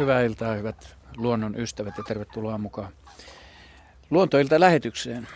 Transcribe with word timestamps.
Hyvää 0.00 0.22
iltaa, 0.22 0.54
hyvät 0.54 0.96
luonnon 1.16 1.60
ystävät 1.60 1.98
ja 1.98 2.04
tervetuloa 2.04 2.58
mukaan 2.58 2.92
luontoilta 4.10 4.60
lähetykseen. 4.60 5.28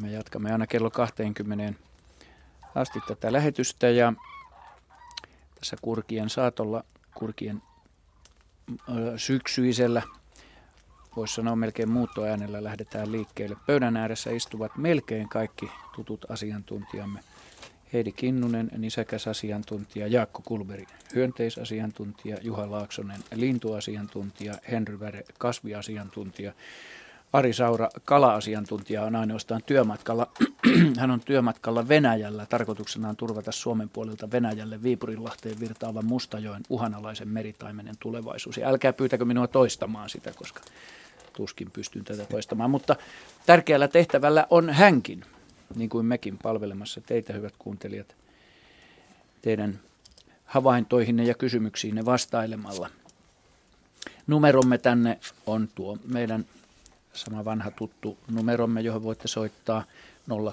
Me 0.00 0.10
jatkamme 0.10 0.52
aina 0.52 0.66
kello 0.66 0.90
20 0.90 1.80
asti 2.74 3.00
tätä 3.08 3.32
lähetystä 3.32 3.88
ja 3.90 4.12
tässä 5.54 5.76
kurkien 5.82 6.30
saatolla, 6.30 6.84
kurkien 7.14 7.62
syksyisellä, 9.16 10.02
voisi 11.16 11.34
sanoa 11.34 11.56
melkein 11.56 11.90
muuttoäänellä 11.90 12.64
lähdetään 12.64 13.12
liikkeelle. 13.12 13.56
Pöydän 13.66 13.96
ääressä 13.96 14.30
istuvat 14.30 14.76
melkein 14.76 15.28
kaikki 15.28 15.70
tutut 15.94 16.30
asiantuntijamme. 16.30 17.20
Heidi 17.92 18.12
Kinnunen, 18.12 18.70
nisäkäs 18.78 19.28
asiantuntija, 19.28 20.06
Jaakko 20.06 20.42
Kulberi, 20.44 20.86
hyönteisasiantuntija, 21.14 22.36
Juha 22.42 22.70
Laaksonen, 22.70 23.20
lintuasiantuntija, 23.34 24.54
Henry 24.70 25.00
Väre, 25.00 25.24
kasviasiantuntija, 25.38 26.52
Ari 27.32 27.52
Saura, 27.52 27.88
kala-asiantuntija, 28.04 29.02
on 29.02 29.16
ainoastaan 29.16 29.62
työmatkalla. 29.66 30.26
Hän 31.00 31.10
on 31.10 31.20
työmatkalla 31.20 31.88
Venäjällä. 31.88 32.46
Tarkoituksena 32.46 33.08
on 33.08 33.16
turvata 33.16 33.52
Suomen 33.52 33.88
puolelta 33.88 34.30
Venäjälle 34.30 34.82
Viipurinlahteen 34.82 35.60
virtaavan 35.60 36.04
Mustajoen 36.04 36.62
uhanalaisen 36.68 37.28
meritaimenen 37.28 37.94
tulevaisuus. 38.00 38.56
Ja 38.56 38.68
älkää 38.68 38.92
pyytäkö 38.92 39.24
minua 39.24 39.46
toistamaan 39.46 40.08
sitä, 40.08 40.32
koska 40.36 40.60
tuskin 41.32 41.70
pystyn 41.70 42.04
tätä 42.04 42.24
toistamaan. 42.24 42.70
Mutta 42.70 42.96
tärkeällä 43.46 43.88
tehtävällä 43.88 44.46
on 44.50 44.70
hänkin, 44.70 45.24
niin 45.74 45.90
kuin 45.90 46.06
mekin 46.06 46.38
palvelemassa 46.38 47.00
teitä, 47.00 47.32
hyvät 47.32 47.54
kuuntelijat, 47.58 48.16
teidän 49.42 49.80
havaintoihinne 50.44 51.24
ja 51.24 51.34
kysymyksiinne 51.34 52.04
vastailemalla. 52.04 52.90
Numeromme 54.26 54.78
tänne 54.78 55.18
on 55.46 55.68
tuo 55.74 55.98
meidän 56.04 56.44
sama 57.12 57.44
vanha 57.44 57.70
tuttu 57.70 58.18
numeromme, 58.30 58.80
johon 58.80 59.02
voitte 59.02 59.28
soittaa 59.28 59.84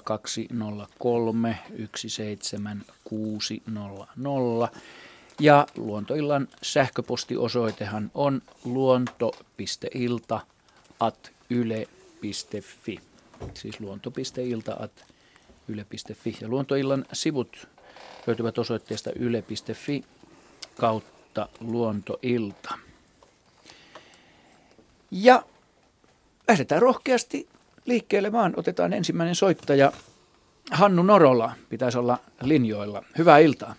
0203 0.04 1.58
17600. 1.96 4.68
Ja 5.40 5.66
luontoillan 5.76 6.48
sähköpostiosoitehan 6.62 8.10
on 8.14 8.42
luonto.ilta 8.64 10.40
at 11.00 11.32
yle.fi. 11.50 13.00
Siis 13.54 13.80
luonto.ilta 13.80 14.76
at 14.80 15.04
yle.fi. 15.68 16.36
Ja 16.40 16.48
luontoillan 16.48 17.04
sivut 17.12 17.68
löytyvät 18.26 18.58
osoitteesta 18.58 19.10
yle.fi 19.16 20.04
kautta 20.80 21.48
luontoilta. 21.60 22.78
Ja 25.10 25.42
lähdetään 26.48 26.82
rohkeasti 26.82 27.48
liikkeelle 27.84 28.32
vaan. 28.32 28.54
Otetaan 28.56 28.92
ensimmäinen 28.92 29.34
soittaja. 29.34 29.92
Hannu 30.70 31.02
Norola 31.02 31.52
pitäisi 31.68 31.98
olla 31.98 32.18
linjoilla. 32.42 33.02
Hyvää 33.18 33.38
iltaa. 33.38 33.74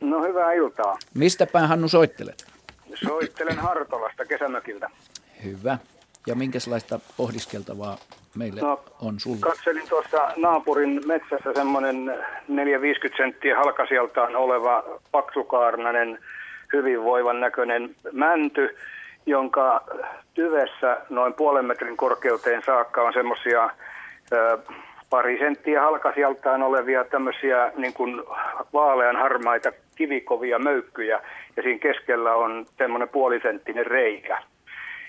No 0.00 0.22
hyvää 0.22 0.52
iltaa. 0.52 0.98
Mistä 1.14 1.46
päin 1.46 1.68
Hannu 1.68 1.88
soittelet? 1.88 2.46
Soittelen 3.06 3.58
Hartolasta 3.58 4.24
kesämökiltä. 4.24 4.90
Hyvä. 5.44 5.78
Ja 6.26 6.34
minkälaista 6.34 7.00
pohdiskeltavaa 7.16 7.98
meille 8.36 8.60
no, 8.60 8.80
on 9.02 9.20
sulla? 9.20 9.38
Katselin 9.40 9.88
tuossa 9.88 10.32
naapurin 10.36 11.00
metsässä 11.06 11.52
semmoinen 11.54 12.14
4-50 12.48 13.16
senttiä 13.16 13.56
halkasijaltaan 13.56 14.36
oleva 14.36 14.84
paksukaarnainen, 15.12 16.18
hyvinvoivan 16.72 17.40
näköinen 17.40 17.94
mänty, 18.12 18.76
jonka 19.26 19.80
tyvessä 20.34 21.00
noin 21.10 21.34
puolen 21.34 21.64
metrin 21.64 21.96
korkeuteen 21.96 22.62
saakka 22.66 23.02
on 23.02 23.12
semmoisia 23.12 23.70
pari 25.10 25.38
senttiä 25.38 25.80
halkasijaltaan 25.80 26.62
olevia 26.62 27.04
tämmöisiä 27.04 27.72
niin 27.76 27.92
kuin 27.94 28.22
vaalean 28.72 29.16
harmaita 29.16 29.72
kivikovia 29.96 30.58
möykkyjä 30.58 31.20
ja 31.56 31.62
siinä 31.62 31.78
keskellä 31.78 32.34
on 32.34 32.66
semmoinen 32.78 33.08
puolisenttinen 33.08 33.86
reikä. 33.86 34.42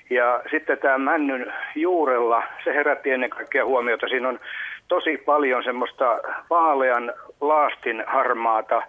Ja 0.10 0.42
sitten 0.52 0.78
tämä 0.78 0.98
männyn 0.98 1.54
juurella, 1.76 2.44
se 2.64 2.74
herätti 2.74 3.12
ennen 3.12 3.30
kaikkea 3.30 3.66
huomiota. 3.66 4.08
Siinä 4.08 4.30
on 4.30 4.40
tosi 4.88 5.18
paljon 5.18 5.64
semmoista 5.64 6.20
vaalean 6.50 7.14
laastin 7.42 8.04
harmaata 8.08 8.82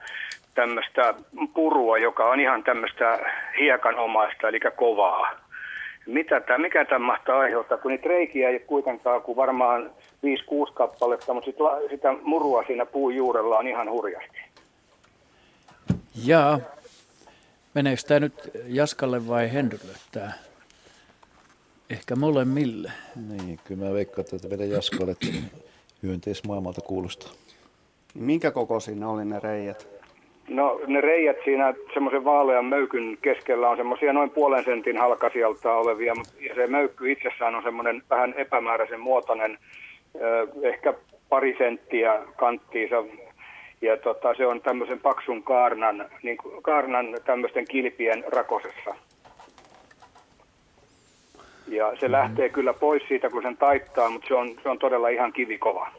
tämmöistä 0.54 1.14
purua, 1.54 1.98
joka 1.98 2.24
on 2.24 2.40
ihan 2.40 2.64
tämmöistä 2.64 3.18
hiekanomaista, 3.60 4.48
eli 4.48 4.60
kovaa. 4.76 5.30
Mitä 6.06 6.40
tämä, 6.40 6.58
mikä 6.58 6.84
tämä 6.84 7.06
mahtaa 7.06 7.38
aiheuttaa, 7.38 7.78
kun 7.78 7.90
niitä 7.90 8.08
reikiä 8.08 8.48
ei 8.48 8.60
kuitenkaan 8.60 9.22
kuin 9.22 9.36
varmaan 9.36 9.90
5-6 10.70 10.72
kappaletta, 10.74 11.34
mutta 11.34 11.50
sit, 11.50 11.56
sitä 11.90 12.14
murua 12.22 12.64
siinä 12.66 12.86
puun 12.86 13.14
juurella 13.14 13.58
on 13.58 13.66
ihan 13.66 13.90
hurjasti. 13.90 14.38
Jaa. 16.24 16.60
Meneekö 17.74 18.02
tämä 18.08 18.20
nyt 18.20 18.50
Jaskalle 18.66 19.28
vai 19.28 19.52
Henrylle 19.52 19.94
tämä? 20.12 20.32
Ehkä 21.90 22.16
molemmille. 22.16 22.92
Niin, 23.28 23.58
kyllä 23.64 23.84
mä 23.84 23.94
veikkaan, 23.94 24.26
että 24.34 24.48
meidän 24.48 24.70
Jaskalle 24.70 25.16
hyönteismaailmalta 26.02 26.80
kuulostaa. 26.80 27.32
Minkä 28.14 28.52
siinä 28.84 29.08
oli 29.08 29.24
ne 29.24 29.40
reijät? 29.40 29.88
No 30.48 30.80
ne 30.86 31.00
reijät 31.00 31.36
siinä 31.44 31.74
semmoisen 31.94 32.24
vaalean 32.24 32.64
möykyn 32.64 33.18
keskellä 33.22 33.70
on 33.70 33.76
semmoisia 33.76 34.12
noin 34.12 34.30
puolen 34.30 34.64
sentin 34.64 34.98
halkasijalta 34.98 35.72
olevia, 35.72 36.14
ja 36.40 36.54
se 36.54 36.66
möykky 36.66 37.12
itsessään 37.12 37.54
on 37.54 37.62
semmoinen 37.62 38.02
vähän 38.10 38.34
epämääräisen 38.36 39.00
muotoinen, 39.00 39.58
ehkä 40.62 40.94
pari 41.28 41.54
senttiä 41.58 42.20
kanttiinsa, 42.36 43.04
ja 43.80 43.96
tota, 43.96 44.34
se 44.34 44.46
on 44.46 44.60
tämmöisen 44.60 45.00
paksun 45.00 45.42
kaarnan, 45.42 46.10
niin 46.22 46.36
kaarnan 46.62 47.06
tämmöisten 47.24 47.64
kilpien 47.68 48.24
rakosessa. 48.26 48.94
Ja 51.68 51.90
se 51.90 51.94
mm-hmm. 51.94 52.12
lähtee 52.12 52.48
kyllä 52.48 52.72
pois 52.72 53.02
siitä, 53.08 53.30
kun 53.30 53.42
sen 53.42 53.56
taittaa, 53.56 54.10
mutta 54.10 54.28
se 54.28 54.34
on, 54.34 54.56
se 54.62 54.68
on 54.68 54.78
todella 54.78 55.08
ihan 55.08 55.32
kivikova. 55.32 55.92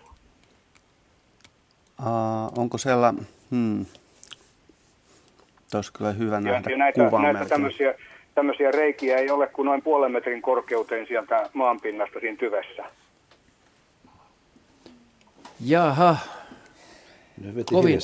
Uh, 1.99 2.59
onko 2.59 2.77
siellä, 2.77 3.13
hmm, 3.51 3.85
olisi 5.75 5.93
kyllä 5.93 6.11
hyvä 6.11 6.41
nähdä 6.41 6.71
ja 6.71 6.77
näitä, 6.77 7.01
näitä 7.21 7.45
tämmöisiä, 7.45 7.93
tämmöisiä 8.35 8.71
reikiä 8.71 9.17
ei 9.17 9.29
ole 9.29 9.47
kuin 9.47 9.65
noin 9.65 9.81
puolen 9.81 10.11
metrin 10.11 10.41
korkeuteen 10.41 11.07
sieltä 11.07 11.49
maanpinnasta 11.53 12.19
siinä 12.19 12.37
tyvessä. 12.37 12.83
Jaha. 15.65 16.17
Kovin, 17.65 17.99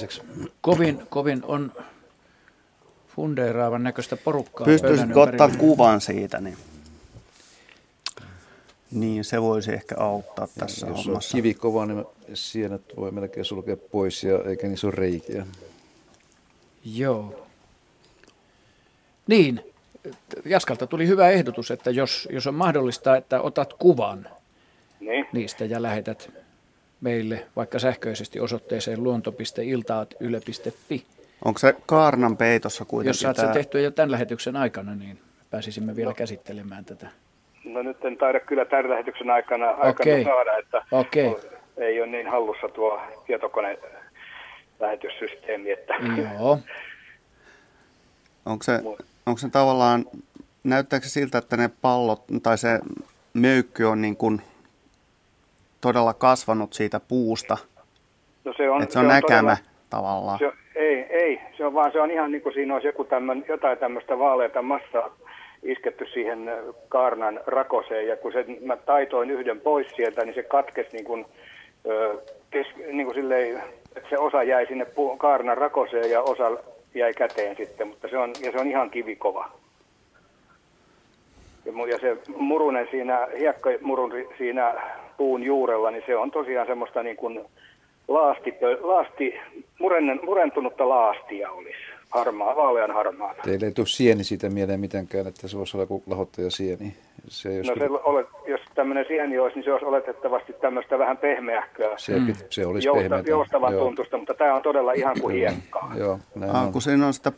kovin, 0.61 1.01
kovin 1.09 1.39
on 1.43 1.71
fundeeraavan 3.07 3.83
näköistä 3.83 4.17
porukkaa. 4.17 4.65
Pystyisikö 4.65 5.21
ottaa 5.21 5.49
kuvan 5.57 6.01
siitä? 6.01 6.41
Niin... 6.41 6.57
Niin, 8.91 9.23
se 9.23 9.41
voisi 9.41 9.73
ehkä 9.73 9.95
auttaa 9.97 10.47
tässä 10.59 10.87
Jos 10.87 11.05
hommassa. 11.05 11.37
on 11.37 11.41
kivi 11.41 11.53
kova, 11.53 11.85
niin 11.85 12.05
sienet 12.33 12.81
voi 12.97 13.11
melkein 13.11 13.45
sulkea 13.45 13.77
pois, 13.77 14.23
ja 14.23 14.39
eikä 14.49 14.67
niissä 14.67 14.87
ole 14.87 14.95
reikiä. 14.95 15.45
Joo. 16.85 17.45
Niin, 19.27 19.73
Jaskalta 20.45 20.87
tuli 20.87 21.07
hyvä 21.07 21.29
ehdotus, 21.29 21.71
että 21.71 21.91
jos, 21.91 22.27
jos 22.31 22.47
on 22.47 22.53
mahdollista, 22.53 23.17
että 23.17 23.41
otat 23.41 23.73
kuvan 23.73 24.27
niin. 24.99 25.27
niistä 25.33 25.65
ja 25.65 25.81
lähetät 25.81 26.31
meille 27.01 27.47
vaikka 27.55 27.79
sähköisesti 27.79 28.39
osoitteeseen 28.39 29.03
luonto.iltaat.yle.fi. 29.03 31.05
Onko 31.45 31.59
se 31.59 31.75
Kaarnan 31.85 32.37
peitossa 32.37 32.85
kuitenkin? 32.85 33.09
Jos 33.09 33.19
saat 33.19 33.37
sen 33.37 33.51
tehtyä 33.51 33.81
jo 33.81 33.91
tämän 33.91 34.11
lähetyksen 34.11 34.55
aikana, 34.55 34.95
niin 34.95 35.19
pääsisimme 35.49 35.95
vielä 35.95 36.11
no. 36.11 36.15
käsittelemään 36.15 36.85
tätä. 36.85 37.09
No 37.65 37.81
nyt 37.81 38.05
en 38.05 38.17
taida 38.17 38.39
kyllä 38.39 38.65
tämän 38.65 38.89
lähetyksen 38.89 39.29
aikana, 39.29 39.69
aikana 39.69 40.11
okay. 40.11 40.23
saada, 40.23 40.57
että 40.57 40.85
okay. 40.91 41.33
ei 41.77 42.01
ole 42.01 42.07
niin 42.07 42.27
hallussa 42.27 42.67
tuo 42.67 43.01
tietokone 43.25 43.77
lähetyssysteemi. 44.79 45.71
Että 45.71 45.93
Joo. 46.39 46.59
Onko 48.45 48.63
se, 48.63 48.79
onko 49.25 49.37
se 49.37 49.49
tavallaan, 49.49 50.05
näyttääkö 50.63 51.05
se 51.05 51.09
siltä, 51.09 51.37
että 51.37 51.57
ne 51.57 51.69
pallot 51.81 52.23
tai 52.43 52.57
se 52.57 52.79
möykky 53.33 53.83
on 53.83 54.01
niin 54.01 54.17
kuin 54.17 54.41
todella 55.81 56.13
kasvanut 56.13 56.73
siitä 56.73 56.99
puusta? 56.99 57.57
No 58.45 58.53
se 58.57 58.69
on, 58.69 58.81
että 58.81 58.93
se 58.93 58.99
on, 58.99 59.05
se 59.05 59.09
on 59.09 59.15
näkemä 59.15 59.57
todella, 59.57 59.57
tavallaan. 59.89 60.39
Se, 60.39 60.51
ei, 60.75 61.05
ei, 61.09 61.39
se 61.57 61.65
on 61.65 61.73
vaan 61.73 61.91
se 61.91 62.01
on 62.01 62.11
ihan 62.11 62.31
niin 62.31 62.41
kuin 62.41 62.53
siinä 62.53 62.73
olisi 62.73 62.87
joku 62.87 63.03
tämmön, 63.03 63.45
jotain 63.47 63.77
tämmöistä 63.77 64.19
vaaleita 64.19 64.61
massaa 64.61 65.15
isketty 65.65 66.05
siihen 66.13 66.51
kaarnan 66.89 67.39
rakoseen 67.47 68.07
ja 68.07 68.17
kun 68.17 68.31
se, 68.31 68.45
mä 68.61 68.77
taitoin 68.77 69.31
yhden 69.31 69.61
pois 69.61 69.87
sieltä, 69.95 70.25
niin 70.25 70.35
se 70.35 70.43
katkesi 70.43 70.89
niin 70.93 71.05
kuin, 71.05 71.25
kes, 72.51 72.67
niin 72.91 73.05
kuin 73.05 73.15
silleen, 73.15 73.63
että 73.95 74.09
se 74.09 74.17
osa 74.17 74.43
jäi 74.43 74.65
sinne 74.67 74.87
kaarnan 75.17 75.57
rakoseen 75.57 76.11
ja 76.11 76.21
osa 76.21 76.51
jäi 76.95 77.13
käteen 77.13 77.55
sitten, 77.55 77.87
mutta 77.87 78.07
se 78.07 78.17
on, 78.17 78.33
ja 78.41 78.51
se 78.51 78.59
on 78.59 78.67
ihan 78.67 78.89
kivikova. 78.89 79.51
Ja 81.65 81.99
se 81.99 82.17
murunen 82.37 82.87
siinä, 82.91 83.27
hiekkamurun 83.39 84.13
siinä 84.37 84.73
puun 85.17 85.43
juurella, 85.43 85.91
niin 85.91 86.03
se 86.05 86.17
on 86.17 86.31
tosiaan 86.31 86.67
semmoista 86.67 87.03
niin 87.03 87.17
kuin 87.17 87.45
laasti, 88.07 88.53
laasti 88.81 89.39
murennen, 89.79 90.19
murentunutta 90.23 90.89
laastia 90.89 91.51
olisi. 91.51 91.84
Harmaa, 92.09 92.55
vaalean 92.55 92.91
harmaa. 92.91 93.33
Teille 93.43 93.65
ei 93.65 93.71
tule 93.71 93.87
sieni 93.87 94.23
siitä 94.23 94.49
mieleen 94.49 94.79
mitenkään, 94.79 95.27
että 95.27 95.47
se 95.47 95.57
voisi 95.57 95.77
olla 95.77 95.83
joku 95.83 96.03
lahottaja 96.07 96.51
sieni. 96.51 96.95
Se, 97.27 97.55
jos, 97.55 97.67
no 97.67 97.73
se 97.77 97.89
olet, 98.03 98.27
jos 98.47 98.61
tämmöinen 98.75 99.05
sieni 99.07 99.39
olisi, 99.39 99.55
niin 99.55 99.63
se 99.63 99.71
olisi 99.71 99.85
oletettavasti 99.85 100.53
tämmöistä 100.53 100.99
vähän 100.99 101.17
pehmeäkköä. 101.17 101.97
Se, 101.97 102.19
mm. 102.19 102.33
se 102.49 102.65
olisi 102.65 102.87
Jousta, 102.87 103.01
pehmeätä. 103.01 103.29
Joustavan 103.29 103.73
Joo. 103.73 103.85
tuntusta, 103.85 104.17
mutta 104.17 104.33
tämä 104.33 104.55
on 104.55 104.61
todella 104.61 104.93
ihan 104.93 105.15
kuin 105.21 105.35
hiekkaa. 105.35 105.93
Joo, 105.97 106.19
ah, 106.51 106.71
kun 106.71 106.81
siinä 106.81 107.07
on 107.07 107.13
sitä 107.13 107.31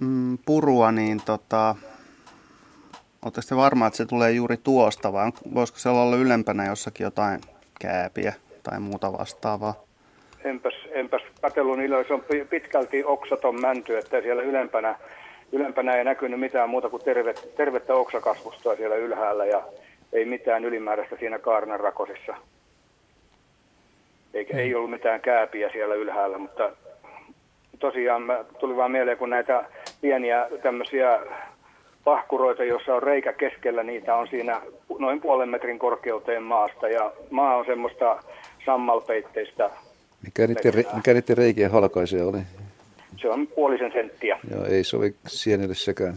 mm, 0.00 0.38
purua, 0.46 0.92
niin 0.92 1.20
tota, 1.26 1.74
Oletteko 3.22 3.46
te 3.48 3.56
varma, 3.56 3.86
että 3.86 3.96
se 3.96 4.06
tulee 4.06 4.32
juuri 4.32 4.56
tuosta 4.56 5.12
vai 5.12 5.32
voisiko 5.54 5.78
se 5.78 5.88
olla 5.88 6.16
ylempänä 6.16 6.66
jossakin 6.66 7.04
jotain 7.04 7.40
kääpiä 7.80 8.32
tai 8.62 8.80
muuta 8.80 9.12
vastaavaa? 9.12 9.74
Enpäs, 10.44 10.74
enpäs 10.90 11.22
katsellut, 11.40 11.78
niillä 11.78 12.04
se 12.04 12.14
on 12.14 12.24
pitkälti 12.50 13.04
oksaton 13.04 13.60
mänty, 13.60 13.98
että 13.98 14.20
siellä 14.20 14.42
ylempänä, 14.42 14.98
ylempänä 15.52 15.96
ei 15.96 16.04
näkynyt 16.04 16.40
mitään 16.40 16.70
muuta 16.70 16.88
kuin 16.88 17.04
terve, 17.04 17.34
tervettä 17.56 17.94
oksakasvustoa 17.94 18.76
siellä 18.76 18.96
ylhäällä 18.96 19.44
ja 19.44 19.62
ei 20.12 20.24
mitään 20.24 20.64
ylimääräistä 20.64 21.16
siinä 21.16 21.38
kaarnan 21.38 21.80
rakosissa. 21.80 22.34
Eikä, 24.34 24.56
ei 24.56 24.74
ollut 24.74 24.90
mitään 24.90 25.20
kääpiä 25.20 25.70
siellä 25.72 25.94
ylhäällä, 25.94 26.38
mutta 26.38 26.72
tosiaan 27.78 28.22
tuli 28.58 28.76
vaan 28.76 28.90
mieleen, 28.90 29.18
kun 29.18 29.30
näitä 29.30 29.64
pieniä 30.00 30.48
tämmöisiä 30.62 31.20
pahkuroita, 32.04 32.64
jossa 32.64 32.94
on 32.94 33.02
reikä 33.02 33.32
keskellä, 33.32 33.82
niitä 33.82 34.16
on 34.16 34.28
siinä 34.28 34.60
noin 34.98 35.20
puolen 35.20 35.48
metrin 35.48 35.78
korkeuteen 35.78 36.42
maasta 36.42 36.88
ja 36.88 37.12
maa 37.30 37.56
on 37.56 37.66
semmoista 37.66 38.22
sammalpeitteistä. 38.64 39.70
Mikä 40.24 40.46
niiden, 40.46 40.74
re, 40.74 40.84
mikä 40.94 41.14
niiden 41.14 41.36
reikien 41.36 41.70
halkaisija 41.70 42.26
oli? 42.26 42.38
Se 43.16 43.28
on 43.28 43.46
puolisen 43.46 43.92
senttiä. 43.92 44.38
Joo, 44.50 44.64
ei 44.64 44.84
sovi 44.84 45.14
sienille 45.26 45.74
sekään. 45.74 46.16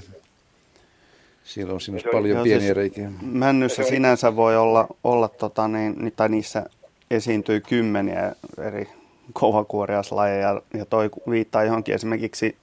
Siellä 1.44 1.74
on 1.74 1.82
siinä 1.82 2.00
paljon 2.12 2.36
Joo, 2.36 2.44
pieniä 2.44 2.60
siis 2.60 2.76
reikiä. 2.76 3.12
Männyssä 3.22 3.84
sinänsä 3.84 4.36
voi 4.36 4.58
olla, 4.58 4.88
olla 5.04 5.28
tota, 5.28 5.68
niin, 5.68 6.14
tai 6.16 6.30
niissä 6.30 6.66
esiintyy 7.12 7.62
kymmeniä 7.62 8.36
eri 8.58 8.90
kovakuoriaslajeja 9.34 10.62
ja 10.74 10.86
toi 10.86 11.10
viittaa 11.30 11.64
johonkin 11.64 11.96
esimerkiksi 11.96 12.56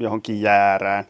johonkin 0.00 0.40
jäärään 0.40 1.04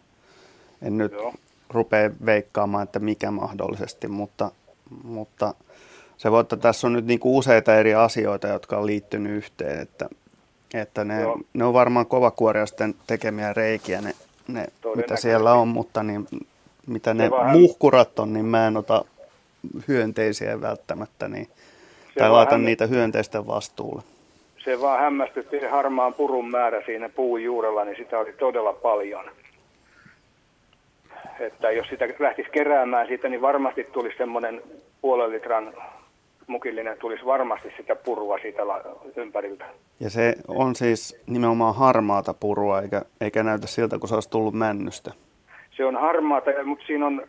en 0.83 0.99
nyt 0.99 1.13
Joo. 1.13 1.35
rupea 1.71 2.11
veikkaamaan, 2.27 2.83
että 2.83 2.99
mikä 2.99 3.31
mahdollisesti, 3.31 4.09
mutta, 4.09 4.51
mutta 5.03 5.55
se 6.23 6.31
voi, 6.31 6.41
että 6.41 6.57
tässä 6.57 6.87
on 6.87 6.93
nyt 6.93 7.07
niin 7.07 7.21
kuin 7.21 7.35
useita 7.35 7.77
eri 7.77 7.95
asioita, 7.95 8.49
jotka 8.49 8.79
on 8.79 8.87
liittynyt 8.87 9.33
yhteen, 9.33 9.81
että, 9.81 10.09
että 10.75 11.05
ne, 11.05 11.17
ne 11.55 11.65
on 11.65 11.73
varmaan 11.73 12.07
kovakuoriasten 12.07 12.95
tekemiä 13.07 13.53
reikiä, 13.53 14.01
ne, 14.01 14.13
ne 14.49 14.67
mitä 14.95 15.17
siellä 15.17 15.53
on, 15.53 15.69
mutta 15.69 16.03
niin, 16.03 16.27
mitä 16.87 17.15
ne 17.15 17.31
vähän... 17.31 17.59
muhkurat 17.59 18.19
on, 18.19 18.33
niin 18.33 18.45
mä 18.45 18.67
en 18.67 18.77
ota 18.77 19.05
hyönteisiä 19.89 20.61
välttämättä, 20.61 21.29
niin, 21.29 21.49
tai 22.19 22.31
laitan 22.31 22.53
hämm... 22.53 22.65
niitä 22.65 22.87
hyönteisten 22.87 23.47
vastuulle. 23.47 24.03
Se 24.65 24.81
vaan 24.81 25.01
hämmästytti 25.01 25.61
se 25.61 25.69
harmaan 25.69 26.15
purun 26.15 26.51
määrä 26.51 26.83
siinä 26.87 27.09
puun 27.09 27.43
juurella, 27.43 27.85
niin 27.85 27.97
sitä 27.97 28.19
oli 28.19 28.33
todella 28.33 28.73
paljon. 28.73 29.25
Että 31.41 31.71
jos 31.71 31.89
sitä 31.89 32.09
lähtisi 32.19 32.51
keräämään 32.51 33.07
siitä, 33.07 33.29
niin 33.29 33.43
varmasti 33.43 33.85
tulisi 33.85 34.19
semmoinen 34.19 34.63
puolen 35.01 35.31
litran 35.31 35.75
mukillinen 36.47 36.99
tulisi 36.99 37.25
varmasti 37.25 37.73
sitä 37.77 37.97
purua 37.97 38.39
siitä 38.39 38.63
ympäriltä. 39.17 39.65
Ja 40.01 40.11
se 40.11 40.35
on 40.49 40.75
siis 40.77 41.23
nimenomaan 41.27 41.75
harmaata 41.75 42.35
purua, 42.35 42.81
eikä, 42.81 43.03
eikä 43.21 43.43
näytä 43.43 43.67
siltä, 43.67 43.99
kun 43.99 44.09
se 44.09 44.15
olisi 44.15 44.31
tullut 44.31 44.55
männystä. 44.55 45.13
Se 45.77 45.85
on 45.85 45.97
harmaata, 45.97 46.51
mutta 46.65 46.87
siinä 46.87 47.07
on 47.07 47.23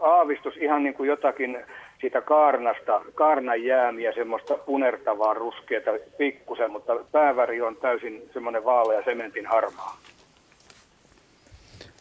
aavistus 0.00 0.56
ihan 0.56 0.82
niin 0.82 0.94
kuin 0.94 1.08
jotakin 1.08 1.58
siitä 2.00 2.20
kaarnasta, 2.20 3.00
kaarnan 3.14 3.64
jäämiä, 3.64 4.12
semmoista 4.12 4.54
punertavaa 4.54 5.34
ruskeata 5.34 5.90
pikkusen, 6.18 6.70
mutta 6.70 6.92
pääväri 7.12 7.62
on 7.62 7.76
täysin 7.76 8.30
semmoinen 8.32 8.64
vaalea 8.64 9.04
sementin 9.04 9.46
harmaa. 9.46 9.96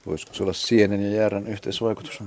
Voisiko 0.05 0.33
se 0.33 0.43
olla 0.43 0.53
sienen 0.53 1.01
ja 1.01 1.17
jäärän 1.17 1.47
yhteisvaikutus? 1.47 2.23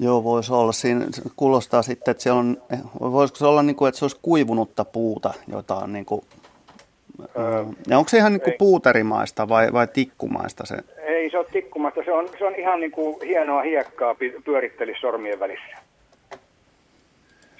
Joo, 0.00 0.24
voisi 0.24 0.52
olla. 0.52 0.72
Siinä 0.72 1.06
kuulostaa 1.36 1.82
sitten, 1.82 2.10
että 2.10 2.22
siellä 2.22 2.38
on, 2.38 2.62
voisiko 3.00 3.36
se 3.36 3.46
olla 3.46 3.62
niin 3.62 3.76
kuin, 3.76 3.88
että 3.88 3.98
se 3.98 4.04
olisi 4.04 4.18
kuivunutta 4.22 4.84
puuta, 4.84 5.34
jota 5.48 5.74
on 5.74 5.92
niin 5.92 6.04
kuin, 6.04 6.22
öö, 7.38 7.64
ja 7.88 7.98
onko 7.98 8.08
se 8.08 8.16
ihan 8.16 8.32
niin 8.32 8.40
kuin 8.40 8.54
puuterimaista 8.58 9.48
vai, 9.48 9.72
vai 9.72 9.86
tikkumaista 9.86 10.66
se? 10.66 10.76
Ei 11.06 11.30
se 11.30 11.38
ole 11.38 11.46
tikkumaista, 11.52 12.00
se 12.04 12.12
on, 12.12 12.28
se 12.38 12.44
on 12.44 12.54
ihan 12.54 12.80
niin 12.80 12.92
kuin 12.92 13.16
hienoa 13.26 13.62
hiekkaa 13.62 14.16
pyöritteli 14.44 14.94
sormien 15.00 15.40
välissä. 15.40 15.76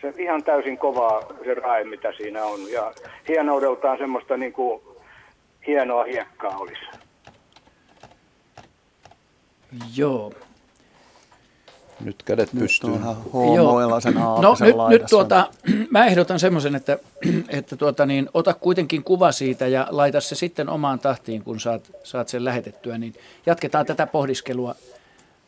Se 0.01 0.07
on 0.07 0.15
ihan 0.19 0.45
täysin 0.45 0.79
kovaa 0.79 1.23
se 1.45 1.55
rae, 1.55 1.85
mitä 1.85 2.13
siinä 2.17 2.45
on. 2.45 2.61
Ja 2.73 2.93
hienoudeltaan 3.29 3.99
semmoista 3.99 4.37
niin 4.37 4.53
kuin 4.53 4.83
hienoa 5.67 6.05
hiekkaa 6.05 6.59
olisi. 6.59 6.85
Joo. 9.97 10.33
Nyt 12.05 12.17
kädet 12.25 12.49
pystyy. 12.59 12.91
Joo. 13.55 14.01
sen 14.01 14.15
No 14.15 14.57
nyt, 14.61 14.77
nyt 14.89 15.03
tuota, 15.11 15.49
mä 15.91 16.07
ehdotan 16.07 16.39
semmoisen, 16.39 16.75
että, 16.75 16.99
että 17.59 17.77
tuota, 17.77 18.07
niin, 18.07 18.29
ota 18.35 18.55
kuitenkin 18.55 19.05
kuva 19.05 19.33
siitä 19.33 19.67
ja 19.67 19.87
laita 19.91 20.21
se 20.21 20.35
sitten 20.35 20.69
omaan 20.69 20.99
tahtiin, 20.99 21.45
kun 21.45 21.61
saat, 21.61 21.93
saat 22.05 22.29
sen 22.29 22.45
lähetettyä, 22.45 22.99
niin 22.99 23.15
jatketaan 23.47 23.87
tätä 23.87 24.07
pohdiskelua, 24.07 24.75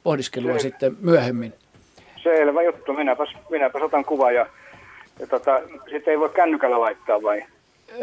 pohdiskelua 0.02 0.52
se, 0.52 0.58
sitten 0.58 0.97
myöhemmin. 1.00 1.52
Selvä 2.23 2.62
juttu, 2.62 2.93
minäpäs, 2.93 3.29
minäpäs 3.50 3.82
otan 3.82 4.05
kuva 4.05 4.32
ja, 4.32 4.46
ja 5.20 5.27
tota, 5.27 5.60
sitten 5.91 6.13
ei 6.13 6.19
voi 6.19 6.31
kännykällä 6.31 6.81
laittaa 6.81 7.22
vai? 7.22 7.44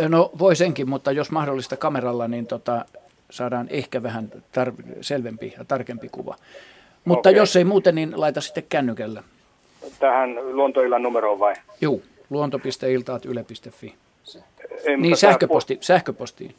No 0.08 0.32
voi 0.40 0.56
senkin, 0.56 0.90
mutta 0.90 1.12
jos 1.12 1.32
mahdollista 1.32 1.78
kameralla, 1.78 2.28
niin 2.28 2.48
tota, 2.48 2.86
saadaan 3.30 3.68
ehkä 3.70 4.04
vähän 4.04 4.32
tar- 4.34 4.94
selvempi 5.02 5.54
ja 5.58 5.66
tarkempi 5.66 6.10
kuva. 6.10 6.36
Mutta 7.08 7.30
okay. 7.30 7.38
jos 7.40 7.56
ei 7.56 7.64
muuten, 7.64 7.96
niin 7.96 8.14
laita 8.16 8.42
sitten 8.42 8.64
kännykällä. 8.70 9.24
Tähän 10.00 10.36
luontoillan 10.56 11.04
numeroon 11.04 11.40
vai? 11.40 11.54
Joo, 11.82 12.00
luonto.iltaat.yle.fi. 12.30 13.96
Niin 14.98 15.18
sähköposti, 15.18 15.76
pu- 15.76 15.78
sähköpostiin. 15.82 16.56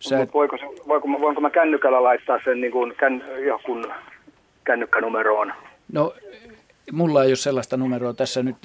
Sä... 0.00 0.26
Voiko, 0.34 0.56
voiko, 0.88 1.08
voinko 1.08 1.40
mä 1.40 1.50
kännykällä 1.50 2.02
laittaa 2.02 2.40
sen 2.44 2.60
niin 2.60 2.72
kuin 2.72 2.94
kän, 2.96 3.24
jonkun 3.46 3.92
kännykkänumeroon? 4.64 5.52
No 5.92 6.14
Mulla 6.92 7.22
ei 7.24 7.30
ole 7.30 7.36
sellaista 7.36 7.76
numeroa 7.76 8.12
tässä 8.14 8.42
nyt. 8.42 8.56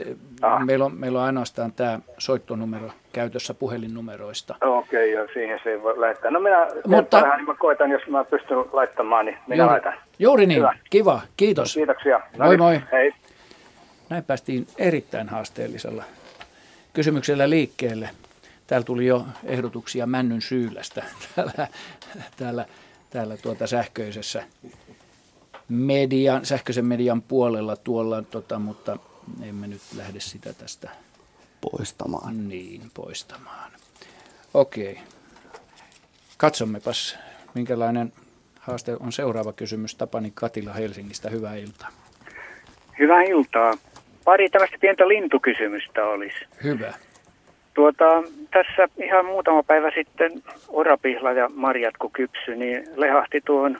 Meillä 0.65 0.85
on, 0.85 0.93
meillä 0.95 1.19
on 1.19 1.25
ainoastaan 1.25 1.71
tämä 1.73 1.99
soittonumero 2.17 2.89
käytössä 3.13 3.53
puhelinnumeroista. 3.53 4.55
Okei, 4.61 5.13
okay, 5.13 5.23
joo, 5.23 5.27
siihen 5.33 5.59
se 5.63 5.71
ei 5.71 5.83
voi 5.83 5.97
laittaa. 5.97 6.31
No 6.31 6.39
minä, 6.39 6.67
Mutta, 6.87 7.21
vähän, 7.21 7.37
niin 7.37 7.47
mä 7.47 7.55
koitan, 7.55 7.91
jos 7.91 8.07
mä 8.07 8.23
pystyn 8.23 8.57
laittamaan, 8.73 9.25
niin 9.25 9.37
minä 9.47 9.63
juuri, 9.63 9.71
laitan. 9.71 9.93
Juuri 10.19 10.45
niin, 10.45 10.57
Hyvä. 10.57 10.77
kiva, 10.89 11.21
kiitos. 11.37 11.73
Kiitoksia. 11.73 12.19
No 12.37 12.45
moi 12.45 12.49
niin, 12.49 12.59
moi. 12.59 12.81
Hei. 12.91 13.13
Näin 14.09 14.23
päästiin 14.23 14.67
erittäin 14.77 15.29
haasteellisella 15.29 16.03
kysymyksellä 16.93 17.49
liikkeelle. 17.49 18.09
Täällä 18.67 18.85
tuli 18.85 19.05
jo 19.05 19.25
ehdotuksia 19.43 20.07
männyn 20.07 20.41
syylästä 20.41 21.03
täällä, 21.35 21.67
täällä, 22.37 22.65
täällä 23.09 23.37
tuota 23.37 23.67
sähköisessä 23.67 24.43
median, 25.69 26.45
sähköisen 26.45 26.85
median 26.85 27.21
puolella 27.21 27.75
tuolla, 27.75 28.21
tota, 28.21 28.59
mutta 28.59 28.97
emme 29.41 29.67
nyt 29.67 29.81
lähde 29.97 30.19
sitä 30.19 30.53
tästä 30.53 30.89
poistamaan. 31.61 32.49
Niin, 32.49 32.91
poistamaan. 32.93 33.71
Okei. 34.53 34.99
Katsommepas, 36.37 37.17
minkälainen 37.53 38.13
haaste 38.69 38.97
on 38.99 39.11
seuraava 39.11 39.53
kysymys. 39.53 39.95
Tapani 39.95 40.31
Katila 40.35 40.73
Helsingistä, 40.73 41.29
hyvää 41.29 41.55
iltaa. 41.55 41.89
Hyvää 42.99 43.21
iltaa. 43.21 43.73
Pari 44.25 44.49
tällaista 44.49 44.77
pientä 44.81 45.07
lintukysymystä 45.07 46.05
olisi. 46.05 46.37
Hyvä. 46.63 46.93
Tuota, 47.73 48.23
tässä 48.51 48.87
ihan 48.97 49.25
muutama 49.25 49.63
päivä 49.63 49.91
sitten 49.95 50.31
orapihla 50.67 51.31
ja 51.31 51.49
marjat 51.53 51.97
kun 51.97 52.11
kypsy, 52.11 52.55
niin 52.55 52.83
lehahti 52.95 53.41
tuon 53.45 53.79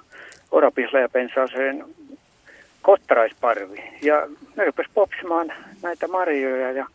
orapihlajapensaaseen 0.52 1.86
kottaraisparvi. 2.82 3.84
Ja 4.02 4.28
ne 4.56 4.66
rupesi 4.66 4.90
popsimaan 4.94 5.54
näitä 5.84 6.08
marjoja 6.08 6.72
ja 6.72 6.86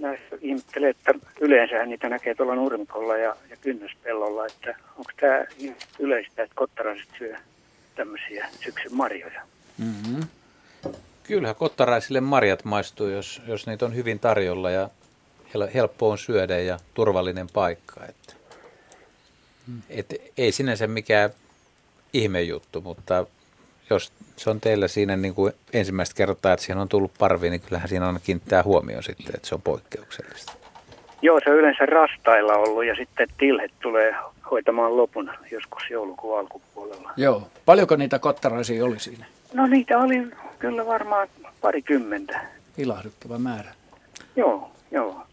näistä 0.00 0.36
ihmettelee, 0.40 0.90
että 0.90 1.14
yleensä 1.40 1.86
niitä 1.86 2.08
näkee 2.08 2.34
tuolla 2.34 2.54
nurmikolla 2.54 3.16
ja, 3.16 3.36
ja 3.50 3.56
kynnöspellolla, 3.60 4.46
että 4.46 4.74
onko 4.98 5.10
tämä 5.20 5.44
yleistä, 5.98 6.42
että 6.42 6.54
kottaraiset 6.54 7.08
syö 7.18 7.36
tämmöisiä 7.94 8.48
syksyn 8.64 8.94
marjoja. 8.94 9.42
Mm-hmm. 9.78 10.20
Kyllähän 11.22 11.56
kottaraisille 11.56 12.20
marjat 12.20 12.64
maistuu, 12.64 13.08
jos, 13.08 13.42
jos 13.46 13.66
niitä 13.66 13.84
on 13.84 13.94
hyvin 13.94 14.18
tarjolla 14.18 14.70
ja 14.70 14.90
helppo 15.74 16.10
on 16.10 16.18
syödä 16.18 16.58
ja 16.58 16.78
turvallinen 16.94 17.46
paikka. 17.52 18.04
Että, 18.08 18.34
et 19.90 20.06
ei 20.38 20.52
sinänsä 20.52 20.86
mikään 20.86 21.30
ihme 22.12 22.42
juttu, 22.42 22.80
mutta 22.80 23.26
jos 23.90 24.12
se 24.36 24.50
on 24.50 24.60
teillä 24.60 24.88
siinä 24.88 25.16
niin 25.16 25.34
kuin 25.34 25.52
ensimmäistä 25.72 26.16
kertaa, 26.16 26.52
että 26.52 26.64
siihen 26.64 26.82
on 26.82 26.88
tullut 26.88 27.12
parvi, 27.18 27.50
niin 27.50 27.60
kyllähän 27.60 27.88
siinä 27.88 28.08
on 28.08 28.20
kiinnittää 28.24 28.62
huomioon 28.62 29.02
sitten, 29.02 29.34
että 29.34 29.48
se 29.48 29.54
on 29.54 29.62
poikkeuksellista. 29.62 30.52
Joo, 31.22 31.40
se 31.44 31.50
on 31.50 31.56
yleensä 31.56 31.86
rastailla 31.86 32.52
ollut 32.52 32.84
ja 32.84 32.94
sitten 32.94 33.28
tilhet 33.38 33.72
tulee 33.82 34.14
hoitamaan 34.50 34.96
lopun 34.96 35.30
joskus 35.50 35.82
joulukuun 35.90 36.38
alkupuolella. 36.38 37.12
Joo. 37.16 37.48
Paljonko 37.66 37.96
niitä 37.96 38.18
kottaraisia 38.18 38.84
oli 38.84 38.98
siinä? 38.98 39.24
No 39.54 39.66
niitä 39.66 39.98
oli 39.98 40.26
kyllä 40.58 40.86
varmaan 40.86 41.28
parikymmentä. 41.60 42.40
Ilahduttava 42.78 43.38
määrä. 43.38 43.70
Joo, 44.36 44.70
joo. 44.90 45.26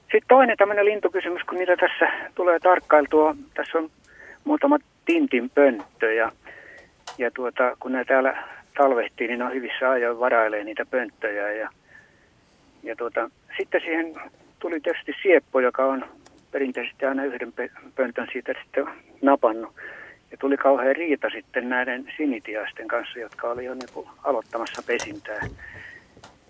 Sitten 0.00 0.28
toinen 0.28 0.56
tämmöinen 0.56 0.84
lintukysymys, 0.84 1.42
kun 1.48 1.58
niitä 1.58 1.76
tässä 1.76 2.30
tulee 2.34 2.58
tarkkailtua. 2.58 3.36
Tässä 3.54 3.78
on 3.78 3.90
muutama 4.44 4.78
tintin 5.04 5.50
pönttö 5.50 6.12
ja, 6.12 6.32
ja 7.18 7.30
tuota, 7.30 7.76
kun 7.80 7.92
ne 7.92 8.04
täällä 8.04 8.44
talvehtii, 8.76 9.28
niin 9.28 9.42
on 9.42 9.54
hyvissä 9.54 9.90
ajoin 9.90 10.20
varailee 10.20 10.64
niitä 10.64 10.86
pönttöjä. 10.86 11.52
Ja, 11.52 11.68
ja 12.82 12.96
tuota, 12.96 13.30
sitten 13.56 13.80
siihen 13.80 14.14
tuli 14.58 14.80
tietysti 14.80 15.12
sieppo, 15.22 15.60
joka 15.60 15.84
on 15.84 16.04
perinteisesti 16.50 17.06
aina 17.06 17.24
yhden 17.24 17.52
pöntön 17.94 18.28
siitä 18.32 18.54
sitten 18.62 18.86
napannut. 19.22 19.74
Ja 20.30 20.36
tuli 20.38 20.56
kauhean 20.56 20.96
riita 20.96 21.30
sitten 21.30 21.68
näiden 21.68 22.12
sinitiaisten 22.16 22.88
kanssa, 22.88 23.18
jotka 23.18 23.50
oli 23.50 23.64
jo 23.64 23.74
niin 23.74 24.08
aloittamassa 24.24 24.82
pesintää. 24.86 25.40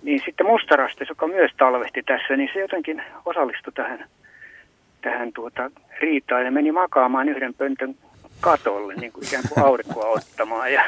Niin 0.02 0.22
sitten 0.24 0.46
mustarastes, 0.46 1.08
joka 1.08 1.26
myös 1.26 1.50
talvehti 1.58 2.02
tässä, 2.02 2.36
niin 2.36 2.50
se 2.52 2.60
jotenkin 2.60 3.02
osallistui 3.24 3.72
tähän, 3.72 4.04
tähän 5.02 5.32
tuota 5.32 5.70
riitaan 6.00 6.44
ja 6.44 6.50
meni 6.50 6.72
makaamaan 6.72 7.28
yhden 7.28 7.54
pöntön 7.54 7.94
katolle, 8.40 8.94
niin 8.94 9.12
kuin 9.12 9.26
ikään 9.26 9.44
kuin 9.48 9.64
aurinkoa 9.64 10.06
ottamaan. 10.08 10.72
Ja, 10.72 10.84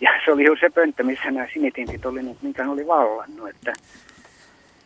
ja 0.00 0.10
se 0.24 0.32
oli 0.32 0.44
juuri 0.44 0.60
se 0.60 0.70
pönttö, 0.70 1.02
missä 1.02 1.30
nämä 1.30 1.46
sinitintit 1.52 2.06
oli, 2.06 2.22
niin, 2.22 2.38
mitä 2.42 2.70
oli 2.70 2.86
vallannut. 2.86 3.48
Että, 3.48 3.72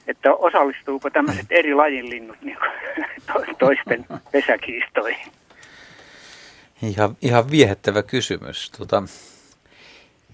että 0.06 0.34
osallistuuko 0.34 1.10
tämmöiset 1.10 1.46
eri 1.50 1.74
lajin 1.74 2.10
linnut 2.10 2.36
niin 2.42 2.58
toisten 3.58 4.06
pesäkiistoihin? 4.32 5.32
Ihan, 6.82 7.16
ihan 7.22 7.50
viehättävä 7.50 8.02
kysymys. 8.02 8.70
Tota, 8.70 9.02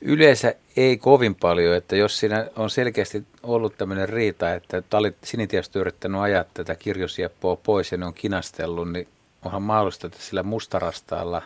yleensä 0.00 0.54
ei 0.76 0.96
kovin 0.96 1.34
paljon, 1.34 1.76
että 1.76 1.96
jos 1.96 2.20
siinä 2.20 2.46
on 2.56 2.70
selkeästi 2.70 3.24
ollut 3.42 3.78
tämmöinen 3.78 4.08
riita, 4.08 4.54
että 4.54 4.82
talit 4.82 5.16
sinitiästä 5.24 5.78
yrittänyt 5.78 6.20
ajaa 6.20 6.44
tätä 6.54 6.74
kirjosieppoa 6.74 7.56
pois 7.56 7.92
ja 7.92 7.98
ne 7.98 8.06
on 8.06 8.14
kinastellut, 8.14 8.92
niin 8.92 9.08
onhan 9.44 9.62
mahdollista, 9.62 10.06
että 10.06 10.18
sillä 10.20 10.42
mustarastaalla 10.42 11.42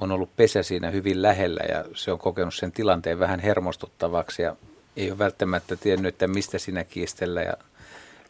on 0.00 0.12
ollut 0.12 0.36
pesä 0.36 0.62
siinä 0.62 0.90
hyvin 0.90 1.22
lähellä 1.22 1.60
ja 1.68 1.84
se 1.94 2.12
on 2.12 2.18
kokenut 2.18 2.54
sen 2.54 2.72
tilanteen 2.72 3.18
vähän 3.18 3.40
hermostuttavaksi 3.40 4.42
ja 4.42 4.56
ei 4.96 5.10
ole 5.10 5.18
välttämättä 5.18 5.76
tiennyt, 5.76 6.14
että 6.14 6.26
mistä 6.26 6.58
sinä 6.58 6.84
kiistellä 6.84 7.42
ja 7.42 7.54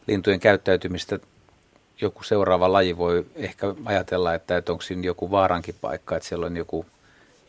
lintujen 0.07 0.39
käyttäytymistä 0.39 1.19
joku 2.01 2.23
seuraava 2.23 2.71
laji 2.73 2.97
voi 2.97 3.25
ehkä 3.35 3.75
ajatella, 3.85 4.33
että, 4.33 4.57
että 4.57 4.71
onko 4.71 4.81
siinä 4.81 5.05
joku 5.05 5.31
vaarankin 5.31 5.75
paikka, 5.81 6.15
että 6.17 6.29
siellä 6.29 6.45
on 6.45 6.57
joku, 6.57 6.85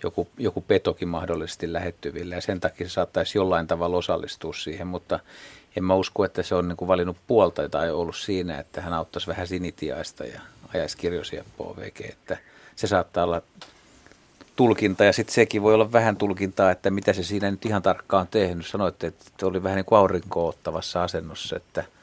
joku, 0.03 0.29
joku 0.39 0.61
petokin 0.61 1.09
mahdollisesti 1.09 1.73
lähettyvillä 1.73 2.35
ja 2.35 2.41
sen 2.41 2.61
takia 2.61 2.89
se 2.89 2.93
saattaisi 2.93 3.39
jollain 3.39 3.67
tavalla 3.67 3.97
osallistua 3.97 4.53
siihen, 4.53 4.87
mutta 4.87 5.21
en 5.77 5.85
mä 5.85 5.95
usko, 5.95 6.25
että 6.25 6.43
se 6.43 6.55
on 6.55 6.69
niin 6.69 6.77
kuin 6.77 6.89
valinnut 6.89 7.17
puolta 7.27 7.69
tai 7.69 7.91
ollut 7.91 8.17
siinä, 8.17 8.59
että 8.59 8.81
hän 8.81 8.93
auttaisi 8.93 9.27
vähän 9.27 9.47
sinitiaista 9.47 10.25
ja 10.25 10.41
ajaisi 10.75 10.97
kirjosieppoa 10.97 11.77
VG, 11.77 12.01
että 12.01 12.37
se 12.77 12.87
saattaa 12.87 13.25
olla 13.25 13.43
tulkinta 14.59 15.05
ja 15.05 15.13
sitten 15.13 15.35
sekin 15.35 15.63
voi 15.63 15.75
olla 15.75 15.93
vähän 15.93 16.17
tulkintaa, 16.17 16.71
että 16.71 16.91
mitä 16.91 17.13
se 17.13 17.23
siinä 17.23 17.51
nyt 17.51 17.65
ihan 17.65 17.83
tarkkaan 17.83 18.21
on 18.21 18.29
tehnyt. 18.31 18.67
Sanoitte, 18.67 19.07
että 19.07 19.47
oli 19.47 19.63
vähän 19.63 19.77
niin 19.77 19.85
kuin 19.85 19.99
aurinko 19.99 20.49
ottavassa 20.49 21.03
asennossa, 21.03 21.57
että– 21.57 21.85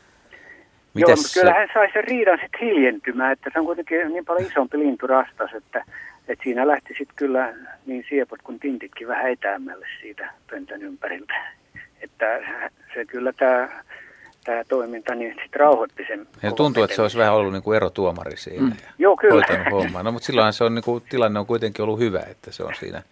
Mites 0.95 1.09
Joo, 1.09 1.15
mutta 1.15 1.39
kyllä 1.39 1.53
hän 1.53 1.69
sai 1.74 1.91
sen 1.93 2.03
riidan 2.03 2.39
sitten 2.41 2.62
hiljentymään, 2.62 3.31
että 3.31 3.50
se 3.53 3.59
on 3.59 3.65
kuitenkin 3.65 4.07
niin 4.07 4.25
paljon 4.25 4.51
isompi 4.51 4.79
linturastas, 4.79 5.53
että, 5.53 5.83
että 6.27 6.43
siinä 6.43 6.67
lähti 6.67 6.88
sitten 6.88 7.15
kyllä 7.15 7.53
niin 7.85 8.05
siepot 8.09 8.41
kuin 8.41 8.59
tintitkin 8.59 9.07
vähän 9.07 9.31
etäämmälle 9.31 9.88
siitä 10.01 10.33
pöntön 10.50 10.81
ympäriltä. 10.81 11.33
Että 12.01 12.25
se 12.93 13.05
kyllä 13.05 13.33
tämä 13.33 13.69
tämä 14.45 14.63
toiminta, 14.63 15.15
niin 15.15 15.35
sitten 15.43 15.59
rauhoitti 15.59 16.03
sen. 16.07 16.27
Ja 16.43 16.51
tuntuu, 16.51 16.83
että 16.83 16.95
se 16.95 17.01
olisi 17.01 17.17
vähän 17.17 17.33
ollut 17.33 17.53
niin 17.53 17.63
kuin 17.63 17.75
erotuomari 17.75 18.37
siinä 18.37 18.61
mm. 18.61 18.69
ja 18.69 18.91
Joo, 18.97 19.17
kyllä. 19.17 19.33
hoitanut 19.33 19.71
hommaa. 19.71 20.03
No, 20.03 20.11
mutta 20.11 20.25
silloin 20.25 20.53
se 20.53 20.63
on, 20.63 20.75
niin 20.75 20.83
kuin, 20.83 21.03
tilanne 21.09 21.39
on 21.39 21.45
kuitenkin 21.45 21.83
ollut 21.83 21.99
hyvä, 21.99 22.19
että 22.19 22.51
se 22.51 22.63
on 22.63 22.73
siinä 22.79 23.03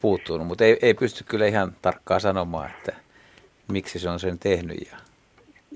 puuttunut. 0.00 0.46
Mutta 0.46 0.64
ei, 0.64 0.78
ei 0.82 0.94
pysty 0.94 1.24
kyllä 1.24 1.46
ihan 1.46 1.72
tarkkaan 1.82 2.20
sanomaan, 2.20 2.70
että 2.70 2.92
miksi 3.68 3.98
se 3.98 4.08
on 4.08 4.20
sen 4.20 4.38
tehnyt. 4.38 4.78
Ja 4.90 4.96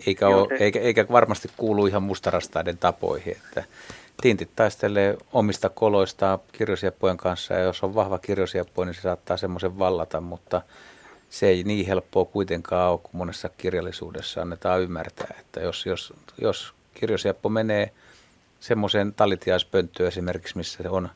eikä, 0.07 0.27
Joo, 0.27 0.43
ole, 0.43 0.57
eikä, 0.61 0.81
eikä 0.81 1.07
varmasti 1.13 1.49
kuulu 1.57 1.87
ihan 1.87 2.03
mustarastaiden 2.03 2.79
tapoihin. 2.79 3.37
Että 3.37 3.65
tintit 4.23 4.51
taistelee 4.57 5.17
omista 5.33 5.69
koloistaan 5.69 6.39
kirjosieppojen 6.53 7.17
kanssa 7.17 7.55
ja 7.55 7.61
jos 7.61 7.85
on 7.85 7.95
vahva 7.95 8.19
kirjosieppo, 8.19 8.85
niin 8.85 8.95
se 8.95 9.01
saattaa 9.01 9.37
semmoisen 9.37 9.79
vallata, 9.79 10.21
mutta 10.21 10.63
se 11.31 11.49
ei 11.49 11.63
niin 11.65 11.87
helppoa 11.87 12.25
kuitenkaan 12.25 12.93
ole, 12.93 13.01
kun 13.03 13.11
monessa 13.13 13.49
kirjallisuudessa 13.49 14.43
annetaan 14.43 14.81
ymmärtää, 14.81 15.37
että 15.41 15.61
jos, 15.61 15.87
jos, 15.87 16.15
jos 16.39 16.75
kirjosieppo 16.95 17.49
menee 17.49 17.91
semmoiseen 18.61 19.15
talitiaispönttöön 19.15 20.09
esimerkiksi, 20.09 20.57
missä 20.57 20.83
se 20.83 20.89
on 20.89 21.09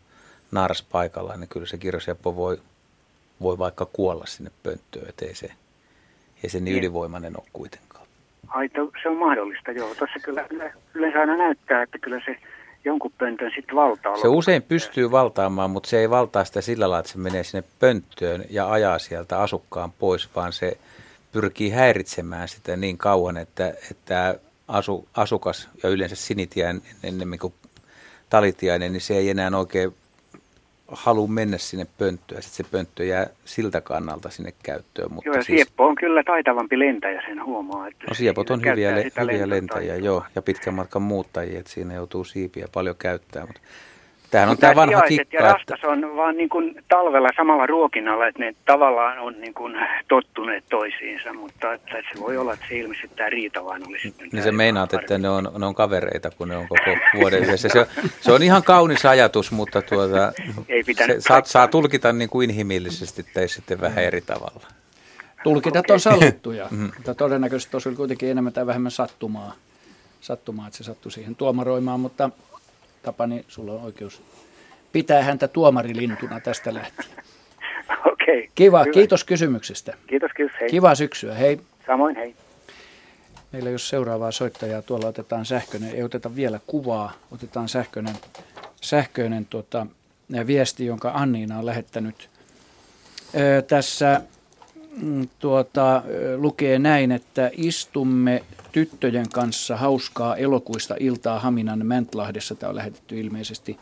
naaras 0.51 0.83
paikalla, 0.83 1.37
niin 1.37 1.49
kyllä 1.49 1.67
se 1.67 1.79
kirjosieppo 1.79 2.37
voi, 2.37 2.59
voi 3.41 3.59
vaikka 3.59 3.87
kuolla 3.87 4.27
sinne 4.27 4.51
pönttöön, 4.63 5.09
että 5.09 5.25
ei 5.25 5.35
se, 5.35 5.47
ei 6.43 6.51
se 6.51 6.59
niin, 6.59 6.65
niin 6.65 6.79
ylivoimainen 6.79 7.37
ole 7.37 7.47
kuitenkaan. 7.53 8.07
Ai, 8.49 8.69
se 9.03 9.09
on 9.09 9.17
mahdollista, 9.17 9.73
joo. 9.73 9.95
Tuossa 9.95 10.19
kyllä 10.23 10.49
yleensä 10.95 11.21
aina 11.21 11.37
näyttää, 11.37 11.83
että 11.83 11.99
kyllä 11.99 12.21
se 12.25 12.37
jonkun 12.85 13.13
pöntön 13.19 13.51
sitten 13.55 13.77
valtaa. 13.77 14.17
Se 14.17 14.29
usein 14.29 14.63
pystyy 14.63 15.11
valtaamaan, 15.11 15.71
mutta 15.71 15.89
se 15.89 15.99
ei 15.99 16.11
valtaa 16.11 16.45
sitä 16.45 16.61
sillä 16.61 16.83
lailla, 16.83 16.99
että 16.99 17.13
se 17.13 17.19
menee 17.19 17.45
sinne 17.45 17.65
pönttöön 17.79 18.45
ja 18.51 18.71
ajaa 18.71 18.99
sieltä 18.99 19.41
asukkaan 19.41 19.93
pois, 19.93 20.29
vaan 20.37 20.53
se 20.53 20.79
pyrkii 21.33 21.71
häiritsemään 21.71 22.49
sitä 22.49 22.77
niin 22.77 22.99
kauan, 22.99 23.37
että, 23.37 23.75
että 23.91 24.39
asu, 24.69 25.09
asukas 25.15 25.69
ja 25.83 25.89
yleensä 25.89 26.17
sinitiainen 26.17 26.83
ennemmin 27.03 27.39
kuin 27.39 27.55
talitiainen, 28.31 28.93
niin 28.93 29.01
se 29.01 29.17
ei 29.17 29.31
enää 29.31 29.51
oikein 29.57 29.95
halua 30.89 31.29
mennä 31.29 31.59
sinne 31.59 31.87
pönttöön, 31.99 32.43
sitten 32.43 32.67
se 32.67 32.71
pönttö 32.71 33.05
jää 33.05 33.27
siltä 33.45 33.81
kannalta 33.81 34.31
sinne 34.31 34.53
käyttöön. 34.63 35.13
Mutta 35.13 35.29
joo, 35.29 35.37
ja 35.37 35.43
siis, 35.43 35.57
Sieppo 35.57 35.87
on 35.87 35.95
kyllä 35.95 36.23
taitavampi 36.23 36.79
lentäjä, 36.79 37.23
sen 37.29 37.45
huomaa. 37.45 37.89
Että 37.89 38.05
no 38.09 38.15
Siepot 38.15 38.51
on 38.51 38.61
hyviä, 38.65 38.95
le, 38.95 39.11
hyviä 39.21 39.49
lentäjiä, 39.49 39.97
joo, 39.97 40.25
ja 40.35 40.43
pitkän 40.43 40.75
matkan 40.75 41.03
muuttajia, 41.03 41.59
että 41.59 41.71
siinä 41.71 41.95
joutuu 41.95 42.25
siipiä 42.25 42.69
paljon 42.73 42.97
käyttää, 42.99 43.47
mutta 43.47 43.61
Tämähän 44.31 44.51
on 44.51 44.59
tämä 44.59 44.75
vanha 44.75 45.03
kikka. 45.03 45.37
ja 45.37 45.53
rastas 45.53 45.81
on 45.85 46.17
vaan 46.17 46.37
niin 46.37 46.49
kuin 46.49 46.85
talvella 46.89 47.29
samalla 47.37 47.67
ruokinnalla, 47.67 48.27
että 48.27 48.45
ne 48.45 48.55
tavallaan 48.65 49.19
on 49.19 49.41
niin 49.41 49.55
kuin 49.55 49.77
tottuneet 50.09 50.65
toisiinsa, 50.71 51.33
mutta 51.33 51.73
että 51.73 51.95
se 51.95 52.21
voi 52.21 52.37
olla, 52.37 52.53
että 52.53 52.67
se 52.69 52.77
ilmeisesti 52.77 53.11
tämä 53.17 53.31
riita 53.31 53.65
vaan 53.65 53.83
oli 53.89 53.99
sitten. 53.99 54.29
Niin 54.33 54.43
se 54.43 54.53
meinaat, 54.53 54.95
että 54.95 55.19
ne 55.19 55.29
on, 55.29 55.51
ne 55.59 55.67
on 55.67 55.75
kavereita, 55.75 56.31
kun 56.31 56.49
ne 56.49 56.57
on 56.57 56.69
koko 56.69 56.97
vuoden 57.15 57.43
yhdessä. 57.43 57.69
Se, 57.69 57.87
se 58.21 58.33
on 58.33 58.43
ihan 58.43 58.63
kaunis 58.63 59.07
ajatus, 59.07 59.53
mutta 59.53 59.83
tuota, 59.83 60.33
Ei 60.69 60.83
se, 60.85 61.17
saa, 61.19 61.45
saa 61.45 61.69
tulkita 61.69 62.13
niin 62.13 62.31
kuin 62.31 62.51
inhimillisesti 62.51 63.23
tai 63.35 63.49
sitten 63.49 63.81
vähän 63.81 64.05
eri 64.05 64.21
tavalla. 64.21 64.67
Tulkitat 65.43 65.85
okay. 65.85 65.95
on 65.95 66.01
sallittuja, 66.01 66.69
mm. 66.71 66.91
mutta 66.97 67.15
todennäköisesti 67.15 67.71
tuossa 67.71 67.91
oli 67.91 67.97
kuitenkin 67.97 68.31
enemmän 68.31 68.53
tai 68.53 68.67
vähemmän 68.67 68.91
sattumaa, 68.91 69.55
sattumaa 70.21 70.67
että 70.67 70.77
se 70.77 70.85
sattui 70.85 71.13
siihen 71.13 71.37
tuomaroimaan, 71.37 72.01
mutta 72.01 72.31
Tapani, 73.09 73.45
sulla 73.49 73.73
on 73.73 73.83
oikeus 73.83 74.23
pitää 74.93 75.23
häntä 75.23 75.49
tuomarilintuna 75.49 76.41
tästä 76.41 76.75
lähtien. 76.75 77.09
Okei. 78.13 78.39
Okay, 78.39 78.51
Kiva, 78.55 78.83
hyvä. 78.83 78.93
kiitos 78.93 79.25
kysymyksestä. 79.25 79.95
Kiitos, 80.07 80.31
kiitos, 80.37 80.57
hei. 80.61 80.71
Kiva 80.71 80.95
syksyä, 80.95 81.35
hei. 81.35 81.61
Samoin, 81.87 82.17
hei. 82.17 82.35
Meillä 83.53 83.71
jos 83.71 83.89
seuraavaa 83.89 84.33
soittajaa, 84.33 84.83
tuolla 84.83 85.09
otetaan 85.09 85.47
sähköinen, 85.47 85.95
ei 85.95 86.03
oteta 86.03 86.37
vielä 86.37 86.61
kuvaa, 86.67 87.13
otetaan 87.31 87.69
sähköinen, 87.69 88.15
sähköinen 88.81 89.47
tuota, 89.47 89.87
viesti, 90.47 90.87
jonka 90.87 91.11
Anniina 91.15 91.59
on 91.59 91.67
lähettänyt. 91.67 92.29
Öö, 93.37 93.63
tässä 93.63 94.21
tuota, 95.39 96.03
lukee 96.37 96.79
näin, 96.79 97.13
että 97.13 97.51
istumme 97.57 98.43
tyttöjen 98.73 99.29
kanssa 99.29 99.77
hauskaa 99.77 100.37
elokuista 100.37 100.95
iltaa 101.01 101.39
Haminan 101.39 101.87
Mäntlahdessa. 101.87 102.55
Tämä 102.55 102.71
on 102.71 102.77
lähetetty 102.77 103.21
ilmeisesti 103.21 103.79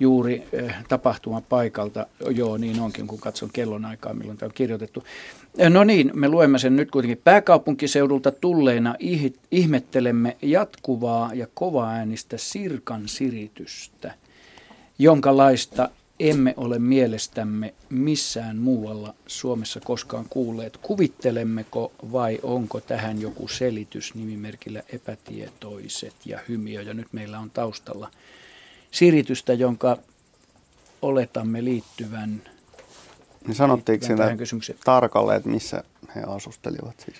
juuri 0.00 0.42
eh, 0.52 0.74
tapahtumapaikalta. 0.88 2.06
Joo, 2.30 2.56
niin 2.56 2.80
onkin, 2.80 3.06
kun 3.06 3.18
katson 3.18 3.50
kellonaikaa, 3.52 4.14
milloin 4.14 4.38
tämä 4.38 4.46
on 4.46 4.54
kirjoitettu. 4.54 5.04
No 5.70 5.84
niin, 5.84 6.10
me 6.14 6.28
luemme 6.28 6.58
sen 6.58 6.76
nyt 6.76 6.90
kuitenkin. 6.90 7.20
Pääkaupunkiseudulta 7.24 8.32
tulleena 8.32 8.94
ihmettelemme 9.50 10.36
jatkuvaa 10.42 11.34
ja 11.34 11.46
kovaäänistä 11.54 12.36
sirkan 12.38 13.08
siritystä, 13.08 14.14
jonka 14.98 15.36
laista 15.36 15.88
emme 16.20 16.54
ole 16.56 16.78
mielestämme 16.78 17.74
missään 17.90 18.56
muualla 18.56 19.14
Suomessa 19.26 19.80
koskaan 19.80 20.26
kuulleet. 20.30 20.76
Kuvittelemmeko 20.76 21.92
vai 22.12 22.38
onko 22.42 22.80
tähän 22.80 23.20
joku 23.20 23.48
selitys 23.48 24.14
nimimerkillä 24.14 24.82
epätietoiset 24.92 26.14
ja 26.24 26.40
hymiö? 26.48 26.82
Ja 26.82 26.94
nyt 26.94 27.08
meillä 27.12 27.38
on 27.38 27.50
taustalla 27.50 28.10
siritystä, 28.90 29.52
jonka 29.52 29.98
oletamme 31.02 31.64
liittyvän 31.64 32.42
niin 33.46 33.54
sanottiinko 33.54 34.06
siinä 34.06 34.36
tarkalleen, 34.84 35.36
että 35.36 35.48
missä 35.48 35.84
he 36.14 36.22
asustelivat 36.26 37.00
siis? 37.00 37.16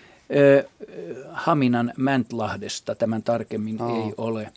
Haminan 1.32 1.92
Mäntlahdesta 1.96 2.94
tämän 2.94 3.22
tarkemmin 3.22 3.76
no. 3.76 3.96
ei 3.96 4.12
ole 4.16 4.52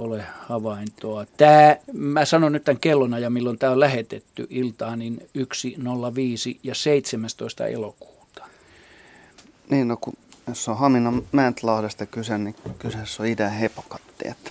ole 0.00 0.24
havaintoa. 0.48 1.26
Tämä, 1.36 1.76
mä 1.92 2.24
sanon 2.24 2.52
nyt 2.52 2.64
tämän 2.64 2.80
kellonajan, 2.80 3.32
milloin 3.32 3.58
tämä 3.58 3.72
on 3.72 3.80
lähetetty 3.80 4.46
iltaan, 4.50 4.98
niin 4.98 5.28
1.05 5.38 6.58
ja 6.62 6.74
17. 6.74 7.66
elokuuta. 7.66 8.44
Niin, 9.70 9.88
no 9.88 9.96
kun 9.96 10.14
jos 10.48 10.68
on 10.68 10.78
Haminan 10.78 11.22
Mäntlahdesta 11.32 12.06
kyse, 12.06 12.38
niin 12.38 12.54
kyseessä 12.78 13.22
on 13.22 13.28
idän 13.28 13.52
hepokatti. 13.52 14.28
Että... 14.28 14.50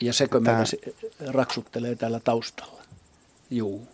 Ja 0.00 0.12
sekö 0.12 0.40
tämä... 0.40 0.58
meillä 0.58 1.32
raksuttelee 1.32 1.94
täällä 1.94 2.20
taustalla? 2.20 2.82
Juu. 3.50 3.88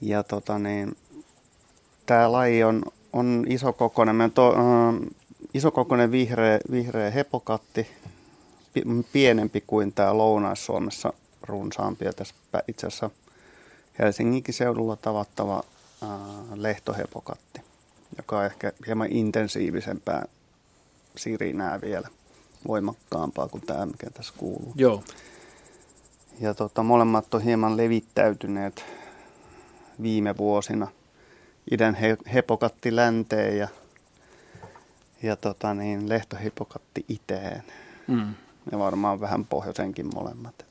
Ja 0.00 0.22
tota 0.22 0.58
niin, 0.58 0.96
tämä 2.06 2.32
laji 2.32 2.64
on, 2.64 2.82
on 3.12 3.46
isokokoinen. 3.48 4.32
to, 4.34 4.48
äh, 4.48 5.10
isokokoinen 5.54 6.10
vihreä, 6.10 6.58
vihreä 6.70 7.10
hepokatti, 7.10 7.86
pienempi 9.12 9.64
kuin 9.66 9.92
tämä 9.92 10.18
Lounais-Suomessa 10.18 11.12
runsaampi 11.42 12.04
ja 12.04 12.12
tässä 12.12 12.34
itse 12.68 12.86
asiassa 12.86 13.10
Helsinginkin 13.98 14.54
seudulla 14.54 14.96
tavattava 14.96 15.62
ää, 16.02 16.18
lehtohepokatti, 16.54 17.60
joka 18.16 18.38
on 18.38 18.46
ehkä 18.46 18.72
hieman 18.86 19.12
intensiivisempää 19.12 20.24
sirinää 21.16 21.80
vielä 21.80 22.08
voimakkaampaa 22.68 23.48
kuin 23.48 23.66
tämä, 23.66 23.86
mikä 23.86 24.10
tässä 24.10 24.34
kuuluu. 24.36 24.72
Joo. 24.74 25.04
Ja 26.40 26.54
tota, 26.54 26.82
molemmat 26.82 27.34
on 27.34 27.42
hieman 27.42 27.76
levittäytyneet 27.76 28.84
viime 30.02 30.36
vuosina 30.36 30.88
idän 31.70 31.94
he, 31.94 32.16
hepokatti 32.34 32.96
länteen 32.96 33.58
ja, 33.58 33.68
ja 35.22 35.36
tota 35.36 35.74
niin, 35.74 36.08
lehtohepokatti 36.08 37.04
iteen. 37.08 37.62
Mm 38.06 38.34
ja 38.72 38.78
varmaan 38.78 39.20
vähän 39.20 39.44
pohjoisenkin 39.44 40.10
molemmat. 40.14 40.66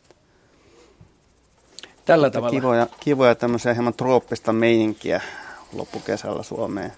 Tällä 2.05 2.27
Että 2.27 2.37
tavalla. 2.37 2.59
Kivoja, 2.59 2.87
kivoja 2.99 3.35
tämmöisiä 3.35 3.73
hieman 3.73 3.93
trooppista 3.93 4.53
meininkiä 4.53 5.21
loppukesällä 5.73 6.43
Suomeen 6.43 6.93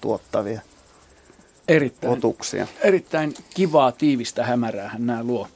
tuottavia 0.00 0.60
erittäin, 1.68 2.12
otuksia. 2.12 2.66
Erittäin 2.80 3.34
kivaa, 3.54 3.92
tiivistä 3.92 4.44
hämärää 4.44 4.94
nämä 4.98 5.22
luo. 5.22 5.48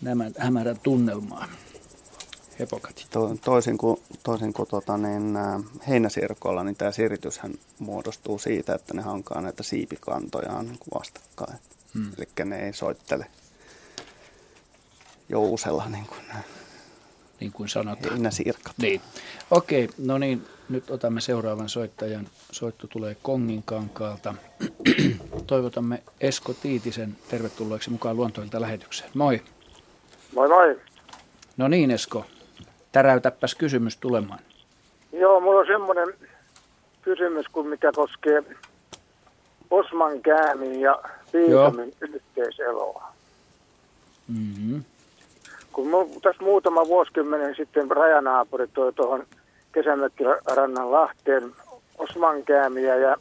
Nämä 0.00 0.30
hämärän 0.38 0.78
tunnelmaa. 0.82 1.48
Hepokatit. 2.58 3.06
To, 3.10 3.36
toisin 3.44 3.78
kuin, 3.78 3.96
toisin 4.22 4.52
kuin 4.52 4.68
tota, 4.68 4.96
niin, 4.96 5.38
heinäsirkoilla, 5.88 6.64
niin 6.64 6.76
tämä 6.76 6.90
sirityshän 6.90 7.54
muodostuu 7.78 8.38
siitä, 8.38 8.74
että 8.74 8.94
ne 8.94 9.02
hankaa 9.02 9.40
näitä 9.40 9.62
siipikantojaan 9.62 10.66
niin 10.66 10.78
vastakkain. 10.94 11.58
Hmm. 11.94 12.12
Eli 12.18 12.44
ne 12.44 12.66
ei 12.66 12.72
soittele 12.72 13.26
jousella, 15.28 15.86
niin 15.88 16.06
kuin, 16.06 16.20
niin 17.40 17.52
kuin 17.52 17.68
sanotaan. 17.68 18.12
Heinäsirkat. 18.12 18.74
Niin. 18.78 19.00
Okei, 19.50 19.88
no 19.98 20.18
niin, 20.18 20.46
nyt 20.68 20.90
otamme 20.90 21.20
seuraavan 21.20 21.68
soittajan. 21.68 22.28
Soitto 22.52 22.86
tulee 22.86 23.16
Kongin 23.22 23.62
kankaalta. 23.62 24.34
Toivotamme 25.46 26.02
Esko 26.20 26.54
Tiitisen 26.54 27.16
tervetulleeksi 27.28 27.90
mukaan 27.90 28.16
luontoilta 28.16 28.60
lähetykseen. 28.60 29.10
Moi. 29.14 29.42
Moi 30.34 30.48
moi. 30.48 30.80
No 31.56 31.68
niin 31.68 31.90
Esko, 31.90 32.24
täräytäpäs 32.96 33.54
kysymys 33.54 33.96
tulemaan. 33.96 34.38
Joo, 35.12 35.40
mulla 35.40 35.60
on 35.60 35.66
semmoinen 35.66 36.14
kysymys, 37.02 37.46
kun 37.52 37.68
mikä 37.68 37.92
koskee 37.92 38.42
Osman 39.70 40.22
käämin 40.22 40.80
ja 40.80 41.02
Piisamin 41.32 41.92
yhteiseloa. 42.00 43.12
Mm-hmm 44.28 44.84
kun 45.76 45.88
mu, 45.88 46.08
tässä 46.22 46.44
muutama 46.44 46.86
vuosikymmenen 46.86 47.54
sitten 47.56 47.90
rajanaapuri 47.90 48.66
toi 48.66 48.92
tuohon 48.92 49.26
kesämökkirannan 49.72 50.92
Lahteen 50.92 51.52
osmankäämiä 51.98 52.96
ja 52.96 53.16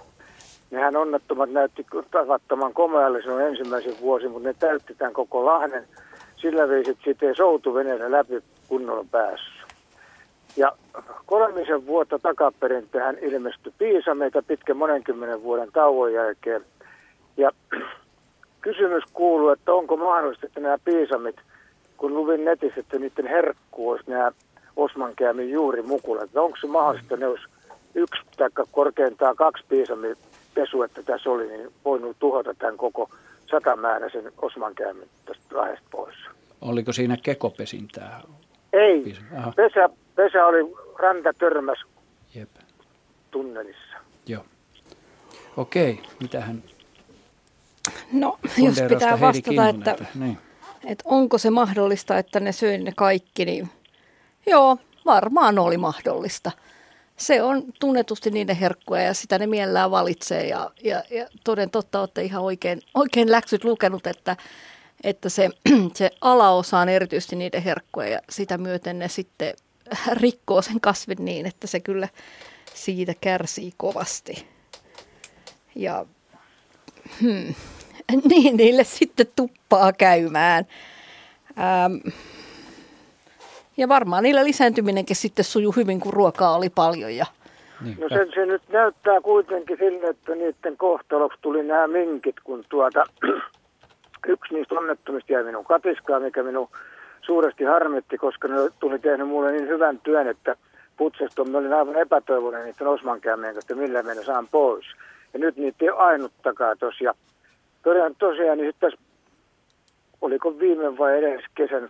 nehän 0.71 0.95
onnettomat 0.95 1.51
näytti 1.51 1.85
tavattoman 2.11 2.73
komealle 2.73 3.21
silloin 3.21 3.45
ensimmäisen 3.45 3.95
vuosi, 4.01 4.27
mutta 4.27 4.47
ne 4.47 4.55
täytti 4.59 4.95
tämän 4.95 5.13
koko 5.13 5.45
Lahden 5.45 5.88
sillä 6.35 6.69
viisi, 6.69 6.91
että 6.91 7.03
siitä 7.03 7.25
ei 7.25 7.35
soutu 7.35 7.73
veneellä 7.73 8.11
läpi 8.11 8.43
kunnolla 8.67 9.05
päässyt. 9.11 9.64
Ja 10.58 10.72
kolmisen 11.26 11.86
vuotta 11.86 12.20
takaperin 12.20 12.89
tähän 12.91 13.18
ilmestyi 13.22 13.74
piisameita 13.78 14.44
pitkän 14.44 14.78
monenkymmenen 14.78 15.44
vuoden 15.44 15.72
tauon 15.74 16.13
jälkeen. 16.13 16.65
Ja 17.38 17.52
kysymys 18.62 19.04
kuuluu, 19.13 19.50
että 19.50 19.74
onko 19.74 19.98
mahdollista, 19.98 20.46
että 20.46 20.60
nämä 20.60 20.78
piisamit– 20.86 21.36
kun 21.98 22.13
luvin 22.13 22.46
netissä, 22.46 22.80
että 22.80 23.00
niiden 23.00 23.28
herkku 23.28 23.89
olisi 23.89 24.10
nämä 24.10 24.32
Osmankäämin 24.76 25.50
juuri 25.50 25.82
mukulat. 25.82 26.36
Onko 26.36 26.58
se 26.62 26.68
mahdollista, 26.68 27.06
että 27.06 27.18
ne 27.18 27.28
olisi 27.28 27.46
yksi 27.96 28.22
tai 28.38 28.50
korkeintaan 28.72 29.36
kaksi 29.36 29.63
piisami 29.70 30.08
pesu, 30.54 30.84
että 30.84 31.04
tässä 31.04 31.30
oli, 31.30 31.48
niin 31.48 31.70
voinut 31.86 32.15
tuhota 32.20 32.54
tämän 32.54 32.78
koko 32.78 33.10
satamääräisen 33.52 34.32
Osmankäämin 34.41 35.08
tästä 35.26 35.58
lahdesta 35.58 35.88
pois. 35.91 36.15
Oliko 36.62 36.94
siinä 36.94 37.18
kekopesintää? 37.24 38.22
Ei. 38.74 39.15
Pesä, 39.56 39.89
pesä 40.15 40.45
oli 40.45 40.75
ranta 40.99 41.34
törmäs 41.34 41.78
Jep. 42.36 42.49
tunnelissa. 43.32 43.97
Joo. 44.28 44.45
Okei, 45.58 46.01
mitähän 46.19 46.63
No, 48.12 48.39
jos 48.58 48.82
pitää 48.89 49.19
vastata, 49.19 49.69
että, 49.69 49.91
että 49.91 50.06
niin 50.15 50.38
että 50.86 51.04
onko 51.08 51.38
se 51.38 51.49
mahdollista, 51.49 52.17
että 52.17 52.39
ne 52.39 52.51
söi 52.51 52.78
ne 52.78 52.91
kaikki, 52.95 53.45
niin 53.45 53.69
joo, 54.47 54.78
varmaan 55.06 55.60
oli 55.60 55.78
mahdollista. 55.78 56.51
Se 57.17 57.41
on 57.41 57.63
tunnetusti 57.80 58.32
niiden 58.32 58.56
herkkuja 58.56 59.01
ja 59.01 59.13
sitä 59.13 59.39
ne 59.39 59.47
mielellään 59.47 59.91
valitsee 59.91 60.47
ja, 60.47 60.71
ja, 60.84 61.04
ja 61.10 61.28
toden 61.43 61.69
totta 61.69 61.99
olette 61.99 62.23
ihan 62.23 62.43
oikein, 62.43 62.82
oikein 62.93 63.32
läksyt 63.32 63.63
lukenut, 63.63 64.08
että, 64.08 64.38
että 65.04 65.30
se, 65.30 65.49
se 65.93 66.12
alaosa 66.21 66.80
on 66.80 66.89
erityisesti 66.89 67.36
niiden 67.36 67.63
herkkuja 67.63 68.08
ja 68.08 68.19
sitä 68.30 68.58
myöten 68.58 68.99
ne 68.99 69.08
sitten 69.08 69.54
rikkoo 70.13 70.62
sen 70.62 70.82
kasvin 70.82 71.26
niin, 71.26 71.45
että 71.45 71.67
se 71.67 71.80
kyllä 71.80 72.08
siitä 72.74 73.13
kärsii 73.21 73.74
kovasti. 73.78 74.48
Ja 75.76 76.06
hmm, 77.21 77.56
niin 78.30 78.58
niille 78.58 78.84
sitten 78.84 79.28
tuppaa 79.36 79.93
käymään. 79.93 80.65
Ähm, 81.60 82.13
ja 83.78 83.89
varmaan 83.89 84.24
niillä 84.24 84.43
lisääntyminenkin 84.43 85.15
sitten 85.15 85.45
sujuu 85.45 85.71
hyvin, 85.71 86.00
kun 86.00 86.13
ruokaa 86.13 86.56
oli 86.56 86.69
paljon. 86.69 87.15
Ja... 87.15 87.26
Niin. 87.82 87.98
No 88.00 88.10
se, 88.10 88.28
se 88.36 88.45
nyt 88.45 88.62
näyttää 88.69 89.21
kuitenkin 89.21 89.78
sille, 89.78 90.08
että 90.08 90.36
niiden 90.36 90.78
kohtaloksi 90.78 91.39
tuli 91.41 91.63
nämä 91.63 91.88
minkit, 91.88 92.36
kun 92.43 92.65
tuota, 92.69 93.04
yksi 94.28 94.54
niistä 94.54 94.76
onnettomista 94.76 95.34
jäi 95.34 95.43
minun 95.43 95.65
katiskaan, 95.65 96.21
mikä 96.21 96.43
minun 96.43 96.69
suuresti 97.25 97.63
harmitti, 97.63 98.17
koska 98.17 98.47
ne 98.47 98.55
tuli 98.79 98.99
tehnyt 98.99 99.27
mulle 99.27 99.51
niin 99.51 99.67
hyvän 99.67 99.99
työn, 99.99 100.27
että 100.27 100.55
putsesta 100.97 101.45
mä 101.45 101.57
olin 101.57 101.73
aivan 101.73 101.95
epätoivoinen 101.95 102.65
niiden 102.65 102.88
osmankäymien 102.88 103.57
että 103.57 103.75
millä 103.75 104.03
minä 104.03 104.23
saan 104.23 104.47
pois. 104.47 104.85
Ja 105.33 105.39
nyt 105.39 105.57
niitä 105.57 105.85
ei 105.85 105.89
ainuttakaan 105.89 106.77
tosiaan 106.77 107.15
tosiaan, 107.85 108.15
tosiaan 108.15 108.57
niin 108.57 108.73
tässä, 108.79 108.97
oliko 110.21 110.59
viime 110.59 110.97
vai 110.97 111.17
edes 111.17 111.45
kesän, 111.55 111.89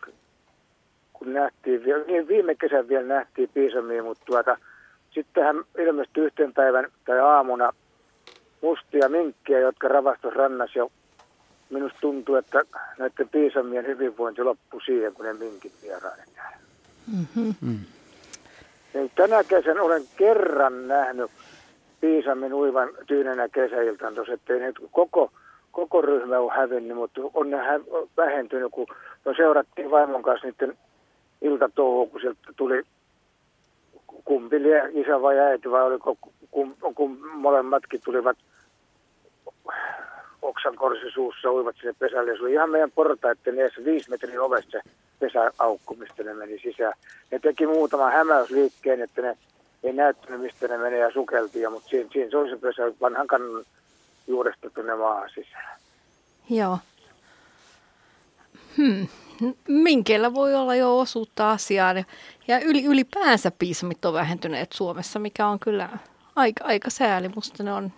kun 1.13 1.33
nähtiin, 1.33 1.81
niin 2.07 2.27
viime 2.27 2.55
kesän 2.55 2.87
vielä 2.87 3.07
nähtiin 3.07 3.49
piisamia, 3.53 4.03
mutta 4.03 4.25
tuota, 4.25 4.57
sittenhän 5.11 5.55
ilmestyi 5.77 6.23
yhten 6.23 6.53
päivän 6.53 6.91
tai 7.05 7.19
aamuna 7.19 7.71
mustia 8.61 9.09
minkkiä, 9.09 9.59
jotka 9.59 9.87
ravastus 9.87 10.33
rannas 10.33 10.75
jo 10.75 10.91
minusta 11.69 11.97
tuntuu, 12.01 12.36
että 12.36 12.63
näiden 12.97 13.30
piisamien 13.30 13.86
hyvinvointi 13.86 14.43
loppui 14.43 14.82
siihen, 14.86 15.13
kun 15.13 15.25
ne 15.25 15.34
minkit 15.34 15.73
vieraille 15.82 16.23
mm-hmm. 17.13 17.54
mm. 17.62 17.80
Niin 18.93 19.12
tänä 19.15 19.43
kesän 19.43 19.80
olen 19.80 20.04
kerran 20.17 20.88
nähnyt 20.88 21.32
piisamin 22.01 22.54
uivan 22.54 22.89
tyynenä 23.08 23.49
kesäiltaan 23.49 24.15
tuossa, 24.15 24.34
ettei 24.34 24.60
ne 24.60 24.73
koko, 24.91 25.32
koko 25.71 26.01
ryhmä 26.01 26.39
on 26.39 26.51
hävinnyt, 26.56 26.97
mutta 26.97 27.21
on 27.34 27.49
ne 27.49 27.58
hä- 27.58 27.80
vähentynyt, 28.17 28.71
kun 28.71 28.88
no 29.25 29.34
seurattiin 29.38 29.91
vaimon 29.91 30.23
kanssa 30.23 30.47
niiden 30.47 30.78
iltatouhua, 31.41 32.08
kun 32.08 32.21
sieltä 32.21 32.54
tuli 32.56 32.84
kumpi 34.25 34.56
isä 34.93 35.21
vai 35.21 35.39
äiti 35.39 35.71
vai 35.71 35.84
oliko 35.84 36.17
kun, 36.51 36.78
kun 36.95 37.19
molemmatkin 37.34 38.01
tulivat 38.06 38.38
oksan 40.45 40.75
korsi 40.75 41.12
suussa 41.12 41.51
uivat 41.51 41.75
sinne 41.75 41.93
pesälle. 41.99 42.38
Se 42.38 42.43
oli 42.43 42.53
ihan 42.53 42.69
meidän 42.69 42.91
portaiden 42.91 43.60
edes 43.60 43.86
viisi 43.86 44.10
metrin 44.10 44.39
ovesta 44.39 44.71
se 44.71 44.81
pesäaukko, 45.19 45.93
mistä 45.93 46.23
ne 46.23 46.34
meni 46.34 46.60
sisään. 46.60 46.93
Ne 47.31 47.39
teki 47.39 47.67
muutaman 47.67 48.12
hämäysliikkeen, 48.12 49.01
että 49.01 49.21
ne 49.21 49.38
ei 49.84 49.93
näyttänyt, 49.93 50.41
mistä 50.41 50.67
ne 50.67 50.77
menee 50.77 50.99
ja 50.99 51.12
sukeltiin, 51.12 51.71
mutta 51.71 51.89
siinä, 51.89 52.10
siinä 52.13 52.29
se 52.29 52.38
oli 52.38 52.49
se 52.49 52.58
pesä 52.58 52.84
vanhan 53.01 53.27
kannan 53.27 53.65
juuresta 54.27 54.69
tuonne 54.69 54.95
maahan 54.95 55.29
sisään. 55.29 55.79
Joo. 56.49 56.77
Hmm. 58.77 59.08
Minkeillä 59.67 60.34
voi 60.34 60.53
olla 60.53 60.75
jo 60.75 60.99
osuutta 60.99 61.51
asiaan. 61.51 62.05
Ja 62.47 62.60
yli, 62.60 62.86
ylipäänsä 62.86 63.51
piisamit 63.60 64.05
on 64.05 64.13
vähentyneet 64.13 64.71
Suomessa, 64.71 65.19
mikä 65.19 65.47
on 65.47 65.60
kyllä 65.60 65.89
aika, 66.36 66.63
aika 66.63 66.89
sääli. 66.89 67.29
Musta 67.36 67.63
ne 67.63 67.73
on 67.73 67.91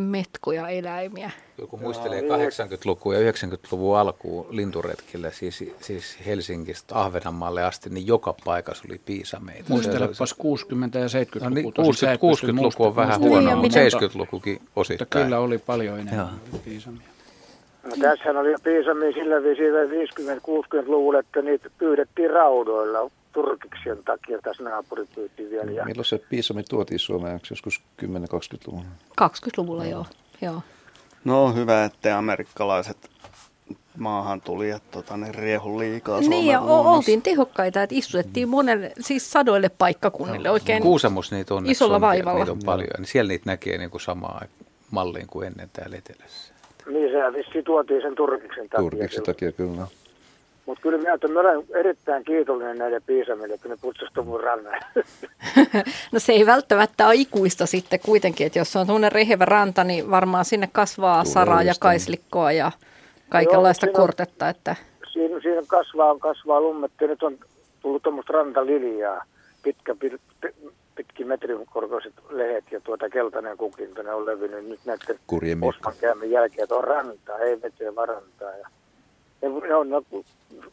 metkoja 0.00 0.68
eläimiä. 0.68 1.30
Joku 1.58 1.76
muistelee 1.76 2.20
80-lukua 2.20 3.14
ja 3.14 3.32
90-luvun 3.32 3.98
alkuun 3.98 4.46
linturetkillä, 4.50 5.30
siis, 5.30 5.64
siis 5.80 6.18
Helsingistä 6.26 7.00
Ahvenanmaalle 7.00 7.64
asti, 7.64 7.90
niin 7.90 8.06
joka 8.06 8.34
paikassa 8.44 8.84
oli 8.88 9.00
piisameita. 9.04 9.64
Muistelepas 9.68 10.34
60- 10.34 10.38
ja 10.98 11.06
70-lukua. 11.06 11.48
No 11.48 11.54
niin, 11.54 11.72
60, 11.72 12.52
60-luku 12.62 12.84
on 12.84 12.96
vähän 12.96 13.20
huonoa, 13.20 13.56
mutta 13.56 13.78
70-lukukin 13.78 14.60
osittain. 14.76 15.06
Mutta 15.06 15.18
kyllä 15.18 15.38
oli 15.38 15.58
paljon 15.58 15.98
enemmän 16.00 16.40
piisamia. 16.64 17.08
No, 17.82 17.90
tässähän 18.00 18.36
oli 18.36 18.54
piisamia 18.62 19.12
sillä 19.12 19.42
viisiin 19.42 19.72
50-60-luvulla, 19.74 21.18
että 21.18 21.42
niitä 21.42 21.70
pyydettiin 21.78 22.30
raudoilla 22.30 23.10
turkiksien 23.42 23.98
takia 24.04 24.38
tässä 24.42 24.62
naapuripyyti 24.62 25.50
vielä. 25.50 25.70
Ja... 25.70 25.84
Milloin 25.84 26.04
se 26.04 26.18
piisami 26.30 26.62
tuotiin 26.62 26.98
Suomeen? 26.98 27.40
joskus 27.50 27.82
10-20-luvulla? 28.02 28.84
20-luvulla, 29.20 29.84
joo. 29.84 30.06
joo. 30.40 30.62
No 31.24 31.52
hyvä, 31.52 31.84
että 31.84 32.18
amerikkalaiset 32.18 33.10
maahan 33.98 34.40
tuli, 34.40 34.70
että 34.70 34.88
tota, 34.90 35.16
ne 35.16 35.32
riehu 35.32 35.78
liikaa 35.78 36.20
Niin, 36.20 36.46
ja 36.46 36.60
luonnossa. 36.60 36.90
oltiin 36.90 37.22
tehokkaita, 37.22 37.82
että 37.82 37.96
istutettiin 37.96 38.48
monelle, 38.48 38.92
siis 39.00 39.30
sadoille 39.30 39.68
paikkakunnille 39.68 40.50
oikein 40.50 40.82
Kuusamus 40.82 41.32
niitä 41.32 41.54
on 41.54 41.66
isolla 41.66 42.00
vaivalla. 42.00 42.38
Niitä 42.38 42.52
on 42.52 42.62
paljon, 42.64 42.90
niin 42.98 43.06
siellä 43.06 43.28
niitä 43.28 43.50
näkee 43.50 43.78
niin 43.78 43.90
kuin 43.90 44.00
samaa 44.00 44.42
malliin 44.90 45.26
kuin 45.26 45.46
ennen 45.46 45.70
täällä 45.72 45.96
etelässä. 45.96 46.52
Niin, 46.86 47.10
se 47.10 47.38
vissi 47.38 47.62
tuotiin 47.62 48.02
sen 48.02 48.14
turkiksen 48.14 48.68
takia. 48.68 48.78
Turkiksen 48.78 49.24
takia, 49.24 49.52
kyllä. 49.52 49.86
Mutta 50.68 50.82
kyllä 50.82 50.98
minä, 50.98 51.40
olen 51.40 51.64
erittäin 51.74 52.24
kiitollinen 52.24 52.78
näille 52.78 53.00
piisamille, 53.06 53.54
että 53.54 53.68
ne 53.68 53.76
putsasivat 53.80 54.26
mun 54.26 54.40
rannan. 54.40 54.80
no 56.12 56.18
se 56.18 56.32
ei 56.32 56.46
välttämättä 56.46 57.06
ole 57.06 57.14
ikuista 57.14 57.66
sitten 57.66 58.00
kuitenkin, 58.04 58.46
että 58.46 58.58
jos 58.58 58.76
on 58.76 58.86
tuonne 58.86 59.08
rehevä 59.08 59.44
ranta, 59.44 59.84
niin 59.84 60.10
varmaan 60.10 60.44
sinne 60.44 60.68
kasvaa 60.72 61.22
Tulee 61.22 61.32
saraa 61.32 61.62
ja 61.62 61.74
kaislikkoa 61.80 62.52
ja 62.52 62.72
kaikenlaista 63.28 63.86
Joo, 63.86 63.94
kortetta. 63.94 64.44
On, 64.44 64.50
että... 64.50 64.76
siinä, 65.12 65.40
siinä 65.40 65.62
kasvaa, 65.66 66.18
kasvaa 66.18 66.60
lummet 66.60 66.92
ja 67.00 67.06
nyt 67.06 67.22
on 67.22 67.38
tullut 67.80 68.02
tuommoista 68.02 68.32
rantaliljaa, 68.32 69.24
pitkä, 69.62 69.94
pit, 69.94 70.20
pitkin 70.94 71.28
metrin 71.28 71.66
korkoiset 71.66 72.14
lehet 72.30 72.64
ja 72.70 72.80
tuota 72.80 73.08
keltainen 73.10 73.56
kukinto, 73.56 74.02
ne 74.02 74.14
on 74.14 74.26
levinnyt 74.26 74.68
nyt 74.68 74.80
näiden 74.84 75.18
osman 75.62 76.30
jälkeen, 76.30 76.62
että 76.62 76.74
on 76.74 76.84
rantaa, 76.84 77.38
ei 77.38 77.62
veteen 77.62 77.94
varantaa. 77.94 78.50
Ja 78.50 78.68
ne, 79.42 79.48
ne 79.48 79.74
on 79.74 79.90
no, 79.90 80.02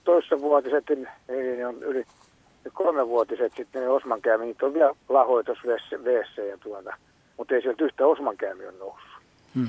toissavuotiset, 0.03 0.83
niin 0.89 1.07
ne 1.57 1.67
on 1.67 1.83
yli 1.83 2.05
kolmevuotiset 2.73 3.53
sitten 3.57 3.81
ne 3.81 3.89
osmankäämi, 3.89 4.45
niitä 4.45 4.65
on 4.65 4.73
vielä 4.73 4.95
lahoitus 5.09 5.57
veessä 6.03 6.41
ja 6.41 6.57
tuota, 6.57 6.93
mutta 7.37 7.55
ei 7.55 7.61
sieltä 7.61 7.83
yhtä 7.83 8.07
osmankäämi 8.07 8.65
on 8.67 8.79
noussut. 8.79 9.11
Hmm. 9.55 9.67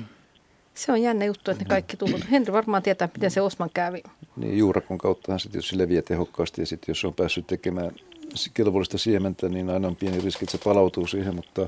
Se 0.73 0.91
on 0.91 1.01
jännä 1.01 1.25
juttu, 1.25 1.51
että 1.51 1.63
ne 1.63 1.69
kaikki 1.69 1.97
tullut. 1.97 2.31
Henri 2.31 2.53
varmaan 2.53 2.83
tietää, 2.83 3.09
miten 3.13 3.31
se 3.31 3.41
osman 3.41 3.69
kävi. 3.73 4.03
Niin, 4.35 4.57
juurakon 4.57 4.97
kauttahan 4.97 5.39
sitten, 5.39 5.59
jos 5.59 5.67
se 5.67 5.77
leviää 5.77 6.01
tehokkaasti 6.01 6.61
ja 6.61 6.65
sitten 6.65 6.93
jos 6.93 7.05
on 7.05 7.13
päässyt 7.13 7.47
tekemään 7.47 7.91
kelvollista 8.53 8.97
siementä, 8.97 9.49
niin 9.49 9.69
aina 9.69 9.87
on 9.87 9.95
pieni 9.95 10.19
riski, 10.19 10.45
että 10.45 10.57
se 10.57 10.63
palautuu 10.63 11.07
siihen, 11.07 11.35
mutta 11.35 11.67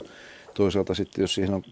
toisaalta 0.53 0.93
sitten, 0.93 1.21
jos 1.23 1.35
siihen 1.35 1.53
on 1.53 1.63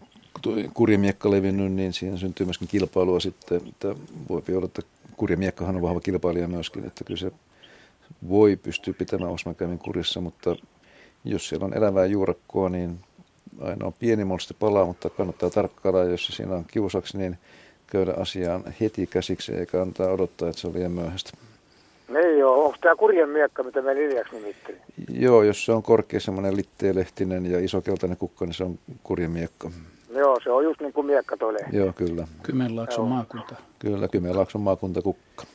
kurjamiekka 0.73 1.31
levinnyt, 1.31 1.71
niin 1.71 1.93
siihen 1.93 2.17
syntyy 2.17 2.45
myöskin 2.45 2.67
kilpailua 2.67 3.19
sitten, 3.19 3.61
että 3.67 3.95
voi 4.29 4.41
olla, 4.55 4.65
että 4.65 4.81
kurjamiekkahan 5.17 5.75
on 5.75 5.81
vahva 5.81 5.99
kilpailija 5.99 6.47
myöskin, 6.47 6.85
että 6.85 7.03
kyllä 7.03 7.19
se 7.19 7.31
voi 8.29 8.55
pystyä 8.55 8.93
pitämään 8.93 9.31
osmankäymin 9.31 9.79
kurissa, 9.79 10.21
mutta 10.21 10.55
jos 11.23 11.49
siellä 11.49 11.65
on 11.65 11.77
elävää 11.77 12.05
juurakkoa, 12.05 12.69
niin 12.69 12.99
aina 13.61 13.85
on 13.85 13.93
pieni 13.99 14.25
monsti 14.25 14.53
palaa, 14.59 14.85
mutta 14.85 15.09
kannattaa 15.09 15.49
tarkkailla, 15.49 16.03
jos 16.03 16.27
siinä 16.27 16.55
on 16.55 16.65
kiusaksi, 16.67 17.17
niin 17.17 17.37
käydä 17.87 18.13
asiaan 18.17 18.63
heti 18.81 19.07
käsiksi 19.07 19.53
eikä 19.53 19.81
antaa 19.81 20.11
odottaa, 20.11 20.49
että 20.49 20.61
se 20.61 20.67
on 20.67 20.73
liian 20.73 20.91
myöhäistä. 20.91 21.31
Niin 22.09 22.39
joo, 22.39 22.65
onko 22.65 22.77
tämä 22.81 22.95
kurjen 22.95 23.29
miekka, 23.29 23.63
mitä 23.63 23.81
me 23.81 23.95
linjaksi 23.95 24.35
nimittiin? 24.35 24.77
Joo, 25.09 25.43
jos 25.43 25.65
se 25.65 25.71
on 25.71 25.83
korkea 25.83 26.19
semmoinen 26.19 26.57
litteelehtinen 26.57 27.45
ja 27.45 27.59
iso 27.59 27.81
keltainen 27.81 28.17
kukka, 28.17 28.45
niin 28.45 28.53
se 28.53 28.63
on 28.63 28.79
kurjen 29.03 29.31
miekka. 29.31 29.71
Joo, 30.17 30.39
se 30.43 30.51
on 30.51 30.63
just 30.63 30.81
niin 30.81 30.93
kuin 30.93 31.07
miekka 31.07 31.37
toi 31.37 31.53
lehti. 31.53 31.77
Joo, 31.77 31.93
kyllä. 31.93 32.27
Kymenlaakson 32.43 33.07
maakunta. 33.07 33.55
Kyllä, 33.79 34.07
Kymenlaakson 34.07 34.61
maakuntakukka. 34.61 35.45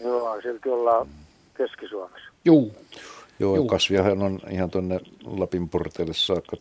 Joo, 0.00 0.40
silti 0.42 0.68
ollaan 0.68 1.06
Keski-Suomessa. 1.54 2.28
Joo. 2.44 2.66
Joo, 3.38 3.56
Juu. 3.56 3.66
kasviahan 3.66 4.22
on 4.22 4.40
ihan 4.50 4.70
tuonne 4.70 5.00
Lapin 5.24 5.68
porteille 5.68 6.14
saakka 6.14 6.56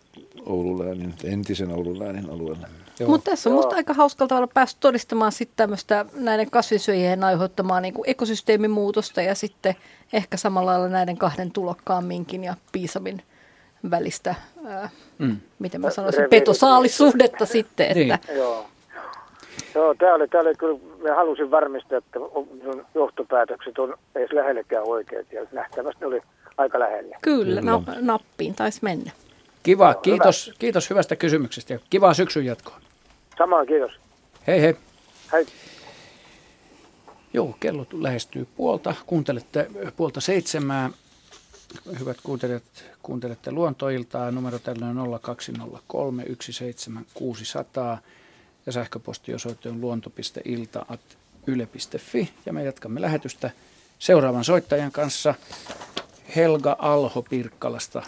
Oulun 0.46 0.86
läänin, 0.86 1.14
entisen 1.24 1.72
Oulun 1.72 2.00
läänin 2.00 2.30
alueelle. 2.30 2.68
Mutta 3.08 3.32
tässä 3.32 3.50
on 3.50 3.56
minusta 3.56 3.76
aika 3.76 3.94
hauskalta 3.94 4.38
olla 4.38 4.48
päässyt 4.54 4.80
todistamaan 4.80 5.32
sitten 5.32 5.58
tämmöistä 5.58 6.06
näiden 6.14 6.52
kasvisyöjien 6.52 7.24
aiheuttamaa 7.24 7.82
niin 7.82 7.94
kuin 7.94 8.10
ekosysteemimuutosta 8.10 9.22
ja 9.22 9.36
sitten 9.36 9.76
ehkä 10.14 10.38
samalla 10.38 10.72
lailla 10.72 10.88
näiden 10.88 11.18
kahden 11.18 11.52
tulokkaan 11.52 12.06
minkin 12.06 12.44
ja 12.44 12.56
piisamin 12.72 13.22
välistä, 13.90 14.36
ää, 14.66 14.90
mm. 15.18 15.38
miten 15.60 15.82
mä 15.82 15.90
sanoisin, 15.90 16.30
petosaalisuhdetta 16.30 17.46
sitten. 17.46 17.96
Niin. 17.96 18.12
Että. 18.12 18.34
Joo. 18.34 18.66
Joo, 19.76 19.96
tämä 19.96 20.14
oli, 20.14 20.28
tämä 20.28 20.42
oli 20.42 20.56
kyllä, 20.56 20.80
mä 21.04 21.16
halusin 21.16 21.52
varmistaa, 21.52 21.98
että 21.98 22.20
johtopäätökset 22.96 23.80
on 23.80 23.98
edes 24.16 24.32
lähellekään 24.32 24.84
oikeat 24.88 25.32
ja 25.32 25.46
nähtävästi 25.52 26.06
oli 26.06 26.22
aika 26.58 26.80
lähellä. 26.80 27.18
Kyllä, 27.22 27.62
no, 27.62 27.84
nappiin 28.02 28.56
taisi 28.56 28.80
mennä. 28.82 29.12
Kiva, 29.64 29.94
no, 29.94 30.00
kiitos, 30.00 30.48
hyvä. 30.48 30.56
kiitos 30.60 30.90
hyvästä 30.90 31.16
kysymyksestä 31.16 31.74
ja 31.74 31.80
kivaa 31.90 32.14
syksyn 32.14 32.46
jatkoa. 32.46 32.80
Samaan, 33.38 33.68
kiitos. 33.68 33.92
Hei 34.48 34.62
hei. 34.62 34.76
Hei. 35.34 35.46
Joo, 37.34 37.56
kello 37.60 37.86
lähestyy 37.94 38.48
puolta. 38.56 38.96
Kuuntelette 39.06 39.68
puolta 39.98 40.22
seitsemää. 40.22 40.90
Hyvät 42.00 42.18
kuuntelijat, 42.24 42.64
kuuntelette 43.04 43.52
luontoiltaa. 43.52 44.32
Numero 44.32 44.60
tällöin 44.60 44.98
0203 45.22 46.24
17600 46.40 47.98
ja 48.66 48.72
sähköpostiosoite 48.72 49.70
on 49.70 49.82
luonto.ilta.yle.fi. 49.82 52.30
Ja 52.46 52.54
me 52.54 52.64
jatkamme 52.64 53.02
lähetystä 53.02 53.50
seuraavan 54.00 54.44
soittajan 54.44 54.92
kanssa. 54.92 55.34
Helga 56.36 56.76
Alho 56.80 57.22
Pirkkalasta. 57.30 58.02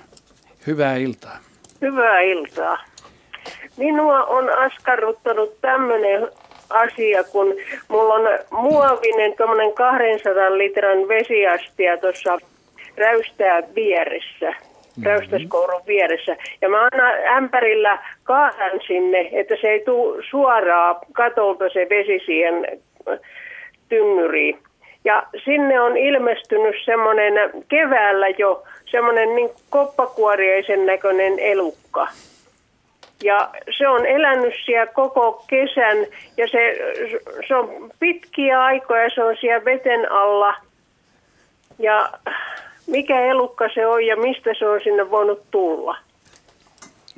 Hyvää 0.68 0.96
iltaa. 0.96 1.38
Hyvää 1.82 2.22
iltaa. 2.22 2.78
Minua 3.78 4.24
on 4.24 4.58
askarruttanut 4.58 5.62
tämmöinen 5.62 6.28
asia, 6.70 7.24
kun 7.24 7.56
mulla 7.88 8.14
on 8.14 8.40
muovinen 8.52 9.34
200 9.76 10.58
litran 10.58 11.08
vesiastia 11.08 11.98
tuossa 11.98 12.38
räystää 12.98 13.64
vieressä, 13.76 14.50
mm-hmm. 14.50 15.04
räystäskourun 15.06 15.82
vieressä. 15.88 16.38
Ja 16.62 16.70
mä 16.70 16.90
aina 16.92 17.10
ämpärillä 17.38 18.00
kaadan 18.24 18.80
sinne, 18.88 19.30
että 19.32 19.56
se 19.62 19.68
ei 19.68 19.80
tule 19.86 20.24
suoraan 20.30 20.96
katolta 21.12 21.70
se 21.70 21.88
vesi 21.90 22.26
siihen 22.26 22.82
tynnyriin. 23.90 24.60
Ja 25.06 25.24
sinne 25.46 25.82
on 25.82 25.98
ilmestynyt 25.98 26.76
semmoinen 26.86 27.34
keväällä 27.68 28.30
jo 28.30 28.64
semmoinen 28.86 29.36
niin 29.36 29.50
koppakuoriaisen 29.70 30.86
näköinen 30.86 31.40
elukka. 31.40 32.08
Ja 33.24 33.50
se 33.78 33.88
on 33.88 34.06
elänyt 34.06 34.54
siellä 34.66 34.86
koko 34.86 35.44
kesän 35.48 35.98
ja 36.38 36.48
se, 36.48 36.78
se 37.48 37.56
on 37.56 37.92
pitkiä 38.00 38.64
aikoja, 38.64 39.10
se 39.10 39.24
on 39.24 39.38
siellä 39.42 39.66
veten 39.66 40.12
alla. 40.12 40.56
Ja 41.80 42.10
mikä 42.88 43.20
elukka 43.20 43.70
se 43.74 43.88
on 43.88 44.06
ja 44.06 44.18
mistä 44.18 44.50
se 44.60 44.68
on 44.68 44.80
sinne 44.84 45.12
voinut 45.12 45.42
tulla? 45.52 45.98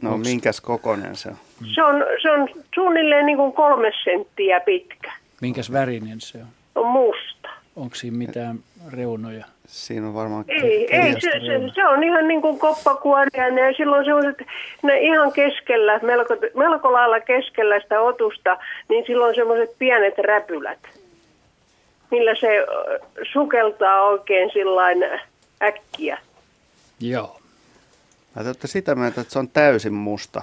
No 0.01 0.13
Onks... 0.13 0.27
minkäs 0.27 0.61
kokoinen 0.61 1.15
se 1.15 1.29
on? 1.29 1.35
Se 1.75 1.83
on, 1.83 1.95
se 2.21 2.31
on 2.31 2.49
suunnilleen 2.75 3.25
niin 3.25 3.37
kuin 3.37 3.53
kolme 3.53 3.91
senttiä 4.03 4.59
pitkä. 4.59 5.11
Minkäs 5.41 5.71
värinen 5.71 6.21
se 6.21 6.37
on? 6.37 6.47
On 6.75 6.87
musta. 6.87 7.49
Onko 7.75 7.95
siinä 7.95 8.17
mitään 8.17 8.59
reunoja? 8.91 9.45
Siinä 9.67 10.07
on 10.07 10.13
varmaan... 10.13 10.45
Ei, 10.47 10.95
ei 10.95 11.13
se, 11.13 11.31
se, 11.31 11.73
se, 11.75 11.85
on 11.85 12.03
ihan 12.03 12.27
niin 12.27 12.41
kuin 12.41 12.59
koppakuoriainen 12.59 13.65
ja 13.65 13.73
silloin 13.73 14.05
sellaiset, 14.05 14.47
ne 14.83 14.99
ihan 14.99 15.33
keskellä, 15.33 15.99
melko, 16.03 16.37
melko 16.55 16.93
lailla 16.93 17.19
keskellä 17.19 17.79
sitä 17.79 18.01
otusta, 18.01 18.57
niin 18.89 19.05
silloin 19.07 19.35
semmoiset 19.35 19.69
pienet 19.79 20.17
räpylät, 20.17 20.79
millä 22.11 22.35
se 22.35 22.65
sukeltaa 23.31 24.01
oikein 24.01 24.49
sillain 24.53 25.03
äkkiä. 25.63 26.17
Joo. 26.99 27.39
Te 28.33 28.47
olette 28.47 28.67
sitä 28.67 28.95
mieltä, 28.95 29.21
että 29.21 29.33
se 29.33 29.39
on 29.39 29.49
täysin 29.49 29.93
musta. 29.93 30.41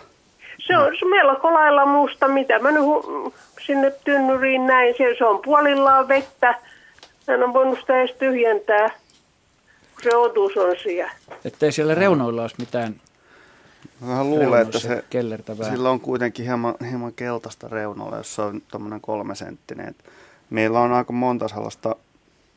Se 0.67 0.77
on 0.79 0.97
se 0.99 1.05
melko 1.05 1.55
lailla 1.55 1.87
musta, 1.87 2.29
mitä 2.29 2.59
mä 2.59 2.71
nyt 2.71 2.85
sinne 3.67 3.93
tynnyriin 4.05 4.67
näin. 4.67 4.95
Se, 4.99 5.15
se 5.19 5.25
on 5.25 5.43
puolillaan 5.45 6.09
vettä. 6.09 6.55
Hän 7.29 7.43
on 7.43 7.53
voinut 7.53 7.81
sitä 7.81 8.01
edes 8.01 8.17
tyhjentää, 8.19 8.89
kun 9.95 10.03
se 10.03 10.17
otus 10.17 10.57
on 10.57 10.77
siellä. 10.83 11.13
Että 11.45 11.67
ei 11.67 11.73
siellä 11.73 11.95
reunoilla 11.95 12.43
olisi 12.43 12.57
mitään 12.59 13.01
Vähän 14.07 14.31
luulen, 14.31 14.63
että 14.63 14.79
se, 14.79 15.05
sillä 15.71 15.91
on 15.91 16.01
kuitenkin 16.01 16.45
hieman, 16.45 16.75
hieman 16.91 17.13
keltaista 17.13 17.69
reunoilla, 17.69 18.17
jos 18.17 18.35
se 18.35 18.43
on 18.43 18.63
tuommoinen 18.71 19.01
kolmesenttinen. 19.01 19.95
Meillä 20.51 20.81
on 20.81 20.93
aika 20.93 21.13
monta 21.13 21.49
sellaista, 21.49 21.97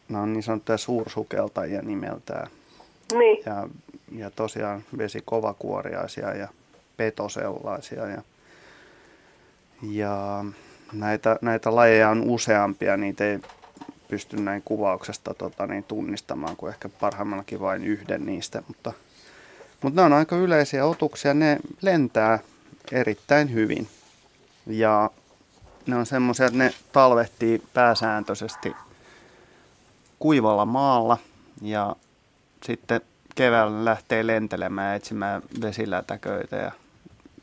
nämä 0.10 0.24
on 0.24 0.34
niin 0.34 0.44
sanottuja 0.44 0.78
suursukeltajia 0.78 1.82
nimeltään. 1.82 2.48
Niin. 3.13 3.44
Ja, 3.46 3.70
ja 4.12 4.30
tosiaan 4.30 4.84
vesikovakuoriaisia 4.98 6.36
ja 6.36 6.48
petosellaisia. 6.98 8.08
Ja, 8.08 8.22
ja 9.91 10.46
näitä, 10.94 11.39
näitä 11.41 11.76
lajeja 11.76 12.10
on 12.10 12.22
useampia, 12.22 12.98
niitä 12.98 13.24
ei 13.24 13.39
pysty 14.08 14.38
näin 14.38 14.62
kuvauksesta 14.65 15.34
tota, 15.34 15.68
niin 15.68 15.84
tunnistamaan 15.84 16.56
kuin 16.56 16.70
ehkä 16.70 16.89
parhaimmallakin 16.89 17.60
vain 17.60 17.84
yhden 17.84 18.26
niistä. 18.26 18.63
Mutta, 18.68 18.94
mutta 19.82 20.02
ne 20.02 20.06
on 20.06 20.13
aika 20.13 20.36
yleisiä 20.36 20.86
otuksia, 20.86 21.34
ne 21.34 21.58
lentää 21.82 22.39
erittäin 22.91 23.54
hyvin. 23.54 23.88
Ja 24.68 25.10
ne 25.88 25.96
on 25.96 26.06
semmoisia, 26.06 26.46
että 26.46 26.58
ne 26.58 26.74
talvehtii 26.91 27.62
pääsääntöisesti 27.74 28.74
kuivalla 30.19 30.65
maalla 30.65 31.17
ja 31.62 31.95
sitten 32.63 33.01
keväällä 33.36 33.86
lähtee 33.86 34.28
lentelemään 34.28 34.89
ja 34.89 34.95
etsimään 34.95 35.41
vesilätäköitä 35.62 36.56
ja 36.56 36.71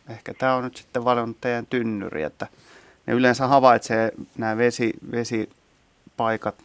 ehkä 0.09 0.35
tämä 0.35 0.55
on 0.55 0.65
nyt 0.65 0.77
sitten 0.77 1.05
valinnut 1.05 1.41
teidän 1.41 1.67
tynnyri, 1.67 2.23
että 2.23 2.47
ne 3.07 3.13
yleensä 3.13 3.47
havaitsee 3.47 4.13
nämä 4.39 4.57
vesi, 4.57 4.93
vesipaikat 5.13 6.59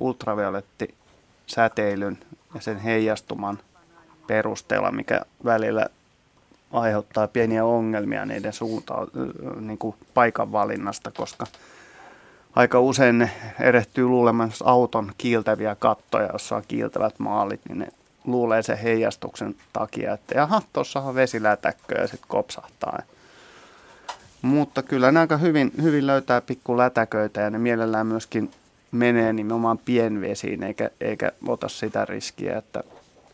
ultravioletti 0.00 0.94
säteilyn 1.46 2.18
ja 2.54 2.60
sen 2.60 2.78
heijastuman 2.78 3.58
perusteella, 4.26 4.90
mikä 4.90 5.20
välillä 5.44 5.86
aiheuttaa 6.72 7.28
pieniä 7.28 7.64
ongelmia 7.64 8.26
niiden 8.26 8.52
suuntaan, 8.52 9.08
niin 9.60 9.78
kuin 9.78 9.96
paikan 10.14 10.52
valinnasta, 10.52 11.10
koska 11.10 11.46
aika 12.56 12.80
usein 12.80 13.18
ne 13.18 13.30
erehtyy 13.60 14.06
luulemaan 14.06 14.52
auton 14.64 15.12
kiiltäviä 15.18 15.74
kattoja, 15.74 16.28
jossa 16.32 16.56
on 16.56 16.62
kiiltävät 16.68 17.18
maalit, 17.18 17.60
niin 17.68 17.78
ne 17.78 17.88
luulee 18.24 18.62
sen 18.62 18.78
heijastuksen 18.78 19.54
takia, 19.72 20.12
että 20.12 20.34
jaha, 20.38 20.62
tuossahan 20.72 21.08
on 21.08 21.14
vesilätäkkö 21.14 21.94
ja 22.00 22.06
sitten 22.06 22.28
kopsahtaa. 22.28 23.02
Mutta 24.42 24.82
kyllä 24.82 25.12
ne 25.12 25.20
aika 25.20 25.36
hyvin, 25.36 25.72
hyvin 25.82 26.06
löytää 26.06 26.40
pikku 26.40 26.76
lätäköitä 26.76 27.40
ja 27.40 27.50
ne 27.50 27.58
mielellään 27.58 28.06
myöskin 28.06 28.50
menee 28.92 29.32
nimenomaan 29.32 29.78
pienvesiin 29.78 30.62
eikä, 30.62 30.90
eikä 31.00 31.32
ota 31.46 31.68
sitä 31.68 32.04
riskiä, 32.04 32.58
että, 32.58 32.84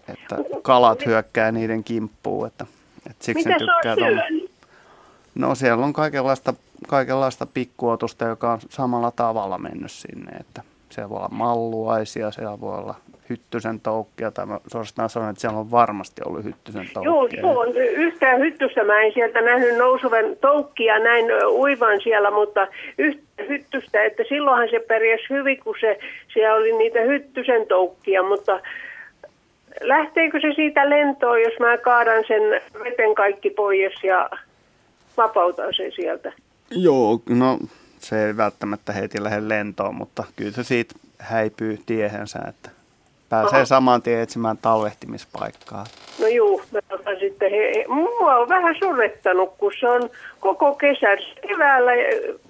että 0.08 0.36
kalat 0.62 1.06
hyökkää 1.06 1.52
niiden 1.52 1.84
kimppuun. 1.84 2.46
Että, 2.46 2.66
että 3.10 3.24
siksi 3.24 3.48
Mitä 3.48 3.58
tykkää 3.58 3.94
se 3.94 4.04
on 4.04 4.48
No 5.34 5.54
siellä 5.54 5.84
on 5.84 5.92
kaikenlaista, 5.92 6.54
kaikenlaista 6.86 7.46
pikkuotusta, 7.54 8.24
joka 8.24 8.52
on 8.52 8.58
samalla 8.68 9.10
tavalla 9.10 9.58
mennyt 9.58 9.90
sinne. 9.90 10.32
Että 10.40 10.62
siellä 10.90 11.10
voi 11.10 11.16
olla 11.16 11.28
malluaisia, 11.30 12.30
siellä 12.30 12.60
voi 12.60 12.78
olla 12.78 12.94
hyttysen 13.30 13.80
toukkia, 13.80 14.30
tai 14.30 14.46
suorastaan 14.66 15.10
sanon, 15.10 15.30
että 15.30 15.40
siellä 15.40 15.58
on 15.58 15.70
varmasti 15.70 16.22
ollut 16.26 16.44
hyttysen 16.44 16.88
toukkia. 16.94 17.40
Joo, 17.40 17.64
joo, 17.64 17.72
yhtään 17.76 18.40
hyttystä 18.40 18.84
mä 18.84 19.00
en 19.00 19.12
sieltä 19.12 19.40
nähnyt 19.40 19.76
nousuvan 19.76 20.24
toukkia 20.40 20.98
näin 20.98 21.26
uivan 21.48 22.00
siellä, 22.00 22.30
mutta 22.30 22.66
yhtä 22.98 23.22
hyttystä, 23.48 24.04
että 24.04 24.22
silloinhan 24.28 24.68
se 24.70 24.80
pärjäsi 24.80 25.24
hyvin, 25.30 25.60
kun 25.64 25.74
se, 25.80 25.98
siellä 26.32 26.56
oli 26.56 26.72
niitä 26.72 27.00
hyttysen 27.00 27.66
toukkia, 27.66 28.22
mutta 28.22 28.60
lähteekö 29.80 30.40
se 30.40 30.52
siitä 30.54 30.90
lentoon, 30.90 31.42
jos 31.42 31.58
mä 31.60 31.78
kaadan 31.78 32.24
sen 32.28 32.42
veten 32.84 33.14
kaikki 33.14 33.50
pois 33.50 34.04
ja 34.04 34.30
vapautan 35.16 35.74
sen 35.74 35.92
sieltä? 35.92 36.32
Joo, 36.70 37.20
no 37.28 37.58
se 37.98 38.26
ei 38.26 38.36
välttämättä 38.36 38.92
heti 38.92 39.22
lähde 39.22 39.48
lentoon, 39.48 39.94
mutta 39.94 40.24
kyllä 40.36 40.52
se 40.52 40.62
siitä 40.64 40.94
häipyy 41.18 41.78
tiehensä, 41.86 42.38
että 42.48 42.70
pääsee 43.28 43.56
Aha. 43.56 43.64
saman 43.64 44.02
tien 44.02 44.20
etsimään 44.20 44.58
talvehtimispaikkaa. 44.58 45.84
No 46.20 46.26
juu, 46.26 46.62
mä 46.72 46.78
otan 46.90 47.16
sitten, 47.20 47.50
he, 47.50 47.56
he, 47.56 47.84
mua 47.88 48.36
on 48.36 48.48
vähän 48.48 48.74
surrettanut, 48.78 49.54
kun 49.58 49.72
se 49.80 49.88
on 49.88 50.10
koko 50.40 50.74
kesän 50.74 51.18
keväällä 51.48 51.92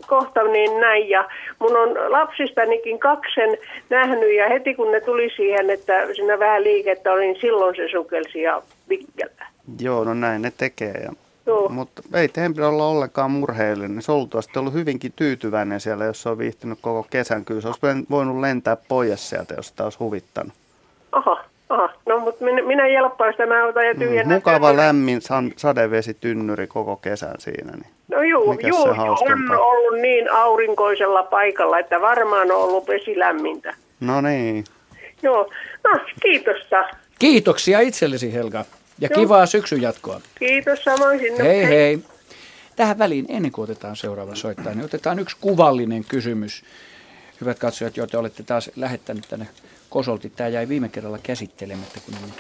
kohta 0.07 0.43
niin 0.43 0.81
näin. 0.81 1.09
Ja 1.09 1.29
mun 1.59 1.77
on 1.77 2.13
lapsistanikin 2.13 2.99
kaksen 2.99 3.59
nähnyt 3.91 4.37
ja 4.37 4.49
heti 4.49 4.75
kun 4.75 4.93
ne 4.93 5.01
tuli 5.01 5.31
siihen, 5.37 5.71
että 5.71 6.15
siinä 6.15 6.39
vähän 6.39 6.65
liikettä 6.65 7.13
oli, 7.13 7.27
niin 7.27 7.41
silloin 7.41 7.77
se 7.77 7.89
sukelsi 7.91 8.43
ja 8.43 8.63
vikkelä. 8.89 9.47
Joo, 9.81 10.05
no 10.05 10.15
näin 10.15 10.43
ne 10.43 10.53
tekee. 10.57 11.01
Ja 11.05 11.13
Joo. 11.49 11.69
Mutta 11.69 12.03
ei 12.15 12.29
teidän 12.29 12.55
pidä 12.55 12.69
olla 12.69 12.87
ollenkaan 12.87 13.31
murheellinen. 13.31 14.03
Se 14.03 14.13
on 14.13 14.29
ollut 14.57 14.73
hyvinkin 14.73 15.13
tyytyväinen 15.17 15.81
siellä, 15.81 16.05
jos 16.05 16.23
se 16.23 16.29
on 16.29 16.39
viihtynyt 16.39 16.79
koko 16.83 17.07
kesän. 17.11 17.45
Kyllä 17.45 17.61
se 17.61 17.69
olisi 17.69 18.07
voinut 18.11 18.41
lentää 18.41 18.77
pois 18.89 19.31
sieltä, 19.31 19.55
jos 19.55 19.69
sitä 19.69 19.85
olisi 19.85 19.99
huvittanut. 19.99 20.53
Aha, 21.13 21.45
aha. 21.69 21.89
No, 22.07 22.19
mutta 22.19 22.45
minä, 22.45 22.63
minä 22.63 22.87
jelppaan 22.87 23.33
sitä, 23.33 23.47
mä 23.47 23.67
otan 23.67 23.87
ja 23.87 23.95
tyhjennän. 23.95 24.27
Mm, 24.27 24.35
mukava 24.35 24.77
lämmin 24.77 25.21
sadevesitynnyri 25.57 26.67
koko 26.67 26.97
kesän 26.97 27.35
siinä. 27.39 27.73
Niin. 27.73 27.91
No 28.09 28.23
juu, 28.23 28.59
juu 28.69 28.83
on 28.83 29.59
ollut 29.59 30.01
niin 30.01 30.33
aurinkoisella 30.33 31.23
paikalla, 31.23 31.79
että 31.79 32.01
varmaan 32.01 32.51
on 32.51 32.57
ollut 32.57 32.89
vesi 32.89 33.19
lämmintä. 33.19 33.75
No 34.01 34.21
niin. 34.21 34.65
Joo, 35.23 35.51
no 35.85 35.99
kiitos. 36.23 36.57
Kiitoksia 37.19 37.81
itsellesi 37.81 38.35
Helga. 38.35 38.65
Ja 39.01 39.09
Joo. 39.11 39.21
kivaa 39.21 39.47
syksyn 39.47 39.83
jatkoa. 39.83 40.21
Kiitos 40.39 40.85
samoin 40.85 41.19
sinne. 41.19 41.45
Hei 41.45 41.67
hei. 41.67 41.99
Tähän 42.77 42.99
väliin, 42.99 43.27
ennen 43.29 43.53
kuin 43.53 43.65
otetaan 43.65 43.97
seuraava 43.97 44.35
soittaja, 44.35 44.75
niin 44.75 44.85
otetaan 44.85 45.19
yksi 45.19 45.37
kuvallinen 45.41 46.05
kysymys. 46.05 46.65
Hyvät 47.41 47.59
katsojat, 47.59 47.97
joita 47.97 48.19
olette 48.19 48.43
taas 48.43 48.71
lähettänyt 48.77 49.27
tänne 49.29 49.49
kosolti. 49.91 50.31
Tämä 50.31 50.49
jäi 50.49 50.69
viime 50.69 50.89
kerralla 50.89 51.19
käsittelemättä, 51.19 52.01
kun 52.01 52.15
emme 52.15 52.35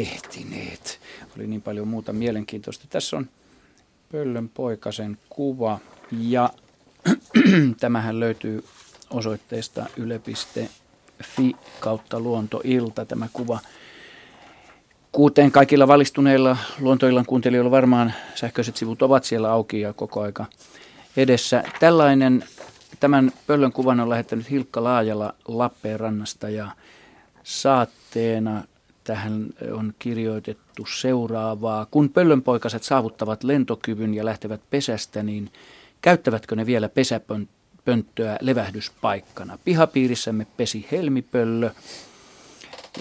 ehtineet. 0.00 1.00
Oli 1.36 1.46
niin 1.46 1.62
paljon 1.62 1.88
muuta 1.88 2.12
mielenkiintoista. 2.12 2.86
Tässä 2.90 3.16
on 3.16 3.28
Pöllön 4.12 4.48
poikasen 4.48 5.18
kuva 5.30 5.78
ja 6.20 6.50
tämähän 7.80 8.20
löytyy 8.20 8.64
osoitteesta 9.10 9.86
yle.fi 9.96 11.56
kautta 11.80 12.20
luontoilta 12.20 13.04
tämä 13.04 13.28
kuva. 13.32 13.58
Kuten 15.14 15.52
kaikilla 15.52 15.88
valistuneilla 15.88 16.56
luontoillan 16.80 17.26
kuuntelijoilla 17.26 17.70
varmaan 17.70 18.14
sähköiset 18.34 18.76
sivut 18.76 19.02
ovat 19.02 19.24
siellä 19.24 19.52
auki 19.52 19.80
ja 19.80 19.92
koko 19.92 20.20
aika 20.20 20.46
edessä. 21.16 21.64
Tällainen, 21.80 22.44
tämän 23.00 23.32
pöllön 23.46 23.72
kuvan 23.72 24.00
on 24.00 24.10
lähettänyt 24.10 24.50
Hilkka 24.50 24.84
Laajala 24.84 25.34
Lappeenrannasta 25.48 26.48
ja 26.48 26.70
saatteena 27.42 28.62
tähän 29.04 29.46
on 29.72 29.94
kirjoitettu 29.98 30.86
seuraavaa. 30.86 31.86
Kun 31.90 32.08
pöllönpoikaset 32.08 32.82
saavuttavat 32.82 33.44
lentokyvyn 33.44 34.14
ja 34.14 34.24
lähtevät 34.24 34.60
pesästä, 34.70 35.22
niin 35.22 35.52
käyttävätkö 36.02 36.56
ne 36.56 36.66
vielä 36.66 36.88
pesäpönttöä 36.88 38.38
levähdyspaikkana? 38.40 39.58
Pihapiirissämme 39.64 40.46
pesi 40.56 40.88
helmipöllö 40.92 41.70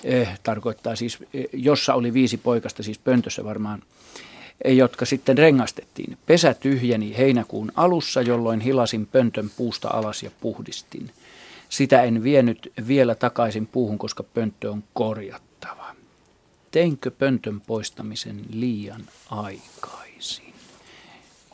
eh, 0.04 0.40
tarkoittaa 0.44 0.96
siis, 0.96 1.18
eh, 1.34 1.46
jossa 1.54 1.94
oli 1.94 2.14
viisi 2.14 2.38
poikasta, 2.38 2.84
siis 2.84 3.00
pöntössä 3.00 3.44
varmaan 3.44 3.84
jotka 4.66 5.06
sitten 5.06 5.38
rengastettiin. 5.38 6.18
Pesä 6.26 6.54
tyhjeni 6.54 7.18
heinäkuun 7.18 7.72
alussa, 7.76 8.22
jolloin 8.22 8.60
hilasin 8.60 9.08
pöntön 9.08 9.50
puusta 9.58 9.90
alas 9.90 10.24
ja 10.24 10.32
puhdistin. 10.42 11.12
Sitä 11.70 12.04
en 12.04 12.24
vienyt 12.24 12.74
vielä 12.88 13.16
takaisin 13.16 13.68
puuhun, 13.68 13.98
koska 13.98 14.24
pönttö 14.24 14.72
on 14.72 14.84
korjattava. 14.94 15.96
Teinkö 16.72 17.12
pöntön 17.12 17.62
poistamisen 17.62 18.42
liian 18.50 19.02
aikaisin? 19.30 20.54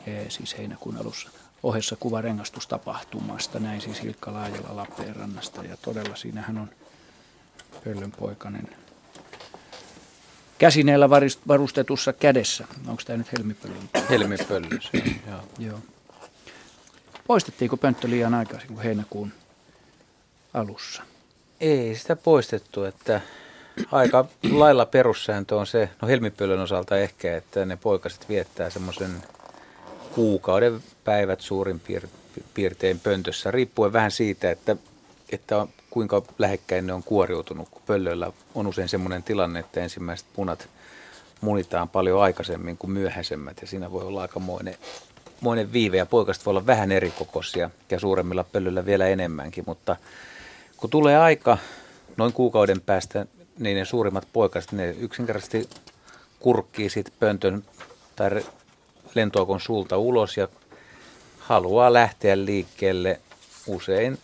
Ee, 0.06 0.30
siis 0.30 0.58
heinäkuun 0.58 0.96
alussa. 0.96 1.30
Ohessa 1.62 1.96
kuva 1.96 2.20
rengastustapahtumasta, 2.20 3.58
näin 3.58 3.80
siis 3.80 4.02
Hilkka 4.02 4.32
Laajalla 4.32 4.76
Lappeenrannasta. 4.76 5.64
Ja 5.64 5.76
todella 5.76 6.16
siinähän 6.16 6.58
on 6.58 6.70
Pöllön 7.84 8.12
poikainen 8.12 8.68
käsineellä 10.58 11.10
varustetussa 11.48 12.12
kädessä. 12.12 12.64
Onko 12.88 13.02
tämä 13.06 13.16
nyt 13.16 13.32
helmipöllön? 13.32 13.90
Helmipöllö, 14.10 14.68
joo. 15.28 15.40
joo. 15.58 15.78
Poistettiinko 17.26 17.76
pönttö 17.76 18.10
liian 18.10 18.34
aikaisin 18.34 18.68
kuin 18.68 18.82
heinäkuun 18.82 19.32
alussa? 20.54 21.02
Ei 21.60 21.94
sitä 21.96 22.16
poistettu, 22.16 22.84
että 22.84 23.20
aika 23.92 24.24
lailla 24.50 24.86
perussääntö 24.86 25.56
on 25.56 25.66
se, 25.66 25.88
no 26.02 26.08
helmipöllön 26.08 26.60
osalta 26.60 26.98
ehkä, 26.98 27.36
että 27.36 27.64
ne 27.64 27.76
poikaset 27.76 28.28
viettää 28.28 28.70
semmoisen 28.70 29.22
kuukauden 30.14 30.82
päivät 31.04 31.40
suurin 31.40 31.82
piirtein 32.54 33.00
pöntössä, 33.00 33.50
riippuen 33.50 33.92
vähän 33.92 34.10
siitä, 34.10 34.50
että, 34.50 34.76
että 35.32 35.66
kuinka 35.90 36.22
lähekkäin 36.38 36.86
ne 36.86 36.92
on 36.92 37.02
kuoriutunut, 37.02 37.68
kun 37.68 37.82
pöllöillä 37.86 38.32
on 38.54 38.66
usein 38.66 38.88
semmoinen 38.88 39.22
tilanne, 39.22 39.60
että 39.60 39.80
ensimmäiset 39.80 40.26
punat 40.34 40.68
munitaan 41.40 41.88
paljon 41.88 42.22
aikaisemmin 42.22 42.76
kuin 42.76 42.90
myöhäisemmät 42.90 43.56
ja 43.60 43.66
siinä 43.66 43.92
voi 43.92 44.04
olla 44.04 44.22
aikamoinen 44.22 44.76
moinen 45.40 45.72
viive 45.72 45.96
ja 45.96 46.06
poikaset 46.06 46.46
voi 46.46 46.50
olla 46.50 46.66
vähän 46.66 46.92
erikokoisia 46.92 47.70
ja 47.90 48.00
suuremmilla 48.00 48.44
pöllöillä 48.44 48.86
vielä 48.86 49.06
enemmänkin, 49.06 49.64
mutta 49.66 49.96
kun 50.76 50.90
tulee 50.90 51.18
aika 51.18 51.58
noin 52.16 52.32
kuukauden 52.32 52.80
päästä, 52.80 53.26
niin 53.58 53.76
ne 53.76 53.84
suurimmat 53.84 54.28
poikaset, 54.32 54.72
ne 54.72 54.90
yksinkertaisesti 54.90 55.68
kurkkii 56.40 56.90
siitä 56.90 57.10
pöntön 57.20 57.64
tai 58.16 58.30
lentoakon 59.14 59.60
suulta 59.60 59.98
ulos 59.98 60.36
ja 60.36 60.48
haluaa 61.38 61.92
lähteä 61.92 62.44
liikkeelle 62.44 63.20
usein 63.66 64.18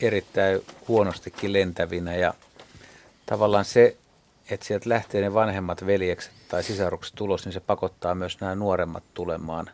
erittäin 0.00 0.62
huonostikin 0.88 1.52
lentävinä 1.52 2.16
ja 2.16 2.34
tavallaan 3.26 3.64
se, 3.64 3.96
että 4.50 4.66
sieltä 4.66 4.88
lähtee 4.88 5.20
ne 5.20 5.34
vanhemmat 5.34 5.86
veljekset 5.86 6.32
tai 6.48 6.62
sisarukset 6.62 7.20
ulos, 7.20 7.44
niin 7.44 7.52
se 7.52 7.60
pakottaa 7.60 8.14
myös 8.14 8.40
nämä 8.40 8.54
nuoremmat 8.54 9.02
tulemaan 9.14 9.70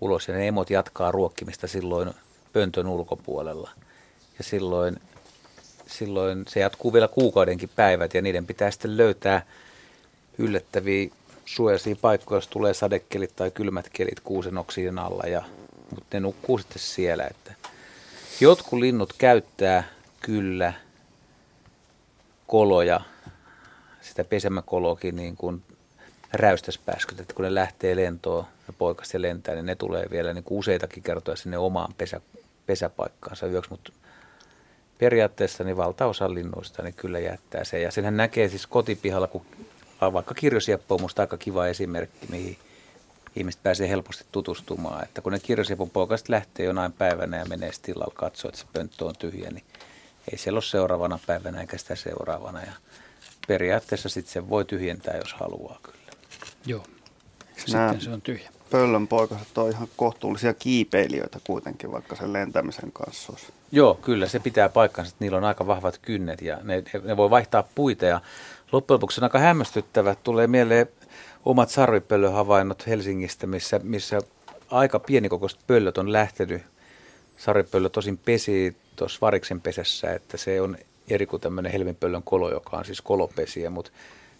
ulos 0.00 0.28
ja 0.28 0.34
ne 0.34 0.48
emot 0.48 0.70
jatkaa 0.70 1.12
ruokkimista 1.12 1.66
silloin 1.66 2.14
pöntön 2.52 2.86
ulkopuolella. 2.86 3.70
Ja 4.38 4.44
silloin, 4.44 5.00
silloin 5.86 6.44
se 6.48 6.60
jatkuu 6.60 6.92
vielä 6.92 7.08
kuukaudenkin 7.08 7.70
päivät 7.76 8.14
ja 8.14 8.22
niiden 8.22 8.46
pitää 8.46 8.70
sitten 8.70 8.96
löytää 8.96 9.46
yllättäviä 10.38 11.10
suojaisia 11.44 11.96
paikkoja, 11.96 12.36
jos 12.36 12.48
tulee 12.48 12.74
sadekelit 12.74 13.36
tai 13.36 13.50
kylmät 13.50 13.88
kelit 13.92 14.20
kuusen 14.20 14.58
oksien 14.58 14.98
alla, 14.98 15.22
ja, 15.22 15.42
mutta 15.90 16.16
ne 16.16 16.20
nukkuu 16.20 16.58
sitten 16.58 16.78
siellä. 16.78 17.26
Että 17.30 17.54
jotkut 18.40 18.80
linnut 18.80 19.12
käyttää 19.18 19.84
kyllä 20.20 20.72
koloja, 22.46 23.00
sitä 24.00 24.24
pesemäkoloakin 24.24 25.16
niin 25.16 25.36
kuin 25.36 25.62
räystäspääskyt, 26.32 27.20
että 27.20 27.34
kun 27.34 27.44
ne 27.44 27.54
lähtee 27.54 27.96
lentoon 27.96 28.44
ja 28.66 28.72
poikas 28.72 29.14
ja 29.14 29.22
lentää, 29.22 29.54
niin 29.54 29.66
ne 29.66 29.74
tulee 29.74 30.06
vielä 30.10 30.34
niin 30.34 30.44
kuin 30.44 30.58
useitakin 30.58 31.02
kertoja 31.02 31.36
sinne 31.36 31.58
omaan 31.58 31.94
pesä, 31.98 32.20
pesäpaikkaansa 32.66 33.46
yöksi, 33.46 33.70
mutta 33.70 33.92
periaatteessa 34.98 35.64
niin 35.64 35.76
valtaosa 35.76 36.34
linnuista 36.34 36.82
niin 36.82 36.94
kyllä 36.94 37.18
jättää 37.18 37.64
se. 37.64 37.80
Ja 37.80 37.90
senhän 37.90 38.16
näkee 38.16 38.48
siis 38.48 38.66
kotipihalla, 38.66 39.26
kun 39.26 39.46
vaikka 40.00 40.34
kirjosieppo 40.34 40.94
on 40.94 41.00
musta 41.00 41.22
aika 41.22 41.36
kiva 41.36 41.66
esimerkki, 41.66 42.26
mihin 42.30 42.58
ihmiset 43.36 43.62
pääsee 43.62 43.88
helposti 43.88 44.24
tutustumaan. 44.32 45.04
Että 45.04 45.20
kun 45.20 45.32
ne 45.32 45.38
kirjosiepon 45.38 45.90
poikaset 45.90 46.28
lähtee 46.28 46.66
jonain 46.66 46.92
päivänä 46.92 47.38
ja 47.38 47.44
menee 47.44 47.70
tilalla 47.82 48.12
katsoa, 48.14 48.48
että 48.48 48.60
se 48.60 48.66
pönttö 48.72 49.04
on 49.04 49.16
tyhjä, 49.18 49.50
niin 49.50 49.64
ei 50.32 50.38
siellä 50.38 50.56
ole 50.56 50.62
seuraavana 50.62 51.18
päivänä 51.26 51.60
eikä 51.60 51.78
sitä 51.78 51.94
seuraavana. 51.94 52.60
Ja 52.60 52.72
periaatteessa 53.48 54.08
sitten 54.08 54.32
se 54.32 54.48
voi 54.48 54.64
tyhjentää, 54.64 55.16
jos 55.16 55.32
haluaa 55.32 55.78
kyllä. 55.82 55.98
Joo, 56.66 56.84
sitten 57.56 58.00
se 58.00 58.10
on 58.10 58.22
tyhjä. 58.22 58.50
Pöllön 58.70 59.08
poikaset 59.08 59.58
on 59.58 59.70
ihan 59.70 59.88
kohtuullisia 59.96 60.54
kiipeilijöitä 60.54 61.38
kuitenkin, 61.44 61.92
vaikka 61.92 62.16
sen 62.16 62.32
lentämisen 62.32 62.92
kanssa 62.92 63.32
olisi. 63.32 63.52
Joo, 63.72 63.94
kyllä 63.94 64.28
se 64.28 64.38
pitää 64.38 64.68
paikkansa, 64.68 65.08
että 65.08 65.24
niillä 65.24 65.38
on 65.38 65.44
aika 65.44 65.66
vahvat 65.66 65.98
kynnet 66.02 66.42
ja 66.42 66.58
ne, 66.62 66.82
ne 67.04 67.16
voi 67.16 67.30
vaihtaa 67.30 67.64
puita 67.74 68.06
ja 68.06 68.20
loppujen 68.72 68.94
lopuksi 68.94 69.20
on 69.20 69.24
aika 69.24 69.38
hämmästyttävä. 69.38 70.14
Tulee 70.14 70.46
mieleen 70.46 70.88
omat 71.44 71.70
sarvipöllöhavainnot 71.70 72.86
Helsingistä, 72.86 73.46
missä, 73.46 73.80
missä 73.82 74.20
aika 74.70 74.98
pienikokoiset 74.98 75.60
pöllöt 75.66 75.98
on 75.98 76.12
lähtenyt. 76.12 76.62
Sarvipöllö 77.36 77.88
tosin 77.88 78.18
pesi 78.18 78.76
tuossa 78.96 79.18
variksen 79.20 79.60
pesässä, 79.60 80.12
että 80.12 80.36
se 80.36 80.60
on 80.60 80.76
eri 81.08 81.26
kuin 81.26 81.42
tämmöinen 81.42 81.72
helminpöllön 81.72 82.22
kolo, 82.22 82.50
joka 82.50 82.76
on 82.76 82.84
siis 82.84 83.00
kolopesiä, 83.00 83.70
mutta 83.70 83.90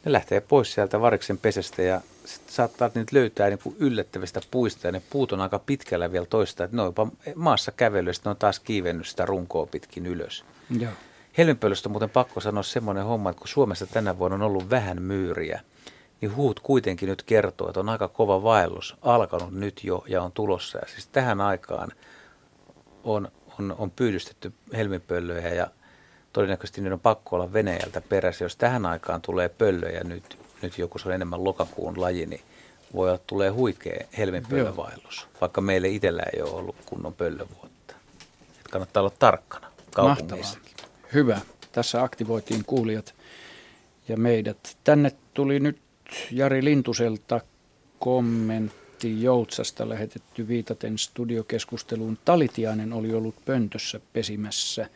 ne 0.05 0.13
lähtee 0.13 0.41
pois 0.41 0.73
sieltä 0.73 1.01
variksen 1.01 1.39
pesästä 1.39 1.83
ja 1.83 2.01
saattaa 2.47 2.91
niitä 2.95 3.17
löytää 3.17 3.49
niin 3.49 3.59
kuin 3.63 3.77
yllättävistä 3.79 4.41
puista 4.51 4.87
ja 4.87 4.93
ne 4.93 5.03
puut 5.11 5.33
on 5.33 5.41
aika 5.41 5.59
pitkällä 5.59 6.13
vielä 6.13 6.27
toista, 6.27 6.65
että 6.65 6.77
ne 6.77 6.83
on 6.83 6.89
jopa 6.89 7.07
maassa 7.35 7.73
kävely 7.73 8.11
ja 8.11 8.15
ne 8.25 8.31
on 8.31 8.37
taas 8.37 8.61
kiivennyt 8.61 9.07
sitä 9.07 9.27
runkoa 9.27 9.67
pitkin 9.67 10.07
ylös. 10.07 10.45
Joo. 10.79 10.93
Helminpöllöstä 11.39 11.89
on 11.89 11.91
muuten 11.91 12.11
pakko 12.11 12.41
sanoa 12.41 12.63
semmoinen 12.63 13.05
homma, 13.05 13.31
että 13.31 13.41
kun 13.41 13.49
Suomessa 13.49 13.87
tänä 13.87 14.19
vuonna 14.19 14.35
on 14.35 14.43
ollut 14.43 14.71
vähän 14.71 15.03
myyriä, 15.03 15.61
niin 16.21 16.37
huut 16.37 16.61
kuitenkin 16.61 17.09
nyt 17.09 17.23
kertoo, 17.23 17.69
että 17.69 17.81
on 17.81 17.89
aika 17.89 18.09
kova 18.09 18.43
vaellus 18.43 18.97
alkanut 19.03 19.53
nyt 19.53 19.85
jo 19.85 20.05
ja 20.09 20.23
on 20.23 20.33
tulossa. 20.33 20.79
Ja 20.79 20.89
siis 20.89 21.07
tähän 21.07 21.41
aikaan 21.41 21.93
on, 23.05 23.29
on, 23.59 23.75
on 23.79 23.91
pyydystetty 23.91 24.53
helmipöllöjä 24.77 25.55
ja 25.55 25.67
todennäköisesti 26.33 26.81
niiden 26.81 26.93
on 26.93 27.01
pakko 27.01 27.37
olla 27.37 27.53
Venäjältä 27.53 28.01
perässä. 28.01 28.45
Jos 28.45 28.57
tähän 28.57 28.87
aikaan 28.87 29.23
tulee 29.23 29.49
pöllöjä 29.49 30.05
nyt, 30.05 30.39
nyt 30.63 30.79
joku 30.79 30.99
se 30.99 31.09
on 31.09 31.15
enemmän 31.15 31.45
lokakuun 31.45 32.01
laji, 32.01 32.27
niin 32.27 32.41
voi 32.95 33.09
olla, 33.09 33.15
että 33.15 33.27
tulee 33.27 33.51
huikea 33.51 34.07
helminpöllövaellus, 34.19 35.29
vaikka 35.41 35.61
meille 35.61 35.89
itsellä 35.89 36.23
ei 36.37 36.43
ole 36.43 36.51
ollut 36.51 36.77
kunnon 36.87 37.15
pöllövuotta. 37.15 37.95
Et 38.61 38.69
kannattaa 38.71 39.01
olla 39.01 39.13
tarkkana 39.19 39.73
kaupungeissakin. 39.95 40.71
Hyvä. 41.15 41.41
Tässä 41.73 42.03
aktivoitiin 42.03 42.65
kuulijat 42.65 43.15
ja 44.09 44.17
meidät. 44.17 44.77
Tänne 44.85 45.13
tuli 45.35 45.61
nyt 45.61 45.81
Jari 46.31 46.65
Lintuselta 46.65 47.41
kommentti 47.99 49.23
Joutsasta 49.23 49.89
lähetetty 49.89 50.49
viitaten 50.49 50.99
studiokeskusteluun. 50.99 52.19
Talitiainen 52.25 52.93
oli 52.93 53.15
ollut 53.15 53.35
pöntössä 53.45 54.01
pesimässä. 54.13 54.89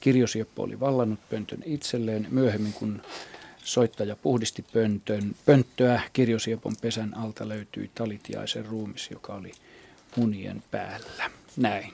Kirjosieppo 0.00 0.62
oli 0.62 0.80
vallannut 0.80 1.20
pöntön 1.30 1.62
itselleen 1.64 2.26
myöhemmin, 2.30 2.72
kun 2.72 3.02
soittaja 3.64 4.16
puhdisti 4.16 4.64
pöntön, 4.72 5.34
pönttöä. 5.46 6.00
Kirjosiepon 6.12 6.74
pesän 6.82 7.16
alta 7.16 7.48
löytyi 7.48 7.90
talitiaisen 7.94 8.66
ruumis, 8.66 9.10
joka 9.10 9.34
oli 9.34 9.52
munien 10.16 10.62
päällä. 10.70 11.30
Näin. 11.56 11.92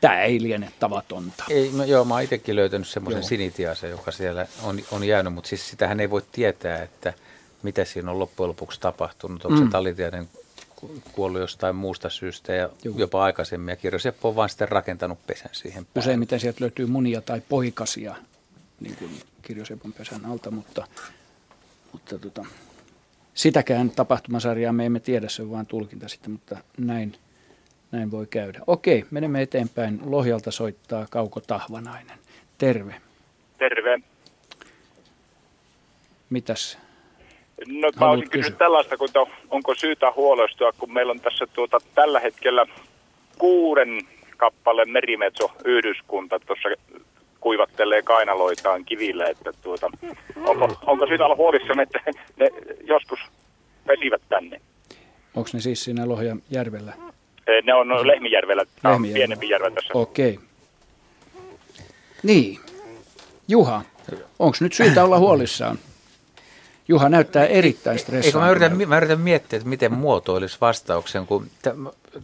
Tämä 0.00 0.22
ei 0.22 0.42
liene 0.42 0.72
tavatonta. 0.78 1.44
Ei, 1.50 1.70
no, 1.72 1.84
joo, 1.84 2.04
mä 2.04 2.14
oon 2.14 2.22
itsekin 2.22 2.56
löytänyt 2.56 2.88
semmoisen 2.88 3.24
sinitiaisen, 3.24 3.90
joka 3.90 4.12
siellä 4.12 4.46
on, 4.62 4.80
on 4.90 5.04
jäänyt, 5.04 5.32
mutta 5.32 5.48
siis 5.48 5.68
sitähän 5.68 6.00
ei 6.00 6.10
voi 6.10 6.22
tietää, 6.32 6.82
että 6.82 7.14
mitä 7.62 7.84
siinä 7.84 8.10
on 8.10 8.18
loppujen 8.18 8.48
lopuksi 8.48 8.80
tapahtunut. 8.80 9.44
Onko 9.44 9.60
mm. 9.60 9.64
se 9.64 9.70
talitiainen 9.70 10.28
kuollut 11.12 11.40
jostain 11.40 11.76
muusta 11.76 12.10
syystä 12.10 12.52
ja 12.52 12.68
Juh. 12.84 12.98
jopa 12.98 13.24
aikaisemmin. 13.24 13.72
Ja 13.72 13.76
Kirjoseppo 13.76 14.28
on 14.28 14.36
vaan 14.36 14.48
sitten 14.48 14.68
rakentanut 14.68 15.26
pesän 15.26 15.50
siihen 15.52 15.84
päälle. 15.84 16.04
Useimmiten 16.06 16.40
sieltä 16.40 16.60
löytyy 16.60 16.86
munia 16.86 17.20
tai 17.20 17.42
poikasia 17.48 18.16
niin 18.80 18.96
kuin 18.96 19.10
Kirjosepon 19.42 19.92
pesän 19.92 20.26
alta, 20.26 20.50
mutta, 20.50 20.86
mutta 21.92 22.18
tota, 22.18 22.46
sitäkään 23.34 23.90
tapahtumasarjaa 23.90 24.72
me 24.72 24.86
emme 24.86 25.00
tiedä, 25.00 25.28
se 25.28 25.42
on 25.42 25.50
vain 25.50 25.66
tulkinta 25.66 26.08
sitten, 26.08 26.30
mutta 26.30 26.56
näin, 26.78 27.16
näin 27.92 28.10
voi 28.10 28.26
käydä. 28.26 28.60
Okei, 28.66 29.04
menemme 29.10 29.42
eteenpäin. 29.42 30.00
Lohjalta 30.04 30.50
soittaa 30.50 31.06
Kauko 31.10 31.40
Tahvanainen. 31.40 32.18
Terve. 32.58 33.00
Terve. 33.58 34.00
Mitäs 36.30 36.78
No 37.66 37.90
mä 38.00 38.10
olisin 38.10 38.30
kysynyt 38.30 38.58
tällaista, 38.58 38.96
kun 38.96 39.08
to, 39.12 39.28
onko 39.50 39.74
syytä 39.74 40.12
huolestua, 40.16 40.72
kun 40.78 40.92
meillä 40.92 41.10
on 41.10 41.20
tässä 41.20 41.46
tuota, 41.46 41.78
tällä 41.94 42.20
hetkellä 42.20 42.66
kuuden 43.38 44.00
kappaleen 44.36 44.90
merimetso 44.90 45.50
yhdyskunta 45.64 46.40
tuossa 46.40 46.68
kuivattelee 47.40 48.02
kainaloitaan 48.02 48.84
kivillä, 48.84 49.26
että 49.26 49.52
tuota, 49.62 49.90
onko, 50.36 50.78
onko 50.86 51.06
syytä 51.06 51.24
olla 51.24 51.36
huolissaan, 51.36 51.80
että 51.80 52.00
ne 52.36 52.48
joskus 52.84 53.18
pesivät 53.86 54.22
tänne? 54.28 54.60
Onko 55.34 55.50
ne 55.52 55.60
siis 55.60 55.84
siinä 55.84 56.08
Lohjan 56.08 56.42
järvellä? 56.50 56.92
Ne 57.64 57.74
on 57.74 58.06
Lehmijärvellä, 58.06 58.62
Lehmijärvellä. 58.84 59.14
pienempi 59.14 59.48
järve 59.48 59.70
tässä. 59.70 59.90
Okei. 59.94 60.32
Okay. 60.32 60.44
Niin. 62.22 62.60
Juha, 63.48 63.82
onko 64.38 64.56
nyt 64.60 64.72
syytä 64.72 65.04
olla 65.04 65.18
huolissaan? 65.18 65.78
Juha 66.88 67.08
näyttää 67.08 67.46
erittäin 67.46 67.98
stressaantunut. 67.98 68.46
Eikö 68.46 68.64
mä 68.64 68.68
yritän, 68.68 68.88
mä 68.88 68.96
yritän 68.96 69.20
miettiä, 69.20 69.56
että 69.56 69.68
miten 69.68 69.92
muotoilisi 69.92 70.58
vastauksen, 70.60 71.26
kun 71.26 71.46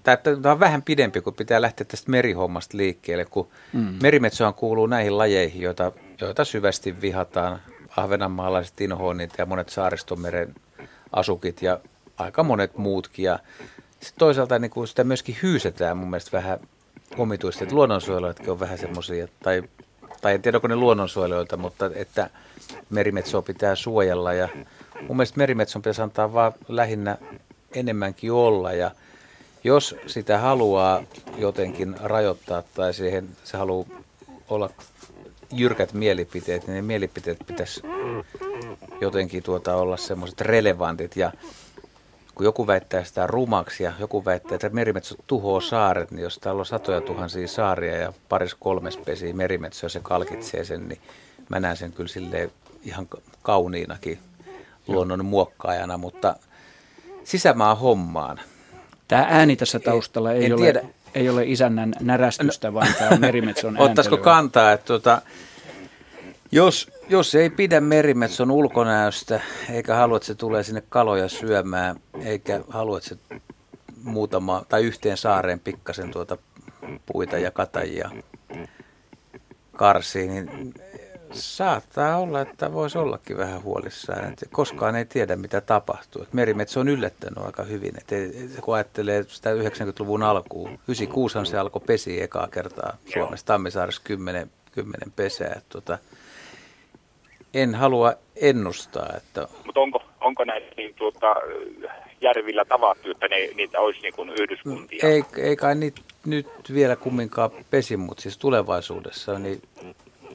tämä 0.02 0.52
on 0.52 0.60
vähän 0.60 0.82
pidempi, 0.82 1.20
kun 1.20 1.34
pitää 1.34 1.62
lähteä 1.62 1.84
tästä 1.84 2.10
merihommasta 2.10 2.76
liikkeelle, 2.76 3.24
kun 3.24 3.48
mm. 3.72 3.94
merimetsohan 4.02 4.54
kuuluu 4.54 4.86
näihin 4.86 5.18
lajeihin, 5.18 5.62
joita, 5.62 5.92
joita 6.20 6.44
syvästi 6.44 7.00
vihataan. 7.00 7.60
Ahvenanmaalaiset 7.96 8.80
inhoonit 8.80 9.30
ja 9.38 9.46
monet 9.46 9.68
saaristomeren 9.68 10.54
asukit 11.12 11.62
ja 11.62 11.80
aika 12.16 12.42
monet 12.42 12.78
muutkin. 12.78 13.24
Ja 13.24 13.38
sitten 13.90 14.18
toisaalta 14.18 14.58
niin 14.58 14.70
kuin 14.70 14.88
sitä 14.88 15.04
myöskin 15.04 15.36
hyysetään 15.42 15.96
mun 15.96 16.10
mielestä 16.10 16.32
vähän 16.32 16.58
omituisesti, 17.18 17.64
että 17.64 17.74
luonnonsuojelijatkin 17.74 18.50
on 18.50 18.60
vähän 18.60 18.78
semmoisia, 18.78 19.28
tai, 19.42 19.62
tai 20.22 20.34
en 20.34 20.42
tiedä 20.42 20.56
onko 20.58 20.68
ne 20.68 20.76
luonnonsuojelijoita, 20.76 21.56
mutta 21.56 21.90
että 21.94 22.30
merimetsoa 22.90 23.42
pitää 23.42 23.74
suojella. 23.74 24.32
Ja 24.32 24.48
mun 25.00 25.16
mielestä 25.16 25.38
merimetson 25.38 25.82
pitäisi 25.82 26.02
antaa 26.02 26.32
vaan 26.32 26.52
lähinnä 26.68 27.18
enemmänkin 27.74 28.32
olla. 28.32 28.72
Ja 28.72 28.90
jos 29.64 29.96
sitä 30.06 30.38
haluaa 30.38 31.02
jotenkin 31.38 31.96
rajoittaa 32.02 32.62
tai 32.74 32.94
siihen 32.94 33.28
se 33.44 33.56
haluaa 33.56 33.86
olla 34.48 34.70
jyrkät 35.52 35.92
mielipiteet, 35.92 36.66
niin 36.66 36.74
ne 36.74 36.82
mielipiteet 36.82 37.38
pitäisi 37.46 37.82
jotenkin 39.00 39.42
tuota 39.42 39.76
olla 39.76 39.96
semmoiset 39.96 40.40
relevantit. 40.40 41.16
Ja 41.16 41.32
kun 42.34 42.44
joku 42.44 42.66
väittää 42.66 43.04
sitä 43.04 43.26
rumaksi 43.26 43.82
ja 43.82 43.92
joku 43.98 44.24
väittää, 44.24 44.54
että 44.54 44.68
merimetso 44.68 45.14
tuhoaa 45.26 45.60
saaret, 45.60 46.10
niin 46.10 46.22
jos 46.22 46.38
täällä 46.38 46.60
on 46.60 46.66
satoja 46.66 47.00
tuhansia 47.00 47.48
saaria 47.48 47.96
ja 47.96 48.12
paris 48.28 48.54
kolmes 48.54 48.96
pesi 48.96 49.32
merimetso 49.32 49.86
ja 49.86 49.90
se 49.90 50.00
kalkitsee 50.02 50.64
sen, 50.64 50.88
niin 50.88 51.00
mä 51.48 51.60
näen 51.60 51.76
sen 51.76 51.92
kyllä 51.92 52.08
silleen 52.08 52.52
ihan 52.84 53.08
kauniinakin 53.42 54.18
luonnon 54.86 55.24
muokkaajana, 55.24 55.96
mutta 55.98 56.36
sisämaa 57.24 57.74
hommaan. 57.74 58.40
Tämä 59.08 59.26
ääni 59.28 59.56
tässä 59.56 59.78
taustalla 59.78 60.32
ei, 60.32 60.44
ei, 60.44 60.52
ole, 60.52 60.60
tiedä. 60.60 60.82
ei 61.14 61.28
ole 61.28 61.44
isännän 61.44 61.94
närästystä, 62.00 62.68
no, 62.68 62.74
vaan 62.74 62.94
tämä 62.98 63.10
on 63.10 63.20
merimetson 63.20 63.78
Ottaisiko 63.80 64.16
kantaa, 64.16 64.72
että 64.72 64.86
tuota, 64.86 65.22
jos, 66.52 66.90
jos 67.08 67.34
ei 67.34 67.50
pidä 67.50 67.80
merimetson 67.80 68.50
ulkonäöstä, 68.50 69.40
eikä 69.70 69.94
halua, 69.94 70.16
että 70.16 70.26
se 70.26 70.34
tulee 70.34 70.62
sinne 70.62 70.82
kaloja 70.88 71.28
syömään, 71.28 71.96
eikä 72.24 72.60
halua, 72.68 72.98
että 72.98 73.08
se 73.08 73.16
muutama 74.02 74.62
tai 74.68 74.84
yhteen 74.84 75.16
saareen 75.16 75.60
pikkasen 75.60 76.10
tuota 76.10 76.38
puita 77.06 77.38
ja 77.38 77.50
katajia 77.50 78.10
karsii, 79.72 80.28
niin 80.28 80.74
Saattaa 81.32 82.18
olla, 82.18 82.40
että 82.40 82.72
voisi 82.72 82.98
ollakin 82.98 83.36
vähän 83.36 83.62
huolissaan. 83.62 84.32
Että 84.32 84.46
koskaan 84.50 84.96
ei 84.96 85.04
tiedä, 85.04 85.36
mitä 85.36 85.60
tapahtuu. 85.60 86.22
Että 86.22 86.36
merimetso 86.36 86.80
on 86.80 86.88
yllättänyt 86.88 87.44
aika 87.44 87.62
hyvin. 87.62 87.92
Että 87.98 88.14
kun 88.62 88.74
ajattelee 88.74 89.24
sitä 89.28 89.54
90-luvun 89.54 90.22
alkuun, 90.22 90.70
96 90.70 91.50
se 91.50 91.58
alkoi 91.58 91.82
pesi 91.86 92.22
ekaa 92.22 92.48
kertaa 92.48 92.96
Suomessa. 93.12 93.46
Tammisaaressa 93.46 94.02
10, 94.04 94.50
10 94.72 95.12
pesää. 95.16 95.60
Tota, 95.68 95.98
en 97.54 97.74
halua 97.74 98.14
ennustaa. 98.36 99.08
Että... 99.16 99.48
Mutta 99.66 99.80
onko, 99.80 100.02
onko 100.20 100.44
näitä 100.44 100.66
niin, 100.76 100.94
tuota, 100.94 101.34
järvillä 102.20 102.64
tavattu, 102.64 103.10
että 103.10 103.28
ne, 103.28 103.36
niitä 103.54 103.80
olisi 103.80 104.00
niin 104.00 104.14
kuin 104.14 104.30
yhdyskuntia? 104.30 105.08
Ei, 105.08 105.22
ei 105.38 105.56
kai 105.56 105.74
niitä 105.74 106.00
nyt 106.26 106.46
vielä 106.74 106.96
kumminkaan 106.96 107.50
pesi, 107.70 107.96
mutta 107.96 108.22
siis 108.22 108.38
tulevaisuudessa 108.38 109.38
niin 109.38 109.62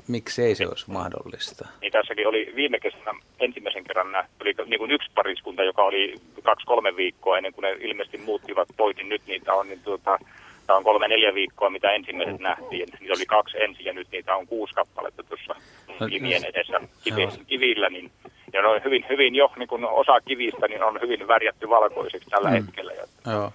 Miksi 0.08 0.44
ei 0.44 0.56
se 0.56 0.68
olisi 0.68 0.92
mahdollista? 0.92 1.68
Niin 1.82 1.92
tässäkin 1.92 2.28
oli 2.28 2.54
viime 2.56 2.80
kesänä 2.80 3.14
ensimmäisen 3.40 3.84
kerran 3.84 4.12
nähty, 4.12 4.32
oli 4.42 4.54
niin 4.66 4.80
kuin 4.80 4.92
yksi 4.92 5.12
pariskunta, 5.16 5.64
joka 5.64 5.84
oli 5.84 6.16
kaksi-kolme 6.44 6.96
viikkoa 6.96 7.38
ennen 7.38 7.54
kuin 7.54 7.64
ne 7.64 7.72
ilmeisesti 7.72 8.18
muuttivat 8.18 8.68
pois, 8.78 8.98
niin 8.98 9.10
nyt 9.10 9.22
niitä 9.28 9.54
on 9.54 9.68
niin 9.68 9.80
tuota, 9.84 10.20
Tämä 10.68 10.78
on 10.78 10.84
kolme-neljä 10.84 11.34
viikkoa, 11.34 11.70
mitä 11.70 11.92
ensimmäiset 11.92 12.40
nähtiin. 12.40 12.90
Niitä 13.00 13.14
oli 13.14 13.26
kaksi 13.26 13.64
ensin 13.64 13.86
ja 13.86 13.94
nyt 13.94 14.08
niitä 14.12 14.36
on 14.36 14.48
kuusi 14.48 14.74
kappaletta 14.74 15.24
tuossa 15.24 15.56
no, 16.00 16.08
kivien 16.08 16.44
edessä 16.46 16.80
kivi, 17.04 17.28
kivillä. 17.48 17.90
Niin, 17.90 18.12
ja 18.54 18.62
ne 18.62 18.68
on 18.68 18.82
hyvin, 18.84 19.06
hyvin 19.10 19.36
jo, 19.36 19.52
niin 19.58 19.68
kun 19.68 19.86
osa 19.86 20.22
kivistä 20.22 20.68
niin 20.68 20.84
on 20.84 21.02
hyvin 21.02 21.28
värjätty 21.28 21.70
valkoiseksi 21.70 22.30
tällä 22.30 22.50
mm. 22.50 22.56
hetkellä. 22.56 22.94
Joo. 22.94 23.08
No, 23.26 23.54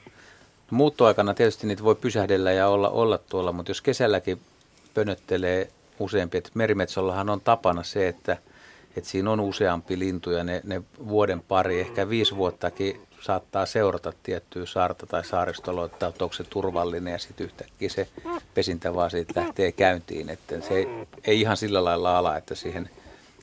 muuttoaikana 0.70 1.34
tietysti 1.34 1.66
niitä 1.66 1.84
voi 1.84 1.94
pysähdellä 1.94 2.52
ja 2.52 2.68
olla, 2.68 2.90
olla 2.90 3.18
tuolla, 3.18 3.52
mutta 3.52 3.70
jos 3.70 3.82
kesälläkin 3.82 4.38
pönöttelee 4.94 5.68
useampi. 5.98 6.38
Et 6.38 6.50
merimetsollahan 6.54 7.30
on 7.30 7.40
tapana 7.40 7.82
se, 7.82 8.08
että, 8.08 8.36
että 8.96 9.10
siinä 9.10 9.30
on 9.30 9.40
useampi 9.40 9.98
lintu 9.98 10.30
ja 10.30 10.44
ne, 10.44 10.60
ne 10.64 10.82
vuoden 11.08 11.40
pari, 11.40 11.80
ehkä 11.80 12.08
viisi 12.08 12.36
vuottakin 12.36 13.00
saattaa 13.22 13.66
seurata 13.66 14.12
tiettyä 14.22 14.66
saarta 14.66 15.06
tai 15.06 15.24
saaristolla, 15.24 15.84
että 15.84 16.06
onko 16.06 16.32
se 16.32 16.44
turvallinen 16.44 17.12
ja 17.12 17.18
sitten 17.18 17.44
yhtäkkiä 17.44 17.88
se 17.88 18.08
pesintä 18.54 18.94
vaan 18.94 19.10
siitä 19.10 19.40
lähtee 19.40 19.72
käyntiin. 19.72 20.30
Että 20.30 20.60
se 20.60 20.74
ei, 20.74 20.88
ei 21.24 21.40
ihan 21.40 21.56
sillä 21.56 21.84
lailla 21.84 22.18
ala, 22.18 22.36
että 22.36 22.54
siihen 22.54 22.90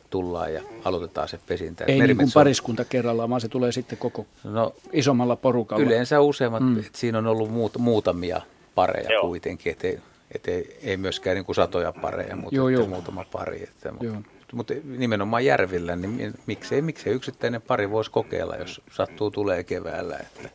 tullaan 0.09 0.53
ja 0.53 0.61
aloitetaan 0.85 1.27
se 1.27 1.39
pesintä. 1.47 1.83
Ei 1.87 1.99
niin 1.99 2.17
kuin 2.17 2.31
pariskunta 2.33 2.85
kerrallaan, 2.85 3.29
vaan 3.29 3.41
se 3.41 3.47
tulee 3.47 3.71
sitten 3.71 3.97
koko 3.97 4.25
no, 4.43 4.75
isommalla 4.93 5.35
porukalla. 5.35 5.83
Yleensä 5.83 6.21
useammat, 6.21 6.63
mm. 6.63 6.79
että 6.79 6.97
siinä 6.97 7.17
on 7.17 7.27
ollut 7.27 7.51
muut, 7.51 7.77
muutamia 7.77 8.41
pareja 8.75 9.13
Joo. 9.13 9.21
kuitenkin, 9.21 9.71
että 9.71 9.87
että 10.35 10.51
ei, 10.51 10.79
ei 10.83 10.97
myöskään 10.97 11.35
niin 11.35 11.45
kuin 11.45 11.55
satoja 11.55 11.93
pareja, 12.01 12.35
mutta 12.35 12.55
joo, 12.55 12.69
joo. 12.69 12.87
muutama 12.87 13.25
pari. 13.31 13.63
Että, 13.63 13.91
mutta, 13.91 14.29
mutta 14.53 14.73
nimenomaan 14.83 15.45
järvillä, 15.45 15.95
niin 15.95 16.33
miksei, 16.45 16.81
miksei 16.81 17.13
yksittäinen 17.13 17.61
pari 17.61 17.89
voisi 17.89 18.11
kokeilla, 18.11 18.55
jos 18.55 18.81
sattuu 18.91 19.31
tulee 19.31 19.63
keväällä. 19.63 20.17
Että, 20.17 20.49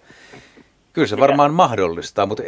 kyllä 0.93 1.09
se 1.09 1.17
varmaan 1.17 1.55
mahdollistaa, 1.55 2.27
mutta 2.27 2.43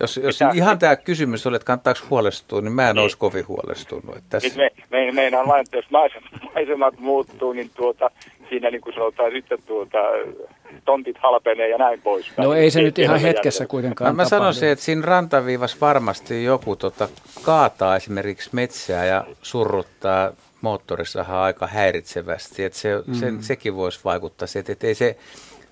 jos, 0.00 0.16
jos 0.16 0.40
Mitä? 0.40 0.52
ihan 0.54 0.78
tämä 0.78 0.96
kysymys 0.96 1.46
oli, 1.46 1.56
että 1.56 1.66
kannattaako 1.66 2.00
huolestua, 2.10 2.60
niin 2.60 2.72
mä 2.72 2.90
en 2.90 2.96
niin. 2.96 3.02
olisi 3.02 3.18
kovin 3.18 3.48
huolestunut. 3.48 4.16
Että 4.16 4.40
tässä... 4.40 4.58
me, 4.58 4.70
me, 4.90 5.12
meinaan 5.12 5.48
vain, 5.48 5.60
että 5.60 5.76
jos 5.76 5.90
maisemat, 5.90 6.30
maisemat 6.54 6.98
muuttuu, 6.98 7.52
niin 7.52 7.70
tuota, 7.74 8.10
siinä 8.48 8.70
niin 8.70 8.80
kuin 8.80 8.94
sanotaan 8.94 9.32
sitten 9.32 9.58
tuota, 9.66 9.98
tontit 10.84 11.18
halpenee 11.18 11.68
ja 11.68 11.78
näin 11.78 12.00
pois. 12.02 12.32
No 12.36 12.54
ei 12.54 12.70
se 12.70 12.82
nyt 12.82 12.98
ihan 12.98 13.20
hetkessä 13.20 13.66
kuitenkaan 13.66 14.16
Mä, 14.16 14.22
mä 14.22 14.28
sanoisin, 14.28 14.68
että 14.68 14.84
siinä 14.84 15.06
rantaviivassa 15.06 15.76
varmasti 15.80 16.44
joku 16.44 16.76
tota, 16.76 17.08
kaataa 17.42 17.96
esimerkiksi 17.96 18.50
metsää 18.52 19.04
ja 19.04 19.24
surruttaa 19.42 20.30
moottorissahan 20.60 21.38
aika 21.38 21.66
häiritsevästi. 21.66 22.64
Että 22.64 22.78
se, 22.78 23.02
mm. 23.06 23.14
sen, 23.14 23.42
sekin 23.42 23.76
voisi 23.76 24.00
vaikuttaa 24.04 24.48
siihen, 24.48 24.72
että 24.72 24.86
ei 24.86 24.94
se, 24.94 25.16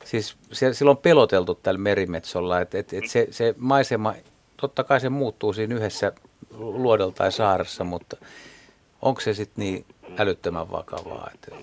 siis 0.09 0.37
se, 0.53 0.75
silloin 0.75 0.97
on 0.97 1.03
peloteltu 1.03 1.55
tällä 1.55 1.81
merimetsolla, 1.81 2.61
että, 2.61 2.79
että, 2.79 2.97
että 2.97 3.11
se, 3.11 3.27
se 3.31 3.55
maisema, 3.59 4.15
totta 4.61 4.85
kai 4.85 5.01
se 5.01 5.09
muuttuu 5.09 5.53
siinä 5.53 5.75
yhdessä 5.75 6.13
luodolta 6.59 7.17
tai 7.17 7.33
saaressa, 7.33 7.85
mutta 7.85 8.17
onko 9.03 9.21
se 9.21 9.35
sitten 9.35 9.65
niin 9.65 9.85
älyttömän 10.19 10.71
vakavaa? 10.71 11.31
Että... 11.35 11.57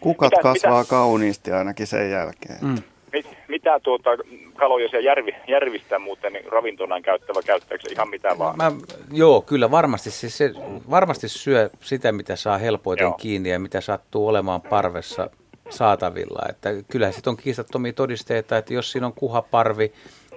Kukat 0.00 0.30
mitä, 0.30 0.42
kasvaa 0.42 0.80
mitä, 0.80 0.90
kauniisti 0.90 1.52
ainakin 1.52 1.86
sen 1.86 2.10
jälkeen. 2.10 2.58
Mm. 2.60 2.82
Mit, 3.12 3.26
mitä 3.48 3.80
tuota 3.80 4.10
kaloja 4.56 4.88
siellä 4.88 5.06
järvi, 5.06 5.34
järvistä 5.48 5.98
muuten 5.98 6.32
niin 6.32 6.52
ravintona 6.52 7.00
käyttävä, 7.00 7.42
käyttääkö 7.42 7.82
se 7.82 7.92
ihan 7.92 8.08
mitä 8.08 8.38
vaan? 8.38 8.56
Mä, 8.56 8.72
joo, 9.12 9.40
kyllä 9.40 9.70
varmasti. 9.70 10.10
Siis 10.10 10.38
se 10.38 10.52
varmasti 10.90 11.28
syö 11.28 11.70
sitä, 11.80 12.12
mitä 12.12 12.36
saa 12.36 12.58
helpoiten 12.58 13.04
joo. 13.04 13.12
kiinni 13.12 13.50
ja 13.50 13.58
mitä 13.58 13.80
sattuu 13.80 14.28
olemaan 14.28 14.60
parvessa 14.62 15.30
saatavilla. 15.70 16.42
Että 16.48 16.70
kyllähän 16.88 17.12
sitten 17.12 17.30
on 17.30 17.36
kiistattomia 17.36 17.92
todisteita, 17.92 18.58
että 18.58 18.74
jos 18.74 18.92
siinä 18.92 19.06
on 19.06 19.12
kuhaparvi 19.12 19.92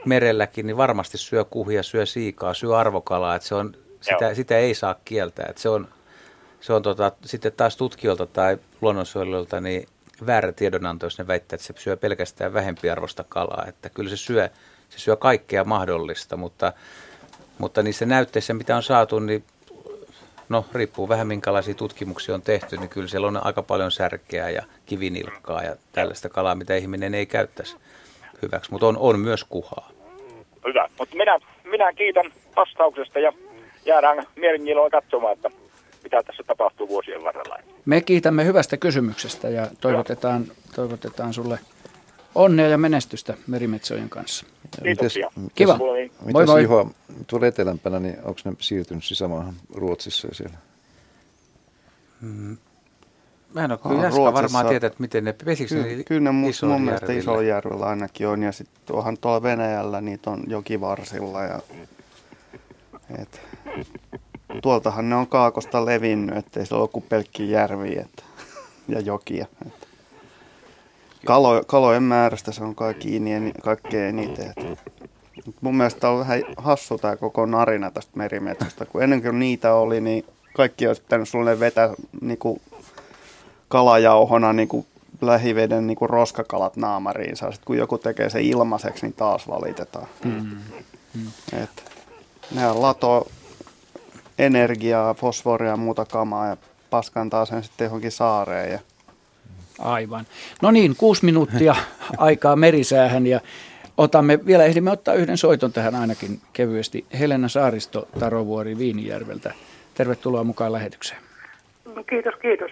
merelläkin, 0.06 0.68
niin 0.68 0.78
varmasti 0.78 1.18
syö 1.18 1.46
kuhia, 1.46 1.84
syö 1.84 2.06
siikaa, 2.06 2.54
syö 2.54 2.78
arvokalaa. 2.78 3.36
Että 3.36 3.48
se 3.48 3.56
on, 3.56 3.76
sitä, 4.02 4.34
sitä 4.34 4.58
ei 4.58 4.74
saa 4.74 4.96
kieltää. 5.06 5.46
Että 5.50 5.62
se 5.62 5.70
on 5.70 5.88
se 6.62 6.74
on 6.74 6.84
tota, 6.84 7.12
sitten 7.26 7.52
taas 7.52 7.78
tutkijoilta 7.78 8.26
tai 8.26 8.58
luonnonsuojelijoilta 8.82 9.62
niin 9.62 9.88
väärä 10.26 10.52
tiedonanto, 10.52 11.06
jos 11.06 11.18
ne 11.18 11.28
väittää, 11.28 11.56
että 11.56 11.68
se 11.68 11.74
syö 11.78 11.98
pelkästään 11.98 12.54
vähempiarvoista 12.54 13.24
kalaa. 13.30 13.66
Että 13.68 13.90
kyllä 13.90 14.10
se 14.10 14.18
syö, 14.18 14.50
se 14.90 15.00
syö 15.00 15.16
kaikkea 15.16 15.64
mahdollista, 15.64 16.38
mutta, 16.38 16.74
mutta 17.58 17.84
niissä 17.84 18.06
näytteissä, 18.06 18.54
mitä 18.54 18.76
on 18.76 18.84
saatu, 18.84 19.20
niin 19.20 19.44
no 20.52 20.66
riippuu 20.74 21.10
vähän 21.10 21.28
minkälaisia 21.28 21.74
tutkimuksia 21.74 22.36
on 22.36 22.42
tehty, 22.42 22.78
niin 22.78 22.90
kyllä 22.90 23.08
siellä 23.08 23.28
on 23.28 23.46
aika 23.46 23.64
paljon 23.64 23.92
särkeä 23.92 24.50
ja 24.50 24.64
kivinilkkaa 24.86 25.64
ja 25.64 25.76
tällaista 25.92 26.30
kalaa, 26.30 26.56
mitä 26.56 26.76
ihminen 26.76 27.14
ei 27.14 27.26
käyttäisi 27.26 27.78
hyväksi, 28.42 28.72
mutta 28.72 28.88
on, 28.88 28.98
on 28.98 29.20
myös 29.20 29.44
kuhaa. 29.44 29.90
Hyvä, 30.68 30.90
mutta 31.00 31.16
minä, 31.16 31.40
minä 31.64 31.94
kiitän 31.94 32.32
vastauksesta 32.56 33.20
ja 33.20 33.34
jäädään 33.86 34.24
mielenkiinnolla 34.36 34.90
katsomaan, 34.90 35.34
että 35.34 35.50
mitä 36.04 36.24
tässä 36.24 36.44
tapahtuu 36.48 36.88
vuosien 36.88 37.24
varrella. 37.24 37.58
Me 37.86 38.02
kiitämme 38.02 38.46
hyvästä 38.46 38.78
kysymyksestä 38.78 39.50
ja 39.50 39.68
toivotetaan, 39.82 40.46
toivotetaan 40.76 41.34
sulle 41.34 41.60
Onnea 42.36 42.68
ja 42.68 42.78
menestystä 42.78 43.34
merimetsojen 43.48 44.10
kanssa. 44.10 44.46
Kiitoksia. 44.84 45.32
Mites, 45.36 45.54
Kiva. 45.56 45.74
Mitäs, 45.74 46.34
moi 46.34 46.46
moi. 46.46 46.64
Juha, 46.64 46.86
tuolla 47.28 47.48
etelämpänä, 47.48 48.00
niin 48.00 48.18
onko 48.24 48.40
ne 48.46 48.54
siirtynyt 48.60 49.04
sisämaahan 49.04 49.54
Ruotsissa 49.74 50.28
ja 50.28 50.34
siellä? 50.36 50.58
Mm. 52.22 52.58
Mä 53.54 53.64
en 53.64 53.72
ole 53.72 53.80
kyllä 53.88 54.04
Jaska 54.04 54.34
varmaan 54.34 54.68
tietää, 54.68 54.88
että 54.88 55.02
miten 55.02 55.24
ne 55.24 55.34
pesikö 55.34 55.76
Ky- 55.76 55.98
ne 55.98 56.04
Kyllä 56.04 56.22
ne 56.22 56.32
mun, 56.32 56.54
mun 56.68 56.82
mielestä 56.82 57.14
Isoljärvellä 57.14 57.86
ainakin 57.86 58.28
on. 58.28 58.44
Ja 58.44 58.52
sitten 58.52 58.82
tuohan 58.86 59.18
tuolla 59.18 59.44
Venäjällä 59.44 60.02
niitä 60.02 60.30
on 60.30 60.44
jokivarsilla. 60.48 61.44
Ja, 61.44 61.60
et, 63.20 63.42
tuoltahan 64.62 65.10
ne 65.10 65.16
on 65.16 65.28
kaakosta 65.28 65.86
levinnyt, 65.86 66.38
ettei 66.38 66.66
se 66.66 66.76
ole 66.76 66.88
kuin 66.88 67.06
pelkkiä 67.10 67.46
järviä 67.46 68.02
et, 68.02 68.26
ja 68.88 69.00
jokia. 69.00 69.46
Et. 69.68 69.81
Kalo, 71.26 71.64
kalojen 71.68 72.04
määrästä 72.04 72.52
se 72.52 72.64
on 72.64 72.76
kai 72.76 72.94
kiinni 72.94 73.52
kaikkein 73.64 74.20
eniten. 74.20 74.54
Et. 74.58 74.80
Mun 75.62 75.76
mielestä 75.76 76.10
on 76.10 76.20
vähän 76.20 76.44
hassu 76.58 76.98
tämä 76.98 77.16
koko 77.16 77.46
narina 77.46 77.92
tästä 77.92 78.12
merimetsosta, 78.16 78.86
kun 78.86 79.04
ennen 79.04 79.22
kuin 79.22 79.40
niitä 79.40 79.74
oli, 79.74 80.02
niin 80.02 80.26
kaikki 80.56 80.88
olisi 80.88 81.02
pitänyt 81.02 81.30
sulle 81.30 81.60
vetää 81.60 81.94
niin 82.22 82.38
kuin 82.38 82.62
kalajauhona 83.68 84.54
niin 84.54 84.68
kuin 84.68 84.86
lähiveden 85.22 85.88
niin 85.88 85.98
kuin 85.98 86.10
roskakalat 86.10 86.78
naamariin. 86.78 87.36
Sitten 87.36 87.60
kun 87.66 87.78
joku 87.78 87.98
tekee 87.98 88.30
se 88.30 88.42
ilmaiseksi, 88.42 89.06
niin 89.06 89.14
taas 89.14 89.48
valitetaan. 89.48 90.08
Mm. 90.24 90.58
Mm. 91.14 91.28
Et, 91.64 91.84
ne 92.56 92.74
lato 92.74 93.28
energiaa, 94.38 95.14
fosforia 95.14 95.70
ja 95.70 95.78
muuta 95.78 96.06
kamaa 96.06 96.48
ja 96.48 96.58
paskantaa 96.90 97.46
sen 97.46 97.64
sitten 97.64 97.86
johonkin 97.86 98.12
saareen. 98.12 98.72
Ja... 98.72 98.80
Aivan. 99.82 100.26
No 100.62 100.72
niin, 100.72 100.96
kuusi 100.96 101.26
minuuttia 101.26 101.76
aikaa 102.18 102.56
merisäähän 102.56 103.28
ja 103.28 103.40
otamme, 103.98 104.40
vielä 104.46 104.66
ehdimme 104.66 104.92
ottaa 104.92 105.14
yhden 105.14 105.38
soiton 105.38 105.74
tähän 105.74 105.96
ainakin 105.96 106.40
kevyesti. 106.54 107.06
Helena 107.20 107.48
Saaristo, 107.48 108.08
Tarovuori 108.20 108.78
Viinijärveltä. 108.78 109.54
Tervetuloa 109.94 110.44
mukaan 110.44 110.72
lähetykseen. 110.72 111.22
Kiitos, 112.10 112.36
kiitos. 112.42 112.72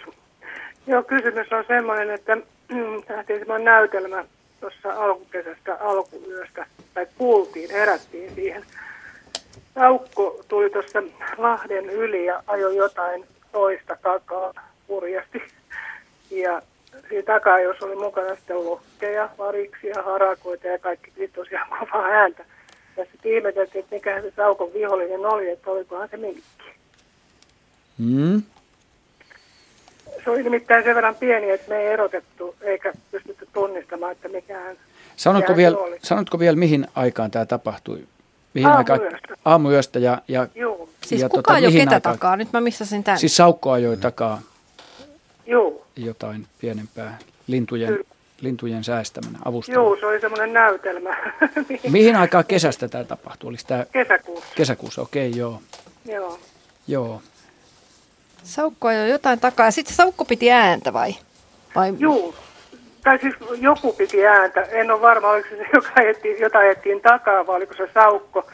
Joo, 0.87 1.03
kysymys 1.03 1.51
on 1.51 1.63
semmoinen, 1.67 2.09
että 2.09 2.37
nähtiin 3.09 3.39
semmoinen 3.39 3.65
näytelmä 3.65 4.25
tuossa 4.59 4.89
alkukesästä, 5.03 5.75
alkuyöstä, 5.75 6.65
tai 6.93 7.07
kuultiin, 7.17 7.71
herättiin 7.71 8.35
siihen. 8.35 8.65
Saukko 9.75 10.43
tuli 10.47 10.69
tuossa 10.69 11.03
Lahden 11.37 11.89
yli 11.89 12.25
ja 12.25 12.43
ajoi 12.47 12.75
jotain 12.75 13.25
toista 13.51 13.97
takaa 14.01 14.53
hurjasti. 14.87 15.41
Ja 16.31 16.61
siinä 17.09 17.25
takaa, 17.25 17.59
jos 17.59 17.81
oli 17.81 17.95
mukana 17.95 18.35
sitten 18.35 18.65
lokkeja, 18.65 19.29
variksia, 19.37 20.03
harakoita 20.03 20.67
ja 20.67 20.79
kaikki 20.79 21.11
piti 21.11 21.33
tosiaan 21.35 21.69
kovaa 21.79 22.05
ääntä. 22.05 22.45
Ja 22.97 23.05
sitten 23.11 23.31
ihmeteltiin, 23.31 23.83
että 23.83 23.95
mikä 23.95 24.21
se 24.21 24.33
Saukon 24.35 24.73
vihollinen 24.73 25.25
oli, 25.25 25.49
että 25.49 25.71
olikohan 25.71 26.09
se 26.09 26.17
minkki. 26.17 26.69
Mm 27.97 28.43
se 30.23 30.29
oli 30.29 30.43
nimittäin 30.43 30.83
sen 30.83 30.95
verran 30.95 31.15
pieni, 31.15 31.49
että 31.49 31.69
me 31.69 31.77
ei 31.77 31.87
erotettu 31.87 32.55
eikä 32.61 32.93
pystytty 33.11 33.47
tunnistamaan, 33.53 34.11
että 34.11 34.29
mikään 34.29 34.75
Sanotko, 35.15 35.55
vielä, 35.55 35.77
sanotko 36.03 36.39
vielä, 36.39 36.55
mihin 36.55 36.87
aikaan 36.95 37.31
tämä 37.31 37.45
tapahtui? 37.45 38.03
Mihin 38.53 38.69
aamuyöstä. 38.69 38.93
Aikaan? 38.93 39.37
Aamuyöstä 39.45 39.99
ja, 39.99 40.21
ja, 40.27 40.47
Joo. 40.55 40.89
Siis 41.05 41.21
ja 41.21 41.29
kuka 41.29 41.41
tota, 41.41 41.53
ajoi 41.53 41.71
ketä 41.71 41.95
aikaan? 41.95 42.01
takaa? 42.01 42.35
Nyt 42.35 42.53
mä 42.53 42.61
missasin 42.61 43.03
tämän. 43.03 43.19
Siis 43.19 43.37
Saukko 43.37 43.71
ajoi 43.71 43.97
takaa 43.97 44.41
Joo. 45.49 45.85
jotain 45.95 46.45
pienempää 46.61 47.17
lintujen, 47.47 47.99
lintujen 48.41 48.83
säästämänä, 48.83 49.39
avustamana. 49.45 49.83
Joo, 49.83 49.97
se 49.99 50.05
oli 50.05 50.21
semmoinen 50.21 50.53
näytelmä. 50.53 51.17
mihin 51.91 52.15
aikaan 52.15 52.45
kesästä 52.45 52.87
tämä 52.87 53.03
tapahtui? 53.03 53.47
Oliko 53.47 53.63
tämä... 53.67 53.85
Kesäkuussa. 53.91 54.55
Kesäkuussa, 54.55 55.01
okei, 55.01 55.29
okay, 55.29 55.39
joo. 55.39 55.61
Joo. 56.05 56.39
Joo. 56.87 57.21
Saukko 58.43 58.87
ajoi 58.87 59.09
jotain 59.09 59.39
takaa 59.39 59.65
ja 59.67 59.71
sitten 59.71 59.95
Saukko 59.95 60.25
piti 60.25 60.51
ääntä 60.51 60.93
vai? 60.93 61.15
vai? 61.75 61.93
Joo, 61.97 62.33
tai 63.03 63.19
siis 63.19 63.35
joku 63.59 63.93
piti 63.93 64.25
ääntä. 64.25 64.61
En 64.61 64.91
ole 64.91 65.01
varma, 65.01 65.29
oliko 65.29 65.49
se 65.49 65.65
joka 65.73 65.89
ajettiin, 65.95 66.39
jota 66.39 66.59
ajettiin 66.59 67.01
takaa 67.01 67.47
vai 67.47 67.55
oliko 67.55 67.73
se 67.73 67.89
Saukko. 67.93 68.47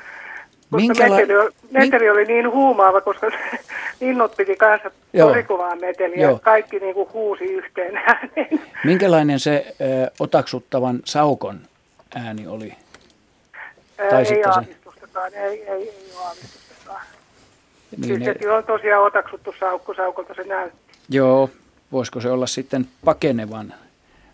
Koska 0.71 0.87
Minkäla... 0.87 1.15
meteli, 1.15 1.37
oli, 1.37 1.49
meteli 1.71 2.09
oli 2.09 2.25
niin 2.25 2.51
huumaava, 2.51 3.01
koska 3.01 3.27
linnut 4.01 4.37
piti 4.37 4.55
kanssa 4.55 4.91
tosi 5.17 5.43
kovaa 5.43 5.75
meteliä. 5.75 6.27
Joo. 6.27 6.39
Kaikki 6.43 6.79
niin 6.79 6.93
kuin 6.93 7.09
huusi 7.13 7.43
yhteen 7.43 7.97
ääneen. 7.97 8.61
Minkälainen 8.83 9.39
se 9.39 9.65
ö, 9.81 10.11
otaksuttavan 10.19 10.99
Saukon 11.05 11.59
ääni 12.15 12.47
oli? 12.47 12.73
Ää, 13.97 14.09
tai 14.09 14.23
ei 14.23 14.43
aavistustakaan, 14.43 15.33
ei, 15.33 15.63
ei, 15.63 15.89
ei 15.89 16.11
ole 16.15 16.25
aavistusta. 16.25 16.65
Niin 17.97 18.23
siis 18.23 18.39
ne... 18.41 18.51
on 18.51 18.63
tosiaan 18.63 19.03
otaksuttu 19.03 19.55
saukko 19.59 19.93
saukolta 19.93 20.33
se 20.33 20.43
näytti. 20.43 20.77
Joo, 21.09 21.49
voisiko 21.91 22.21
se 22.21 22.29
olla 22.29 22.47
sitten 22.47 22.87
pakenevan, 23.05 23.73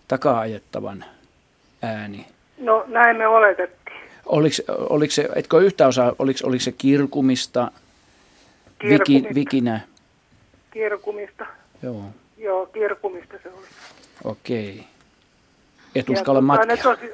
takaa-ajettavan 0.08 1.06
ääni? 1.82 2.26
No 2.58 2.86
näin 2.88 3.18
me 3.18 3.28
oletettiin. 3.28 3.81
Oliko, 4.26 4.56
oliko 4.68 5.12
se, 5.12 5.30
etkö 5.36 5.60
yhtä 5.62 5.88
osaa, 5.88 6.14
oliko, 6.20 6.40
oliko 6.44 6.64
se 6.64 6.72
kirkumista, 6.72 7.72
kirkumista. 8.80 9.14
Viki, 9.14 9.36
vikinä? 9.36 9.80
Kirkumista. 10.72 11.46
Joo. 11.84 12.04
Joo, 12.38 12.66
kirkumista 12.66 13.38
se 13.44 13.50
oli. 13.50 13.68
Okei. 14.24 14.84
Et 15.96 16.10
uskalla 16.10 16.42
matkia. 16.42 16.78
Tosi, 16.78 17.12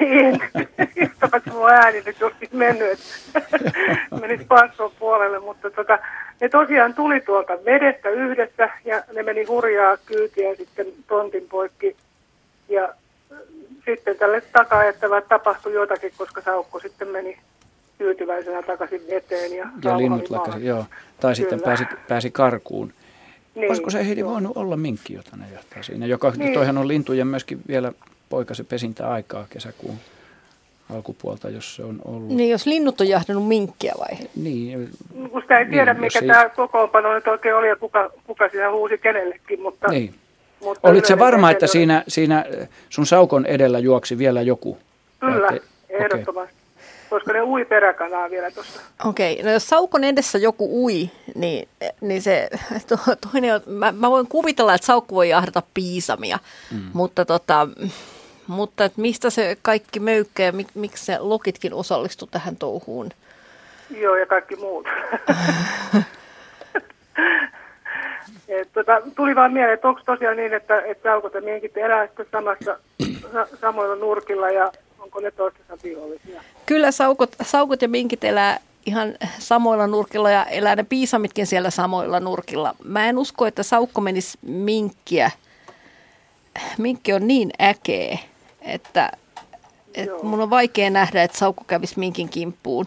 en, 0.00 0.40
paitsi 1.30 1.50
mun 1.50 1.70
ääni 1.70 2.02
nyt 2.06 2.20
joskin 2.20 2.48
mennyt, 2.52 2.90
että 2.92 3.40
menisi 4.20 4.44
passon 4.44 4.92
puolelle, 4.98 5.38
mutta 5.38 5.70
tota, 5.70 5.98
ne 6.40 6.48
tosiaan 6.48 6.94
tuli 6.94 7.20
tuolta 7.20 7.64
vedestä 7.64 8.10
yhdessä 8.10 8.70
ja 8.84 9.02
ne 9.12 9.22
meni 9.22 9.44
hurjaa 9.44 9.96
kyytiä 9.96 10.54
sitten 10.54 10.86
tontin 11.08 11.46
poikki 11.48 11.96
ja 12.68 12.94
sitten 13.84 14.16
tälle 14.16 14.40
takaa 14.40 14.82
tapahtui 15.28 15.72
jotakin, 15.72 16.12
koska 16.16 16.40
saukko 16.40 16.80
sitten 16.80 17.08
meni 17.08 17.38
tyytyväisenä 17.98 18.62
takaisin 18.62 19.02
veteen. 19.10 19.56
Ja, 19.56 19.68
ja 19.84 19.98
linnut 19.98 20.30
lakkasi, 20.30 20.66
joo. 20.66 20.78
Tai 20.78 20.86
Kyllä. 21.20 21.34
sitten 21.34 21.60
pääsi, 21.62 21.84
pääsi 22.08 22.30
karkuun. 22.30 22.92
Niin, 23.54 23.68
Olisiko 23.68 23.90
se 23.90 24.06
Heidi 24.06 24.24
voinut 24.24 24.56
olla 24.56 24.76
minkki, 24.76 25.14
jota 25.14 25.36
ne 25.36 25.44
johtaa 25.54 25.82
siinä? 25.82 26.06
Joka, 26.06 26.32
niin. 26.36 26.54
Toihan 26.54 26.78
on 26.78 26.88
lintujen 26.88 27.26
myöskin 27.26 27.60
vielä 27.68 27.92
poikasi 28.28 28.64
pesintäaikaa 28.64 29.46
kesäkuun 29.50 29.98
alkupuolta, 30.94 31.50
jos 31.50 31.76
se 31.76 31.82
on 31.84 31.98
ollut. 32.04 32.28
Niin, 32.28 32.50
jos 32.50 32.66
linnut 32.66 33.00
on 33.00 33.08
jahdannut 33.08 33.48
minkkiä 33.48 33.92
vai? 33.98 34.28
Niin. 34.36 34.90
Kun 35.30 35.42
sitä 35.42 35.58
ei 35.58 35.66
tiedä, 35.66 35.94
niin, 35.94 36.00
mikä 36.00 36.18
ei... 36.18 36.26
tämä 36.26 36.48
kokoonpano 36.48 37.14
nyt 37.14 37.28
oikein 37.28 37.54
oli 37.54 37.68
ja 37.68 37.76
kuka, 37.76 38.10
kuka 38.26 38.48
siinä 38.48 38.70
huusi 38.70 38.98
kenellekin, 38.98 39.62
mutta... 39.62 39.88
Niin. 39.88 40.14
Mutta 40.60 40.88
Olit 40.88 41.06
se 41.06 41.18
varma, 41.18 41.50
että 41.50 41.66
siinä, 41.66 42.04
siinä 42.08 42.44
sun 42.88 43.06
saukon 43.06 43.46
edellä 43.46 43.78
juoksi 43.78 44.18
vielä 44.18 44.42
joku? 44.42 44.78
Kyllä, 45.20 45.48
ehdottomasti. 45.88 46.54
Okay 46.54 46.60
koska 47.10 47.32
ne 47.32 47.42
ui 47.42 47.64
peräkanaa 47.64 48.30
vielä 48.30 48.50
tuossa. 48.50 48.80
Okei, 49.04 49.32
okay. 49.32 49.44
no 49.44 49.52
jos 49.52 49.68
saukon 49.68 50.04
edessä 50.04 50.38
joku 50.38 50.84
ui, 50.84 51.10
niin, 51.34 51.68
niin 52.00 52.22
se 52.22 52.48
to, 52.88 52.96
toinen 53.32 53.54
on, 53.54 53.60
mä, 53.66 53.92
mä 53.92 54.10
voin 54.10 54.26
kuvitella, 54.26 54.74
että 54.74 54.86
saukko 54.86 55.14
voi 55.14 55.28
jahdata 55.28 55.62
piisamia, 55.74 56.38
mm. 56.72 56.80
mutta 56.92 57.24
tota, 57.24 57.68
mutta 58.46 58.84
että 58.84 59.00
mistä 59.00 59.30
se 59.30 59.56
kaikki 59.62 60.00
möykkä 60.00 60.42
ja 60.42 60.52
mik, 60.52 60.68
miksi 60.74 61.04
se 61.04 61.18
lokitkin 61.18 61.74
osallistu 61.74 62.26
tähän 62.26 62.56
touhuun? 62.56 63.10
Joo, 63.90 64.16
ja 64.16 64.26
kaikki 64.26 64.56
muut. 64.56 64.86
Et, 68.50 68.68
tota, 68.72 69.02
tuli 69.16 69.36
vaan 69.36 69.52
mieleen, 69.52 69.74
että 69.74 69.88
onko 69.88 70.00
tosiaan 70.06 70.36
niin, 70.36 70.54
että, 70.54 70.80
että 70.80 71.08
saukot 71.08 71.34
ja 71.34 71.40
minkit 71.40 71.76
elää 71.76 72.08
samassa, 72.32 72.78
samoilla 73.60 73.96
nurkilla 73.96 74.50
ja 74.50 74.72
onko 74.98 75.20
ne 75.20 75.30
toistensa 75.30 75.78
vihollisia? 75.84 76.42
Kyllä 76.66 76.90
saukot, 76.90 77.36
saukot 77.42 77.82
ja 77.82 77.88
minkit 77.88 78.24
elää 78.24 78.60
ihan 78.86 79.14
samoilla 79.38 79.86
nurkilla 79.86 80.30
ja 80.30 80.44
elää 80.44 80.76
ne 80.76 80.84
piisamitkin 80.88 81.46
siellä 81.46 81.70
samoilla 81.70 82.20
nurkilla. 82.20 82.74
Mä 82.84 83.08
en 83.08 83.18
usko, 83.18 83.46
että 83.46 83.62
saukko 83.62 84.00
menisi 84.00 84.38
minkkiä. 84.42 85.30
Minkki 86.78 87.12
on 87.12 87.26
niin 87.26 87.50
äkeä, 87.62 88.18
että, 88.62 89.12
että 89.94 90.14
mun 90.22 90.40
on 90.40 90.50
vaikea 90.50 90.90
nähdä, 90.90 91.22
että 91.22 91.38
saukko 91.38 91.64
kävisi 91.66 91.98
minkin 91.98 92.28
kimppuun. 92.28 92.86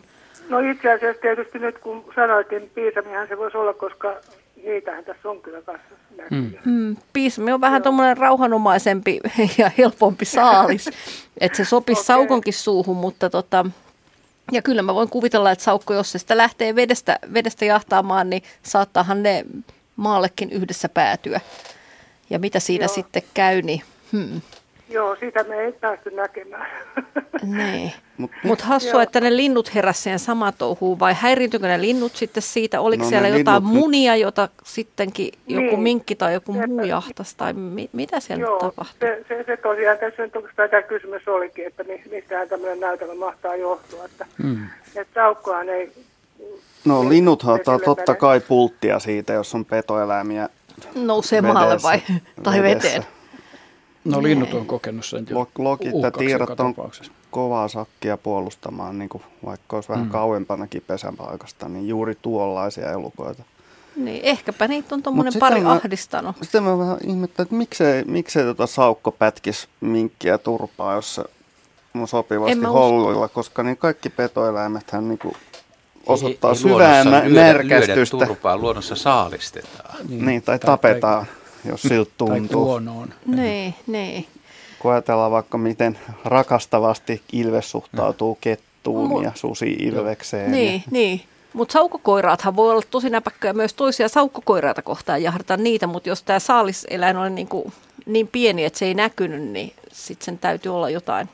No 0.50 0.60
itse 0.60 0.92
asiassa 0.92 1.22
tietysti 1.22 1.60
nyt 1.60 1.80
kun 1.80 2.06
sanoitin, 2.16 2.72
piisamihan 2.76 3.28
se 3.28 3.38
voisi 3.38 3.58
olla, 3.58 3.74
koska 3.74 4.16
niitähän 4.64 5.06
tässä 5.06 5.30
on 5.30 5.42
kyllä 5.42 5.62
kanssa 5.62 5.96
mm. 6.32 6.52
mm. 6.66 6.98
Piisami 7.14 7.52
on 7.52 7.62
vähän 7.62 7.84
tuommoinen 7.84 8.18
rauhanomaisempi 8.18 9.20
ja 9.58 9.72
helpompi 9.78 10.26
saalis, 10.26 10.90
että 11.38 11.58
se 11.58 11.66
sopisi 11.66 12.00
okay. 12.00 12.06
saukonkin 12.06 12.54
suuhun, 12.54 12.98
mutta 12.98 13.30
tota, 13.30 13.66
ja 14.52 14.62
kyllä 14.62 14.82
mä 14.82 14.96
voin 14.96 15.10
kuvitella, 15.10 15.52
että 15.52 15.64
saukko, 15.64 15.94
jos 15.94 16.12
se 16.12 16.20
sitä 16.20 16.38
lähtee 16.38 16.76
vedestä, 16.76 17.20
vedestä 17.34 17.66
jahtaamaan, 17.66 18.30
niin 18.30 18.44
saattaahan 18.64 19.24
ne 19.24 19.46
maallekin 19.96 20.52
yhdessä 20.52 20.90
päätyä. 20.90 21.42
Ja 22.30 22.40
mitä 22.40 22.60
siinä 22.60 22.86
Joo. 22.86 22.94
sitten 22.94 23.24
käy, 23.34 23.62
niin 23.62 23.82
hmm. 24.12 24.42
Joo, 24.90 25.16
sitä 25.16 25.44
me 25.44 25.56
ei 25.56 25.72
päästy 25.72 26.12
näkemään. 26.12 26.68
Niin. 27.44 27.94
Mutta 28.18 28.38
Mut 28.44 28.62
hassua, 28.62 29.04
että 29.04 29.22
ne 29.22 29.36
linnut 29.36 29.76
heräsivät 29.76 30.22
sama 30.22 30.52
touhuun, 30.52 31.00
vai 31.00 31.14
häiriintyykö 31.14 31.68
ne 31.68 31.82
linnut 31.82 32.16
sitten 32.16 32.44
siitä? 32.44 32.82
Oliko 32.82 33.04
no, 33.04 33.10
siellä 33.10 33.28
jotain 33.28 33.64
linnut... 33.64 33.80
munia, 33.80 34.16
jota 34.16 34.50
sittenkin 34.64 35.34
joku 35.48 35.62
niin. 35.62 35.80
minkki 35.80 36.16
tai 36.16 36.34
joku 36.34 36.54
muu 36.54 36.84
jahtasi, 36.84 37.38
tai 37.38 37.54
mi- 37.54 37.90
mitä 37.94 38.20
siellä 38.20 38.42
Joo, 38.42 38.60
tapahtui? 38.60 39.10
Se, 39.10 39.26
se, 39.28 39.44
se 39.46 39.58
tosiaan 39.58 39.98
tässä 39.98 40.24
nyt 40.24 40.34
tämä 40.56 40.82
kysymys 40.82 41.28
olikin, 41.28 41.68
että 41.68 41.84
mistähän 42.12 42.50
tämmöinen 42.50 42.80
näytelmä 42.80 43.16
mahtaa 43.16 43.56
johtua. 43.56 44.06
Että, 44.06 44.26
mm. 44.44 44.68
että 44.96 45.14
saukkohan 45.14 45.70
ei... 45.70 45.92
No 46.86 47.10
linnuthan 47.10 47.56
ottaa 47.56 47.80
totta 47.80 48.16
kai 48.16 48.40
pulttia 48.40 49.00
siitä, 49.00 49.34
jos 49.34 49.56
on 49.56 49.66
petoeläimiä 49.66 50.50
Nousee 50.96 51.42
maalle 51.42 51.78
vai? 51.84 52.02
Tai 52.44 52.62
veteen? 52.64 53.04
No 54.06 54.24
linnut 54.24 54.54
on 54.54 54.66
kokenut 54.66 55.06
sen 55.06 55.26
jo 55.30 55.48
Lokit 55.58 55.92
ja 56.02 56.12
tiedot 56.12 56.60
on 56.60 56.76
kovaa 57.32 57.68
sakkia 57.68 58.18
puolustamaan, 58.18 59.00
niin 59.00 59.10
kuin 59.10 59.24
vaikka 59.46 59.78
olisi 59.78 59.90
vähän 59.90 60.06
mm. 60.06 60.12
kauempanakin 60.12 60.84
pesäpaikasta, 60.88 61.70
niin 61.70 61.88
juuri 61.88 62.16
tuollaisia 62.22 62.92
elukoita. 62.92 63.44
Niin, 63.96 64.20
ehkäpä 64.24 64.68
niitä 64.68 64.96
on 64.96 65.04
tuommoinen 65.04 65.34
pari 65.40 65.62
mä, 65.62 65.72
ahdistanut. 65.72 66.36
Sitten 66.42 66.64
mä 66.64 66.78
vähän 66.78 66.98
ihmettelen, 67.08 67.46
että 67.46 67.56
miksei, 67.56 68.04
miksei 68.04 68.44
tota 68.44 68.68
saukko 68.68 69.12
pätkisi 69.12 69.68
minkkiä 69.82 70.38
turpaa, 70.38 70.96
jos 70.96 71.16
se 71.16 71.24
on 71.96 72.08
sopivasti 72.08 72.66
holluilla, 72.66 73.28
koska 73.28 73.64
niin 73.64 73.78
kaikki 73.78 74.10
petoeläimethän 74.10 75.08
niin 75.08 75.20
kuin 75.20 75.36
osoittaa 76.06 76.52
ei, 76.52 76.56
ei 76.56 76.62
syvää 76.62 77.04
närkästystä. 77.04 78.18
Lyödä 78.18 78.28
turpaa, 78.28 78.58
luonnossa 78.58 78.96
saalistetaan. 78.96 79.96
Niin, 80.10 80.26
niin 80.26 80.42
tai, 80.42 80.60
tai 80.60 80.66
tapetaan. 80.66 81.26
Tai 81.26 81.43
jos 81.66 81.82
siltä 81.82 82.12
tuntuu. 82.18 82.82
Tai. 82.82 83.08
Niin, 83.26 83.76
niin. 83.88 84.28
Kun 84.80 84.92
ajatellaan 84.92 85.32
vaikka 85.32 85.58
miten 85.58 86.00
rakastavasti 86.26 87.22
ilves 87.32 87.72
suhtautuu 87.72 88.38
kettuun 88.42 89.10
Mut, 89.10 89.24
ja 89.24 89.32
susi 89.36 89.72
ilvekseen. 89.72 90.52
Niin, 90.52 90.74
ja... 90.74 90.82
niin. 90.92 91.22
Mutta 91.54 91.74
saukkokoiraathan 91.74 92.56
voi 92.56 92.72
olla 92.72 92.82
tosi 92.92 93.10
näpäkköjä 93.10 93.54
myös 93.54 93.74
toisia 93.74 94.10
saukkokoiraita 94.10 94.82
kohtaan 94.82 95.24
jahdata 95.24 95.58
niitä, 95.58 95.88
mutta 95.88 96.10
jos 96.10 96.24
tämä 96.24 96.40
saaliseläin 96.40 97.18
on 97.18 97.36
niin, 97.36 97.48
kuin 97.48 97.74
niin 98.06 98.28
pieni, 98.28 98.66
että 98.66 98.80
se 98.80 98.86
ei 98.86 98.94
näkynyt, 98.94 99.42
niin 99.42 99.74
sitten 99.92 100.26
sen 100.26 100.38
täytyy 100.38 100.76
olla 100.76 100.90
jotain, 100.90 101.30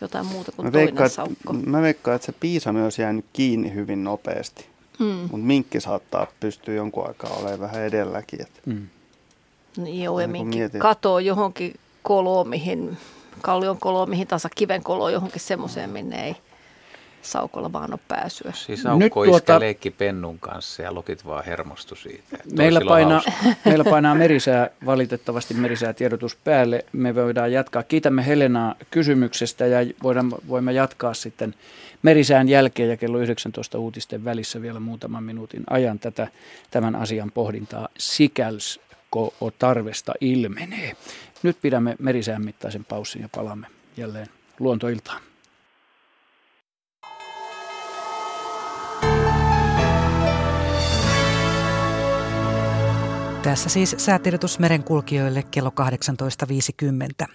jotain 0.00 0.26
muuta 0.26 0.52
kuin 0.52 0.66
mä 0.66 0.70
toinen 0.70 0.86
veikkaan, 0.86 1.10
saukko. 1.10 1.52
Mä 1.52 1.82
veikkaan, 1.82 2.14
että 2.14 2.26
se 2.26 2.32
piisa 2.40 2.72
myös 2.72 2.98
jäänyt 2.98 3.24
kiinni 3.32 3.74
hyvin 3.74 4.04
nopeasti. 4.04 4.66
Mm. 4.98 5.06
Mutta 5.06 5.36
minkki 5.36 5.80
saattaa 5.80 6.26
pystyä 6.40 6.74
jonkun 6.74 7.06
aikaa 7.06 7.30
olemaan 7.30 7.60
vähän 7.60 7.82
edelläkin. 7.82 8.42
Että. 8.42 8.60
Mm. 8.66 8.86
Niin 9.76 10.04
joo, 10.04 10.20
ja 10.20 10.28
minkin 10.28 10.70
katoo 10.78 11.18
johonkin 11.18 11.74
koloon, 12.02 12.48
mihin, 12.48 12.98
kallion 13.42 13.78
koloon, 13.78 14.10
mihin 14.10 14.26
taas 14.26 14.46
kiven 14.56 14.82
koloon, 14.82 15.12
johonkin 15.12 15.40
semmoiseen, 15.40 15.90
minne 15.90 16.26
ei 16.26 16.36
saukolla 17.22 17.72
vaan 17.72 17.92
ole 17.92 18.00
pääsyä. 18.08 18.52
Siis 18.54 18.82
saukko 18.82 19.24
tuota, 19.24 19.60
leikki 19.60 19.90
pennun 19.90 20.38
kanssa 20.38 20.82
ja 20.82 20.94
lokit 20.94 21.26
vaan 21.26 21.44
hermostu 21.44 21.94
siitä. 21.94 22.38
Meillä 22.56 22.80
painaa, 22.88 23.22
meillä 23.64 23.84
painaa 23.84 24.14
merisää, 24.14 24.70
valitettavasti 24.86 25.54
merisää 25.54 25.92
tiedotus 25.92 26.36
päälle. 26.36 26.84
Me 26.92 27.14
voidaan 27.14 27.52
jatkaa. 27.52 27.82
Kiitämme 27.82 28.26
Helenaa 28.26 28.74
kysymyksestä 28.90 29.66
ja 29.66 29.78
voidaan, 30.02 30.32
voimme 30.48 30.72
jatkaa 30.72 31.14
sitten 31.14 31.54
merisään 32.02 32.48
jälkeen 32.48 32.88
ja 32.88 32.96
kello 32.96 33.18
19 33.18 33.78
uutisten 33.78 34.24
välissä 34.24 34.62
vielä 34.62 34.80
muutaman 34.80 35.24
minuutin 35.24 35.62
ajan 35.70 35.98
tätä, 35.98 36.28
tämän 36.70 36.96
asian 36.96 37.30
pohdintaa 37.34 37.88
sikäls 37.98 38.80
tarvesta 39.58 40.12
ilmenee. 40.20 40.96
Nyt 41.42 41.60
pidämme 41.62 41.96
merisään 41.98 42.44
mittaisen 42.44 42.84
paussin 42.84 43.22
ja 43.22 43.28
palaamme 43.34 43.66
jälleen 43.96 44.26
luontoiltaan. 44.58 45.22
Tässä 53.42 53.68
siis 53.68 53.94
säätiedotus 53.98 54.58
merenkulkijoille 54.58 55.42
kello 55.42 55.72
18.50. 57.22 57.34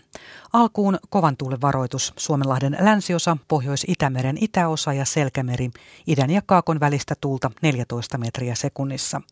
Alkuun 0.54 1.00
kovan 1.10 1.38
tuulen 1.38 1.62
varoitus 1.62 2.14
Suomenlahden 2.18 2.78
länsiosa, 2.80 3.38
Pohjois-Itämeren 3.48 4.38
itäosa 4.42 4.94
ja 4.94 5.06
Selkämeri, 5.06 5.70
idän 6.08 6.30
ja 6.30 6.42
kaakon 6.46 6.80
välistä 6.80 7.16
tuulta 7.22 7.52
14 7.62 8.18
metriä 8.18 8.56
sekunnissa– 8.56 9.22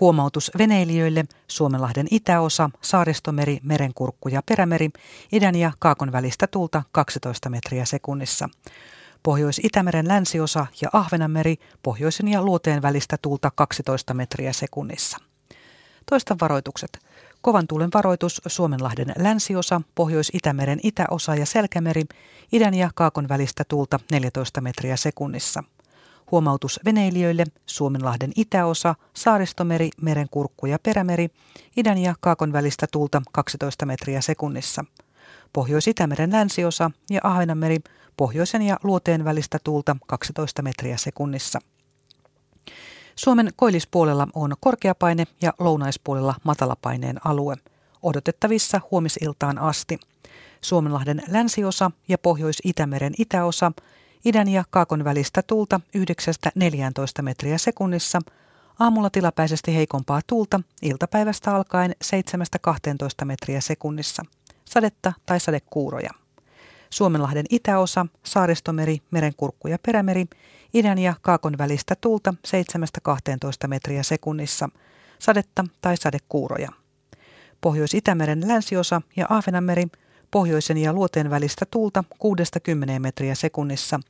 Huomautus 0.00 0.50
veneilijöille 0.58 1.24
Suomenlahden 1.48 2.06
itäosa, 2.10 2.70
Saaristomeri, 2.80 3.60
Merenkurkku 3.62 4.28
ja 4.28 4.42
Perämeri, 4.48 4.90
idän 5.32 5.54
ja 5.54 5.72
kaakon 5.78 6.12
välistä 6.12 6.46
tulta 6.46 6.82
12 6.92 7.50
metriä 7.50 7.84
sekunnissa. 7.84 8.48
Pohjois-Itämeren 9.22 10.08
länsiosa 10.08 10.66
ja 10.82 10.88
Ahvenanmeri, 10.92 11.56
pohjoisen 11.82 12.28
ja 12.28 12.42
luoteen 12.42 12.82
välistä 12.82 13.16
tulta 13.22 13.50
12 13.54 14.14
metriä 14.14 14.52
sekunnissa. 14.52 15.18
Toista 16.10 16.36
varoitukset. 16.40 16.98
Kovan 17.40 17.66
tuulen 17.66 17.90
varoitus 17.94 18.42
Suomenlahden 18.46 19.12
länsiosa, 19.18 19.80
Pohjois-Itämeren 19.94 20.80
itäosa 20.82 21.34
ja 21.34 21.46
Selkämeri, 21.46 22.02
idän 22.52 22.74
ja 22.74 22.90
kaakon 22.94 23.28
välistä 23.28 23.64
tulta 23.68 24.00
14 24.10 24.60
metriä 24.60 24.96
sekunnissa– 24.96 25.64
Huomautus 26.30 26.80
veneilijöille 26.84 27.44
Suomenlahden 27.66 28.32
itäosa, 28.36 28.94
Saaristomeri, 29.14 29.90
Merenkurkku 30.02 30.66
ja 30.66 30.78
Perämeri, 30.78 31.28
idän 31.76 31.98
ja 31.98 32.14
kaakon 32.20 32.52
välistä 32.52 32.86
tulta 32.92 33.22
12 33.32 33.86
metriä 33.86 34.20
sekunnissa. 34.20 34.84
Pohjois-Itämeren 35.52 36.32
länsiosa 36.32 36.90
ja 37.10 37.20
Ahvenanmeri, 37.24 37.78
pohjoisen 38.16 38.62
ja 38.62 38.76
luoteen 38.82 39.24
välistä 39.24 39.58
tulta 39.64 39.96
12 40.06 40.62
metriä 40.62 40.96
sekunnissa. 40.96 41.58
Suomen 43.16 43.52
koillispuolella 43.56 44.28
on 44.34 44.54
korkeapaine 44.60 45.24
ja 45.42 45.52
lounaispuolella 45.58 46.34
matalapaineen 46.44 47.26
alue. 47.26 47.56
Odotettavissa 48.02 48.80
huomisiltaan 48.90 49.58
asti. 49.58 50.00
Suomenlahden 50.60 51.22
länsiosa 51.28 51.90
ja 52.08 52.18
Pohjois-Itämeren 52.18 53.14
itäosa– 53.18 53.72
idän 54.24 54.48
ja 54.48 54.64
kaakon 54.70 55.04
välistä 55.04 55.42
tuulta 55.42 55.80
9-14 57.18 57.22
metriä 57.22 57.58
sekunnissa, 57.58 58.20
aamulla 58.78 59.10
tilapäisesti 59.10 59.74
heikompaa 59.74 60.20
tuulta, 60.26 60.60
iltapäivästä 60.82 61.54
alkaen 61.54 61.94
7-12 63.22 63.24
metriä 63.24 63.60
sekunnissa, 63.60 64.22
sadetta 64.64 65.12
tai 65.26 65.40
sadekuuroja. 65.40 66.10
Suomenlahden 66.90 67.46
itäosa, 67.50 68.06
Saaristomeri, 68.22 68.98
Merenkurkku 69.10 69.68
ja 69.68 69.78
Perämeri, 69.86 70.24
idän 70.74 70.98
ja 70.98 71.14
kaakon 71.22 71.58
välistä 71.58 71.94
tuulta 72.00 72.34
7-12 73.08 73.68
metriä 73.68 74.02
sekunnissa, 74.02 74.68
sadetta 75.18 75.64
tai 75.80 75.96
sadekuuroja. 75.96 76.68
Pohjois-Itämeren 77.60 78.48
länsiosa 78.48 79.02
ja 79.16 79.26
Ahvenanmeri– 79.28 79.84
pohjoisen 80.34 80.78
ja 80.78 80.92
luoteen 80.92 81.30
välistä 81.30 81.66
tuulta 81.70 82.04
6-10 82.24 82.98
metriä 82.98 83.34
sekunnissa, 83.34 84.00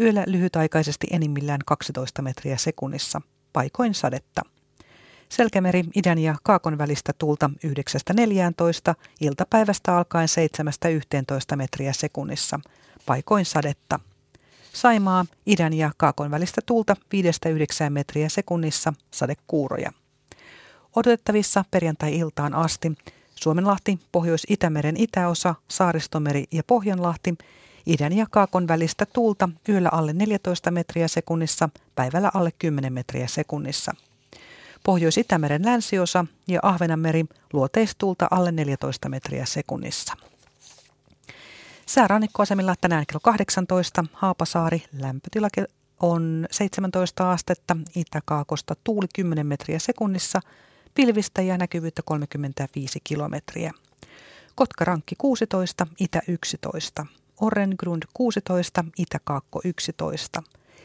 yöllä 0.00 0.24
lyhytaikaisesti 0.26 1.06
enimmillään 1.10 1.60
12 1.66 2.22
metriä 2.22 2.56
sekunnissa, 2.56 3.20
paikoin 3.52 3.94
sadetta. 3.94 4.42
Selkämeri 5.28 5.84
idän 5.94 6.18
ja 6.18 6.34
kaakon 6.42 6.78
välistä 6.78 7.12
tuulta 7.18 7.50
9-14, 7.66 8.94
iltapäivästä 9.20 9.96
alkaen 9.96 10.28
7-11 11.52 11.56
metriä 11.56 11.92
sekunnissa, 11.92 12.60
paikoin 13.06 13.44
sadetta. 13.44 14.00
Saimaa 14.72 15.26
idän 15.46 15.72
ja 15.72 15.90
kaakon 15.96 16.30
välistä 16.30 16.60
tuulta 16.66 16.96
5-9 17.86 17.90
metriä 17.90 18.28
sekunnissa, 18.28 18.92
sadekuuroja. 19.10 19.92
Odotettavissa 20.96 21.64
perjantai-iltaan 21.70 22.54
asti 22.54 22.92
Suomenlahti, 23.34 23.98
Pohjois-Itämeren 24.12 24.96
itäosa, 24.96 25.54
Saaristomeri 25.68 26.44
ja 26.52 26.62
Pohjanlahti, 26.66 27.34
idän 27.86 28.12
ja 28.12 28.26
kaakon 28.30 28.68
välistä 28.68 29.06
tuulta 29.06 29.48
yöllä 29.68 29.88
alle 29.92 30.12
14 30.12 30.70
metriä 30.70 31.08
sekunnissa, 31.08 31.68
päivällä 31.94 32.30
alle 32.34 32.52
10 32.58 32.92
metriä 32.92 33.26
sekunnissa. 33.26 33.92
Pohjois-Itämeren 34.84 35.64
länsiosa 35.64 36.26
ja 36.48 36.60
Ahvenanmeri 36.62 37.24
luoteistuulta 37.52 38.28
alle 38.30 38.52
14 38.52 39.08
metriä 39.08 39.46
sekunnissa. 39.46 40.14
Säärannikkoasemilla 41.86 42.74
tänään 42.80 43.04
kello 43.06 43.20
18, 43.22 44.04
Haapasaari, 44.12 44.82
lämpötila 44.98 45.48
on 46.00 46.46
17 46.50 47.32
astetta, 47.32 47.76
itäkaakosta 47.96 48.74
tuuli 48.84 49.06
10 49.14 49.46
metriä 49.46 49.78
sekunnissa– 49.78 50.40
pilvistä 50.94 51.42
ja 51.42 51.58
näkyvyyttä 51.58 52.02
35 52.04 53.00
kilometriä. 53.04 53.72
Kotkarankki 54.54 55.14
16, 55.18 55.86
Itä 56.00 56.22
11. 56.28 57.06
Orrengrund 57.40 58.02
16, 58.14 58.84
Itä-Kaakko 58.98 59.60
11. 59.64 60.42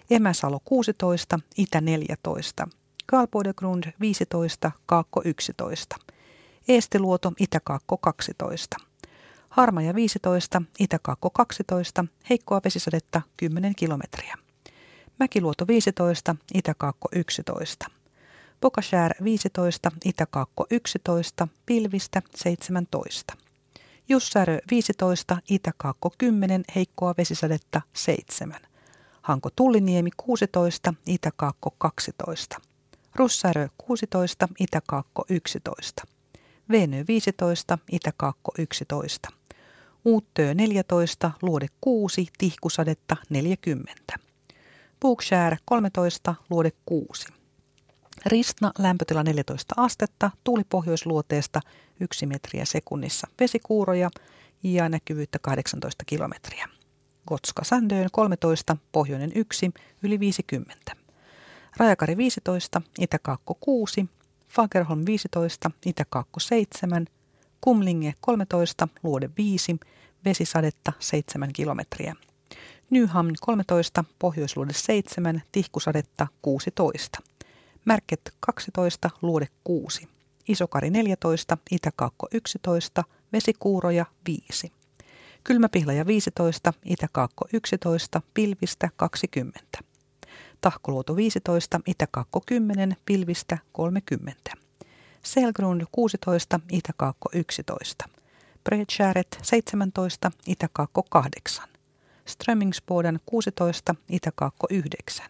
Emäsalo 0.09 0.59
16, 0.65 1.39
Itä 1.57 1.81
14. 1.81 2.67
Kalpodegrund 3.05 3.83
15, 3.99 4.71
Kaakko 4.85 5.21
11. 5.25 5.95
Eestiluoto, 6.67 7.33
Itä-Kaakko 7.39 7.97
12. 7.97 8.77
Harmaja 9.49 9.95
15, 9.95 10.61
Itäkaakko 10.79 11.29
12, 11.29 12.05
heikkoa 12.29 12.61
vesisadetta 12.65 13.21
10 13.37 13.75
kilometriä. 13.75 14.35
Mäkiluoto 15.19 15.67
15, 15.67 16.35
Itäkaakko 16.53 17.09
11. 17.15 17.98
Pokashär 18.61 19.13
15, 19.23 19.91
Itäkaakko 20.05 20.65
11, 20.71 21.47
Pilvistä 21.65 22.21
17. 22.35 23.37
Jussärö 24.09 24.59
15, 24.69 25.37
Itäkaakko 25.49 26.11
10, 26.17 26.63
heikkoa 26.75 27.13
vesisadetta 27.17 27.81
7. 27.93 28.55
Hanko 29.21 29.49
Tulliniemi 29.55 30.09
16, 30.17 30.93
Itäkaakko 31.05 31.75
12. 31.77 32.57
Russärö 33.15 33.67
16, 33.77 34.47
Itäkaakko 34.59 35.25
11. 35.29 36.03
Venö 36.71 37.03
15, 37.07 37.77
Itäkaakko 37.91 38.51
11. 38.57 39.29
Uuttöö 40.05 40.53
14, 40.53 41.31
Luode 41.41 41.67
6, 41.81 42.27
Tihkusadetta 42.37 43.15
40. 43.29 44.19
Bookshare 45.01 45.57
13, 45.65 46.35
Luode 46.49 46.71
6. 46.85 47.38
Ristna 48.25 48.71
lämpötila 48.77 49.23
14 49.23 49.75
astetta, 49.77 50.31
tuuli 50.43 50.63
pohjoisluoteesta 50.69 51.61
1 51.99 52.25
metriä 52.25 52.65
sekunnissa, 52.65 53.27
vesikuuroja 53.39 54.09
ja 54.63 54.89
näkyvyyttä 54.89 55.39
18 55.39 56.05
kilometriä. 56.05 56.69
Gotska 57.27 57.63
Sandöön 57.63 58.09
13, 58.11 58.77
pohjoinen 58.91 59.31
1, 59.35 59.71
yli 60.03 60.19
50. 60.19 60.91
Rajakari 61.77 62.17
15, 62.17 62.81
Itäkaakko 62.99 63.57
6, 63.59 64.05
Fagerholm 64.47 65.05
15, 65.05 65.71
Itäkaakko 65.85 66.39
7, 66.39 67.05
Kumlinge 67.61 68.13
13, 68.21 68.87
Luode 69.03 69.29
5, 69.37 69.77
vesisadetta 70.25 70.93
7 70.99 71.53
kilometriä. 71.53 72.15
Nyhamn 72.89 73.35
13, 73.41 74.03
Pohjoisluode 74.19 74.73
7, 74.73 75.41
Tihkusadetta 75.51 76.27
16. 76.41 77.28
Märket 77.85 78.33
12, 78.39 79.09
Luode 79.21 79.47
6. 79.63 80.07
Isokari 80.47 80.89
14, 80.89 81.57
Itäkaakko 81.71 82.27
11, 82.31 83.03
Vesikuuroja 83.33 84.05
5. 84.27 84.71
Kylmäpihlaja 85.43 86.05
15, 86.05 86.73
Itäkaakko 86.85 87.45
11, 87.53 88.21
Pilvistä 88.33 88.89
20. 88.95 89.59
Tahkoluoto 90.61 91.15
15, 91.15 91.79
Itäkaakko 91.85 92.41
10, 92.45 92.97
Pilvistä 93.05 93.57
30. 93.71 94.51
Selgrund 95.23 95.85
16, 95.91 96.59
Itäkaakko 96.71 97.29
11. 97.33 98.09
Bredskäret 98.63 99.39
17, 99.41 100.31
Itäkaakko 100.47 101.03
8. 101.09 101.69
Strömmingsboden 102.25 103.19
16, 103.25 103.95
Itäkaakko 104.09 104.67
9. 104.69 105.25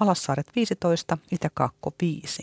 Valassaaret 0.00 0.56
15, 0.56 1.18
Itäkaakko 1.30 1.94
5. 2.02 2.42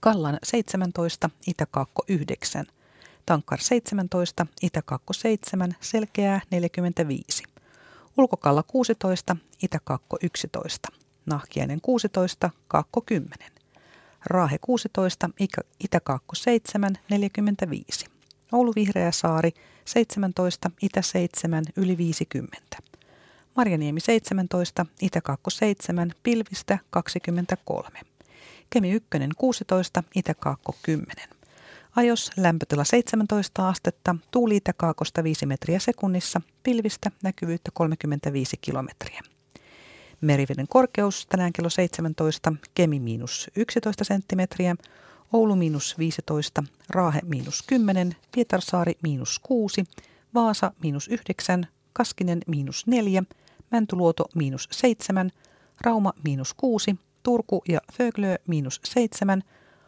Kallan 0.00 0.38
17, 0.42 1.30
Itäkaakko 1.46 2.04
9. 2.08 2.66
Tankkar 3.26 3.58
17, 3.60 4.46
Itäkaakko 4.62 5.12
7, 5.12 5.76
Selkeää 5.80 6.40
45. 6.50 7.42
Ulkokalla 8.16 8.62
16, 8.62 9.36
Itäkaakko 9.62 10.18
11. 10.22 10.88
Nahkiainen 11.26 11.80
16, 11.80 12.50
Kaakko 12.68 13.00
10. 13.00 13.38
Raahe 14.26 14.58
16, 14.60 15.30
Itäkaakko 15.80 16.34
7, 16.34 16.98
45. 17.10 18.06
Oulu 18.52 18.72
Vihreä 18.76 19.12
saari 19.12 19.50
17, 19.84 20.70
Itä 20.82 21.02
7, 21.02 21.64
yli 21.76 21.98
50. 21.98 22.76
Marjaniemi 23.56 24.00
17, 24.00 24.86
Itäkaakko 25.02 25.50
7, 25.50 26.12
Pilvistä 26.22 26.78
23. 26.90 28.00
Kemi 28.70 28.92
1 28.92 29.08
16, 29.36 30.02
Itäkaakko 30.14 30.74
10. 30.82 31.28
Ajos 31.96 32.30
lämpötila 32.36 32.84
17 32.84 33.68
astetta, 33.68 34.16
tuuli 34.30 34.56
Itäkaakosta 34.56 35.24
5 35.24 35.46
metriä 35.46 35.78
sekunnissa, 35.78 36.40
pilvistä 36.62 37.10
näkyvyyttä 37.22 37.70
35 37.74 38.56
kilometriä. 38.60 39.20
Meriveden 40.20 40.68
korkeus 40.68 41.26
tänään 41.26 41.52
kello 41.52 41.70
17, 41.70 42.52
Kemi 42.74 43.00
miinus 43.00 43.50
11 43.56 44.04
senttimetriä, 44.04 44.76
Oulu 45.32 45.56
miinus 45.56 45.98
15, 45.98 46.64
Raahe 46.90 47.20
miinus 47.24 47.62
10, 47.62 48.16
Pietarsaari 48.34 48.96
miinus 49.02 49.38
6, 49.38 49.84
Vaasa 50.34 50.72
miinus 50.82 51.08
9, 51.08 51.66
Kaskinen 51.92 52.40
miinus 52.46 52.86
4, 52.86 53.22
Mäntyluoto 53.70 54.24
miinus 54.34 54.68
7, 54.70 55.30
Rauma 55.80 56.12
miinus 56.24 56.54
6, 56.54 56.96
Turku 57.22 57.62
ja 57.68 57.80
Föglö 57.92 58.36
miinus 58.46 58.80
7, 58.84 59.42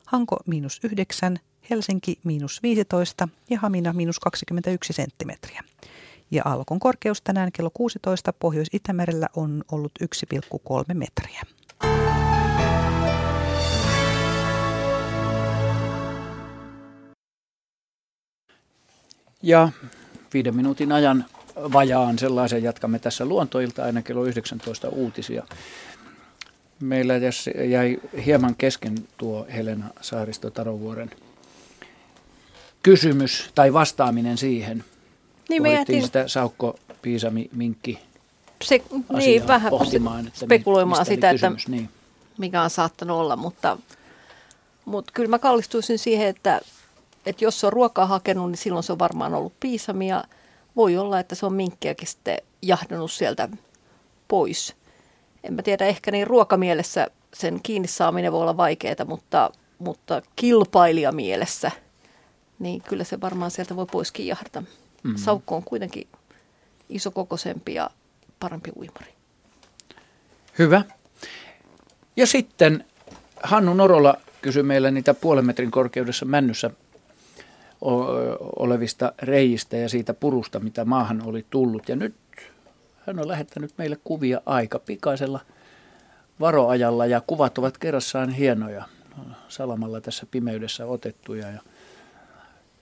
Hanko 0.07 0.37
miinus 0.47 0.81
9, 0.83 1.39
Helsinki 1.71 2.19
miinus 2.25 2.63
15 2.63 3.29
ja 3.51 3.59
Hamina 3.59 3.93
miinus 3.93 4.21
21 4.21 4.93
senttimetriä. 4.93 5.63
Ja 6.31 6.43
alkon 6.47 6.79
korkeus 6.79 7.23
tänään 7.23 7.53
kello 7.53 7.71
16 7.75 8.33
Pohjois-Itämerellä 8.33 9.27
on 9.37 9.65
ollut 9.73 9.93
1,3 10.03 10.95
metriä. 10.95 11.43
Ja 19.43 19.69
viiden 20.35 20.57
minuutin 20.57 20.93
ajan 20.93 21.25
vajaan 21.73 22.19
sellaisen 22.19 22.63
jatkamme 22.63 22.99
tässä 22.99 23.25
luontoilta 23.25 23.85
aina 23.85 24.03
kello 24.03 24.25
19 24.25 24.89
uutisia. 24.89 25.47
Meillä 26.81 27.15
jäi 27.69 27.99
hieman 28.27 28.55
kesken 28.59 28.95
tuo 29.17 29.47
Helena 29.55 29.91
Saaristo 30.01 30.51
Tarovuoren 30.51 31.11
kysymys 32.83 33.51
tai 33.55 33.73
vastaaminen 33.73 34.39
siihen. 34.39 34.85
Niin 35.49 35.63
me 35.63 35.73
jätin... 35.73 36.03
sitä 36.03 36.29
Saukko 36.29 36.79
Piisami 37.03 37.51
Minkki 37.53 38.09
se, 38.65 38.83
niin, 39.17 39.47
vähän 39.47 39.71
pohtimaan, 39.71 40.27
että 40.27 40.41
spekuloimaan 40.41 41.07
sitä, 41.07 41.33
kysymys, 41.33 41.63
että 41.63 41.71
niin. 41.71 41.89
mikä 42.39 42.63
on 42.63 42.71
saattanut 42.71 43.17
olla, 43.17 43.37
mutta, 43.37 43.79
mutta 44.85 45.13
kyllä 45.15 45.29
mä 45.29 45.39
kallistuisin 45.39 45.99
siihen, 45.99 46.29
että, 46.29 46.61
että 47.27 47.45
jos 47.45 47.61
se 47.61 47.67
on 47.67 47.73
ruokaa 47.73 48.07
hakenut, 48.07 48.51
niin 48.51 48.59
silloin 48.59 48.83
se 48.83 48.93
on 48.93 48.99
varmaan 48.99 49.35
ollut 49.35 49.53
piisamia. 49.61 50.25
Voi 50.79 50.97
olla, 50.97 51.21
että 51.21 51.35
se 51.35 51.47
on 51.47 51.53
minkkiäkin 51.53 52.09
sitten 52.09 52.39
jahdannut 52.63 53.13
sieltä 53.13 53.49
pois. 54.29 54.77
En 55.45 55.55
mä 55.55 55.63
tiedä, 55.63 55.87
ehkä 55.87 56.11
niin 56.11 56.27
ruokamielessä 56.27 57.07
sen 57.35 57.61
kiinni 57.63 57.89
saaminen 57.89 58.33
voi 58.33 58.41
olla 58.41 58.57
vaikeaa, 58.57 59.05
mutta, 59.07 59.51
mutta 59.79 60.23
kilpailijamielessä, 60.37 61.71
niin 62.59 62.83
kyllä 62.83 63.05
se 63.05 63.21
varmaan 63.21 63.51
sieltä 63.51 63.77
voi 63.77 63.87
poiskin 63.93 64.27
jahdata. 64.27 64.63
Mm. 65.03 65.17
Saukko 65.17 65.57
on 65.57 65.65
kuitenkin 65.65 66.09
isokokoisempi 66.89 67.75
ja 67.75 67.91
parempi 68.41 68.71
uimari. 68.77 69.15
Hyvä. 70.59 70.83
Ja 72.17 72.27
sitten 72.27 72.85
Hannu 73.43 73.75
Norola 73.75 74.15
kysyi 74.43 74.63
meille 74.63 74.91
niitä 74.91 75.15
puolen 75.15 75.47
metrin 75.47 75.71
korkeudessa 75.71 76.25
männyssä 76.25 76.71
olevista 78.57 79.13
reijistä 79.23 79.77
ja 79.77 79.89
siitä 79.89 80.15
purusta, 80.15 80.61
mitä 80.61 80.85
maahan 80.85 81.23
oli 81.27 81.47
tullut. 81.51 81.89
Ja 81.89 81.97
nyt 81.97 82.15
hän 83.07 83.19
on 83.19 83.29
lähettänyt 83.29 83.73
meille 83.79 83.99
kuvia 84.05 84.41
aika 84.47 84.79
pikaisella 84.79 85.41
varoajalla 86.41 87.07
ja 87.07 87.21
kuvat 87.27 87.59
ovat 87.59 87.79
kerrassaan 87.79 88.31
hienoja. 88.31 88.85
Salamalla 89.49 90.01
tässä 90.01 90.27
pimeydessä 90.31 90.87
otettuja 90.87 91.51
ja 91.51 91.61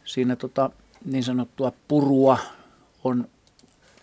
siinä 0.05 0.37
tota, 0.37 0.71
niin 1.05 1.25
sanottua 1.25 1.73
purua 1.89 2.39
on 3.05 3.29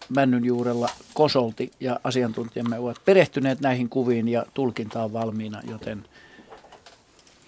männyn 0.10 0.46
juurella 0.46 0.90
kosolti 1.14 1.72
ja 1.80 2.00
asiantuntijamme 2.04 2.80
ovat 2.80 2.98
perehtyneet 3.06 3.60
näihin 3.60 3.90
kuviin 3.90 4.28
ja 4.28 4.46
tulkinta 4.54 5.04
on 5.04 5.14
valmiina, 5.14 5.62
joten 5.70 6.06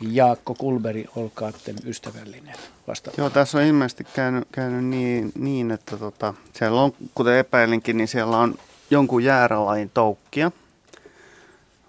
Jaakko 0.02 0.56
Kulberi, 0.56 1.06
olkaatten 1.16 1.76
ystävällinen 1.86 2.56
vasta. 2.88 3.12
Joo, 3.18 3.30
tässä 3.30 3.58
on 3.58 3.64
ilmeisesti 3.64 4.04
käynyt, 4.14 4.48
käynyt 4.52 4.86
niin, 4.86 5.32
niin, 5.40 5.72
että 5.72 5.98
tota, 5.98 6.34
siellä 6.54 6.82
on, 6.82 6.94
kuten 7.16 7.38
epäilinkin, 7.38 7.98
niin 7.98 8.08
siellä 8.08 8.38
on 8.38 8.56
jonkun 8.92 9.24
jääralain 9.24 9.92
toukkia. 9.94 10.52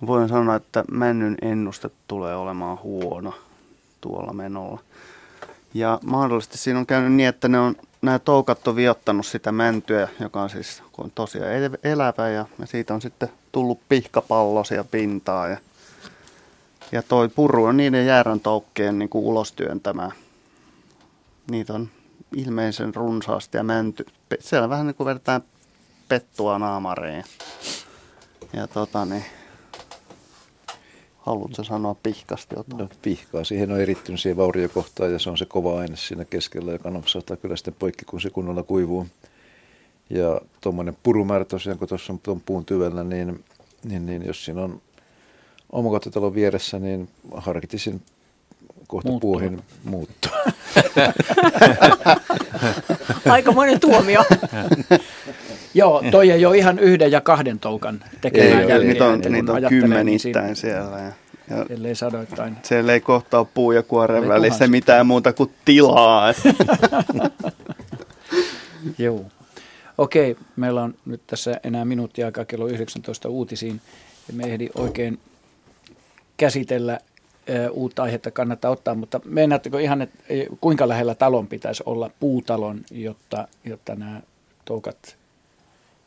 Voin 0.07 0.29
sanoa, 0.29 0.57
että 0.57 0.85
männyn 0.91 1.37
ennuste 1.43 1.91
tulee 2.09 2.37
olemaan 2.37 2.79
huono 2.83 3.35
tuolla 4.01 4.33
menolla. 4.33 4.81
Ja 5.75 5.99
mahdollisesti 6.05 6.59
siinä 6.59 6.79
on 6.79 6.87
käynyt 6.87 7.13
niin, 7.13 7.29
että 7.29 7.49
ne 7.49 7.59
on, 7.61 7.77
nämä 8.03 8.19
toukat 8.19 8.69
on 8.69 8.77
viottanut 8.77 9.27
sitä 9.27 9.53
mäntyä, 9.53 10.09
joka 10.21 10.43
on 10.43 10.51
siis 10.51 10.83
on 10.99 11.11
tosiaan 11.15 11.51
elävä 11.85 12.29
ja, 12.29 12.47
ja 12.59 12.67
siitä 12.67 12.95
on 12.95 13.03
sitten 13.03 13.29
tullut 13.53 13.81
pihkapallosia 13.89 14.85
pintaa 14.85 15.49
ja, 15.49 15.57
ja 16.93 17.03
toi 17.03 17.29
puru 17.29 17.65
on 17.65 17.77
niiden 17.77 18.07
jäärän 18.07 18.41
toukkeen 18.41 18.99
niin 18.99 19.09
kuin 19.09 19.25
ulostyöntämää. 19.25 20.13
Niitä 21.51 21.73
on 21.73 21.89
ilmeisen 22.37 22.95
runsaasti 22.95 23.57
ja 23.57 23.63
mänty. 23.63 24.07
Siellä 24.41 24.69
vähän 24.69 24.87
niin 24.87 24.95
kuin 24.95 25.07
vedetään 25.07 25.43
pettua 26.09 26.59
naamareen. 26.59 27.25
Ja 28.53 28.67
tota 28.67 29.05
niin, 29.05 29.25
haluatko 31.19 31.65
sanoa 31.65 31.97
pihkasti 32.03 32.55
jotain? 32.59 32.79
No 32.79 32.89
pihkaa, 33.03 33.45
siihen 33.45 33.73
on 33.73 33.81
erittynyt 33.81 34.21
siihen 34.21 34.37
vauriokohtaan 34.37 35.13
ja 35.13 35.19
se 35.19 35.31
on 35.31 35.39
se 35.39 35.45
kova 35.45 35.81
aine 35.81 35.97
siinä 35.97 36.25
keskellä, 36.25 36.73
joka 36.73 36.91
napsahtaa 36.91 37.37
kyllä 37.37 37.57
sitten 37.57 37.75
poikki, 37.79 38.05
kun 38.05 38.21
se 38.21 38.31
kunnolla 38.31 38.63
kuivuu. 38.63 39.07
Ja 40.11 40.41
tuommoinen 40.61 40.97
purumäärä 41.03 41.45
tosiaan, 41.45 41.79
kun 41.79 41.89
tuossa 41.89 42.13
on 42.13 42.19
tuon 42.19 42.41
puun 42.41 42.65
tyvellä, 42.65 43.05
niin, 43.05 43.45
niin, 43.85 44.07
niin 44.07 44.27
jos 44.27 44.45
siinä 44.45 44.63
on 44.63 44.83
omakotitalon 45.73 46.35
vieressä, 46.35 46.79
niin 46.79 47.09
harkitisin 47.35 48.03
kohta 48.87 49.09
Muuttua. 49.09 49.31
puuhin 49.31 49.63
muuttua. 49.85 50.37
Aika 53.31 53.53
monen 53.53 53.81
tuomio. 53.81 54.25
Joo, 55.75 56.03
toi 56.11 56.31
ei 56.31 56.47
ole 56.47 56.59
ihan 56.59 56.79
yhden 56.79 57.13
ja 57.13 57.21
kahden 57.21 57.59
toukan 57.59 58.05
tekemään 58.21 58.63
ei 58.63 58.69
jälkeen. 58.69 58.89
Niitä 58.89 59.07
on, 59.07 59.21
niitä 59.21 59.53
on 59.53 59.63
kymmenittäin 59.69 60.47
niin 60.47 60.57
siellä. 60.57 60.99
Ja, 60.99 61.13
ja 61.51 61.67
ellei 61.71 61.95
sadoittain. 61.95 62.57
Siellä 62.63 62.93
ei 62.93 63.01
kohta 63.01 63.39
ole 63.39 63.47
puu 63.55 63.73
ja 63.73 63.83
kuoren 63.83 64.29
välissä 64.29 64.67
mitään 64.67 65.07
muuta 65.07 65.33
kuin 65.33 65.51
tilaa. 65.65 66.29
Joo. 68.99 69.25
Okei, 69.99 70.37
meillä 70.57 70.83
on 70.83 70.95
nyt 71.05 71.21
tässä 71.27 71.61
enää 71.65 71.85
minuutti 71.85 72.25
aikaa 72.25 72.45
kello 72.45 72.67
19 72.67 73.29
uutisiin. 73.29 73.81
Me 74.33 74.45
ehdi 74.45 74.69
oikein 74.75 75.19
käsitellä 76.37 76.99
uutta 77.71 78.03
aihetta 78.03 78.31
kannattaa 78.31 78.71
ottaa, 78.71 78.95
mutta 78.95 79.21
meinaatteko 79.25 79.79
ihan, 79.79 80.03
että 80.03 80.19
kuinka 80.61 80.89
lähellä 80.89 81.15
talon 81.15 81.47
pitäisi 81.47 81.83
olla 81.87 82.11
puutalon, 82.21 82.81
jotta, 82.91 83.49
jotta 83.65 83.95
nämä 83.95 84.21
toukat 84.65 85.17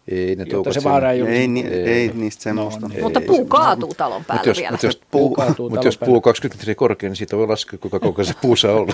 ei 0.09 0.35
ne 0.35 0.45
Jotta 0.51 0.73
se 0.73 0.83
vaara 0.83 1.11
ei, 1.11 1.21
ei, 1.21 1.49
ei, 1.71 1.83
ei 1.83 2.11
niistä 2.13 2.43
semmoista. 2.43 2.87
No, 2.87 2.95
ei, 2.95 3.01
mutta 3.01 3.21
puu 3.21 3.45
kaatuu 3.45 3.93
talon 3.97 4.25
päälle 4.25 4.39
mutta 4.39 4.49
jos, 4.49 4.57
vielä. 4.57 4.71
Mutta 4.71 4.85
jos, 4.85 5.01
puu, 5.11 5.33
kaatuu 5.33 5.69
mutta 5.69 5.87
jos 5.87 5.97
puu 5.97 6.15
on 6.15 6.21
20 6.21 6.61
metriä 6.61 6.75
korkea, 6.75 7.09
niin 7.09 7.15
siitä 7.15 7.37
voi 7.37 7.47
laskea, 7.47 7.79
kuinka 7.79 7.99
koko 7.99 8.23
se 8.23 8.33
puu 8.41 8.55
saa 8.55 8.73
olla. 8.73 8.93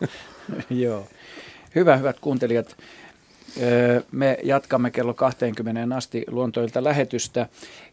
Joo. 0.70 1.06
Hyvä, 1.74 1.96
hyvät 1.96 2.20
kuuntelijat. 2.20 2.76
Me 4.12 4.38
jatkamme 4.42 4.90
kello 4.90 5.14
20 5.14 5.96
asti 5.96 6.24
luontoilta 6.30 6.84
lähetystä. 6.84 7.46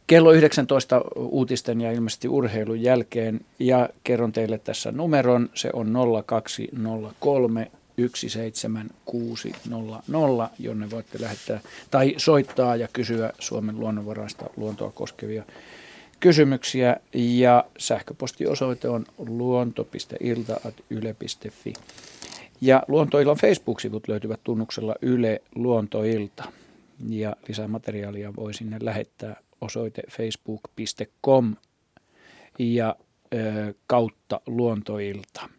Kello 0.10 0.32
19 0.32 1.02
uutisten 1.16 1.82
ja 1.82 1.92
ilmeisesti 1.92 2.28
urheilun 2.28 2.82
jälkeen 2.82 3.42
ja 3.60 3.90
kerron 4.04 4.32
teille 4.32 4.58
tässä 4.58 4.92
numeron. 4.92 5.50
Se 5.54 5.70
on 5.74 5.94
0203 6.26 7.72
17600, 8.14 10.52
jonne 10.60 10.92
voitte 10.92 11.22
lähettää 11.22 11.60
tai 11.92 12.14
soittaa 12.18 12.76
ja 12.76 12.88
kysyä 12.94 13.34
Suomen 13.40 13.80
luonnonvaraista 13.80 14.46
luontoa 14.58 14.92
koskevia 14.92 15.44
kysymyksiä. 16.20 16.98
Ja 17.14 17.66
sähköpostiosoite 17.78 18.90
on 18.90 19.06
luonto.ilta.yle.fi. 19.18 21.74
Ja 22.62 22.84
Luontoillan 22.88 23.38
Facebook-sivut 23.38 24.08
löytyvät 24.08 24.40
tunnuksella 24.44 24.96
Yle 25.02 25.42
Luontoilta. 25.56 26.44
Ja 27.10 27.36
lisämateriaalia 27.48 28.36
voi 28.36 28.54
sinne 28.54 28.78
lähettää 28.82 29.36
osoite 29.62 30.02
facebook.com 30.12 31.56
ja 32.60 32.96
ö, 33.34 33.74
kautta 33.88 34.42
Luontoilta. 34.48 35.50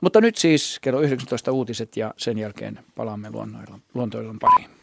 Mutta 0.00 0.20
nyt 0.20 0.36
siis 0.36 0.78
kello 0.80 1.00
19 1.00 1.52
uutiset 1.52 1.96
ja 1.96 2.14
sen 2.16 2.38
jälkeen 2.38 2.78
palaamme 2.94 3.28
luontoillan 3.94 4.38
pariin. 4.38 4.79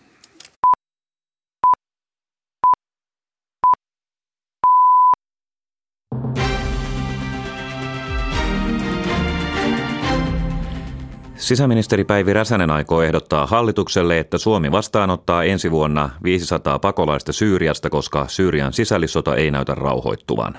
Sisäministeri 11.38 12.03
Päivi 12.03 12.33
Räsänen 12.33 12.71
aikoo 12.71 13.01
ehdottaa 13.01 13.45
hallitukselle, 13.45 14.19
että 14.19 14.38
Suomi 14.38 14.71
vastaanottaa 14.71 15.43
ensi 15.43 15.71
vuonna 15.71 16.09
500 16.23 16.79
pakolaista 16.79 17.33
Syyriasta, 17.33 17.89
koska 17.89 18.27
Syyrian 18.27 18.73
sisällissota 18.73 19.35
ei 19.35 19.51
näytä 19.51 19.75
rauhoittuvan. 19.75 20.53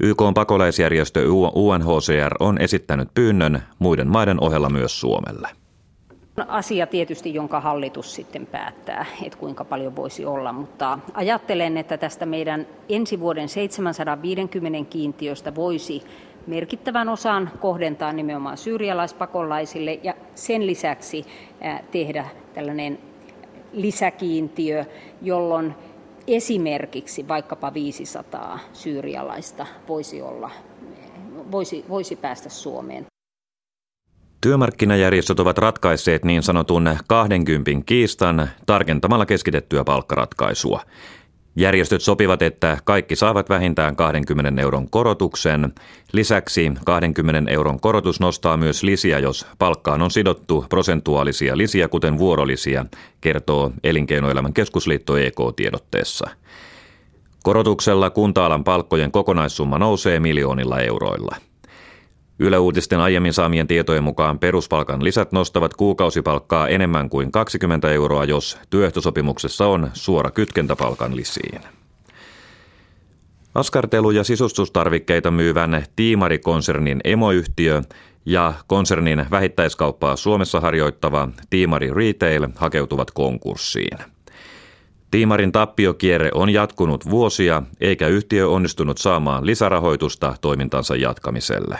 YK 0.00 0.20
on 0.20 0.34
pakolaisjärjestö 0.34 1.20
UNHCR 1.54 2.34
on 2.40 2.60
esittänyt 2.60 3.08
pyynnön 3.14 3.62
muiden 3.78 4.08
maiden 4.08 4.40
ohella 4.40 4.70
myös 4.70 5.00
Suomelle. 5.00 5.48
Asia 6.48 6.86
tietysti, 6.86 7.34
jonka 7.34 7.60
hallitus 7.60 8.14
sitten 8.14 8.46
päättää, 8.46 9.06
että 9.22 9.38
kuinka 9.38 9.64
paljon 9.64 9.96
voisi 9.96 10.26
olla, 10.26 10.52
mutta 10.52 10.98
ajattelen, 11.14 11.76
että 11.76 11.96
tästä 11.96 12.26
meidän 12.26 12.66
ensi 12.88 13.20
vuoden 13.20 13.48
750 13.48 14.90
kiintiöstä 14.90 15.54
voisi 15.54 16.02
merkittävän 16.48 17.08
osan 17.08 17.50
kohdentaa 17.60 18.12
nimenomaan 18.12 18.56
syyrialaispakolaisille 18.58 20.00
ja 20.02 20.14
sen 20.34 20.66
lisäksi 20.66 21.24
tehdä 21.90 22.26
tällainen 22.54 22.98
lisäkiintiö, 23.72 24.84
jolloin 25.22 25.74
esimerkiksi 26.26 27.28
vaikkapa 27.28 27.74
500 27.74 28.58
syyrialaista 28.72 29.66
voisi, 29.88 30.22
olla, 30.22 30.50
voisi, 31.50 31.84
voisi 31.88 32.16
päästä 32.16 32.48
Suomeen. 32.48 33.06
Työmarkkinajärjestöt 34.40 35.40
ovat 35.40 35.58
ratkaisseet 35.58 36.24
niin 36.24 36.42
sanotun 36.42 36.96
20 37.08 37.70
kiistan 37.86 38.48
tarkentamalla 38.66 39.26
keskitettyä 39.26 39.84
palkkaratkaisua. 39.84 40.80
Järjestöt 41.58 42.02
sopivat, 42.02 42.42
että 42.42 42.78
kaikki 42.84 43.16
saavat 43.16 43.48
vähintään 43.48 43.96
20 43.96 44.62
euron 44.62 44.90
korotuksen. 44.90 45.72
Lisäksi 46.12 46.72
20 46.84 47.50
euron 47.50 47.80
korotus 47.80 48.20
nostaa 48.20 48.56
myös 48.56 48.82
lisiä, 48.82 49.18
jos 49.18 49.46
palkkaan 49.58 50.02
on 50.02 50.10
sidottu 50.10 50.64
prosentuaalisia 50.68 51.56
lisiä, 51.56 51.88
kuten 51.88 52.18
vuorolisiä, 52.18 52.86
kertoo 53.20 53.72
Elinkeinoelämän 53.84 54.52
keskusliitto 54.52 55.16
EK-tiedotteessa. 55.16 56.30
Korotuksella 57.42 58.10
kunta-alan 58.10 58.64
palkkojen 58.64 59.12
kokonaissumma 59.12 59.78
nousee 59.78 60.20
miljoonilla 60.20 60.80
euroilla– 60.80 61.36
Yle 62.40 62.58
Uutisten 62.58 63.00
aiemmin 63.00 63.32
saamien 63.32 63.66
tietojen 63.66 64.04
mukaan 64.04 64.38
peruspalkan 64.38 65.04
lisät 65.04 65.32
nostavat 65.32 65.74
kuukausipalkkaa 65.74 66.68
enemmän 66.68 67.10
kuin 67.10 67.32
20 67.32 67.90
euroa, 67.90 68.24
jos 68.24 68.58
työehtosopimuksessa 68.70 69.66
on 69.66 69.90
suora 69.94 70.30
kytkentäpalkan 70.30 71.16
lisiin. 71.16 71.60
Askartelu- 73.54 74.10
ja 74.10 74.24
sisustustarvikkeita 74.24 75.30
myyvän 75.30 75.84
Tiimari-konsernin 75.96 77.00
emoyhtiö 77.04 77.82
ja 78.26 78.54
konsernin 78.66 79.26
vähittäiskauppaa 79.30 80.16
Suomessa 80.16 80.60
harjoittava 80.60 81.28
Tiimari 81.50 81.90
Retail 81.94 82.48
hakeutuvat 82.56 83.10
konkurssiin. 83.10 83.98
Tiimarin 85.10 85.52
tappiokierre 85.52 86.30
on 86.34 86.50
jatkunut 86.50 87.10
vuosia, 87.10 87.62
eikä 87.80 88.06
yhtiö 88.06 88.48
onnistunut 88.48 88.98
saamaan 88.98 89.46
lisärahoitusta 89.46 90.34
toimintansa 90.40 90.96
jatkamiselle. 90.96 91.78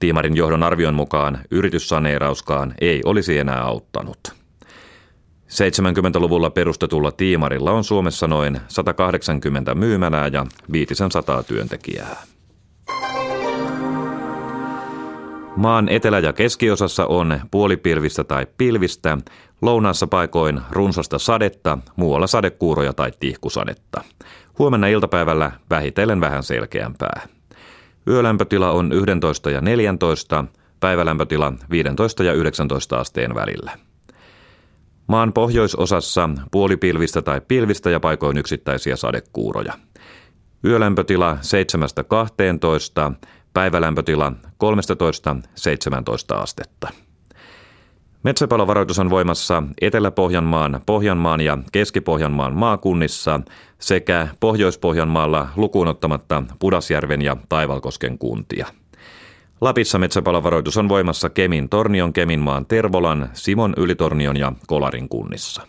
Tiimarin 0.00 0.36
johdon 0.36 0.62
arvion 0.62 0.94
mukaan 0.94 1.38
yrityssaneerauskaan 1.50 2.74
ei 2.80 3.00
olisi 3.04 3.38
enää 3.38 3.62
auttanut. 3.62 4.18
70-luvulla 5.48 6.50
perustetulla 6.50 7.12
Tiimarilla 7.12 7.72
on 7.72 7.84
Suomessa 7.84 8.28
noin 8.28 8.60
180 8.68 9.74
myymälää 9.74 10.26
ja 10.26 10.46
500 10.72 11.42
työntekijää. 11.42 12.16
Maan 15.56 15.88
etelä- 15.88 16.18
ja 16.18 16.32
keskiosassa 16.32 17.06
on 17.06 17.40
puolipilvistä 17.50 18.24
tai 18.24 18.46
pilvistä, 18.56 19.18
lounaassa 19.62 20.06
paikoin 20.06 20.60
runsasta 20.70 21.18
sadetta, 21.18 21.78
muualla 21.96 22.26
sadekuuroja 22.26 22.92
tai 22.92 23.12
tihkusadetta. 23.20 24.04
Huomenna 24.58 24.86
iltapäivällä 24.86 25.52
vähitellen 25.70 26.20
vähän 26.20 26.42
selkeämpää. 26.42 27.39
Yölämpötila 28.08 28.70
on 28.70 28.92
11 28.92 29.50
ja 29.50 29.60
14, 29.60 30.44
päivälämpötila 30.80 31.52
15 31.70 32.24
ja 32.24 32.32
19 32.32 32.96
asteen 32.96 33.34
välillä. 33.34 33.78
Maan 35.06 35.32
pohjoisosassa 35.32 36.30
puolipilvistä 36.50 37.22
tai 37.22 37.40
pilvistä 37.48 37.90
ja 37.90 38.00
paikoin 38.00 38.38
yksittäisiä 38.38 38.96
sadekuuroja. 38.96 39.72
Yölämpötila 40.64 41.38
7-12, 43.12 43.14
päivälämpötila 43.52 44.32
13-17 44.32 44.34
astetta. 46.34 46.88
Metsäpalovaroitus 48.22 48.98
on 48.98 49.10
voimassa 49.10 49.62
Etelä-Pohjanmaan, 49.80 50.80
Pohjanmaan 50.86 51.40
ja 51.40 51.58
Keski-Pohjanmaan 51.72 52.54
maakunnissa 52.54 53.40
sekä 53.78 54.28
Pohjois-Pohjanmaalla 54.40 55.48
lukuun 55.56 55.88
ottamatta 55.88 56.42
Pudasjärven 56.58 57.22
ja 57.22 57.36
Taivalkosken 57.48 58.18
kuntia. 58.18 58.66
Lapissa 59.60 59.98
metsäpalovaroitus 59.98 60.76
on 60.76 60.88
voimassa 60.88 61.30
Kemin, 61.30 61.68
Tornion, 61.68 62.12
Keminmaan, 62.12 62.66
Tervolan, 62.66 63.30
Simon, 63.32 63.74
Ylitornion 63.76 64.36
ja 64.36 64.52
Kolarin 64.66 65.08
kunnissa. 65.08 65.62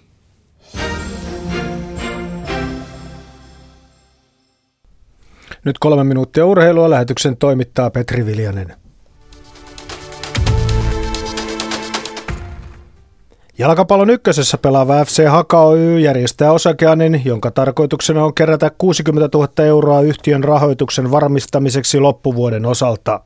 Nyt 5.65 5.79
kolme 5.79 6.03
minuuttia 6.03 6.45
urheilua. 6.45 6.89
Lähetyksen 6.89 7.37
toimittaa 7.37 7.89
Petri 7.89 8.25
Viljanen. 8.25 8.73
Jalkapallon 13.61 14.09
ykkösessä 14.09 14.57
pelaava 14.63 14.93
FC 15.05 15.17
Haka 15.35 15.61
Oy 15.61 15.99
järjestää 15.99 16.51
osakeannin, 16.51 17.21
jonka 17.25 17.51
tarkoituksena 17.51 18.25
on 18.25 18.35
kerätä 18.35 18.69
60 18.77 19.37
000 19.37 19.65
euroa 19.67 20.01
yhtiön 20.01 20.43
rahoituksen 20.43 21.11
varmistamiseksi 21.11 21.99
loppuvuoden 21.99 22.65
osalta. 22.65 23.19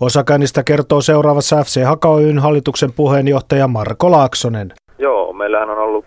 Osakannista 0.00 0.62
kertoo 0.62 1.00
seuraavassa 1.00 1.56
FC 1.56 1.84
Haka 1.84 2.08
Oyn 2.08 2.38
hallituksen 2.38 2.92
puheenjohtaja 2.96 3.68
Marko 3.68 4.10
Laaksonen. 4.10 4.68
Joo, 4.98 5.32
meillähän 5.32 5.70
on 5.70 5.78
ollut 5.78 6.04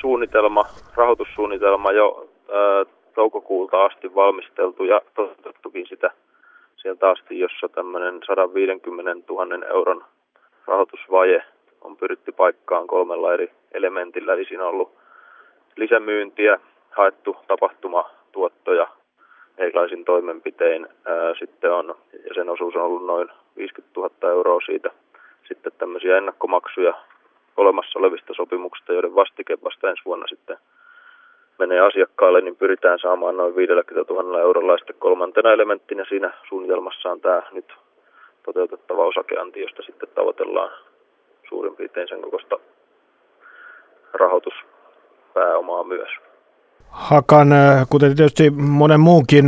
suunnitelma, 0.00 0.64
rahoitussuunnitelma 0.94 1.92
jo 1.92 2.28
ää, 2.52 2.84
toukokuulta 3.14 3.84
asti 3.84 4.14
valmisteltu 4.14 4.84
ja 4.84 5.00
toteutettukin 5.14 5.86
sitä 5.88 6.10
sieltä 6.76 7.10
asti, 7.10 7.38
jossa 7.38 7.68
tämmöinen 7.68 8.20
150 8.26 9.32
000 9.32 9.66
euron 9.66 10.04
rahoitusvaje 10.66 11.42
on 11.84 11.96
pyritty 11.96 12.32
paikkaan 12.32 12.86
kolmella 12.86 13.34
eri 13.34 13.52
elementillä. 13.72 14.32
Eli 14.32 14.44
siinä 14.44 14.64
on 14.64 14.70
ollut 14.70 14.94
lisämyyntiä, 15.76 16.60
haettu 16.90 17.36
tapahtumatuottoja 17.46 18.88
erilaisin 19.58 20.04
toimenpitein. 20.04 20.86
Sitten 21.38 21.72
on, 21.72 21.94
ja 22.28 22.34
sen 22.34 22.48
osuus 22.48 22.76
on 22.76 22.82
ollut 22.82 23.06
noin 23.06 23.28
50 23.56 24.00
000 24.00 24.30
euroa 24.30 24.60
siitä. 24.66 24.90
Sitten 25.48 25.72
tämmöisiä 25.78 26.18
ennakkomaksuja 26.18 26.94
olemassa 27.56 27.98
olevista 27.98 28.34
sopimuksista, 28.36 28.92
joiden 28.92 29.14
vastike 29.14 29.58
vasta 29.64 29.90
ensi 29.90 30.02
vuonna 30.04 30.26
sitten 30.26 30.56
menee 31.58 31.80
asiakkaalle, 31.80 32.40
niin 32.40 32.56
pyritään 32.56 32.98
saamaan 32.98 33.36
noin 33.36 33.56
50 33.56 34.12
000 34.14 34.40
eurolla. 34.40 34.78
sitten 34.78 34.96
kolmantena 34.98 35.52
elementtinä 35.52 36.04
siinä 36.08 36.32
suunnitelmassa 36.48 37.10
on 37.10 37.20
tämä 37.20 37.42
nyt 37.52 37.74
toteutettava 38.42 39.04
osakeanti, 39.04 39.60
josta 39.60 39.82
sitten 39.82 40.08
tavoitellaan 40.14 40.70
suurin 41.48 41.76
piirtein 41.76 42.08
sen 42.08 42.22
kokoista 42.22 42.56
rahoituspääomaa 44.12 45.84
myös. 45.84 46.08
Hakan, 46.88 47.52
äh, 47.52 47.86
kuten 47.90 48.16
tietysti 48.16 48.50
monen 48.50 49.00
muunkin 49.00 49.44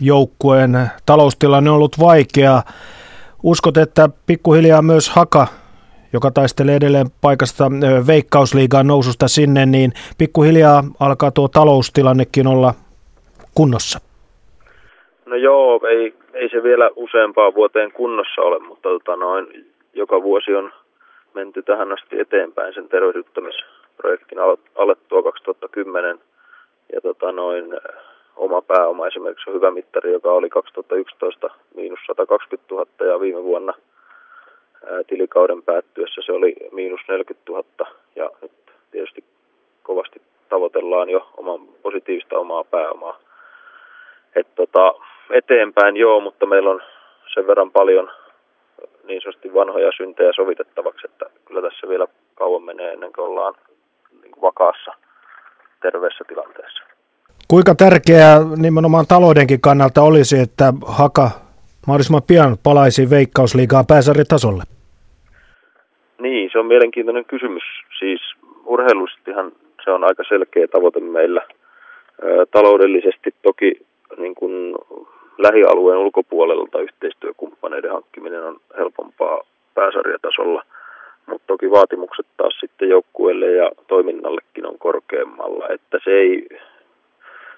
joukkueen 0.00 0.70
taloustilanne 1.06 1.70
on 1.70 1.76
ollut 1.76 1.96
vaikea. 2.00 2.62
Uskot, 3.42 3.76
että 3.76 4.08
pikkuhiljaa 4.26 4.82
myös 4.82 5.10
Haka, 5.10 5.46
joka 6.12 6.30
taistelee 6.30 6.76
edelleen 6.76 7.06
paikasta 7.20 7.64
äh, 7.64 8.06
veikkausliigaan 8.06 8.86
noususta 8.86 9.28
sinne, 9.28 9.66
niin 9.66 9.92
pikkuhiljaa 10.18 10.82
alkaa 11.00 11.30
tuo 11.30 11.48
taloustilannekin 11.48 12.46
olla 12.46 12.74
kunnossa? 13.54 13.98
No 15.26 15.36
joo, 15.36 15.80
ei, 15.88 16.14
ei 16.34 16.48
se 16.48 16.62
vielä 16.62 16.90
useampaan 16.96 17.54
vuoteen 17.54 17.92
kunnossa 17.92 18.42
ole, 18.42 18.58
mutta 18.58 18.88
tota 18.88 19.16
noin, 19.16 19.66
joka 19.94 20.22
vuosi 20.22 20.54
on 20.54 20.72
menty 21.38 21.62
tähän 21.62 21.92
asti 21.92 22.20
eteenpäin 22.20 22.74
sen 22.74 22.88
tervehdyttämisprojektin 22.88 24.38
alettua 24.74 25.22
2010. 25.22 26.20
Ja 26.92 27.00
tota 27.00 27.32
noin, 27.32 27.64
oma 28.36 28.62
pääoma 28.62 29.06
esimerkiksi 29.06 29.50
on 29.50 29.56
hyvä 29.56 29.70
mittari, 29.70 30.12
joka 30.12 30.32
oli 30.32 30.50
2011 30.50 31.50
miinus 31.74 32.00
120 32.06 32.74
000 32.74 33.12
ja 33.12 33.20
viime 33.20 33.42
vuonna 33.42 33.74
tilikauden 35.06 35.62
päättyessä 35.62 36.20
se 36.26 36.32
oli 36.32 36.56
miinus 36.72 37.00
40 37.08 37.52
000 37.52 37.64
ja 38.16 38.30
nyt 38.42 38.52
tietysti 38.90 39.24
kovasti 39.82 40.22
tavoitellaan 40.48 41.10
jo 41.10 41.28
oman 41.36 41.60
positiivista 41.82 42.38
omaa 42.38 42.64
pääomaa. 42.64 43.18
Et 44.36 44.54
tota, 44.54 44.94
eteenpäin 45.30 45.96
joo, 45.96 46.20
mutta 46.20 46.46
meillä 46.46 46.70
on 46.70 46.82
sen 47.34 47.46
verran 47.46 47.70
paljon 47.70 48.10
niin 49.08 49.22
sanotusti 49.22 49.54
vanhoja 49.54 49.90
syntejä 49.96 50.32
sovitettavaksi, 50.36 51.06
että 51.06 51.26
kyllä 51.44 51.62
tässä 51.62 51.88
vielä 51.88 52.06
kauan 52.34 52.62
menee 52.62 52.92
ennen 52.92 53.12
kuin 53.12 53.28
ollaan 53.28 53.54
niin 54.22 54.32
kuin 54.32 54.42
vakaassa 54.42 54.92
terveessä 55.82 56.24
tilanteessa. 56.28 56.82
Kuinka 57.48 57.74
tärkeää 57.74 58.38
nimenomaan 58.56 59.06
taloudenkin 59.08 59.60
kannalta 59.60 60.02
olisi, 60.02 60.38
että 60.38 60.72
Haka 60.86 61.30
mahdollisimman 61.86 62.22
pian 62.22 62.56
palaisi 62.62 63.10
Veikkausliigaan 63.10 63.86
pääsarjatasolle? 63.86 64.62
Niin, 66.20 66.50
se 66.52 66.58
on 66.58 66.66
mielenkiintoinen 66.66 67.24
kysymys. 67.24 67.62
Siis 67.98 68.20
urheilustihan 68.64 69.52
se 69.84 69.90
on 69.90 70.04
aika 70.04 70.22
selkeä 70.28 70.66
tavoite 70.68 71.00
meillä. 71.00 71.42
Taloudellisesti 72.50 73.34
toki 73.42 73.86
niin 74.16 74.34
kuin 74.34 74.74
lähialueen 75.38 75.98
ulkopuolelta 75.98 76.80
yhteistyökumppaneiden 76.80 77.92
hankkiminen 77.92 78.44
on 78.44 78.60
helpompaa 78.78 79.40
pääsarjatasolla, 79.74 80.62
mutta 81.26 81.46
toki 81.46 81.70
vaatimukset 81.70 82.26
taas 82.36 82.54
sitten 82.60 82.88
joukkueelle 82.88 83.46
ja 83.52 83.70
toiminnallekin 83.86 84.66
on 84.66 84.78
korkeammalla, 84.78 85.68
että 85.68 85.98
se 86.04 86.10
ei, 86.10 86.48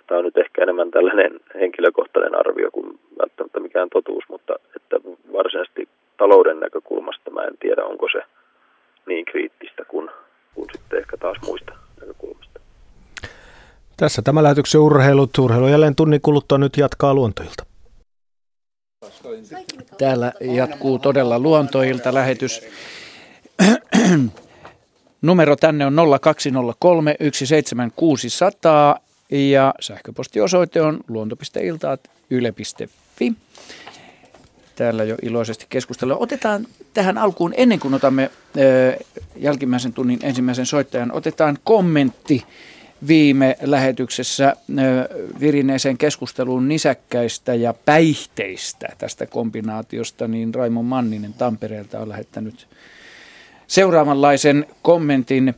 tämä 0.07 0.19
on 0.19 0.25
nyt 0.25 0.39
ehkä 0.39 0.63
enemmän 0.63 0.91
tällainen 0.91 1.41
henkilökohtainen 1.55 2.39
arvio 2.39 2.71
kuin 2.71 2.99
välttämättä 3.23 3.61
mikään 3.61 3.89
totuus, 3.91 4.25
mutta 4.29 4.55
että 4.77 4.97
varsinaisesti 5.33 5.89
talouden 6.17 6.61
näkökulmasta 6.61 7.31
mä 7.31 7.43
en 7.43 7.59
tiedä, 7.61 7.85
onko 7.85 8.09
se 8.13 8.23
niin 9.07 9.25
kriittistä 9.25 9.85
kuin, 9.85 10.11
kuin 10.55 10.69
sitten 10.73 10.99
ehkä 10.99 11.17
taas 11.17 11.37
muista 11.47 11.73
näkökulmista. 12.01 12.61
Tässä 13.97 14.23
tämä 14.23 14.43
lähetyksen 14.43 14.81
urheilut. 14.81 15.39
Urheilu 15.39 15.69
jälleen 15.69 15.97
tunnin 15.97 16.21
kuluttua 16.21 16.59
nyt 16.59 16.77
jatkaa 16.77 17.15
luontoilta. 17.15 17.70
Täällä 19.99 20.33
jatkuu 20.41 20.99
todella 20.99 21.39
luontoilta 21.39 22.15
lähetys. 22.15 22.61
Numero 25.23 25.57
tänne 25.57 25.87
on 25.87 25.97
0203 26.21 27.17
17600 27.33 29.01
ja 29.31 29.75
sähköpostiosoite 29.81 30.83
on 30.83 31.01
luonto.iltaat.yle.fi. 31.09 33.33
Täällä 34.77 35.05
jo 35.05 35.17
iloisesti 35.23 35.67
keskustellaan. 35.69 36.23
Otetaan 36.23 36.67
tähän 36.95 37.19
alkuun, 37.19 37.55
ennen 37.57 37.81
kuin 37.81 37.95
otamme 37.95 38.31
jälkimmäisen 39.37 39.93
tunnin 39.93 40.19
ensimmäisen 40.23 40.67
soittajan, 40.67 41.13
otetaan 41.13 41.59
kommentti 41.65 42.45
viime 43.09 43.57
lähetyksessä 43.63 44.57
virineeseen 45.41 45.99
keskusteluun 45.99 46.69
nisäkkäistä 46.69 47.55
ja 47.55 47.75
päihteistä 47.85 48.89
tästä 48.99 49.27
kombinaatiosta, 49.27 50.29
niin 50.29 50.55
Raimo 50.55 50.83
Manninen 50.83 51.35
Tampereelta 51.35 52.01
on 52.01 52.09
lähettänyt 52.09 52.67
seuraavanlaisen 53.67 54.67
kommentin. 54.83 55.55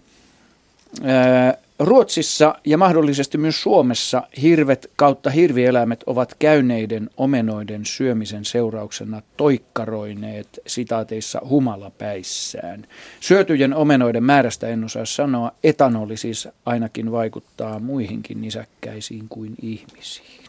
Ruotsissa 1.85 2.55
ja 2.65 2.79
mahdollisesti 2.79 3.39
myös 3.39 3.63
Suomessa 3.63 4.23
hirvet 4.43 4.91
kautta 4.97 5.31
hirvieläimet 5.31 6.03
ovat 6.07 6.35
käyneiden 6.39 7.11
omenoiden 7.17 7.87
syömisen 7.87 8.45
seurauksena 8.45 9.23
toikkaroineet 9.37 10.61
sitaateissa 10.67 11.41
humalapäissään. 11.49 12.87
Syötyjen 13.21 13.75
omenoiden 13.75 14.25
määrästä 14.25 14.69
en 14.69 14.85
osaa 14.85 15.05
sanoa, 15.05 15.53
etanoli 15.65 16.17
siis 16.17 16.49
ainakin 16.67 17.13
vaikuttaa 17.13 17.79
muihinkin 17.79 18.41
nisäkkäisiin 18.41 19.29
kuin 19.29 19.55
ihmisiin. 19.63 20.42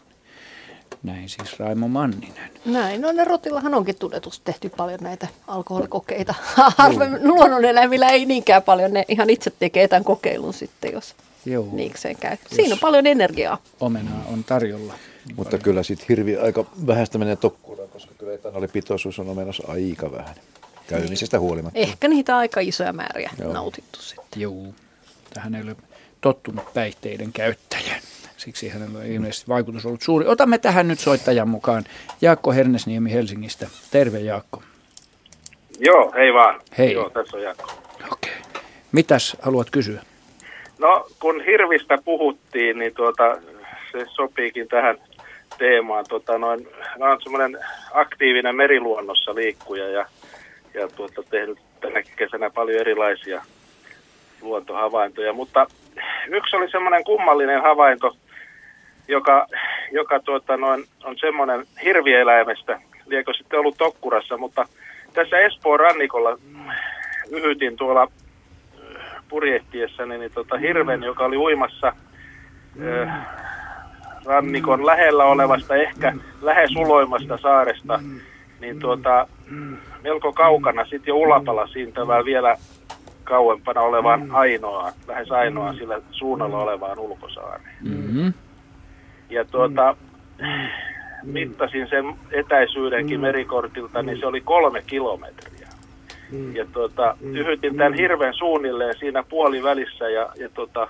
Näin 1.04 1.28
siis 1.28 1.58
Raimo 1.58 1.88
Manninen. 1.88 2.50
Näin, 2.64 3.00
no 3.00 3.12
ne 3.12 3.24
rotillahan 3.24 3.74
onkin 3.74 3.96
tunnetusti 3.98 4.44
tehty 4.44 4.68
paljon 4.68 5.00
näitä 5.02 5.26
alkoholikokeita. 5.46 6.34
Harvemmin 6.76 7.28
luonnoneläimillä 7.28 8.08
ei 8.08 8.26
niinkään 8.26 8.62
paljon, 8.62 8.92
ne 8.92 9.04
ihan 9.08 9.30
itse 9.30 9.50
tekee 9.58 9.88
tämän 9.88 10.04
kokeilun 10.04 10.54
sitten, 10.54 10.92
jos 10.92 11.14
Joo. 11.46 11.68
niikseen 11.72 12.16
käy. 12.16 12.30
Jos 12.30 12.56
Siinä 12.56 12.74
on 12.74 12.78
paljon 12.80 13.06
energiaa. 13.06 13.58
Omenaa 13.80 14.24
on 14.32 14.44
tarjolla. 14.44 14.94
Mutta 15.36 15.50
paljon. 15.50 15.62
kyllä 15.62 15.82
sitten 15.82 16.06
hirvi 16.08 16.36
aika 16.36 16.64
vähäistä 16.86 17.18
menee 17.18 17.36
tokkuudaan, 17.36 17.88
koska 17.88 18.14
kyllä 18.18 18.34
etanolipitoisuus 18.34 19.18
on 19.18 19.28
omenassa 19.28 19.62
aika 19.68 20.12
vähän. 20.12 20.34
Käymisestä 20.86 21.40
huolimatta. 21.40 21.78
Ehkä 21.78 22.08
niitä 22.08 22.36
aika 22.36 22.60
isoja 22.60 22.92
määriä 22.92 23.30
Joo. 23.38 23.52
nautittu 23.52 24.02
sitten. 24.02 24.40
Joo. 24.40 24.66
Tähän 25.34 25.54
ei 25.54 25.62
ole 25.62 25.76
tottunut 26.20 26.74
päihteiden 26.74 27.32
käyttäjän. 27.32 28.00
Siksi 28.44 28.68
hänellä 28.68 28.98
on 28.98 29.06
ilmeisesti 29.06 29.48
vaikutus 29.48 29.86
ollut 29.86 30.02
suuri. 30.02 30.26
Otamme 30.26 30.58
tähän 30.58 30.88
nyt 30.88 30.98
soittajan 30.98 31.48
mukaan 31.48 31.84
Jaakko 32.20 32.52
Hernesniemi 32.52 33.12
Helsingistä. 33.12 33.66
Terve 33.90 34.18
Jaakko. 34.18 34.62
Joo, 35.78 36.12
hei 36.16 36.34
vaan. 36.34 36.60
Hei. 36.78 36.92
Joo, 36.92 37.10
tässä 37.10 37.36
on 37.36 37.42
Jaakko. 37.42 37.72
Okei. 38.12 38.32
Okay. 38.32 38.62
Mitäs 38.92 39.36
haluat 39.42 39.70
kysyä? 39.70 40.02
No, 40.78 41.06
kun 41.20 41.44
hirvistä 41.44 41.98
puhuttiin, 42.04 42.78
niin 42.78 42.94
tuota, 42.94 43.36
se 43.92 44.06
sopiikin 44.14 44.68
tähän 44.68 44.98
teemaan. 45.58 46.04
Tota, 46.08 46.38
noin, 46.38 46.68
mä 46.98 47.06
olen 47.06 47.22
semmoinen 47.22 47.58
aktiivinen 47.92 48.56
meriluonnossa 48.56 49.34
liikkuja 49.34 49.88
ja, 49.88 50.06
ja 50.74 50.88
tuota, 50.88 51.22
tehnyt 51.30 51.58
tänä 51.80 52.02
kesänä 52.16 52.50
paljon 52.50 52.80
erilaisia 52.80 53.44
luontohavaintoja, 54.42 55.32
mutta 55.32 55.66
yksi 56.28 56.56
oli 56.56 56.70
semmoinen 56.70 57.04
kummallinen 57.04 57.62
havainto, 57.62 58.16
joka, 59.08 59.46
joka 59.92 60.20
tuota, 60.20 60.56
noin, 60.56 60.84
on 61.04 61.16
semmoinen 61.20 61.64
hirvieläimestä, 61.84 62.80
liekö 63.06 63.32
sitten 63.34 63.58
ollut 63.60 63.78
Tokkurassa, 63.78 64.36
mutta 64.36 64.68
tässä 65.12 65.38
Espoon 65.38 65.80
rannikolla 65.80 66.38
yhytin 67.30 67.76
tuolla 67.76 68.08
purjehtiessäni 69.28 70.18
niin 70.18 70.32
tota, 70.34 70.58
hirven, 70.58 71.02
joka 71.02 71.24
oli 71.24 71.36
uimassa 71.36 71.92
äh, 72.82 73.26
rannikon 74.24 74.86
lähellä 74.86 75.24
olevasta, 75.24 75.76
ehkä 75.76 76.12
lähes 76.42 76.76
uloimasta 76.76 77.38
saaresta, 77.38 78.00
niin 78.60 78.78
tuota, 78.78 79.26
melko 80.02 80.32
kaukana 80.32 80.84
sitten 80.84 81.12
jo 81.12 81.16
Ulapala 81.16 81.66
siintävää 81.66 82.24
vielä 82.24 82.56
kauempana 83.24 83.80
olevaan 83.80 84.30
ainoa, 84.30 84.92
lähes 85.08 85.32
ainoa 85.32 85.72
sillä 85.72 86.00
suunnalla 86.10 86.58
olevaan 86.58 86.98
ulkosaareen. 86.98 87.76
Mm-hmm. 87.82 88.32
Ja 89.30 89.44
tuota, 89.44 89.96
mittasin 91.22 91.88
sen 91.88 92.14
etäisyydenkin 92.30 93.20
merikortilta, 93.20 94.02
niin 94.02 94.20
se 94.20 94.26
oli 94.26 94.40
kolme 94.40 94.82
kilometriä. 94.86 95.68
Ja 96.52 96.66
tuota, 96.72 97.16
yhytin 97.20 97.76
tämän 97.76 97.94
hirven 97.94 98.34
suunnilleen 98.34 98.98
siinä 98.98 99.22
puolivälissä 99.22 100.08
ja, 100.08 100.28
ja 100.36 100.48
tuota, 100.48 100.88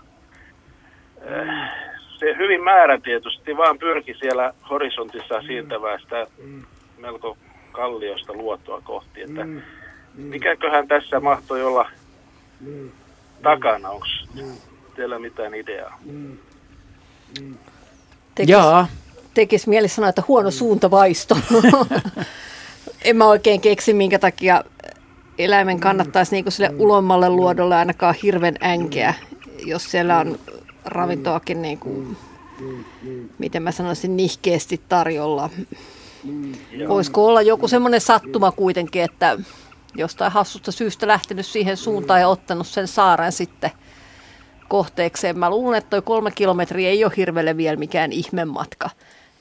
se 2.18 2.36
hyvin 2.38 2.64
määrätietoisesti 2.64 3.56
vaan 3.56 3.78
pyrki 3.78 4.14
siellä 4.14 4.54
horisontissa 4.70 5.42
siirtämään 5.42 6.00
sitä 6.00 6.26
melko 6.98 7.36
kalliosta 7.72 8.32
luottoa 8.32 8.80
kohti. 8.80 9.22
Että 9.22 9.46
mikäköhän 10.14 10.88
tässä 10.88 11.20
mahtoi 11.20 11.62
olla 11.62 11.90
takana? 13.42 13.90
Onko 13.90 14.06
teillä 14.96 15.18
mitään 15.18 15.54
ideaa? 15.54 15.98
Tekis, 18.34 18.50
Jaa. 18.52 18.86
Tekisi 19.34 19.68
mieli 19.68 19.88
sanoa, 19.88 20.08
että 20.08 20.22
huono 20.28 20.50
suuntavaisto. 20.50 21.38
en 23.04 23.16
mä 23.16 23.26
oikein 23.26 23.60
keksi, 23.60 23.92
minkä 23.92 24.18
takia 24.18 24.64
eläimen 25.38 25.80
kannattaisi 25.80 26.32
niinku 26.32 26.50
sille 26.50 26.70
ulommalle 26.78 27.28
luodolle 27.28 27.76
ainakaan 27.76 28.14
hirven 28.22 28.54
änkeä, 28.62 29.14
jos 29.66 29.90
siellä 29.90 30.18
on 30.18 30.38
ravintoakin 30.84 31.62
niin 31.62 31.78
kuin, 31.78 32.16
miten 33.38 33.62
mä 33.62 33.72
sanoisin, 33.72 34.16
nihkeästi 34.16 34.80
tarjolla. 34.88 35.50
Voisiko 36.88 37.26
olla 37.26 37.42
joku 37.42 37.68
semmoinen 37.68 38.00
sattuma 38.00 38.52
kuitenkin, 38.52 39.02
että 39.02 39.38
jostain 39.94 40.32
hassusta 40.32 40.72
syystä 40.72 41.06
lähtenyt 41.06 41.46
siihen 41.46 41.76
suuntaan 41.76 42.20
ja 42.20 42.28
ottanut 42.28 42.66
sen 42.66 42.88
saaren 42.88 43.32
sitten 43.32 43.70
kohteekseen. 44.74 45.38
Mä 45.38 45.50
luulen, 45.50 45.78
että 45.78 45.90
toi 45.90 46.02
kolme 46.02 46.30
kilometriä 46.30 46.88
ei 46.88 47.04
ole 47.04 47.12
hirveelle 47.16 47.56
vielä 47.56 47.76
mikään 47.76 48.12
ihmematka. 48.12 48.90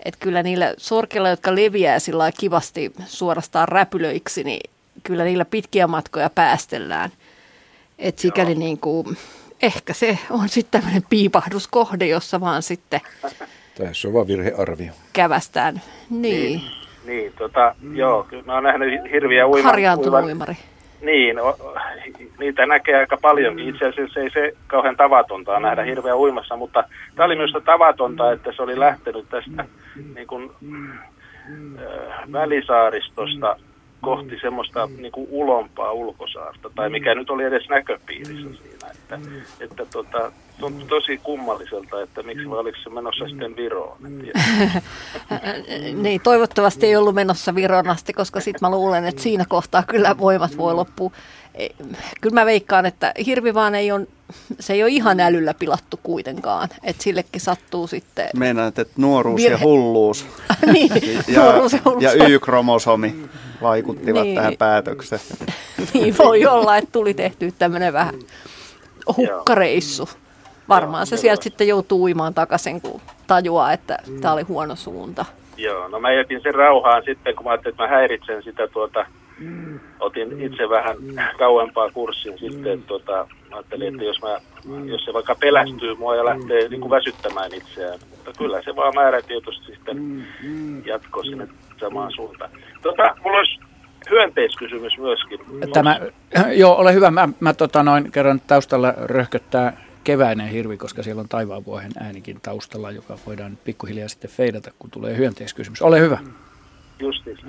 Että 0.06 0.20
kyllä 0.20 0.44
niillä 0.44 0.74
sorkilla, 0.78 1.30
jotka 1.30 1.56
leviää 1.56 2.00
sillä 2.00 2.32
kivasti 2.40 2.94
suorastaan 3.06 3.68
räpylöiksi, 3.68 4.44
niin 4.44 4.72
kyllä 5.04 5.24
niillä 5.24 5.46
pitkiä 5.46 5.88
matkoja 5.88 6.30
päästellään. 6.30 7.12
Että 8.00 8.22
sikäli 8.22 8.56
niin 8.56 8.78
kuin, 8.78 9.18
ehkä 9.62 9.94
se 9.94 10.18
on 10.30 10.50
sitten 10.50 10.82
tämmöinen 10.82 11.04
piipahduskohde, 11.10 12.06
jossa 12.06 12.40
vaan 12.40 12.64
sitten... 12.64 13.02
Tässä 13.78 14.08
on 14.08 14.14
vaan 14.14 14.28
virhearvio. 14.28 14.92
Kävästään. 15.14 15.82
Niin. 16.10 16.22
Niin, 16.22 16.62
niin 17.06 17.34
tota, 17.38 17.76
mm. 17.82 17.96
joo, 17.96 18.28
mä 18.46 18.54
oon 18.54 18.64
nähnyt 18.64 19.12
hirviä 19.12 19.48
uima, 19.48 19.70
Harjaantunut 19.70 20.24
uimari. 20.24 20.58
Niin, 21.04 21.40
o, 21.40 21.58
niitä 22.40 22.66
näkee 22.66 22.96
aika 22.96 23.18
paljonkin. 23.22 23.70
Itse 23.70 23.86
asiassa 23.86 24.20
ei 24.20 24.30
se 24.30 24.54
kauhean 24.68 24.96
tavatonta 24.96 25.60
nähdä 25.60 25.84
hirveä 25.84 26.16
uimassa, 26.16 26.56
mutta 26.56 26.84
tämä 27.16 27.26
oli 27.26 27.36
myös 27.36 27.52
tavatonta, 27.66 28.32
että 28.32 28.52
se 28.52 28.62
oli 28.62 28.80
lähtenyt 28.80 29.26
tästä 29.30 29.66
niin 30.16 30.28
kuin, 30.28 30.52
äh, 30.66 32.32
välisaaristosta 32.32 33.56
kohti 34.02 34.40
semmoista 34.42 34.90
niin 34.98 35.12
kuin 35.12 35.28
ulompaa 35.30 35.92
ulkosaarta, 35.92 36.70
tai 36.76 36.90
mikä 36.90 37.16
nyt 37.16 37.30
oli 37.30 37.44
edes 37.44 37.70
näköpiirissä 37.70 38.64
siinä. 38.64 38.92
Että, 38.92 39.20
että 39.60 39.86
tota, 39.86 40.32
tuntui 40.60 40.88
tosi 40.88 41.18
kummalliselta, 41.18 42.02
että 42.02 42.24
miksi 42.24 42.50
vai 42.50 42.60
oliko 42.60 42.78
se 42.84 42.90
menossa 42.90 43.28
sitten 43.28 43.56
Viroon. 43.56 43.98
niin, 46.04 46.22
toivottavasti 46.22 46.86
ei 46.86 46.96
ollut 46.96 47.16
menossa 47.16 47.56
Viroon 47.56 47.88
asti, 47.88 48.14
koska 48.14 48.40
sitten 48.40 48.60
mä 48.62 48.72
luulen, 48.72 49.06
että 49.06 49.22
siinä 49.22 49.46
kohtaa 49.50 49.84
kyllä 49.84 50.18
voimat 50.18 50.58
voi 50.58 50.74
loppua. 50.74 51.12
Kyllä 52.22 52.34
mä 52.34 52.46
veikkaan, 52.46 52.86
että 52.86 53.14
hirvi 53.26 53.54
vaan 53.54 53.76
ei 53.76 53.92
ole, 53.92 54.08
se 54.60 54.74
ei 54.74 54.84
ole 54.84 54.92
ihan 54.92 55.20
älyllä 55.20 55.54
pilattu 55.54 56.00
kuitenkaan, 56.04 56.70
että 56.84 57.04
sillekin 57.04 57.42
sattuu 57.42 57.88
sitten... 57.88 58.30
Meinaat, 58.36 58.80
että 58.80 58.94
nuoruus 58.98 59.42
virhe. 59.42 59.58
ja 59.58 59.64
hulluus 59.64 60.26
niin, 60.74 60.92
ja, 61.28 61.44
nuoruus 61.44 61.74
ja, 61.74 61.80
hulluus. 61.86 62.04
ja 62.04 62.28
Y-kromosomi 62.28 63.16
vaikuttivat 63.62 64.24
niin. 64.24 64.36
tähän 64.36 64.58
päätökseen. 64.58 65.22
niin 65.94 66.18
voi 66.18 66.46
olla, 66.46 66.78
että 66.78 66.92
tuli 66.92 67.14
tehty 67.14 67.54
tämmöinen 67.60 67.94
vähän 67.94 68.16
hukkareissu. 69.18 70.10
Varmaan 70.70 71.08
se 71.08 71.18
sieltä 71.18 71.44
sitten 71.44 71.68
joutuu 71.68 72.04
uimaan 72.04 72.34
takaisin, 72.34 72.82
kun 72.82 73.02
tajuaa, 73.28 73.74
että 73.74 73.98
tämä 74.22 74.34
oli 74.34 74.42
huono 74.42 74.76
suunta. 74.76 75.26
Joo, 75.58 75.88
no 75.88 76.00
mä 76.00 76.12
jätin 76.12 76.42
sen 76.42 76.56
rauhaan 76.56 77.04
sitten, 77.06 77.36
kun 77.36 77.46
mä 77.46 77.52
ajattelin, 77.52 77.74
että 77.74 77.84
mä 77.84 77.90
häiritsen 77.90 78.44
sitä 78.44 78.68
tuota, 78.68 79.06
otin 80.00 80.42
itse 80.42 80.70
vähän 80.70 80.98
kauempaa 81.40 81.92
kurssin 81.92 82.40
sitten, 82.40 82.74
että 82.74 82.88
tuota, 82.88 83.28
mä 83.50 83.56
ajattelin, 83.56 83.94
että 83.94 84.04
jos, 84.04 84.22
mä, 84.22 84.38
jos 84.86 85.06
se 85.06 85.14
vaikka 85.14 85.36
pelästyy 85.36 85.96
mua 85.96 86.16
ja 86.16 86.26
lähtee 86.26 86.68
niin 86.70 86.82
kuin 86.82 86.90
väsyttämään 86.90 87.54
itseään, 87.54 88.00
mutta 88.10 88.32
kyllä 88.38 88.62
se 88.62 88.76
vaan 88.76 88.96
määrätietoisesti 88.96 89.72
sitten 89.72 90.28
jatkoi 90.86 91.26
sinne 91.26 91.48
samaan 91.80 92.12
suuntaan. 92.12 92.52
Tota, 92.82 93.16
mulla 93.24 93.38
olisi 93.38 93.60
hyönteiskysymys 94.10 94.98
myöskin. 94.98 95.40
Tämä, 95.74 96.00
joo, 96.62 96.76
ole 96.76 96.94
hyvä. 96.94 97.12
Mä, 97.12 97.30
mä 97.40 97.54
tota 97.54 97.84
noin, 97.84 98.12
kerran 98.12 98.42
taustalla 98.48 98.94
röhköttää 98.98 99.78
keväinen 100.04 100.48
hirvi, 100.48 100.78
koska 100.78 101.04
siellä 101.04 101.20
on 101.20 101.30
taivaanvuohen 101.30 101.92
äänikin 102.00 102.42
taustalla, 102.42 102.92
joka 102.92 103.18
voidaan 103.28 103.58
pikkuhiljaa 103.64 104.08
sitten 104.08 104.32
feidata, 104.32 104.72
kun 104.80 104.92
tulee 104.92 105.18
hyönteiskysymys. 105.18 105.82
Ole 105.82 106.00
hyvä. 106.00 106.18
Justiinsa. 107.00 107.48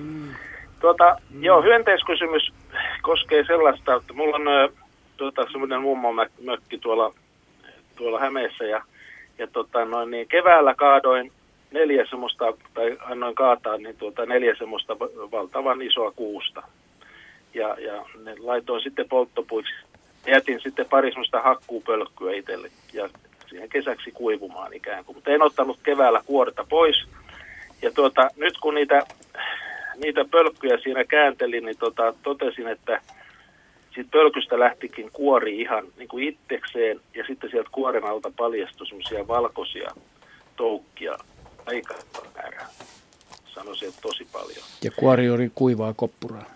Tuota, 0.81 1.17
joo, 1.41 1.63
hyönteiskysymys 1.63 2.53
koskee 3.03 3.45
sellaista, 3.47 3.95
että 3.95 4.13
mulla 4.13 4.37
on 4.37 4.73
tuota, 5.17 5.47
semmoinen 5.51 5.83
mummo 5.83 6.13
mökki 6.43 6.79
tuolla, 6.79 7.15
tuolla 7.97 8.21
Hämeessä 8.21 8.65
ja, 8.65 8.83
ja 9.39 9.47
tota, 9.47 9.85
noin, 9.85 10.11
niin 10.11 10.29
keväällä 10.29 10.75
kaadoin 10.75 11.33
neljä 11.71 12.07
semmoista, 12.11 12.45
tai 12.75 12.99
annoin 13.01 13.35
kaataa 13.35 13.77
niin 13.77 13.97
tuota, 13.97 14.27
neljä 14.27 14.55
semmoista 14.59 14.99
valtavan 15.33 15.83
isoa 15.83 16.11
kuusta. 16.11 16.63
Ja, 17.55 17.77
ja 17.81 18.05
ne 18.25 18.35
laitoin 18.39 18.83
sitten 18.83 19.09
polttopuiksi 19.09 19.75
jätin 20.27 20.61
sitten 20.61 20.87
pari 20.91 21.09
semmoista 21.09 21.43
hakkuupölkkyä 21.43 22.35
itselle 22.35 22.71
ja 22.93 23.09
siihen 23.49 23.69
kesäksi 23.69 24.11
kuivumaan 24.11 24.73
ikään 24.73 25.05
kuin. 25.05 25.17
Mutta 25.17 25.31
en 25.31 25.43
ottanut 25.43 25.79
keväällä 25.83 26.23
kuorta 26.27 26.67
pois. 26.69 26.97
Ja 27.83 27.91
tuota, 27.91 28.29
nyt 28.37 28.59
kun 28.59 28.75
niitä, 28.75 29.03
niitä 29.97 30.25
pölkkyjä 30.25 30.79
siinä 30.79 31.05
kääntelin, 31.05 31.65
niin 31.65 31.79
tota, 31.79 32.15
totesin, 32.23 32.69
että 32.69 33.01
siitä 33.95 34.11
pölkystä 34.11 34.59
lähtikin 34.59 35.11
kuori 35.13 35.61
ihan 35.61 35.85
niin 35.97 36.09
kuin 36.09 36.29
itsekseen 36.29 37.01
ja 37.15 37.25
sitten 37.27 37.51
sieltä 37.51 37.69
kuoren 37.73 38.05
alta 38.05 38.33
paljastui 38.37 38.87
semmoisia 38.87 39.29
valkoisia 39.29 39.91
toukkia 40.57 41.15
aika 41.67 41.95
määrä. 42.37 42.67
Sanoisin, 43.47 43.89
että 43.89 44.01
tosi 44.01 44.27
paljon. 44.33 44.65
Ja 44.85 44.91
kuori 44.91 45.31
oli 45.31 45.51
kuivaa 45.55 45.95
koppuraa 45.97 46.54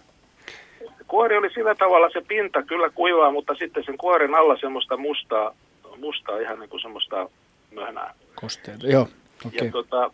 kuori 1.09 1.37
oli 1.37 1.51
sillä 1.51 1.75
tavalla 1.75 2.11
se 2.13 2.21
pinta 2.29 2.63
kyllä 2.63 2.91
kuivaa, 2.91 3.31
mutta 3.31 3.55
sitten 3.55 3.85
sen 3.85 3.99
kuoren 3.99 4.35
alla 4.35 4.57
semmoista 4.61 4.97
mustaa, 4.97 5.55
mustaa 5.97 6.39
ihan 6.39 6.61
niin 6.61 6.71
kuin 6.71 6.81
semmoista 6.81 7.29
möhnää. 7.71 8.15
Kosteita, 8.35 8.87
joo. 8.87 9.09
Okay. 9.47 9.67
Ja 9.67 9.73
tota, 9.73 10.11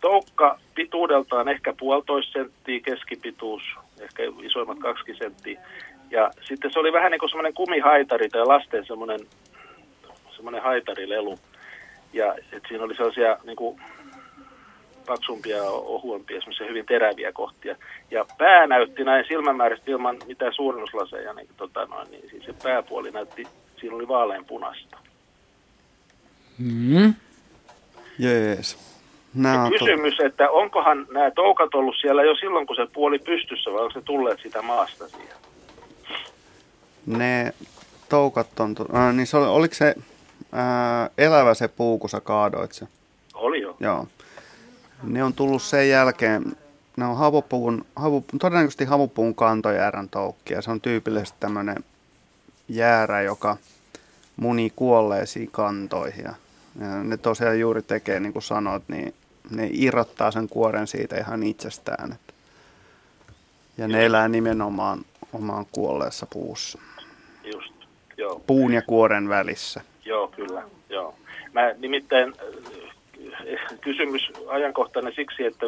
toukka 0.00 0.58
pituudeltaan 0.74 1.48
ehkä 1.48 1.74
puolitoista 1.78 2.32
senttiä, 2.32 2.80
keskipituus 2.80 3.62
ehkä 4.00 4.22
isoimmat 4.42 4.78
kaksi 4.78 5.14
senttiä. 5.18 5.60
Ja 6.10 6.30
sitten 6.48 6.72
se 6.72 6.78
oli 6.78 6.92
vähän 6.92 7.10
niin 7.10 7.20
kuin 7.20 7.30
semmoinen 7.30 7.54
kumihaitari 7.54 8.28
tai 8.28 8.46
lasten 8.46 8.86
semmoinen, 8.86 9.20
semmoinen 10.36 10.62
haitarilelu. 10.62 11.38
Ja 12.12 12.34
et 12.52 12.62
siinä 12.68 12.84
oli 12.84 12.94
sellaisia 12.94 13.36
niin 13.44 13.56
kuin 13.56 13.80
paksumpia 15.10 15.56
ja 15.56 15.70
ohuempia, 15.70 16.40
semmoisia 16.40 16.66
hyvin 16.66 16.86
teräviä 16.86 17.32
kohtia. 17.32 17.76
Ja 18.10 18.26
pää 18.38 18.66
näytti 18.66 19.04
näin 19.04 19.24
silmämääräisesti 19.28 19.90
ilman 19.90 20.16
mitään 20.26 20.52
suurennuslaseja, 20.54 21.32
niin, 21.32 21.48
tota 21.56 21.86
noin, 21.86 22.10
niin 22.10 22.30
siis 22.30 22.44
se 22.44 22.54
pääpuoli 22.62 23.10
näytti, 23.10 23.46
siinä 23.80 23.96
oli 23.96 24.06
punaista. 24.46 24.98
Mm. 26.58 27.14
Jees. 28.18 28.78
No, 29.34 29.48
kysymys, 29.78 30.16
to... 30.16 30.26
että 30.26 30.50
onkohan 30.50 31.06
nämä 31.10 31.30
toukat 31.30 31.74
ollut 31.74 31.94
siellä 32.00 32.22
jo 32.22 32.34
silloin, 32.34 32.66
kun 32.66 32.76
se 32.76 32.86
puoli 32.92 33.18
pystyssä, 33.18 33.70
vai 33.72 33.80
onko 33.80 33.92
se 33.92 34.00
tulleet 34.00 34.40
sitä 34.42 34.62
maasta 34.62 35.08
siihen? 35.08 35.36
Ne 37.06 37.52
toukat 38.08 38.60
on, 38.60 38.74
äh, 38.94 39.14
niin 39.14 39.26
se 39.26 39.36
oli, 39.36 39.46
oliko 39.46 39.74
se 39.74 39.94
äh, 40.54 41.10
elävä 41.18 41.54
se 41.54 41.68
puu, 41.68 41.98
kun 41.98 42.10
sä 42.10 42.20
kaadoit 42.20 42.72
se? 42.72 42.86
Oli 43.34 43.60
jo. 43.60 43.76
Joo. 43.80 44.06
Ne 45.02 45.24
on 45.24 45.32
tullut 45.32 45.62
sen 45.62 45.88
jälkeen, 45.88 46.56
ne 46.96 47.04
on 47.04 47.16
havupuun, 47.16 47.86
havu, 47.96 48.24
todennäköisesti 48.40 48.84
havupuun 48.84 49.34
kantojäärän 49.34 50.08
toukkia. 50.08 50.62
Se 50.62 50.70
on 50.70 50.80
tyypillisesti 50.80 51.36
tämmöinen 51.40 51.84
jäärä, 52.68 53.22
joka 53.22 53.56
muni 54.36 54.72
kuolleisiin 54.76 55.50
kantoihin. 55.50 56.24
Ja 56.24 56.34
ne 57.04 57.16
tosiaan 57.16 57.60
juuri 57.60 57.82
tekee, 57.82 58.20
niin 58.20 58.32
kuin 58.32 58.42
sanoit, 58.42 58.82
niin 58.88 59.14
ne 59.50 59.68
irrottaa 59.72 60.30
sen 60.30 60.48
kuoren 60.48 60.86
siitä 60.86 61.16
ihan 61.16 61.42
itsestään. 61.42 62.16
Ja 63.78 63.88
ne 63.88 64.06
elää 64.06 64.28
nimenomaan 64.28 65.04
omaan 65.32 65.66
kuolleessa 65.72 66.26
puussa. 66.30 66.78
Just, 67.44 67.74
joo. 68.16 68.42
Puun 68.46 68.72
ja 68.72 68.82
kuoren 68.82 69.28
välissä. 69.28 69.80
Joo, 70.04 70.28
kyllä, 70.28 70.62
joo. 70.88 71.14
Mä 71.52 71.72
nimittäin 71.78 72.34
kysymys 73.80 74.32
ajankohtainen 74.48 75.12
siksi, 75.16 75.44
että 75.44 75.66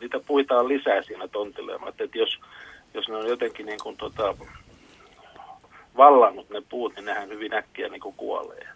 niitä 0.00 0.20
puita 0.26 0.58
on 0.58 0.68
lisää 0.68 1.02
siinä 1.02 1.28
tontilla. 1.28 1.78
Mä 1.78 1.88
että 1.88 2.18
jos, 2.18 2.38
jos 2.94 3.08
ne 3.08 3.16
on 3.16 3.28
jotenkin 3.28 3.66
niin 3.66 3.78
kuin 3.82 3.96
tota, 3.96 4.34
vallannut 5.96 6.50
ne 6.50 6.62
puut, 6.68 6.94
niin 6.96 7.04
nehän 7.04 7.28
hyvin 7.28 7.54
äkkiä 7.54 7.88
niin 7.88 8.00
kuin 8.00 8.14
kuolee. 8.14 8.68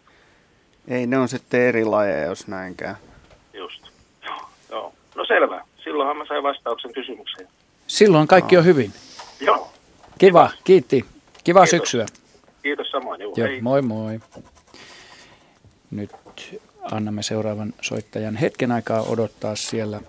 Ei, 0.89 1.07
ne 1.07 1.19
on 1.19 1.29
sitten 1.29 1.61
eri 1.61 1.85
lajeja, 1.85 2.25
jos 2.27 2.49
näinkään. 2.49 2.97
Just. 3.53 3.89
Joo. 4.71 4.93
No 5.15 5.25
selvä. 5.25 5.65
Silloinhan 5.85 6.17
mä 6.17 6.27
sain 6.27 6.43
vastauksen 6.43 6.93
kysymykseen. 6.93 7.49
Silloin 7.87 8.29
kaikki 8.29 8.55
no. 8.55 8.59
on 8.59 8.65
hyvin. 8.65 8.93
Joo. 9.41 9.73
Kiva, 10.19 10.51
kiitti. 10.65 11.05
Kiva 11.45 11.61
Kiitos. 11.61 11.71
syksyä. 11.71 12.07
Kiitos 12.63 12.91
samoin. 12.91 13.21
Joo, 13.21 13.33
Joo, 13.37 13.49
moi 13.61 13.83
moi. 13.83 14.21
Nyt 15.91 16.11
annamme 16.83 17.23
seuraavan 17.23 17.75
soittajan 17.81 18.37
hetken 18.37 18.73
aikaa 18.73 19.03
odottaa 19.03 19.57
siellä. 19.57 20.01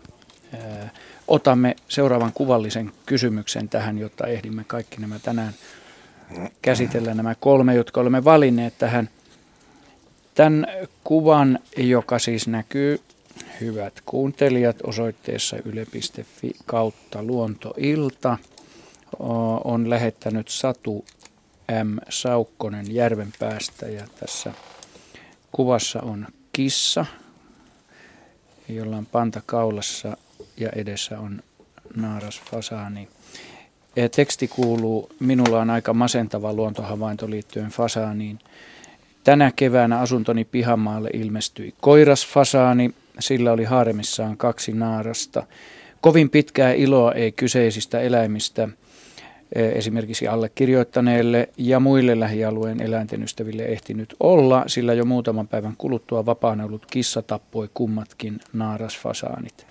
Otamme 1.27 1.75
seuraavan 1.87 2.31
kuvallisen 2.33 2.91
kysymyksen 3.05 3.69
tähän, 3.69 3.97
jotta 3.97 4.27
ehdimme 4.27 4.63
kaikki 4.67 5.01
nämä 5.01 5.19
tänään 5.19 5.53
käsitellä 6.61 7.13
nämä 7.13 7.35
kolme, 7.35 7.75
jotka 7.75 8.01
olemme 8.01 8.23
valinneet 8.23 8.73
tähän. 8.77 9.09
Tämän 10.35 10.67
kuvan, 11.03 11.59
joka 11.77 12.19
siis 12.19 12.47
näkyy 12.47 12.99
hyvät 13.61 13.93
kuuntelijat 14.05 14.77
osoitteessa 14.83 15.57
yle.fi 15.65 16.51
kautta 16.65 17.23
luontoilta, 17.23 18.37
on 19.63 19.89
lähettänyt 19.89 20.47
Satu 20.47 21.05
M. 21.83 21.97
Saukkonen 22.09 22.95
järven 22.95 23.33
päästä 23.39 23.87
ja 23.87 24.07
tässä 24.19 24.53
kuvassa 25.51 26.01
on 26.01 26.27
kissa, 26.53 27.05
jolla 28.69 28.97
on 28.97 29.05
panta 29.05 29.41
kaulassa 29.45 30.17
ja 30.57 30.69
edessä 30.69 31.19
on 31.19 31.43
naaras 31.95 32.41
fasaani. 32.51 33.07
Ja 33.95 34.09
teksti 34.09 34.47
kuuluu, 34.47 35.09
minulla 35.19 35.61
on 35.61 35.69
aika 35.69 35.93
masentava 35.93 36.53
luontohavainto 36.53 37.29
liittyen 37.29 37.69
fasaaniin. 37.69 38.39
Tänä 39.23 39.51
keväänä 39.55 39.99
asuntoni 39.99 40.45
pihamaalle 40.45 41.09
ilmestyi 41.13 41.73
koirasfasaani, 41.81 42.93
sillä 43.19 43.51
oli 43.51 43.63
haaremissaan 43.63 44.37
kaksi 44.37 44.73
naarasta. 44.73 45.43
Kovin 46.01 46.29
pitkää 46.29 46.73
iloa 46.73 47.11
ei 47.11 47.31
kyseisistä 47.31 47.99
eläimistä– 47.99 48.69
esimerkiksi 49.55 50.27
allekirjoittaneelle 50.27 51.49
ja 51.57 51.79
muille 51.79 52.19
lähialueen 52.19 52.81
eläinten 52.81 53.23
ystäville 53.23 53.63
ehtinyt 53.63 54.15
olla, 54.19 54.63
sillä 54.67 54.93
jo 54.93 55.05
muutaman 55.05 55.47
päivän 55.47 55.75
kuluttua 55.77 56.25
vapaana 56.25 56.65
ollut 56.65 56.85
kissa 56.85 57.21
tappoi 57.21 57.69
kummatkin 57.73 58.39
naarasfasaanit. 58.53 59.65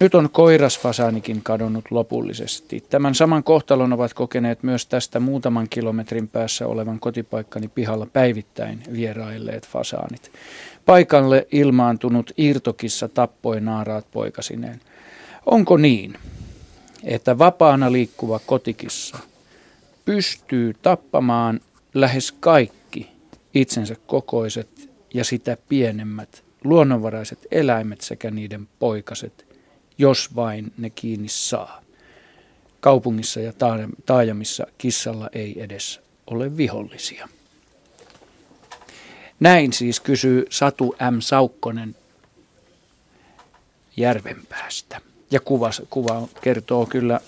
Nyt 0.00 0.14
on 0.14 0.30
koirasfasaanikin 0.30 1.42
kadonnut 1.42 1.84
lopullisesti. 1.90 2.84
Tämän 2.90 3.14
saman 3.14 3.44
kohtalon 3.44 3.92
ovat 3.92 4.14
kokeneet 4.14 4.62
myös 4.62 4.86
tästä 4.86 5.20
muutaman 5.20 5.66
kilometrin 5.70 6.28
päässä 6.28 6.66
olevan 6.66 7.00
kotipaikkani 7.00 7.68
pihalla 7.68 8.06
päivittäin 8.12 8.82
vierailleet 8.92 9.66
fasaanit. 9.66 10.32
Paikalle 10.86 11.46
ilmaantunut 11.52 12.32
irtokissa 12.36 13.08
tappoi 13.08 13.60
naaraat 13.60 14.06
poikasineen. 14.12 14.80
Onko 15.46 15.76
niin, 15.76 16.14
että 17.04 17.38
vapaana 17.38 17.92
liikkuva 17.92 18.38
kotikissa 18.38 19.18
pystyy 20.04 20.74
tappamaan 20.82 21.60
lähes 21.94 22.32
kaikki 22.32 23.08
itsensä 23.54 23.96
kokoiset 24.06 24.90
ja 25.14 25.24
sitä 25.24 25.56
pienemmät 25.68 26.44
luonnonvaraiset 26.64 27.46
eläimet 27.50 28.00
sekä 28.00 28.30
niiden 28.30 28.68
poikaset, 28.78 29.46
jos 29.98 30.34
vain 30.36 30.72
ne 30.78 30.90
kiinni 30.90 31.28
saa. 31.28 31.82
Kaupungissa 32.80 33.40
ja 33.40 33.52
taajamissa 34.06 34.66
kissalla 34.78 35.28
ei 35.32 35.62
edes 35.62 36.00
ole 36.26 36.56
vihollisia. 36.56 37.28
Näin 39.40 39.72
siis 39.72 40.00
kysyy 40.00 40.46
Satu 40.50 40.96
M. 41.10 41.20
Saukkonen 41.20 41.96
Järvenpäästä. 43.96 45.11
Ja 45.32 45.40
kuva, 45.40 45.70
kuva 45.90 46.28
kertoo 46.40 46.86
kyllä, 46.86 47.20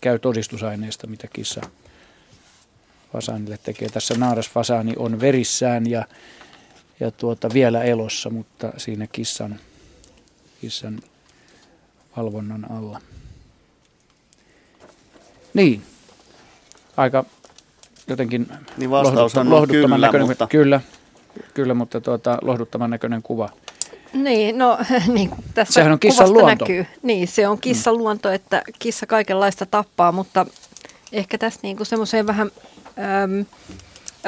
käy 0.00 0.18
todistusaineesta, 0.18 1.06
mitä 1.06 1.28
kissa 1.32 1.60
fasaanille 3.12 3.58
tekee. 3.62 3.88
Tässä 3.88 4.14
naaras 4.14 4.50
fasaani 4.50 4.92
on 4.96 5.20
verissään 5.20 5.90
ja, 5.90 6.04
ja 7.00 7.10
tuota, 7.10 7.48
vielä 7.54 7.82
elossa, 7.82 8.30
mutta 8.30 8.72
siinä 8.76 9.06
kissan, 9.06 9.60
kissan 10.60 11.00
valvonnan 12.16 12.70
alla. 12.70 13.00
Niin, 15.54 15.82
aika 16.96 17.24
jotenkin 18.08 18.52
niin 18.76 18.90
vastaus 18.90 19.36
on 19.36 19.50
lohduttavan 19.50 19.90
kyllä, 19.90 20.06
näköinen, 20.06 20.28
mutta... 20.28 20.46
kyllä, 20.46 20.80
kyllä, 21.54 21.74
mutta 21.74 22.00
tuota, 22.00 22.38
lohduttavan 22.42 22.90
näköinen 22.90 23.22
kuva. 23.22 23.48
Niin, 24.12 24.58
no 24.58 24.78
niin 25.14 25.30
tässä 25.54 25.74
Sehän 25.74 25.92
on 25.92 25.98
kissan 25.98 26.32
luonto. 26.32 26.64
näkyy. 26.64 26.86
Niin, 27.02 27.28
se 27.28 27.48
on 27.48 27.58
kissan 27.58 27.94
mm. 27.94 27.98
luonto, 27.98 28.30
että 28.30 28.62
kissa 28.78 29.06
kaikenlaista 29.06 29.66
tappaa, 29.66 30.12
mutta 30.12 30.46
ehkä 31.12 31.38
tässä 31.38 31.60
niin 31.62 31.86
semmoiseen 31.86 32.26
vähän 32.26 32.50
äm, 33.24 33.46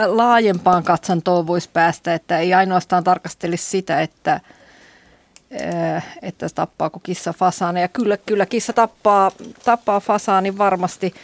laajempaan 0.07 0.83
katsantoon 0.83 1.47
voisi 1.47 1.71
päästä, 1.73 2.15
että 2.15 2.39
ei 2.39 2.55
ainoastaan 2.55 3.05
tarkastelisi 3.05 3.71
sitä, 3.71 4.01
että 4.01 4.41
äh, 5.95 6.07
että 6.23 6.47
tappaako 6.55 7.01
kissa 7.03 7.33
fasaani. 7.33 7.81
Ja 7.81 7.89
kyllä, 7.89 8.17
kyllä 8.17 8.47
kissa 8.47 8.73
tappaa, 8.73 9.33
tappaa 9.65 10.01
fasaani 10.01 10.59
varmasti. 10.59 11.15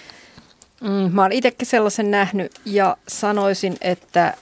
Mm, 0.80 1.10
mä 1.12 1.22
oon 1.22 1.32
itsekin 1.32 1.66
sellaisen 1.66 2.10
nähnyt 2.10 2.52
ja 2.64 2.96
sanoisin, 3.08 3.76
että 3.80 4.34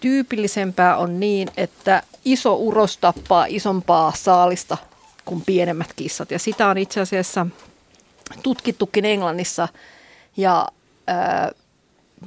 tyypillisempää 0.00 0.96
on 0.96 1.20
niin, 1.20 1.48
että 1.56 2.02
iso 2.32 2.54
uros 2.54 2.96
tappaa 2.96 3.46
isompaa 3.48 4.12
saalista 4.16 4.76
kuin 5.24 5.42
pienemmät 5.46 5.92
kissat. 5.96 6.30
Ja 6.30 6.38
sitä 6.38 6.68
on 6.68 6.78
itse 6.78 7.00
asiassa 7.00 7.46
tutkittukin 8.42 9.04
Englannissa 9.04 9.68
ja 10.36 10.68
ää, 11.06 11.52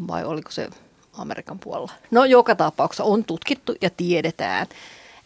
vai 0.07 0.26
oliko 0.26 0.52
se 0.52 0.69
Amerikan 1.14 1.60
puolella. 1.60 1.91
No 2.11 2.26
joka 2.26 2.56
tapauksessa 2.56 3.03
on 3.03 3.23
tutkittu 3.23 3.76
ja 3.82 3.90
tiedetään, 3.90 4.68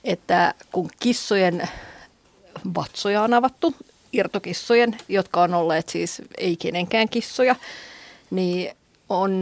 että 0.03 0.53
kun 0.71 0.89
kissojen 0.99 1.69
vatsoja 2.75 3.21
on 3.21 3.33
avattu, 3.33 3.75
irtokissojen, 4.13 4.97
jotka 5.07 5.41
on 5.41 5.53
olleet 5.53 5.89
siis 5.89 6.21
ei 6.37 6.57
kenenkään 6.57 7.09
kissoja, 7.09 7.55
niin 8.31 8.75
on 9.09 9.41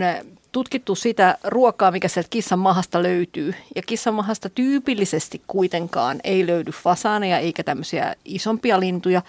tutkittu 0.54 0.96
sitä 0.96 1.38
ruokaa, 1.44 1.92
mikä 1.92 2.08
sieltä 2.08 2.30
kissan 2.30 2.60
mahasta 2.60 3.04
löytyy. 3.04 3.54
Ja 3.76 3.82
kissan 3.82 4.14
mahasta 4.14 4.50
tyypillisesti 4.50 5.42
kuitenkaan 5.48 6.20
ei 6.24 6.48
löydy 6.48 6.72
fasaaneja 6.72 7.40
eikä 7.40 7.64
tämmöisiä 7.64 8.16
isompia 8.26 8.80
lintuja, 8.80 9.22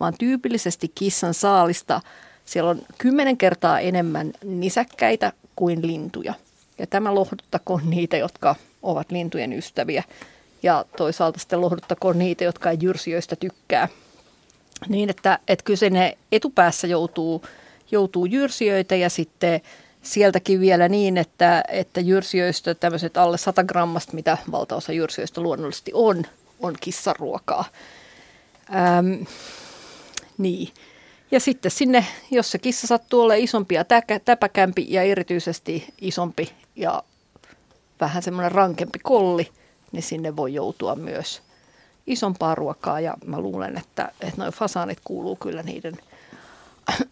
vaan 0.00 0.14
tyypillisesti 0.18 0.92
kissan 0.94 1.34
saalista 1.34 2.00
siellä 2.44 2.70
on 2.70 2.82
kymmenen 2.98 3.36
kertaa 3.36 3.80
enemmän 3.80 4.32
nisäkkäitä 4.44 5.32
kuin 5.56 5.86
lintuja. 5.86 6.34
Ja 6.78 6.86
tämä 6.86 7.14
lohduttakoon 7.14 7.90
niitä, 7.90 8.16
jotka 8.16 8.54
ovat 8.82 9.10
lintujen 9.10 9.52
ystäviä. 9.52 10.04
Ja 10.62 10.84
toisaalta 10.96 11.38
sitten 11.38 11.60
lohduttakoon 11.60 12.18
niitä, 12.18 12.44
jotka 12.44 12.70
ei 12.70 12.78
jyrsijöistä 12.80 13.36
tykkää. 13.36 13.88
Niin, 14.88 15.10
että, 15.10 15.38
että 15.48 15.64
kyllä 15.64 15.76
se 15.76 15.90
ne 15.90 16.18
etupäässä 16.32 16.86
joutuu, 16.86 17.44
joutuu 17.90 18.26
jyrsijöitä 18.26 18.96
ja 18.96 19.10
sitten 19.10 19.60
sieltäkin 20.02 20.60
vielä 20.60 20.88
niin, 20.88 21.18
että, 21.18 21.64
että 21.68 22.00
jyrsijöistä 22.00 22.74
tämmöiset 22.74 23.16
alle 23.16 23.38
100 23.38 23.64
grammasta, 23.64 24.12
mitä 24.12 24.38
valtaosa 24.52 24.92
jyrsijöistä 24.92 25.40
luonnollisesti 25.40 25.90
on, 25.94 26.22
on 26.60 26.74
kissaruokaa. 26.80 27.64
Ähm, 28.74 29.22
niin. 30.38 30.68
Ja 31.30 31.40
sitten 31.40 31.70
sinne, 31.70 32.06
jos 32.30 32.50
se 32.50 32.58
kissa 32.58 32.86
sattuu 32.86 33.20
olemaan 33.20 33.44
isompi 33.44 33.74
ja 33.74 33.84
täpäkämpi 34.24 34.86
ja 34.88 35.02
erityisesti 35.02 35.94
isompi 36.00 36.52
ja 36.76 37.02
vähän 38.00 38.22
semmoinen 38.22 38.52
rankempi 38.52 38.98
kolli, 38.98 39.48
niin 39.92 40.02
sinne 40.02 40.36
voi 40.36 40.54
joutua 40.54 40.94
myös 40.94 41.42
isompaa 42.06 42.54
ruokaa. 42.54 43.00
Ja 43.00 43.14
mä 43.26 43.40
luulen, 43.40 43.78
että, 43.78 44.12
että 44.20 44.34
noin 44.36 44.52
fasaanit 44.52 44.98
kuuluu 45.04 45.36
kyllä 45.36 45.62
niiden 45.62 45.98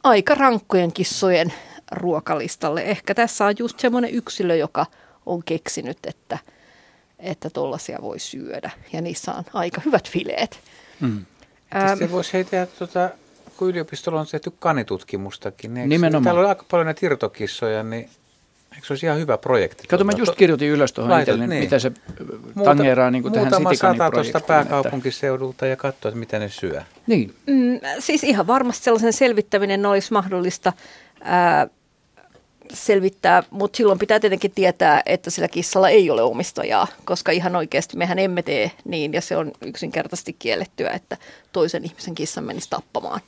aika 0.02 0.35
rankkojen 0.35 0.93
kissojen 0.93 1.52
ruokalistalle. 1.90 2.82
Ehkä 2.82 3.15
tässä 3.15 3.47
on 3.47 3.55
just 3.59 3.81
semmoinen 3.81 4.10
yksilö, 4.10 4.56
joka 4.56 4.86
on 5.27 5.43
keksinyt, 5.44 5.98
että 6.06 6.39
että 7.19 7.51
tollaisia 7.51 7.98
voi 8.02 8.19
syödä. 8.19 8.70
Ja 8.93 9.01
niissä 9.01 9.35
on 9.35 9.44
aika 9.52 9.81
hyvät 9.85 10.10
fileet. 10.10 10.60
Mm. 11.01 11.24
Ähm, 11.77 12.10
voisi 12.10 12.32
heitä, 12.32 12.66
tuota, 12.78 13.10
kun 13.56 13.69
yliopistolla 13.69 14.20
on 14.20 14.27
tehty 14.27 14.52
kanitutkimustakin, 14.59 15.74
niin 15.74 15.89
Nimenomaan. 15.89 16.24
täällä 16.24 16.40
on 16.40 16.48
aika 16.48 16.65
paljon 16.70 16.86
näitä 16.86 17.06
irtokissoja, 17.06 17.82
niin 17.82 18.10
Eikö 18.74 18.86
se 18.86 18.93
olisi 18.93 19.06
ihan 19.06 19.19
hyvä 19.19 19.39
projekti? 19.39 19.86
Kato, 19.86 20.05
mä 20.05 20.12
just 20.16 20.35
kirjoitin 20.35 20.69
ylös 20.69 20.93
tuohon 20.93 21.20
itselle, 21.20 21.47
niin. 21.47 21.62
mitä 21.62 21.78
se 21.78 21.93
Muuta, 22.55 22.70
tangeeraa 22.70 23.10
niin 23.10 23.32
tähän 23.32 23.62
Muutama 23.62 24.10
tuosta 24.10 24.40
pääkaupunkiseudulta 24.40 25.66
ja 25.66 25.77
katsoa, 25.77 26.09
että 26.09 26.19
miten 26.19 26.40
ne 26.40 26.48
syö. 26.48 26.82
Niin. 27.06 27.35
Mm, 27.47 27.81
siis 27.98 28.24
ihan 28.24 28.47
varmasti 28.47 28.85
sellaisen 28.85 29.12
selvittäminen 29.12 29.86
olisi 29.86 30.12
mahdollista. 30.12 30.73
Ää, 31.20 31.69
selvittää, 32.72 33.42
mutta 33.50 33.76
silloin 33.76 33.98
pitää 33.98 34.20
tietenkin 34.20 34.50
tietää, 34.50 35.02
että 35.06 35.30
sillä 35.30 35.48
kissalla 35.48 35.88
ei 35.88 36.10
ole 36.10 36.22
omistajaa, 36.22 36.86
koska 37.04 37.32
ihan 37.32 37.56
oikeasti 37.56 37.96
mehän 37.96 38.18
emme 38.18 38.42
tee 38.42 38.70
niin 38.84 39.12
ja 39.12 39.20
se 39.20 39.36
on 39.36 39.52
yksinkertaisesti 39.62 40.32
kiellettyä, 40.32 40.90
että 40.90 41.16
toisen 41.52 41.84
ihmisen 41.84 42.14
kissan 42.14 42.44
menisi 42.44 42.70
tappamaan. 42.70 43.20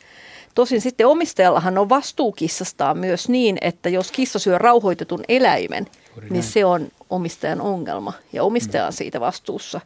Tosin 0.54 0.80
sitten 0.80 1.06
omistajallahan 1.06 1.78
on 1.78 1.88
vastuu 1.88 2.32
kissastaan 2.32 2.98
myös 2.98 3.28
niin, 3.28 3.58
että 3.60 3.88
jos 3.88 4.12
kissa 4.12 4.38
syö 4.38 4.58
rauhoitetun 4.58 5.24
eläimen, 5.28 5.86
niin 6.30 6.42
se 6.42 6.64
on 6.64 6.88
omistajan 7.10 7.60
ongelma 7.60 8.12
ja 8.32 8.42
omistaja 8.42 8.86
on 8.86 8.92
siitä 8.92 9.20
vastuussa. 9.20 9.80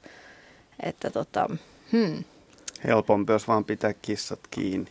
Että 0.83 1.11
tota, 1.11 1.51
hmm. 1.93 2.25
Helpompi, 2.85 3.33
jos 3.33 3.49
vaan 3.49 3.65
pitää 3.65 3.95
kissat 3.95 4.41
kiinni. 4.51 4.91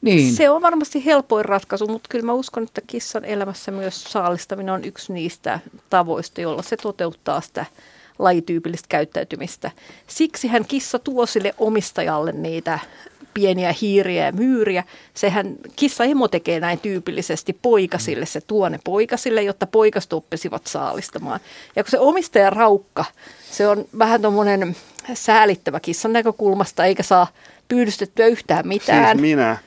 Niin. 0.00 0.34
Se 0.34 0.50
on 0.50 0.62
varmasti 0.62 1.04
helpoin 1.04 1.44
ratkaisu, 1.44 1.86
mutta 1.86 2.08
kyllä 2.10 2.24
mä 2.24 2.32
uskon, 2.32 2.62
että 2.62 2.80
kissan 2.86 3.24
elämässä 3.24 3.70
myös 3.70 4.04
saalistaminen 4.04 4.74
on 4.74 4.84
yksi 4.84 5.12
niistä 5.12 5.60
tavoista, 5.90 6.40
jolla 6.40 6.62
se 6.62 6.76
toteuttaa 6.76 7.40
sitä 7.40 7.66
lajityypillistä 8.18 8.86
käyttäytymistä. 8.88 9.70
Siksi 10.06 10.48
hän 10.48 10.64
kissa 10.64 10.98
tuo 10.98 11.26
sille 11.26 11.54
omistajalle 11.58 12.32
niitä 12.32 12.78
pieniä 13.34 13.74
hiiriä 13.80 14.26
ja 14.26 14.32
myyriä. 14.32 14.84
Sehän 15.14 15.54
kissa 15.76 16.04
emo 16.04 16.28
tekee 16.28 16.60
näin 16.60 16.80
tyypillisesti 16.80 17.58
poikasille, 17.62 18.26
se 18.26 18.40
tuo 18.40 18.68
ne 18.68 18.80
poikasille, 18.84 19.42
jotta 19.42 19.66
poikast 19.66 20.12
oppisivat 20.12 20.66
saalistamaan. 20.66 21.40
Ja 21.76 21.84
kun 21.84 21.90
se 21.90 21.98
omistaja 21.98 22.50
raukka, 22.50 23.04
se 23.50 23.68
on 23.68 23.84
vähän 23.98 24.22
tuommoinen 24.22 24.76
säälittävä 25.14 25.80
kissan 25.80 26.12
näkökulmasta, 26.12 26.84
eikä 26.84 27.02
saa 27.02 27.26
pyydystettyä 27.68 28.26
yhtään 28.26 28.68
mitään. 28.68 29.16
Siis 29.18 29.20
minä. 29.20 29.58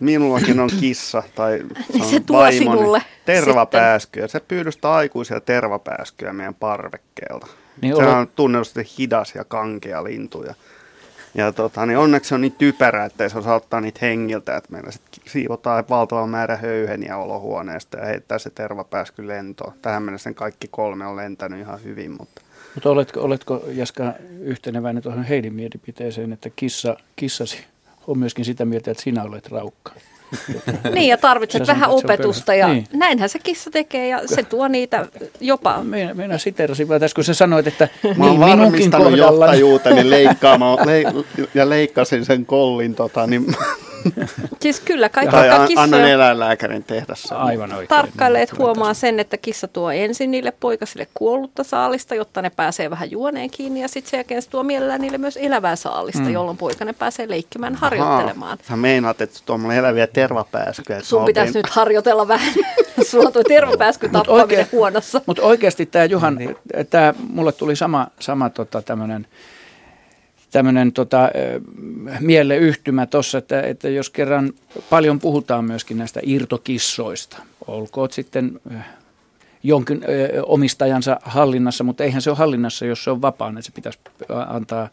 Minullakin 0.00 0.60
on 0.60 0.70
kissa 0.80 1.22
tai 1.34 1.58
niin 1.92 2.04
se, 2.04 2.10
se 2.10 2.20
tuo 2.20 2.38
vaimoni, 2.38 3.00
tervapääskyä. 3.24 4.28
Se 4.28 4.40
pyydystää 4.40 4.92
aikuisia 4.92 5.40
tervapääskyjä 5.40 6.32
meidän 6.32 6.54
parvekkeelta. 6.54 7.46
Niin 7.82 7.96
se 7.96 8.06
on 8.06 8.28
tunnetusti 8.36 8.80
hidas 8.98 9.34
ja 9.34 9.44
kankea 9.44 10.04
lintu. 10.04 10.42
Ja, 10.42 10.54
ja 11.34 11.52
tota, 11.52 11.86
niin 11.86 11.98
onneksi 11.98 12.28
se 12.28 12.34
on 12.34 12.40
niin 12.40 12.52
typerä, 12.52 13.04
että 13.04 13.28
se 13.28 13.38
osaa 13.38 13.54
ottaa 13.54 13.80
niitä 13.80 13.98
hengiltä. 14.02 14.56
Että 14.56 14.72
meillä 14.72 14.90
sitten 14.90 15.22
siivotaan 15.26 15.84
valtava 15.90 16.26
määrä 16.26 16.56
höyheniä 16.56 17.16
olohuoneesta 17.16 17.98
ja 17.98 18.06
heittää 18.06 18.38
se 18.38 18.50
tervapääsky 18.50 19.28
lentoon. 19.28 19.72
Tähän 19.82 20.02
mennessä 20.02 20.32
kaikki 20.32 20.68
kolme 20.70 21.06
on 21.06 21.16
lentänyt 21.16 21.60
ihan 21.60 21.84
hyvin, 21.84 22.10
mutta 22.10 22.42
mutta 22.74 22.90
oletko, 22.90 23.20
oletko 23.20 23.64
Jaska 23.72 24.12
yhteneväinen 24.40 25.02
tuohon 25.02 25.22
Heidin 25.22 25.54
mielipiteeseen, 25.54 26.32
että 26.32 26.50
kissa, 26.56 26.96
kissasi 27.16 27.64
on 28.10 28.18
myöskin 28.18 28.44
sitä 28.44 28.64
mieltä, 28.64 28.90
että 28.90 29.02
sinä 29.02 29.22
olet 29.22 29.48
raukka. 29.48 29.92
niin, 30.94 31.08
ja 31.08 31.16
tarvitset 31.16 31.66
vähän 31.66 31.90
opetusta, 31.90 32.54
ja 32.54 32.68
niin. 32.68 32.86
näinhän 32.92 33.28
se 33.28 33.38
kissa 33.38 33.70
tekee, 33.70 34.08
ja 34.08 34.22
se 34.26 34.42
tuo 34.42 34.68
niitä 34.68 35.06
jopa. 35.40 35.82
Minä, 35.82 36.14
minä 36.14 36.38
siterasin 36.38 36.88
vaan 36.88 37.00
tässä, 37.00 37.14
kun 37.14 37.24
sä 37.24 37.34
sanoit, 37.34 37.66
että 37.66 37.88
Mä 38.16 38.24
niin, 38.24 38.40
minunkin 38.40 38.90
kohdalla... 38.90 39.16
johtajuuteni 39.16 40.10
leikkaamaan, 40.10 40.78
le, 40.86 41.02
ja 41.54 41.68
leikkasin 41.68 42.24
sen 42.24 42.46
kollin, 42.46 42.94
tota, 42.94 43.26
niin 43.26 43.46
Siis 44.60 44.80
kyllä 44.80 45.08
kaikki 45.08 45.36
tai 45.36 45.50
an, 45.50 45.66
kissoja... 45.66 45.84
annan 45.84 46.08
eläinlääkärin 46.08 46.84
tehdä 46.84 47.14
sen. 47.14 47.36
Aivan 47.36 47.72
oikein. 47.72 47.88
Tarkkailijat 47.88 48.58
huomaa 48.58 48.94
sen, 48.94 49.20
että 49.20 49.36
kissa 49.36 49.68
tuo 49.68 49.90
ensin 49.90 50.30
niille 50.30 50.52
poikasille 50.60 51.06
kuollutta 51.14 51.64
saalista, 51.64 52.14
jotta 52.14 52.42
ne 52.42 52.50
pääsee 52.50 52.90
vähän 52.90 53.10
juoneen 53.10 53.50
kiinni. 53.50 53.80
Ja 53.80 53.88
sitten 53.88 54.10
sen 54.10 54.18
jälkeen 54.18 54.42
se 54.42 54.50
tuo 54.50 54.62
mielellään 54.62 55.00
niille 55.00 55.18
myös 55.18 55.36
elävää 55.36 55.76
saalista, 55.76 56.22
mm. 56.22 56.32
jolloin 56.32 56.56
poikainen 56.56 56.94
pääsee 56.94 57.28
leikkimään, 57.28 57.74
Ahaa. 57.74 57.90
harjoittelemaan. 57.90 58.58
Sä 58.68 58.76
meinaat, 58.76 59.20
että 59.20 59.40
tuommoinen 59.46 59.78
eläviä 59.78 60.06
tervapääskyjä. 60.06 61.00
Sun 61.00 61.24
pitäisi 61.24 61.58
nyt 61.58 61.70
harjoitella 61.70 62.28
vähän. 62.28 62.54
Sulla 63.10 63.30
tuo 63.30 63.42
tervapääsky 63.42 64.08
tappaminen 64.08 64.42
oikein, 64.42 64.66
huonossa. 64.72 65.20
Mutta 65.26 65.42
oikeasti 65.42 65.86
tämä 65.86 66.04
Juhan, 66.04 66.34
niin. 66.34 66.56
tämä 66.90 67.14
mulle 67.32 67.52
tuli 67.52 67.76
sama, 67.76 68.06
sama 68.20 68.50
tota, 68.50 68.82
tämmöinen 68.82 69.26
tämmöinen 70.50 70.92
tota, 70.92 71.30
mieleyhtymä 72.20 73.06
tuossa, 73.06 73.38
että, 73.38 73.62
että 73.62 73.88
jos 73.88 74.10
kerran 74.10 74.52
paljon 74.90 75.20
puhutaan 75.20 75.64
myöskin 75.64 75.98
näistä 75.98 76.20
irtokissoista, 76.22 77.36
olkoot 77.66 78.12
sitten 78.12 78.60
jonkin 79.62 80.00
omistajansa 80.46 81.20
hallinnassa, 81.22 81.84
mutta 81.84 82.04
eihän 82.04 82.22
se 82.22 82.30
ole 82.30 82.38
hallinnassa, 82.38 82.86
jos 82.86 83.04
se 83.04 83.10
on 83.10 83.22
vapaana, 83.22 83.62
se 83.62 83.72
pitäisi 83.72 83.98
antaa, 84.46 84.88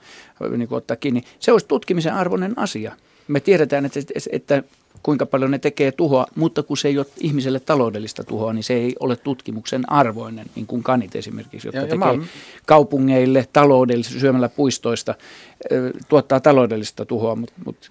niin 0.57 0.67
kuin 0.67 0.77
ottaa 0.77 0.97
kiinni. 0.97 1.23
Se 1.39 1.51
olisi 1.51 1.67
tutkimisen 1.67 2.13
arvoinen 2.13 2.53
asia. 2.55 2.95
Me 3.27 3.39
tiedetään, 3.39 3.85
että, 3.85 3.99
että 4.31 4.63
kuinka 5.03 5.25
paljon 5.25 5.51
ne 5.51 5.59
tekee 5.59 5.91
tuhoa, 5.91 6.25
mutta 6.35 6.63
kun 6.63 6.77
se 6.77 6.87
ei 6.87 6.97
ole 6.97 7.05
ihmiselle 7.19 7.59
taloudellista 7.59 8.23
tuhoa, 8.23 8.53
niin 8.53 8.63
se 8.63 8.73
ei 8.73 8.95
ole 8.99 9.15
tutkimuksen 9.15 9.91
arvoinen, 9.91 10.45
niin 10.55 10.67
kuin 10.67 10.83
kanit 10.83 11.15
esimerkiksi, 11.15 11.67
jotka 11.67 11.81
ja, 11.81 11.87
tekee 11.87 12.11
ja 12.11 12.17
mä... 12.17 12.25
kaupungeille 12.65 13.47
taloudellisesti 13.53 14.19
syömällä 14.19 14.49
puistoista, 14.49 15.15
tuottaa 16.09 16.39
taloudellista 16.39 17.05
tuhoa, 17.05 17.35
mutta, 17.35 17.53
mutta 17.65 17.87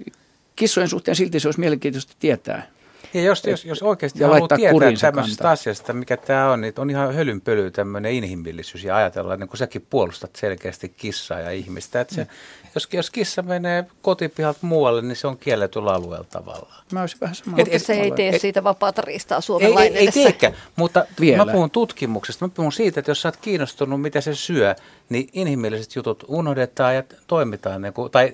kissojen 0.57 0.89
suhteen 0.89 1.17
silti 1.17 1.41
se 1.41 1.49
olisi 1.49 1.61
mielenkiintoista 1.61 2.15
tietää. 2.19 2.67
Ja 3.15 3.23
jos, 3.23 3.45
jos, 3.45 3.65
jos 3.65 3.83
oikeasti 3.83 4.23
ja 4.23 4.29
haluaa 4.29 4.49
tietää 4.49 4.81
tämmöisestä 5.01 5.13
kantaa. 5.13 5.51
asiasta, 5.51 5.93
mikä 5.93 6.17
tämä 6.17 6.51
on, 6.51 6.61
niin 6.61 6.75
on 6.77 6.91
ihan 6.91 7.15
hölynpöly 7.15 7.71
tämmöinen 7.71 8.13
inhimillisyys 8.13 8.85
ja 8.85 8.97
ajatella, 8.97 9.37
niin 9.37 9.49
kun 9.49 9.59
säkin 9.59 9.87
puolustat 9.91 10.37
selkeästi 10.37 10.89
kissaa 10.89 11.41
ja 11.41 11.51
ihmistä. 11.51 12.01
Että 12.01 12.15
se, 12.15 12.25
mm. 12.25 12.29
Jos, 12.77 12.89
jos 12.93 13.11
kissa 13.11 13.43
menee 13.43 13.85
kotipihalta 14.03 14.59
muualle, 14.63 15.03
niin 15.03 15.17
se 15.17 15.27
on 15.27 15.39
kielletyllä 15.39 15.95
alueella 15.95 16.27
tavallaan. 16.31 16.85
Mä 16.93 17.01
olisin 17.01 17.21
vähän 17.21 17.35
samaa. 17.35 17.59
Mutta 17.59 17.79
se 17.79 17.93
ei 17.93 18.11
tee 18.11 18.29
et, 18.29 18.41
siitä 18.41 18.65
vapaata 18.65 19.03
riistaa 19.03 19.41
Suomen 19.41 19.69
Ei, 19.69 19.79
ei, 19.79 19.97
ei 19.97 20.13
teekään, 20.13 20.55
mutta 20.77 21.05
Vielä. 21.21 21.45
mä 21.45 21.53
puhun 21.53 21.71
tutkimuksesta. 21.71 22.45
Mä 22.47 22.53
puhun 22.55 22.73
siitä, 22.73 23.01
että 23.01 23.11
jos 23.11 23.23
sä 23.23 23.29
oot 23.29 23.37
kiinnostunut, 23.37 24.03
mitä 24.03 24.21
se 24.21 24.35
syö, 24.35 24.75
niin 25.09 25.29
inhimilliset 25.33 25.97
jutut 25.97 26.25
unohdetaan 26.29 26.95
ja 26.95 27.03
toimitaan. 27.27 27.83
Niin 27.83 27.93
kuin, 27.93 28.11
tai 28.11 28.33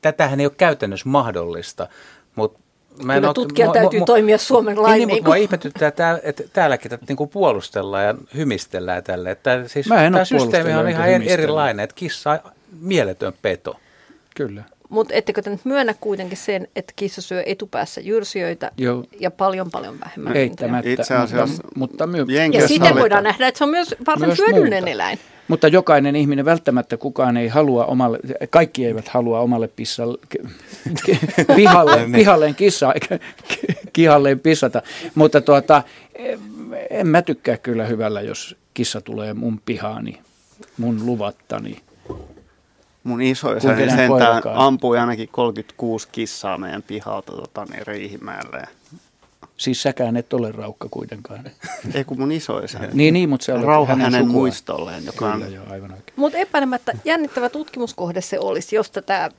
tätähän 0.00 0.40
ei 0.40 0.46
ole 0.46 0.52
käytännössä 0.56 1.08
mahdollista, 1.08 1.88
mutta 2.34 2.62
Mä 3.04 3.14
Kyllä 3.14 3.34
tutkijan 3.34 3.68
ole, 3.70 3.78
täytyy 3.78 3.98
mu, 4.00 4.06
toimia 4.06 4.38
Suomen 4.38 4.82
lain. 4.82 4.98
Niin, 4.98 5.06
niin, 5.06 5.16
mutta 5.16 5.28
mua 5.28 5.36
ihmetyttää, 5.36 5.88
että, 5.88 6.20
että 6.22 6.42
täälläkin 6.52 6.90
tätä 6.90 7.04
niin 7.08 7.16
kuin 7.16 7.30
puolustellaan 7.30 8.04
ja 8.04 8.14
hymistellään 8.34 9.04
tälle. 9.04 9.30
Että 9.30 9.68
siis 9.68 9.86
tämä 9.88 10.24
systeemi 10.24 10.74
on 10.74 10.88
ihan 10.88 11.22
erilainen, 11.22 11.84
että 11.84 11.94
kissa 11.94 12.40
mieletön 12.80 13.32
peto. 13.42 13.76
Kyllä. 14.36 14.62
Mutta 14.88 15.14
ettekö 15.14 15.42
te 15.42 15.50
nyt 15.50 15.64
myönnä 15.64 15.94
kuitenkin 16.00 16.38
sen, 16.38 16.68
että 16.76 16.92
kissa 16.96 17.22
syö 17.22 17.42
etupäässä 17.46 18.00
jyrsijöitä 18.00 18.70
Joo. 18.76 19.04
ja 19.20 19.30
paljon 19.30 19.70
paljon 19.70 20.00
vähemmän 20.00 20.36
Eittämättä, 20.36 20.90
Itse 20.90 21.14
asiassa, 21.14 21.62
mutta, 21.76 21.78
mutta 21.78 22.06
my- 22.06 22.26
Ja 22.52 22.68
siitä 22.68 22.94
voidaan 22.94 23.24
nähdä, 23.24 23.48
että 23.48 23.58
se 23.58 23.64
on 23.64 23.70
myös 23.70 23.94
varsin 24.06 24.28
myös 24.28 24.38
hyödyllinen 24.38 24.82
muuta. 24.82 24.90
eläin. 24.90 25.18
Mutta 25.48 25.68
jokainen 25.68 26.16
ihminen 26.16 26.44
välttämättä 26.44 26.96
kukaan 26.96 27.36
ei 27.36 27.48
halua 27.48 27.84
omalle, 27.86 28.18
kaikki 28.50 28.86
eivät 28.86 29.08
halua 29.08 29.40
omalle 29.40 29.68
pissalle, 29.68 30.18
pihalle, 31.56 31.96
niin. 32.06 32.12
pihalleen 32.12 32.54
kissa, 32.54 32.94
kihalleen 33.92 34.40
pissata. 34.40 34.82
Mutta 35.14 35.40
tuota, 35.40 35.82
en 36.90 37.06
mä 37.06 37.22
tykkää 37.22 37.56
kyllä 37.56 37.84
hyvällä, 37.86 38.20
jos 38.20 38.56
kissa 38.74 39.00
tulee 39.00 39.34
mun 39.34 39.60
pihaani, 39.66 40.20
mun 40.78 41.06
luvattani. 41.06 41.76
Mun 43.04 43.22
isoisäni 43.22 43.90
sentään 43.90 44.42
ampui 44.54 44.98
ainakin 44.98 45.28
36 45.32 46.08
kissaa 46.12 46.58
meidän 46.58 46.82
pihalta 46.82 47.32
tota, 47.32 47.64
niin 47.64 47.86
Riihimäelle. 47.86 48.62
Siis 49.56 49.82
säkään 49.82 50.16
et 50.16 50.32
ole 50.32 50.52
raukka 50.52 50.88
kuitenkaan. 50.90 51.44
Ei 51.94 52.04
kun 52.04 52.20
mun 52.20 52.32
isoisä. 52.32 52.78
niin, 52.92 53.14
niin, 53.14 53.28
mutta 53.28 53.44
se 53.44 53.52
on 53.52 53.64
Rauha 53.64 53.92
hänen, 53.94 54.12
hänen 54.12 54.28
muistolleen. 54.28 55.06
Joka 55.06 55.32
Kyllä, 55.32 55.46
on... 55.46 55.52
joo, 55.52 55.64
aivan 55.70 55.90
oikein. 55.90 56.14
Mutta 56.16 56.38
epäilemättä 56.38 56.92
jännittävä 57.04 57.48
tutkimuskohde 57.48 58.20
se 58.20 58.38
olisi, 58.38 58.76
jos 58.76 58.90
tätä 58.90 59.30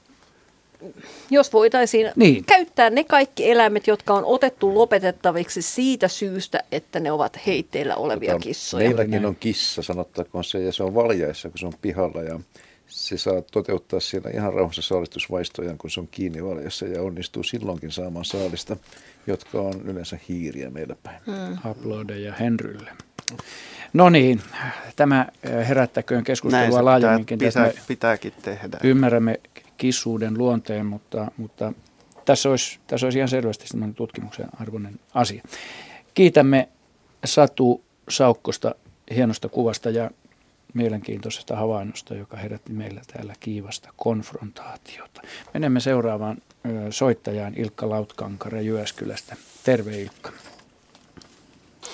jos 1.30 1.53
voitaisiin 1.53 2.11
niin. 2.15 2.45
käyttää 2.45 2.90
ne 2.90 3.03
kaikki 3.03 3.52
eläimet, 3.52 3.88
jotka 3.88 4.14
on 4.14 4.26
otettu 4.26 4.76
lopetettaviksi 4.76 5.61
siitä 5.61 6.07
syystä, 6.07 6.64
että 6.72 6.99
ne 6.99 7.11
ovat 7.11 7.40
heitteillä 7.45 7.95
olevia 7.95 8.31
Tota, 8.31 8.44
kissoja. 8.44 8.88
Meilläkin 8.88 9.26
on 9.26 9.35
kissa, 9.35 9.81
sanottakoon 9.81 10.44
se, 10.44 10.60
ja 10.60 10.72
se 10.72 10.84
on 10.84 10.95
valjaissa, 10.95 11.49
kun 11.49 11.57
se 11.57 11.65
on 11.65 11.73
pihalla, 11.81 12.23
ja 12.23 12.40
se 12.94 13.18
saa 13.18 13.41
toteuttaa 13.41 13.99
siellä 13.99 14.30
ihan 14.30 14.53
rauhassa 14.53 14.82
saalistusvaistojaan, 14.82 15.78
kun 15.78 15.90
se 15.90 15.99
on 15.99 16.07
kiinni 16.11 16.44
valjassa, 16.44 16.86
ja 16.86 17.02
onnistuu 17.02 17.44
silloinkin 17.44 17.91
saamaan 17.91 18.26
saalista, 18.26 18.78
jotka 19.28 19.61
on 19.61 19.82
yleensä 19.82 20.18
hiiriä 20.30 20.70
meillä 20.70 20.95
päin. 21.03 21.22
Hmm. 21.26 21.57
Aplodeja 21.72 22.34
Henrylle. 22.34 22.91
No 23.94 24.10
niin, 24.10 24.41
tämä 24.95 25.28
herättäköön 25.68 26.24
keskustelua 26.24 26.86
laajemminkin. 26.86 27.40
Pitää, 27.40 27.72
pitääkin 27.88 28.34
tehdä. 28.41 28.78
Ymmärrämme 28.84 29.40
kissuuden 29.78 30.38
luonteen, 30.38 30.86
mutta, 30.86 31.32
mutta 31.38 31.74
tässä, 32.26 32.49
olisi, 32.49 32.80
tässä 32.88 33.06
olisi 33.06 33.18
ihan 33.18 33.30
selvästi 33.30 33.68
sellainen 33.68 33.95
tutkimuksen 33.95 34.48
arvoinen 34.60 34.99
asia. 35.14 35.44
Kiitämme 36.14 36.70
Satu 37.26 37.84
Saukkosta 38.10 38.76
hienosta 39.15 39.49
kuvasta 39.49 39.90
ja 39.90 40.11
mielenkiintoisesta 40.74 41.56
havainnosta, 41.56 42.16
joka 42.16 42.38
herätti 42.38 42.74
meillä 42.74 43.02
täällä 43.14 43.34
kiivasta 43.40 43.90
konfrontaatiota. 43.95 45.22
Menemme 45.54 45.80
seuraavaan 45.80 46.38
soittajaan 46.90 47.54
Ilkka 47.58 47.90
Lautkankare 47.90 48.62
Jyväskylästä. 48.62 49.36
Terve 49.64 50.02
Ilkka. 50.02 50.32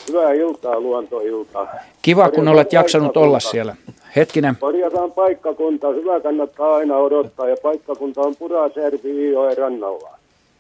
Hyvää 0.08 0.34
iltaa, 0.34 0.80
luontoiltaa. 0.80 1.68
Kiva, 2.02 2.30
kun 2.30 2.48
olet 2.48 2.74
jaksanut 2.74 3.18
olla 3.18 3.40
siellä. 3.40 3.76
Hetkinen. 4.16 4.56
Korjataan 4.60 5.12
paikkakunta. 5.12 5.88
Hyvä 5.88 6.20
kannattaa 6.20 6.76
aina 6.76 6.98
odottaa 6.98 7.50
ja 7.50 7.56
paikkakunta 7.64 8.22
on 8.22 8.36
Puraservi 8.36 9.10
Iijoen 9.10 9.58
rannalla. 9.58 10.10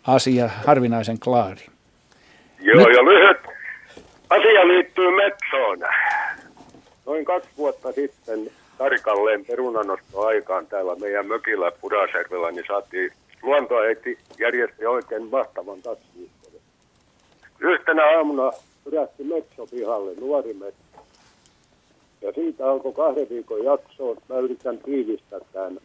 Asia 0.07 0.49
harvinaisen 0.65 1.19
klaari. 1.19 1.65
Joo, 2.61 2.77
Nyt... 2.77 2.95
ja 2.95 3.05
lyhyt. 3.05 3.37
Asia 4.29 4.67
liittyy 4.67 5.15
Metsoon. 5.15 5.79
Noin 7.09 7.25
kaksi 7.25 7.49
vuotta 7.57 7.91
sitten 7.91 8.51
tarkalleen 8.77 9.45
perunanostoaikaan 9.45 10.67
täällä 10.67 10.95
meidän 10.95 11.27
mökillä 11.27 11.71
Puraservellä, 11.81 12.51
niin 12.51 12.65
saatiin 12.67 13.11
luontoäiti 13.41 14.17
järjesti 14.39 14.85
oikein 14.85 15.23
mahtavan 15.23 15.81
taksiviikkojen. 15.81 16.61
Yhtenä 17.59 18.17
aamuna 18.17 18.51
pyrähti 18.83 19.23
Metso 19.23 19.67
pihalle, 19.67 20.11
nuori 20.19 20.53
Metso. 20.53 21.05
Ja 22.21 22.31
siitä 22.33 22.71
alkoi 22.71 22.93
kahden 22.93 23.29
viikon 23.29 23.63
jakso. 23.63 24.15
Mä 24.29 24.37
yritän 24.37 24.77
tiivistää 24.77 25.39
tämän, 25.53 25.77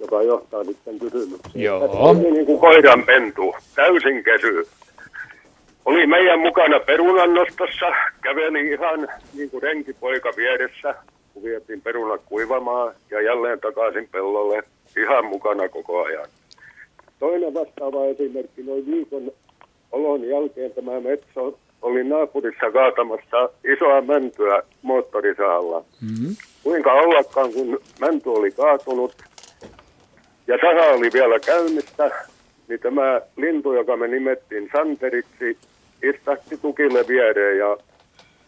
joka 0.00 0.22
johtaa 0.22 0.64
sitten 0.64 0.98
kysymykseen. 0.98 1.64
Joo. 1.64 1.88
oli 1.90 2.30
niin 2.30 2.46
kuin 2.46 2.58
koiran 2.58 3.02
pentu, 3.06 3.54
täysin 3.74 4.24
kesy. 4.24 4.66
Oli 5.84 6.06
meidän 6.06 6.40
mukana 6.40 6.80
perunannostossa, 6.80 7.86
käveli 8.22 8.70
ihan 8.70 9.08
niin 9.34 9.50
kuin 9.50 9.62
renkipoika 9.62 10.32
vieressä, 10.36 10.94
kun 11.34 11.42
vietiin 11.42 11.82
perunat 11.82 12.20
kuivamaan 12.26 12.94
ja 13.10 13.20
jälleen 13.20 13.60
takaisin 13.60 14.08
pellolle, 14.12 14.62
ihan 14.96 15.24
mukana 15.24 15.68
koko 15.68 16.04
ajan. 16.04 16.26
Toinen 17.18 17.54
vastaava 17.54 18.06
esimerkki, 18.06 18.62
noin 18.62 18.86
viikon 18.86 19.32
olon 19.92 20.28
jälkeen 20.28 20.72
tämä 20.72 21.00
Metso 21.00 21.58
oli 21.82 22.04
naapurissa 22.04 22.70
kaatamassa 22.72 23.48
isoa 23.74 24.00
mäntyä 24.00 24.62
moottorisaalla. 24.82 25.84
Mm-hmm. 26.00 26.36
Kuinka 26.62 26.92
ollakaan, 26.92 27.52
kun 27.52 27.80
mänty 28.00 28.28
oli 28.28 28.50
kaatunut 28.50 29.14
ja 30.46 30.58
saha 30.60 30.90
oli 30.90 31.10
vielä 31.12 31.38
käynnissä, 31.38 32.10
niin 32.68 32.80
tämä 32.80 33.20
lintu, 33.36 33.72
joka 33.72 33.96
me 33.96 34.08
nimettiin 34.08 34.70
Santeriksi, 34.72 35.58
istahti 36.02 36.56
tukille 36.56 37.04
viereen 37.08 37.58
ja 37.58 37.76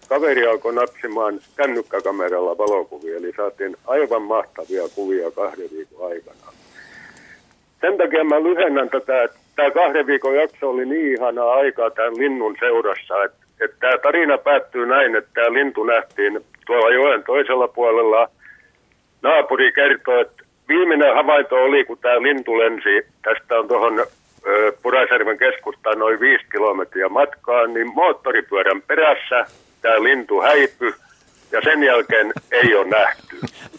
kaveri 0.08 0.46
alkoi 0.46 0.74
napsimaan 0.74 1.40
kännykkäkameralla 1.56 2.58
valokuvia, 2.58 3.16
eli 3.16 3.32
saatiin 3.36 3.76
aivan 3.86 4.22
mahtavia 4.22 4.82
kuvia 4.94 5.30
kahden 5.30 5.68
viikon 5.72 6.10
aikana. 6.10 6.52
Sen 7.80 7.98
takia 7.98 8.24
mä 8.24 8.42
lyhennän 8.42 8.90
tätä, 8.90 9.22
että 9.22 9.38
tämä 9.56 9.70
kahden 9.70 10.06
viikon 10.06 10.34
jakso 10.36 10.70
oli 10.70 10.86
niin 10.86 11.12
ihanaa 11.12 11.52
aikaa 11.52 11.90
tämän 11.90 12.18
linnun 12.18 12.56
seurassa, 12.60 13.24
että, 13.24 13.46
että 13.60 13.76
tämä 13.80 13.98
tarina 13.98 14.38
päättyy 14.38 14.86
näin, 14.86 15.16
että 15.16 15.30
tämä 15.34 15.52
lintu 15.52 15.84
nähtiin 15.84 16.40
tuolla 16.66 16.94
joen 16.94 17.22
toisella 17.24 17.68
puolella. 17.68 18.28
Naapuri 19.22 19.72
kertoi, 19.72 20.20
että 20.20 20.42
viimeinen 20.68 21.14
havainto 21.14 21.54
oli, 21.56 21.84
kun 21.84 21.98
tämä 21.98 22.22
lintu 22.22 22.58
lensi, 22.58 23.06
tästä 23.22 23.58
on 23.58 23.68
tuohon 23.68 24.06
Purasjärven 24.82 25.38
keskustaan 25.38 25.98
noin 25.98 26.20
viisi 26.20 26.44
kilometriä 26.52 27.08
matkaa, 27.08 27.66
niin 27.66 27.94
moottoripyörän 27.94 28.82
perässä 28.82 29.46
tämä 29.82 30.02
lintu 30.02 30.40
häipy 30.40 30.94
ja 31.52 31.60
sen 31.64 31.82
jälkeen 31.82 32.32
ei 32.50 32.74
ole 32.74 32.88
nähty. 32.88 33.36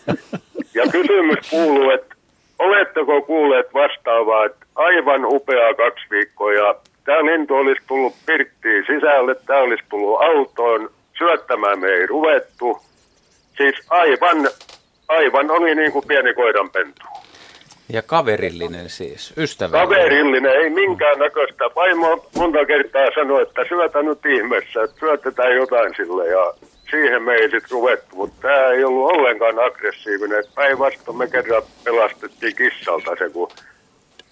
Ja 0.76 0.84
kysymys 0.92 1.50
kuuluu, 1.50 1.90
että 1.90 2.16
oletteko 2.60 3.22
kuulleet 3.22 3.74
vastaavaa, 3.74 4.46
että 4.46 4.66
aivan 4.76 5.26
upeaa 5.26 5.74
kaksi 5.74 6.06
viikkoa 6.12 6.54
ja 6.54 6.76
tämä 7.06 7.26
lintu 7.26 7.56
olisi 7.56 7.82
tullut 7.88 8.14
pirttiin 8.26 8.86
sisälle, 8.88 9.36
tämä 9.36 9.60
olisi 9.60 9.84
tullut 9.90 10.22
autoon, 10.22 10.90
syöttämään 11.18 11.80
me 11.80 11.88
ei 11.88 12.06
ruvettu. 12.08 12.82
Siis 13.58 13.76
aivan, 13.90 14.50
aivan 15.08 15.52
oli 15.52 15.76
niin 15.76 15.92
kuin 15.92 16.08
pieni 16.08 16.34
koiranpentu. 16.34 17.06
Ja 17.90 18.02
kaverillinen 18.02 18.90
siis, 18.90 19.34
ystävällinen. 19.38 19.88
Kaverillinen, 19.88 20.52
ei 20.52 20.70
minkään 20.70 21.20
näköistä. 21.20 21.66
Vaimo 21.76 22.26
monta 22.36 22.66
kertaa 22.66 23.06
sanoi, 23.16 23.42
että 23.42 23.62
syötä 23.70 24.02
nyt 24.02 24.26
ihmeessä, 24.26 24.84
että 24.84 25.00
syötetään 25.00 25.56
jotain 25.56 25.96
sille 25.96 26.28
ja 26.28 26.54
siihen 26.92 27.24
me 27.24 27.34
ei 27.34 27.50
sitten 27.50 27.72
ruvettu, 27.72 28.16
mutta 28.16 28.42
tämä 28.42 28.68
ei 28.68 28.84
ollut 28.84 29.12
ollenkaan 29.12 29.66
aggressiivinen. 29.66 30.44
Päinvastoin 30.56 31.18
me 31.18 31.28
kerran 31.28 31.64
pelastettiin 31.84 32.56
kissalta 32.56 33.12
se, 33.20 33.30
kun 33.30 33.50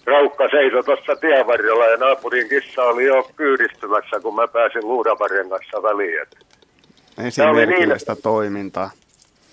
Raukka 0.06 0.48
seisoi 0.50 0.84
tuossa 0.84 1.16
tienvarrella 1.16 1.86
ja 1.86 1.96
naapurin 1.96 2.48
kissa 2.48 2.82
oli 2.82 3.04
jo 3.04 3.30
kyydistymässä, 3.36 4.20
kun 4.22 4.34
mä 4.34 4.48
pääsin 4.48 4.88
luudavarjen 4.88 5.48
kanssa 5.48 5.82
väliin. 5.82 6.26
Esimerkillistä 7.26 8.12
niin, 8.12 8.22
toimintaa. 8.22 8.90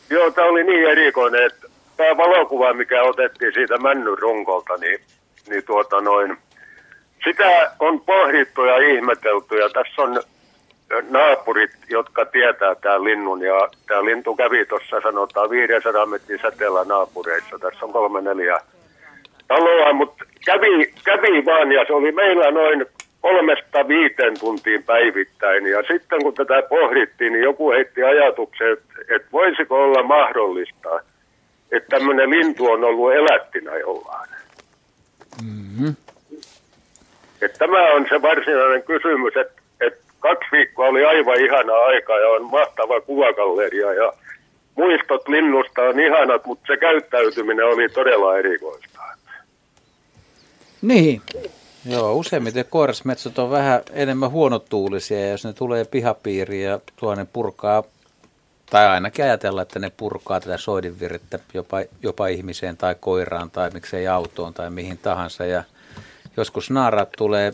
Joo, 0.09 0.31
tämä 0.31 0.47
oli 0.47 0.63
niin 0.63 0.89
erikoinen, 0.89 1.45
että 1.45 1.67
tämä 1.99 2.17
valokuva, 2.17 2.73
mikä 2.73 3.03
otettiin 3.03 3.53
siitä 3.53 3.77
männyn 3.77 4.17
runkolta, 4.17 4.77
niin, 4.77 4.99
niin 5.49 5.63
tuota 5.65 6.01
noin, 6.01 6.37
sitä 7.23 7.71
on 7.79 8.01
pohdittu 8.01 8.63
ja 8.63 8.77
ihmetelty 8.77 9.57
ja 9.57 9.69
tässä 9.69 10.01
on 10.01 10.21
naapurit, 11.09 11.71
jotka 11.89 12.25
tietää 12.25 12.75
tämän 12.75 13.03
linnun 13.03 13.41
ja 13.41 13.67
tämä 13.87 14.05
lintu 14.05 14.35
kävi 14.35 14.65
tuossa 14.65 15.01
sanotaan 15.01 15.49
500 15.49 16.05
metrin 16.05 16.39
säteellä 16.41 16.83
naapureissa. 16.83 17.59
Tässä 17.59 17.85
on 17.85 17.93
kolme 17.93 18.21
neljä 18.21 18.59
taloa, 19.47 19.93
mutta 19.93 20.25
kävi, 20.45 20.93
kävi 21.05 21.45
vaan 21.45 21.71
ja 21.71 21.85
se 21.87 21.93
oli 21.93 22.11
meillä 22.11 22.51
noin 22.51 22.85
kolmesta 23.21 23.87
viiteen 23.87 24.39
tuntiin 24.39 24.83
päivittäin. 24.83 25.65
Ja 25.65 25.83
sitten 25.83 26.23
kun 26.23 26.33
tätä 26.33 26.61
pohdittiin, 26.69 27.33
niin 27.33 27.43
joku 27.43 27.71
heitti 27.71 28.03
ajatuksen, 28.03 28.73
että, 28.73 29.15
että 29.15 29.27
voisiko 29.31 29.83
olla 29.83 30.03
mahdollista, 30.03 30.89
että 31.71 31.97
tämmöinen 31.97 32.29
lintu 32.29 32.65
on 32.65 32.83
ollut 32.83 33.13
elättinä 33.13 33.77
jollain. 33.77 34.29
Mm-hmm. 35.43 35.95
Että 37.41 37.57
tämä 37.57 37.93
on 37.93 38.05
se 38.09 38.21
varsinainen 38.21 38.83
kysymys, 38.83 39.33
että, 39.37 39.61
että 39.81 40.03
kaksi 40.19 40.47
viikkoa 40.51 40.87
oli 40.87 41.05
aivan 41.05 41.41
ihana 41.45 41.73
aika 41.73 42.19
ja 42.19 42.29
on 42.29 42.51
mahtava 42.51 43.01
kuvakalleria 43.01 43.93
ja 43.93 44.13
muistot 44.75 45.27
linnusta 45.27 45.81
on 45.81 45.99
ihanat, 45.99 46.45
mutta 46.45 46.63
se 46.67 46.77
käyttäytyminen 46.77 47.65
oli 47.65 47.89
todella 47.89 48.37
erikoista. 48.37 48.99
Niin. 50.81 51.21
Joo, 51.85 52.13
useimmiten 52.13 52.65
koirasmetsot 52.69 53.39
on 53.39 53.51
vähän 53.51 53.81
enemmän 53.93 54.31
huonotuulisia 54.31 55.19
ja 55.19 55.31
jos 55.31 55.45
ne 55.45 55.53
tulee 55.53 55.85
pihapiiriin 55.85 56.65
ja 56.65 56.79
tuo 56.95 57.15
ne 57.15 57.25
purkaa, 57.33 57.83
tai 58.69 58.87
ainakin 58.87 59.25
ajatella, 59.25 59.61
että 59.61 59.79
ne 59.79 59.89
purkaa 59.89 60.39
tätä 60.39 60.57
soidinvirrettä 60.57 61.39
jopa, 61.53 61.77
jopa 62.03 62.27
ihmiseen 62.27 62.77
tai 62.77 62.95
koiraan 62.99 63.51
tai 63.51 63.69
miksei 63.69 64.07
autoon 64.07 64.53
tai 64.53 64.69
mihin 64.69 64.97
tahansa 64.97 65.45
ja 65.45 65.63
joskus 66.37 66.69
naarat 66.69 67.09
tulee 67.17 67.53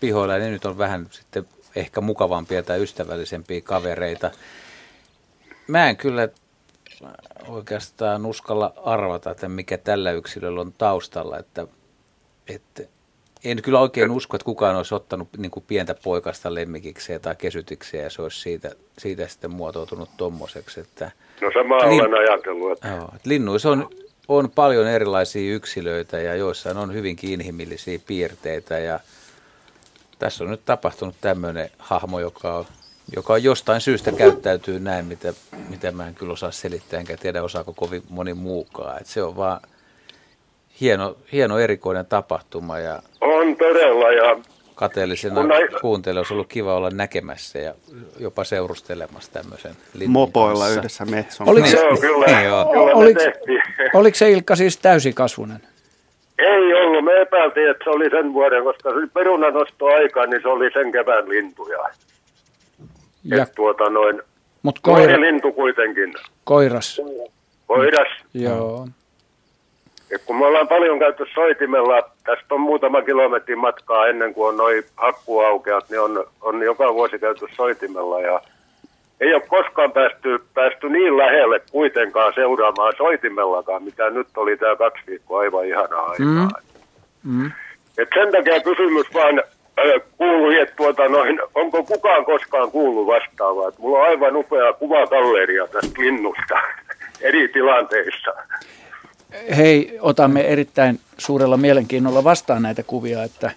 pihoilla, 0.00 0.36
niin 0.36 0.52
nyt 0.52 0.64
on 0.64 0.78
vähän 0.78 1.06
sitten 1.10 1.48
ehkä 1.76 2.00
mukavampia 2.00 2.62
tai 2.62 2.82
ystävällisempiä 2.82 3.60
kavereita. 3.60 4.30
Mä 5.66 5.88
en 5.88 5.96
kyllä 5.96 6.28
oikeastaan 7.48 8.26
uskalla 8.26 8.72
arvata, 8.84 9.30
että 9.30 9.48
mikä 9.48 9.78
tällä 9.78 10.12
yksilöllä 10.12 10.60
on 10.60 10.72
taustalla, 10.72 11.38
että, 11.38 11.66
että 12.48 12.82
en 13.44 13.62
kyllä 13.62 13.80
oikein 13.80 14.10
usko, 14.10 14.36
että 14.36 14.44
kukaan 14.44 14.76
olisi 14.76 14.94
ottanut 14.94 15.28
niin 15.36 15.50
kuin 15.50 15.64
pientä 15.66 15.94
poikasta 16.04 16.54
lemmikikseen 16.54 17.20
tai 17.20 17.36
kesytikseen 17.36 18.04
ja 18.04 18.10
se 18.10 18.22
olisi 18.22 18.40
siitä, 18.40 18.70
siitä 18.98 19.28
sitten 19.28 19.50
muotoutunut 19.50 20.08
tommoseksi. 20.16 20.80
Että, 20.80 21.10
no 21.40 21.50
sama 21.54 21.76
lin, 21.76 22.00
olen 22.00 22.14
ajatellut. 22.14 22.72
Että... 22.72 22.88
Joo, 22.88 23.04
että 23.04 23.28
linnuissa 23.28 23.70
on, 23.70 23.88
on 24.28 24.50
paljon 24.50 24.86
erilaisia 24.86 25.54
yksilöitä 25.54 26.18
ja 26.18 26.34
joissain 26.34 26.76
on 26.76 26.94
hyvinkin 26.94 27.30
inhimillisiä 27.30 27.98
piirteitä 28.06 28.78
ja 28.78 29.00
tässä 30.18 30.44
on 30.44 30.50
nyt 30.50 30.64
tapahtunut 30.64 31.14
tämmöinen 31.20 31.70
hahmo, 31.78 32.20
joka 32.20 32.54
on, 32.54 32.64
joka 33.16 33.38
jostain 33.38 33.80
syystä 33.80 34.12
käyttäytyy 34.12 34.80
näin, 34.80 35.06
mitä, 35.06 35.32
mitä 35.68 35.92
mä 35.92 36.08
en 36.08 36.14
kyllä 36.14 36.32
osaa 36.32 36.50
selittää, 36.50 37.00
enkä 37.00 37.16
tiedä 37.16 37.42
osaako 37.42 37.72
kovin 37.72 38.02
moni 38.08 38.34
muukaan. 38.34 38.96
Että 39.00 39.12
se 39.12 39.22
on 39.22 39.36
vaan 39.36 39.60
hieno, 40.80 41.16
hieno 41.32 41.58
erikoinen 41.58 42.06
tapahtuma. 42.06 42.78
Ja 42.78 43.02
on 43.20 43.56
todella 43.56 44.12
ja 44.12 44.36
kateellisena 44.74 45.42
näin... 45.42 45.68
kuuntelijoilla 45.80 46.20
olisi 46.20 46.34
ollut 46.34 46.46
kiva 46.48 46.74
olla 46.74 46.90
näkemässä 46.90 47.58
ja 47.58 47.74
jopa 48.18 48.44
seurustelemassa 48.44 49.32
tämmöisen 49.32 49.72
Mopoilla 50.06 50.58
kanssa. 50.64 50.78
yhdessä 50.80 51.04
metson. 51.04 51.48
Oliko 51.48 51.66
se, 51.66 51.76
Joo, 51.76 51.96
kyllä, 52.00 52.40
joo. 52.42 52.64
kyllä 52.72 52.94
oliko, 52.94 53.20
oliko 53.94 54.14
se 54.16 54.30
Ilkka 54.30 54.56
siis 54.56 54.76
täysikasvunen? 54.76 55.60
Ei 56.38 56.74
ollut. 56.74 57.04
Me 57.04 57.20
epäiltiin, 57.20 57.70
että 57.70 57.84
se 57.84 57.90
oli 57.90 58.10
sen 58.10 58.32
vuoden, 58.32 58.64
koska 58.64 58.90
se 58.90 58.96
oli 58.96 59.06
perunanosto 59.06 59.86
aika, 59.86 60.26
niin 60.26 60.42
se 60.42 60.48
oli 60.48 60.70
sen 60.72 60.92
kevään 60.92 61.28
lintuja. 61.28 61.78
Ja, 63.24 63.42
Et 63.42 63.52
tuota 63.54 63.90
noin, 63.90 64.22
mut 64.62 64.78
koira, 64.78 65.20
lintu 65.20 65.52
kuitenkin. 65.52 66.14
Koiras. 66.44 67.00
Koiras. 67.66 68.08
Joo. 68.34 68.88
Ja 70.14 70.18
kun 70.26 70.38
me 70.38 70.46
ollaan 70.46 70.68
paljon 70.68 70.98
käyty 70.98 71.24
soitimella, 71.34 72.02
tästä 72.24 72.54
on 72.54 72.60
muutama 72.60 73.02
kilometrin 73.02 73.58
matkaa 73.58 74.06
ennen 74.06 74.34
kuin 74.34 74.48
on 74.48 74.56
noin 74.56 74.84
hakkuaukeat, 74.96 75.90
niin 75.90 76.00
on, 76.00 76.24
on 76.40 76.62
joka 76.62 76.94
vuosi 76.94 77.18
käyty 77.18 77.46
soitimella 77.56 78.20
ja 78.20 78.40
ei 79.20 79.34
ole 79.34 79.42
koskaan 79.48 79.92
päästy, 79.92 80.40
päästy 80.54 80.88
niin 80.88 81.16
lähelle 81.16 81.60
kuitenkaan 81.70 82.32
seuraamaan 82.34 82.92
soitimellakaan, 82.96 83.82
mitä 83.82 84.10
nyt 84.10 84.26
oli 84.36 84.56
tämä 84.56 84.76
kaksi 84.76 85.02
viikkoa 85.06 85.40
aivan 85.40 85.66
ihanaa 85.66 86.06
aikaa. 86.10 86.60
Mm. 87.24 87.42
Mm. 87.42 87.52
Et 87.98 88.08
sen 88.14 88.32
takia 88.32 88.60
kysymys 88.60 89.14
vaan 89.14 89.38
äh, 89.38 90.02
kuului, 90.18 90.60
että 90.60 90.76
tuota 90.76 91.08
noin, 91.08 91.40
onko 91.54 91.82
kukaan 91.82 92.24
koskaan 92.24 92.70
kuullut 92.70 93.06
vastaavaa. 93.06 93.68
Et 93.68 93.78
mulla 93.78 93.98
on 93.98 94.04
aivan 94.04 94.36
upea 94.36 94.72
kuvakalleria 94.72 95.66
tästä 95.66 96.00
linnusta 96.02 96.54
eri 97.28 97.48
tilanteissa. 97.48 98.30
Hei, 99.56 99.98
otamme 100.00 100.40
erittäin 100.40 101.00
suurella 101.18 101.56
mielenkiinnolla 101.56 102.24
vastaan 102.24 102.62
näitä 102.62 102.82
kuvia, 102.82 103.22
että, 103.22 103.50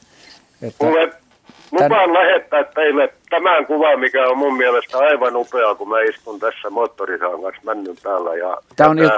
että 0.61 0.85
Mulle 0.85 1.13
lupaan 1.71 2.09
tän... 2.09 2.13
lähettää 2.13 2.63
teille 2.63 3.13
tämän 3.29 3.65
kuvan, 3.65 3.99
mikä 3.99 4.27
on 4.27 4.37
mun 4.37 4.57
mielestä 4.57 4.97
aivan 4.97 5.35
upea, 5.35 5.75
kun 5.75 5.89
mä 5.89 6.01
istun 6.01 6.39
tässä 6.39 6.69
moottorisahan 6.69 7.41
kanssa 7.41 7.61
männyn 7.63 7.95
päällä. 8.03 8.35
Ja, 8.35 8.57
tämä 8.75 8.89
on 8.89 8.99
il... 8.99 9.09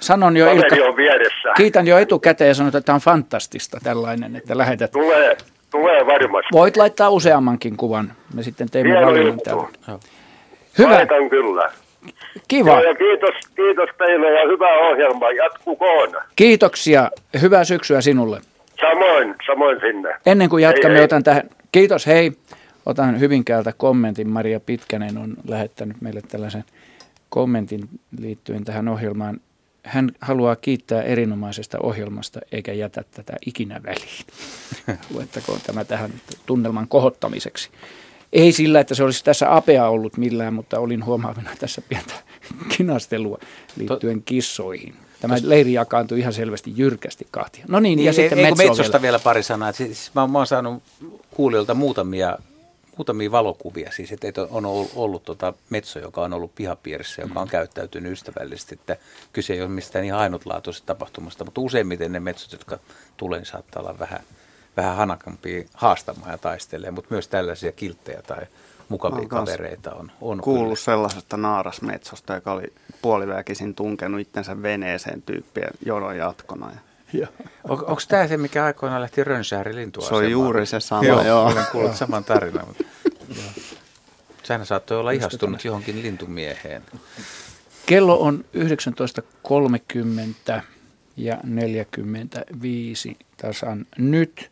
Sanon 0.00 0.36
jo 0.36 0.52
Ilkka, 0.52 0.76
on 0.88 0.96
vieressä. 0.96 1.52
kiitän 1.56 1.86
jo 1.86 1.98
etukäteen 1.98 2.48
ja 2.48 2.54
sanon, 2.54 2.68
että 2.68 2.80
tämä 2.80 2.94
on 2.94 3.00
fantastista 3.00 3.78
tällainen, 3.82 4.36
että 4.36 4.58
lähetät. 4.58 4.90
Tulee, 4.90 5.36
tulee 5.70 6.06
varmasti. 6.06 6.48
Voit 6.52 6.76
laittaa 6.76 7.10
useammankin 7.10 7.76
kuvan, 7.76 8.12
me 8.34 8.42
sitten 8.42 8.70
teemme 8.70 9.06
valinnan 9.06 9.40
täällä. 9.44 9.68
Hyvä. 10.78 10.94
Laitan 10.94 11.30
kyllä. 11.30 11.72
Kiva. 12.48 12.70
Joo, 12.70 12.80
ja 12.80 12.94
kiitos, 12.94 13.34
kiitos 13.56 13.88
teille 13.98 14.30
ja 14.40 14.48
hyvää 14.48 14.78
ohjelmaa. 14.78 15.32
Jatkukoon. 15.32 16.08
Kiitoksia. 16.36 17.10
Hyvää 17.42 17.64
syksyä 17.64 18.00
sinulle. 18.00 18.40
Samoin, 18.80 19.34
samoin 19.46 19.80
sinne. 19.80 20.14
Ennen 20.26 20.48
kuin 20.48 20.62
jatkamme, 20.62 20.96
hei, 20.96 21.04
otan 21.04 21.22
tähän, 21.22 21.42
kiitos, 21.72 22.06
hei. 22.06 22.32
Otan 22.86 23.20
Hyvinkäältä 23.20 23.72
kommentin. 23.76 24.28
Maria 24.28 24.60
Pitkänen 24.60 25.18
on 25.18 25.34
lähettänyt 25.48 25.96
meille 26.00 26.20
tällaisen 26.28 26.64
kommentin 27.28 27.88
liittyen 28.18 28.64
tähän 28.64 28.88
ohjelmaan. 28.88 29.40
Hän 29.82 30.12
haluaa 30.20 30.56
kiittää 30.56 31.02
erinomaisesta 31.02 31.78
ohjelmasta 31.82 32.40
eikä 32.52 32.72
jätä 32.72 33.04
tätä 33.10 33.32
ikinä 33.46 33.80
väliin. 33.82 34.24
Luettakoon 35.14 35.60
tämä 35.66 35.84
tähän 35.84 36.10
tunnelman 36.46 36.88
kohottamiseksi. 36.88 37.70
Ei 38.34 38.52
sillä, 38.52 38.80
että 38.80 38.94
se 38.94 39.04
olisi 39.04 39.24
tässä 39.24 39.56
apea 39.56 39.88
ollut 39.88 40.16
millään, 40.16 40.54
mutta 40.54 40.78
olin 40.78 41.04
huomaavina 41.04 41.50
tässä 41.60 41.82
pientä 41.88 42.14
kinastelua 42.76 43.38
liittyen 43.76 44.22
kissoihin. 44.22 44.94
Tämä 45.20 45.36
leiri 45.42 45.72
jakaantui 45.72 46.18
ihan 46.18 46.32
selvästi 46.32 46.72
jyrkästi 46.76 47.26
kahtia. 47.30 47.64
No 47.68 47.80
niin, 47.80 47.98
ja 47.98 48.04
niin, 48.04 48.14
sitten 48.14 48.38
Metso 48.38 48.56
Metsosta 48.56 48.92
vielä. 48.92 49.02
vielä 49.02 49.18
pari 49.18 49.42
sanaa. 49.42 49.72
Siis 49.72 50.10
mä, 50.14 50.26
mä 50.26 50.38
oon 50.38 50.46
saanut 50.46 50.82
kuulijoilta 51.30 51.74
muutamia, 51.74 52.38
muutamia 52.96 53.30
valokuvia, 53.30 53.92
siis 53.92 54.12
että 54.12 54.42
on 54.50 54.66
ollut, 54.66 54.92
ollut 54.94 55.24
tota 55.24 55.54
Metso, 55.70 55.98
joka 55.98 56.20
on 56.20 56.32
ollut 56.32 56.54
pihapiirissä, 56.54 57.22
joka 57.22 57.40
on 57.40 57.46
mm. 57.46 57.50
käyttäytynyt 57.50 58.12
ystävällisesti, 58.12 58.74
että 58.74 58.96
kyse 59.32 59.52
ei 59.52 59.60
ole 59.60 59.68
mistään 59.68 60.04
ihan 60.04 60.20
ainutlaatuisesta 60.20 60.86
tapahtumasta, 60.86 61.44
mutta 61.44 61.60
useimmiten 61.60 62.12
ne 62.12 62.20
metsot, 62.20 62.52
jotka 62.52 62.78
tulee, 63.16 63.38
niin 63.38 63.46
saattaa 63.46 63.82
olla 63.82 63.98
vähän– 63.98 64.20
vähän 64.76 64.96
hanakampia 64.96 65.64
haastamaan 65.74 66.30
ja 66.30 66.38
taistelee, 66.38 66.90
mutta 66.90 67.14
myös 67.14 67.28
tällaisia 67.28 67.72
kilttejä 67.72 68.22
tai 68.22 68.46
mukavia 68.88 69.28
kavereita 69.28 69.94
on. 69.94 70.12
on 70.20 70.40
kuullut 70.40 70.78
kyllä. 70.78 70.84
sellaisesta 70.84 71.36
naarasmetsosta, 71.36 72.34
joka 72.34 72.52
oli 72.52 72.72
puoliväkisin 73.02 73.74
tunkenut 73.74 74.20
itsensä 74.20 74.62
veneeseen 74.62 75.22
tyyppiä 75.22 75.68
jonon 75.86 76.16
jatkona. 76.16 76.70
Ja 76.72 76.78
On, 77.68 77.78
Onko 77.78 78.00
tämä 78.08 78.28
se, 78.28 78.36
mikä 78.36 78.64
aikoinaan 78.64 79.02
lähti 79.02 79.24
Rönsääri 79.24 79.74
lintua? 79.74 80.08
Se 80.08 80.14
on 80.14 80.30
juuri 80.30 80.66
se 80.66 80.80
sama, 80.80 81.04
joo. 81.04 81.22
joo. 81.22 81.44
Olen 81.44 81.66
kuullut 81.72 81.96
saman 81.96 82.24
tarinan. 82.24 82.66
Mutta, 82.66 82.84
Sehän 84.42 84.66
saattoi 84.66 84.98
olla 84.98 85.10
ihastunut 85.10 85.64
johonkin 85.64 86.02
lintumieheen. 86.02 86.82
Kello 87.86 88.20
on 88.20 88.44
19.30 90.54 90.60
ja 91.16 91.36
45 91.44 93.16
tasan 93.36 93.86
nyt. 93.98 94.50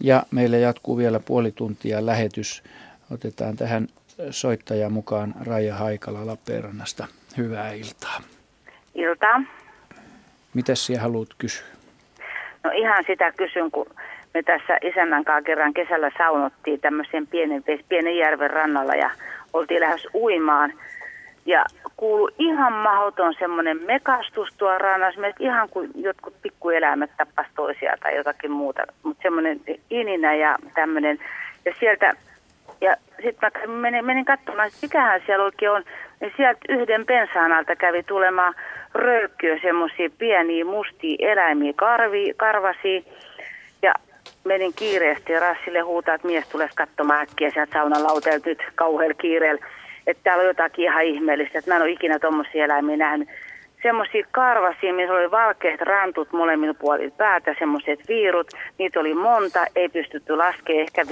Ja 0.00 0.22
meillä 0.30 0.56
jatkuu 0.56 0.96
vielä 0.96 1.20
puoli 1.20 1.52
tuntia 1.52 2.06
lähetys. 2.06 2.62
Otetaan 3.10 3.56
tähän 3.56 3.88
soittaja 4.30 4.90
mukaan 4.90 5.34
Raija 5.40 5.74
Haikala 5.74 6.26
Lappeenrannasta. 6.26 7.06
Hyvää 7.36 7.72
iltaa. 7.72 8.20
Iltaa. 8.94 9.42
Mitäs 10.54 10.86
sinä 10.86 11.00
haluat 11.00 11.28
kysyä? 11.38 11.66
No 12.64 12.70
ihan 12.74 13.04
sitä 13.06 13.32
kysyn, 13.32 13.70
kun 13.70 13.86
me 14.34 14.42
tässä 14.42 14.78
isännän 14.82 15.24
kanssa 15.24 15.42
kerran 15.42 15.74
kesällä 15.74 16.10
saunottiin 16.18 16.80
tämmöisen 16.80 17.26
pienen, 17.26 17.64
pienen 17.88 18.16
järven 18.16 18.50
rannalla 18.50 18.94
ja 18.94 19.10
oltiin 19.52 19.80
lähes 19.80 20.06
uimaan– 20.14 20.72
ja 21.48 21.64
kuulu 21.98 22.30
ihan 22.38 22.72
mahdoton 22.72 23.34
semmoinen 23.38 23.80
mekastus 23.86 24.48
tuo 24.58 24.78
rannassa, 24.78 25.20
ihan 25.38 25.68
kuin 25.68 25.90
jotkut 25.94 26.34
pikkueläimet 26.42 27.10
tappas 27.16 27.46
toisiaan 27.56 27.98
tai 27.98 28.16
jotakin 28.16 28.50
muuta. 28.50 28.82
Mutta 29.02 29.22
semmoinen 29.22 29.60
ininä 29.90 30.34
ja 30.34 30.58
tämmöinen. 30.74 31.18
Ja 31.64 31.74
sieltä, 31.80 32.12
ja 32.80 32.96
sitten 33.22 33.50
mä 33.66 33.74
menin, 33.74 34.04
menin 34.04 34.24
katsomaan, 34.24 34.68
että 34.68 34.78
mikähän 34.82 35.22
siellä 35.26 35.44
oikein 35.44 35.70
on. 35.70 35.84
Ja 36.20 36.30
sieltä 36.36 36.60
yhden 36.68 37.06
pensaan 37.06 37.52
alta 37.52 37.76
kävi 37.76 38.02
tulemaan 38.02 38.54
röykkyä, 38.94 39.58
semmoisia 39.62 40.10
pieniä 40.18 40.64
mustia 40.64 41.30
eläimiä, 41.32 41.72
karvi, 41.76 42.34
karvasia. 42.36 43.00
Ja 43.82 43.94
menin 44.44 44.72
kiireesti 44.74 45.40
Rassille 45.40 45.80
huutaa, 45.80 46.14
että 46.14 46.26
mies 46.26 46.48
tulee 46.48 46.68
katsomaan 46.74 47.20
äkkiä 47.20 47.50
sieltä 47.50 47.72
saunan 47.72 48.02
lauteelta 48.02 48.48
nyt 48.48 48.62
kauhealla 48.74 49.14
kiireellä 49.14 49.66
että 50.08 50.22
täällä 50.24 50.42
on 50.42 50.46
jotakin 50.46 50.84
ihan 50.84 51.04
ihmeellistä, 51.04 51.58
että 51.58 51.70
mä 51.70 51.76
en 51.76 51.82
ole 51.82 51.90
ikinä 51.90 52.18
tuommoisia 52.18 52.64
eläimiä 52.64 52.96
nähnyt. 52.96 53.28
Semmoisia 53.82 54.26
karvasia, 54.30 54.94
missä 54.94 55.14
oli 55.14 55.30
valkeat 55.30 55.80
rantut 55.80 56.32
molemmin 56.32 56.76
puolilla 56.76 57.14
päätä, 57.16 57.54
semmoiset 57.58 58.08
viirut, 58.08 58.50
niitä 58.78 59.00
oli 59.00 59.14
monta, 59.14 59.66
ei 59.76 59.88
pystytty 59.88 60.36
laskemaan, 60.36 60.82
ehkä 60.82 61.02
5-6. 61.02 61.06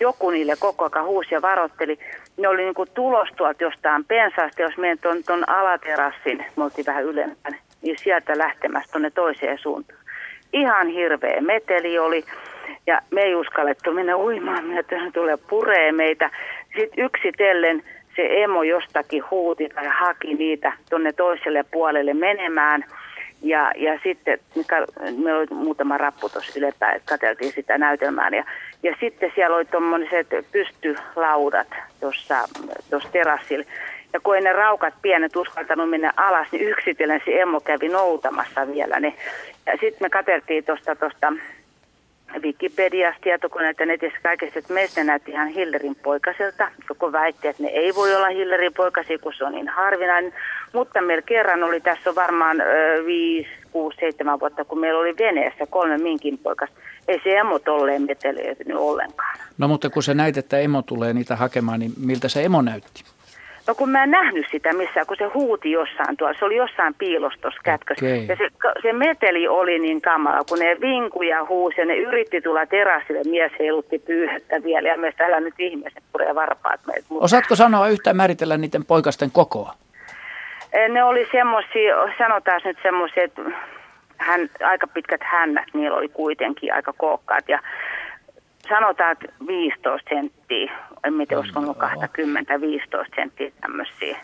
Joku 0.00 0.30
niille 0.30 0.54
koko 0.58 0.88
ajan 0.92 1.06
huusi 1.06 1.34
ja 1.34 1.42
varotteli. 1.42 1.98
Ne 2.36 2.48
oli 2.48 2.62
niin 2.62 2.74
kuin 2.74 2.88
tulos 2.94 3.28
tuolta 3.36 3.64
jostain 3.64 4.04
pensaasta, 4.04 4.62
jos 4.62 4.76
menet 4.76 5.00
tuon, 5.00 5.24
tuon 5.26 5.48
alaterassin, 5.48 6.44
me 6.56 6.64
oltiin 6.64 6.86
vähän 6.86 7.04
ylempänä, 7.04 7.58
niin 7.82 7.98
sieltä 7.98 8.38
lähtemässä 8.38 8.92
tuonne 8.92 9.10
toiseen 9.10 9.58
suuntaan. 9.58 10.00
Ihan 10.52 10.86
hirveä 10.86 11.40
meteli 11.40 11.98
oli 11.98 12.24
ja 12.86 13.00
me 13.10 13.20
ei 13.20 13.34
uskallettu 13.34 13.92
mennä 13.92 14.16
uimaan, 14.16 14.78
että 14.78 14.96
tulee 15.12 15.36
puree 15.36 15.92
meitä. 15.92 16.30
Sitten 16.76 17.04
yksitellen 17.04 17.82
se 18.16 18.42
emo 18.42 18.62
jostakin 18.62 19.22
huuti 19.30 19.68
tai 19.68 19.86
haki 19.86 20.34
niitä 20.34 20.72
tuonne 20.90 21.12
toiselle 21.12 21.64
puolelle 21.72 22.14
menemään. 22.14 22.84
Ja, 23.42 23.72
ja 23.76 23.98
sitten 24.02 24.38
meillä 25.16 25.38
oli 25.38 25.46
muutama 25.50 25.98
rappu 25.98 26.28
tuossa 26.28 26.58
ylepää, 26.58 26.92
että 26.92 27.08
katseltiin 27.08 27.52
sitä 27.52 27.78
näytelmää. 27.78 28.28
Ja, 28.28 28.44
ja 28.82 28.96
sitten 29.00 29.32
siellä 29.34 29.56
oli 29.56 29.64
tuommoiset 29.64 30.26
pystylaudat 30.52 31.68
tuossa 32.00 32.48
terassilla. 33.12 33.64
Ja 34.12 34.20
kun 34.20 34.36
ei 34.36 34.42
ne 34.42 34.52
raukat 34.52 34.94
pienet 35.02 35.36
uskaltanut 35.36 35.90
mennä 35.90 36.12
alas, 36.16 36.48
niin 36.52 36.68
yksitellen 36.68 37.22
se 37.24 37.40
emo 37.40 37.60
kävi 37.60 37.88
noutamassa 37.88 38.68
vielä 38.74 39.00
ne. 39.00 39.14
Ja 39.66 39.72
sitten 39.72 39.98
me 40.00 40.10
katseltiin 40.10 40.64
tuosta 40.64 40.96
tosta 40.96 41.32
Wikipediassa, 42.42 43.20
tietokoneita 43.22 43.86
netissä 43.86 44.18
kaikessa, 44.22 44.58
että 44.58 44.74
meistä 44.74 45.04
näytti 45.04 45.30
ihan 45.30 45.48
Hillerin 45.48 45.96
poikaselta. 46.02 46.70
Joku 46.88 47.12
väitti, 47.12 47.48
että 47.48 47.62
ne 47.62 47.68
ei 47.68 47.94
voi 47.94 48.14
olla 48.14 48.28
Hillerin 48.28 48.74
poikasia, 48.74 49.18
kun 49.18 49.32
se 49.38 49.44
on 49.44 49.52
niin 49.52 49.68
harvinainen. 49.68 50.32
Mutta 50.72 51.02
meillä 51.02 51.22
kerran 51.22 51.62
oli, 51.62 51.80
tässä 51.80 52.10
on 52.10 52.16
varmaan 52.16 52.56
5, 53.06 53.48
6, 53.72 53.96
7 54.00 54.40
vuotta, 54.40 54.64
kun 54.64 54.80
meillä 54.80 55.00
oli 55.00 55.14
veneessä 55.18 55.66
kolme 55.66 55.98
minkin 55.98 56.38
poikasta. 56.38 56.76
Ei 57.08 57.20
se 57.24 57.38
emo 57.38 57.58
tolleen 57.58 58.02
metelöitynyt 58.02 58.76
ollenkaan. 58.76 59.38
No 59.58 59.68
mutta 59.68 59.90
kun 59.90 60.02
sä 60.02 60.14
näit, 60.14 60.36
että 60.36 60.58
emo 60.58 60.82
tulee 60.82 61.12
niitä 61.12 61.36
hakemaan, 61.36 61.80
niin 61.80 61.92
miltä 62.06 62.28
se 62.28 62.44
emo 62.44 62.62
näytti? 62.62 63.04
No 63.66 63.74
kun 63.74 63.90
mä 63.90 64.02
en 64.02 64.10
nähnyt 64.10 64.46
sitä 64.50 64.72
missään, 64.72 65.06
kun 65.06 65.16
se 65.16 65.24
huuti 65.24 65.70
jossain 65.70 66.16
tuolla, 66.16 66.38
se 66.38 66.44
oli 66.44 66.56
jossain 66.56 66.94
piilostossa 66.94 67.60
kätkössä. 67.64 68.06
Okay. 68.06 68.18
Ja 68.18 68.36
se, 68.36 68.48
se 68.82 68.92
meteli 68.92 69.48
oli 69.48 69.78
niin 69.78 70.00
kamala, 70.00 70.44
kun 70.48 70.58
ne 70.58 70.76
vinkuja 70.80 71.44
huusi 71.44 71.80
ja 71.80 71.86
ne 71.86 71.96
yritti 71.96 72.40
tulla 72.40 72.66
terassille, 72.66 73.20
mies 73.30 73.52
heilutti 73.58 73.98
pyyhettä 73.98 74.62
vielä 74.62 74.88
ja 74.88 74.98
meistä 74.98 75.26
älä 75.26 75.40
nyt 75.40 75.54
ihmiset 75.58 76.02
puree 76.12 76.34
varpaat 76.34 76.80
meitä. 76.86 77.06
Osaatko 77.10 77.56
sanoa 77.56 77.88
yhtään 77.88 78.16
määritellä 78.16 78.56
niiden 78.56 78.84
poikasten 78.84 79.30
kokoa? 79.30 79.74
Eh, 80.72 80.88
ne 80.88 81.04
oli 81.04 81.28
semmoisia, 81.32 81.96
sanotaan 82.18 82.60
nyt 82.64 82.78
semmoisia, 82.82 83.24
että 83.24 83.42
hän, 84.16 84.50
aika 84.64 84.86
pitkät 84.86 85.20
hännät, 85.24 85.66
niillä 85.74 85.96
oli 85.96 86.08
kuitenkin 86.08 86.74
aika 86.74 86.92
kookkaat 86.92 87.48
ja 87.48 87.58
sanotaan, 88.68 89.12
että 89.12 89.26
15 89.46 90.08
senttiä, 90.08 90.72
en 91.04 91.14
miten 91.14 91.38
uskonut 91.38 91.78
20, 91.78 92.60
15 92.60 93.16
senttiä 93.16 93.50
tämmöisiä. 93.60 94.18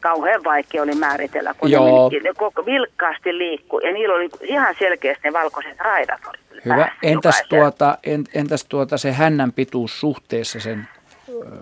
Kauhean 0.00 0.44
vaikea 0.44 0.82
oli 0.82 0.94
määritellä, 0.94 1.54
kun 1.54 1.70
Joo. 1.70 2.10
ne, 2.12 2.18
ne 2.18 2.30
koko 2.36 2.66
vilkkaasti 2.66 3.38
liikkuu 3.38 3.80
ja 3.80 3.92
niillä 3.92 4.14
oli 4.14 4.28
ihan 4.42 4.74
selkeästi 4.78 5.28
ne 5.28 5.32
valkoiset 5.32 5.78
raidat. 5.78 6.20
Oli 6.28 6.60
Hyvä. 6.64 6.92
Entäs 7.02 7.42
tuota, 7.48 7.98
entäs 8.34 8.64
tuota 8.64 8.98
se 8.98 9.12
hännän 9.12 9.52
pituus 9.52 10.00
suhteessa 10.00 10.60
sen? 10.60 10.88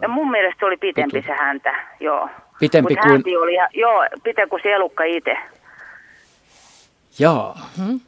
Ja 0.02 0.08
mun 0.08 0.30
mielestä 0.30 0.66
oli 0.66 0.76
pitempi 0.76 1.20
pitu. 1.20 1.26
se 1.26 1.38
häntä, 1.38 1.74
joo. 2.00 2.28
Pitempi 2.58 2.94
Mut 2.94 3.22
kuin... 3.22 3.38
Oli, 3.38 3.56
joo, 3.74 4.06
pitempi 4.22 4.50
kuin 4.50 4.62
se 4.62 4.72
elukka 4.72 5.04
itse. 5.04 5.36
Joo. 7.18 7.56
Hmm? 7.76 8.00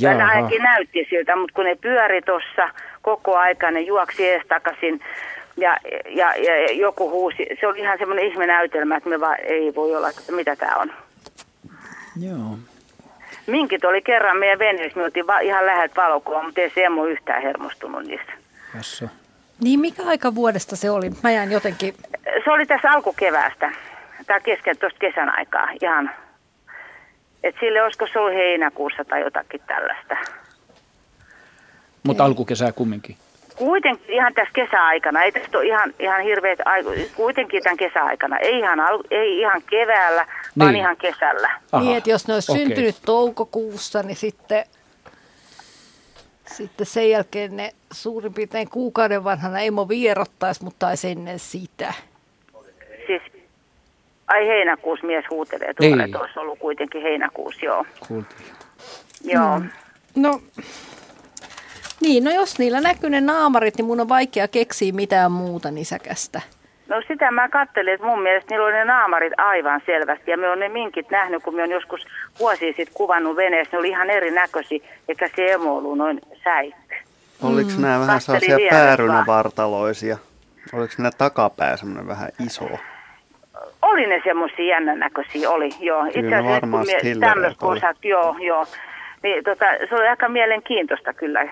Jaha. 0.00 0.26
ainakin 0.26 0.62
näytti 0.62 1.06
siltä, 1.10 1.36
mutta 1.36 1.54
kun 1.54 1.64
ne 1.64 1.74
pyöri 1.74 2.22
tuossa 2.22 2.68
koko 3.02 3.36
aika, 3.36 3.70
ne 3.70 3.80
juoksi 3.80 4.28
ees 4.28 4.42
takaisin 4.48 5.00
ja, 5.56 5.76
ja, 6.08 6.34
ja, 6.36 6.72
joku 6.72 7.10
huusi. 7.10 7.46
Se 7.60 7.66
oli 7.66 7.78
ihan 7.78 7.98
semmoinen 7.98 8.26
ihmenäytelmä, 8.26 8.96
että 8.96 9.08
me 9.08 9.20
vaan 9.20 9.36
ei 9.40 9.74
voi 9.74 9.96
olla, 9.96 10.08
että 10.08 10.32
mitä 10.32 10.56
tämä 10.56 10.76
on. 10.76 10.92
Joo. 12.20 12.58
Minkit 13.46 13.84
oli 13.84 14.02
kerran 14.02 14.36
meidän 14.36 14.58
veneessä, 14.58 14.98
me 14.98 15.04
oltiin 15.04 15.26
va- 15.26 15.40
ihan 15.40 15.66
läheltä 15.66 15.94
valokuva, 15.96 16.42
mutta 16.42 16.60
ei 16.60 16.70
se 16.70 16.84
emu 16.84 17.04
yhtään 17.04 17.42
hermostunut 17.42 18.04
niistä. 18.04 18.32
Jassa. 18.74 19.08
Niin 19.60 19.80
mikä 19.80 20.02
aika 20.06 20.34
vuodesta 20.34 20.76
se 20.76 20.90
oli? 20.90 21.10
Mä 21.22 21.30
jäin 21.30 21.52
jotenkin... 21.52 21.94
Se 22.44 22.50
oli 22.50 22.66
tässä 22.66 22.90
alkukeväästä, 22.90 23.72
tai 24.26 24.40
kesken 24.40 24.78
tuosta 24.78 24.98
kesän 24.98 25.38
aikaa, 25.38 25.68
ihan 25.82 26.10
et 27.42 27.54
sille 27.60 27.82
olisiko 27.82 28.06
se 28.06 28.18
ollut 28.18 28.34
heinäkuussa 28.34 29.04
tai 29.04 29.20
jotakin 29.20 29.60
tällaista. 29.66 30.16
Mutta 32.02 32.24
alkukesää 32.24 32.72
kumminkin. 32.72 33.16
Kuitenkin 33.56 34.14
ihan 34.14 34.34
tässä 34.34 34.52
kesäaikana, 34.54 35.22
ei 35.22 35.32
tästä 35.32 35.58
ole 35.58 35.66
ihan, 35.66 35.94
ihan 35.98 36.22
hirveät, 36.22 36.58
kuitenkin 37.14 37.62
tämän 37.62 37.76
kesäaikana, 37.76 38.38
ei 38.38 38.58
ihan, 38.58 38.78
ei 39.10 39.38
ihan 39.38 39.62
keväällä, 39.70 40.22
niin. 40.24 40.32
vaan 40.58 40.76
ihan 40.76 40.96
kesällä. 40.96 41.50
Aha. 41.72 41.84
Niin, 41.84 41.96
että 41.96 42.10
jos 42.10 42.28
ne 42.28 42.34
olisi 42.34 42.52
okay. 42.52 42.64
syntynyt 42.64 42.96
toukokuussa, 43.06 44.02
niin 44.02 44.16
sitten, 44.16 44.64
sitten 46.46 46.86
sen 46.86 47.10
jälkeen 47.10 47.56
ne 47.56 47.72
suurin 47.92 48.34
piirtein 48.34 48.68
kuukauden 48.68 49.24
vanhana 49.24 49.60
emo 49.60 49.88
vierottaisi, 49.88 50.64
mutta 50.64 50.90
ei 50.90 51.10
ennen 51.10 51.38
sitä. 51.38 51.94
Siis 53.06 53.22
Ai 54.32 54.46
heinäkuussa 54.46 55.06
mies 55.06 55.24
huutelee 55.30 55.74
tuolla, 55.74 55.96
niin. 55.96 56.04
että 56.04 56.18
olisi 56.18 56.38
ollut 56.38 56.58
kuitenkin 56.58 57.02
heinäkuussa, 57.02 57.66
joo. 57.66 57.84
Kuultiin. 58.08 58.40
Joo. 59.24 59.58
Mm. 59.58 59.70
No, 60.16 60.40
niin, 62.02 62.24
no 62.24 62.30
jos 62.30 62.58
niillä 62.58 62.80
näkyy 62.80 63.10
ne 63.10 63.20
naamarit, 63.20 63.76
niin 63.76 63.86
mun 63.86 64.00
on 64.00 64.08
vaikea 64.08 64.48
keksiä 64.48 64.92
mitään 64.92 65.32
muuta 65.32 65.70
nisäkästä. 65.70 66.40
No 66.88 67.02
sitä 67.08 67.30
mä 67.30 67.48
katselin, 67.48 67.94
että 67.94 68.06
mun 68.06 68.22
mielestä 68.22 68.54
niillä 68.54 68.66
on 68.66 68.72
ne 68.72 68.84
naamarit 68.84 69.32
aivan 69.38 69.80
selvästi. 69.86 70.30
Ja 70.30 70.38
me 70.38 70.50
on 70.50 70.60
ne 70.60 70.68
minkit 70.68 71.10
nähnyt, 71.10 71.42
kun 71.42 71.54
me 71.54 71.62
on 71.62 71.70
joskus 71.70 72.06
vuosia 72.40 72.72
sitten 72.76 72.94
kuvannut 72.94 73.36
veneessä. 73.36 73.76
Ne 73.76 73.78
oli 73.78 73.88
ihan 73.88 74.10
erinäköisiä, 74.10 74.78
eikä 75.08 75.28
se 75.36 75.52
emo 75.52 75.76
ollut 75.76 75.98
noin 75.98 76.20
säikky. 76.44 76.94
Oliko 77.42 77.70
mm. 77.76 77.82
nämä 77.82 78.00
vähän 78.00 78.20
sellaisia 78.20 78.58
päärynävartaloisia? 78.70 80.16
Oliko 80.72 80.94
nämä 80.98 81.10
takapää 81.18 81.76
semmoinen 81.76 82.08
vähän 82.08 82.28
iso? 82.46 82.64
Oli 83.82 84.06
ne 84.06 84.20
semmoisia 84.24 84.64
jännän 84.64 84.98
näköisiä, 84.98 85.50
oli, 85.50 85.70
joo. 85.80 86.04
Itse 86.04 86.34
asiassa 86.34 86.60
kun 86.60 86.70
mie- 86.70 87.16
tämmöistä 87.20 87.66
osat, 87.66 87.96
joo, 88.04 88.36
joo. 88.40 88.66
Niin, 89.22 89.44
tota, 89.44 89.64
se 89.88 89.94
oli 89.94 90.08
aika 90.08 90.28
mielenkiintoista 90.28 91.12
kyllä. 91.12 91.48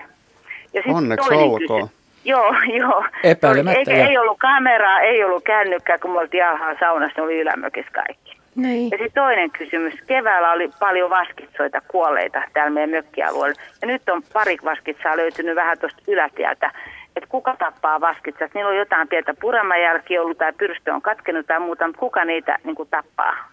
Ja 0.73 0.81
Onneksi 0.87 1.33
olkoon. 1.33 1.89
Joo, 2.25 2.55
joo. 2.79 3.05
Epäilemättä. 3.23 3.79
Eikä, 3.79 4.07
ei 4.07 4.17
ollut 4.17 4.39
kameraa, 4.39 4.99
ei 4.99 5.23
ollut 5.23 5.43
kännykkää, 5.43 5.97
kun 5.97 6.11
me 6.11 6.19
oltiin 6.19 6.45
alhaan 6.45 6.77
saunassa, 6.79 7.21
oli 7.21 7.39
ylämökissä 7.39 7.91
kaikki. 7.91 8.37
Niin. 8.55 8.91
Ja 8.91 8.97
sitten 8.97 9.23
toinen 9.23 9.51
kysymys. 9.51 9.93
Keväällä 10.07 10.51
oli 10.51 10.69
paljon 10.79 11.09
vaskitsoita 11.09 11.81
kuolleita 11.87 12.41
täällä 12.53 12.71
meidän 12.71 12.89
mökkialueella. 12.89 13.61
Ja 13.81 13.87
nyt 13.87 14.09
on 14.09 14.23
pari 14.33 14.57
vaskitsaa 14.65 15.17
löytynyt 15.17 15.55
vähän 15.55 15.77
tuosta 15.79 16.01
ylätieltä 16.07 16.71
että 17.15 17.29
kuka 17.29 17.55
tappaa 17.59 18.01
vaskitsat. 18.01 18.53
Niillä 18.53 18.69
on 18.69 18.77
jotain 18.77 19.07
pientä 19.07 19.33
puremajälkiä 19.41 20.21
ollut 20.21 20.37
tai 20.37 20.53
pyrstö 20.53 20.93
on 20.93 21.01
katkenut 21.01 21.47
tai 21.47 21.59
muuta, 21.59 21.87
mutta 21.87 21.99
kuka 21.99 22.25
niitä 22.25 22.57
niin 22.63 22.75
kuin, 22.75 22.89
tappaa? 22.89 23.51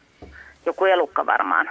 Joku 0.66 0.84
elukka 0.84 1.26
varmaan. 1.26 1.70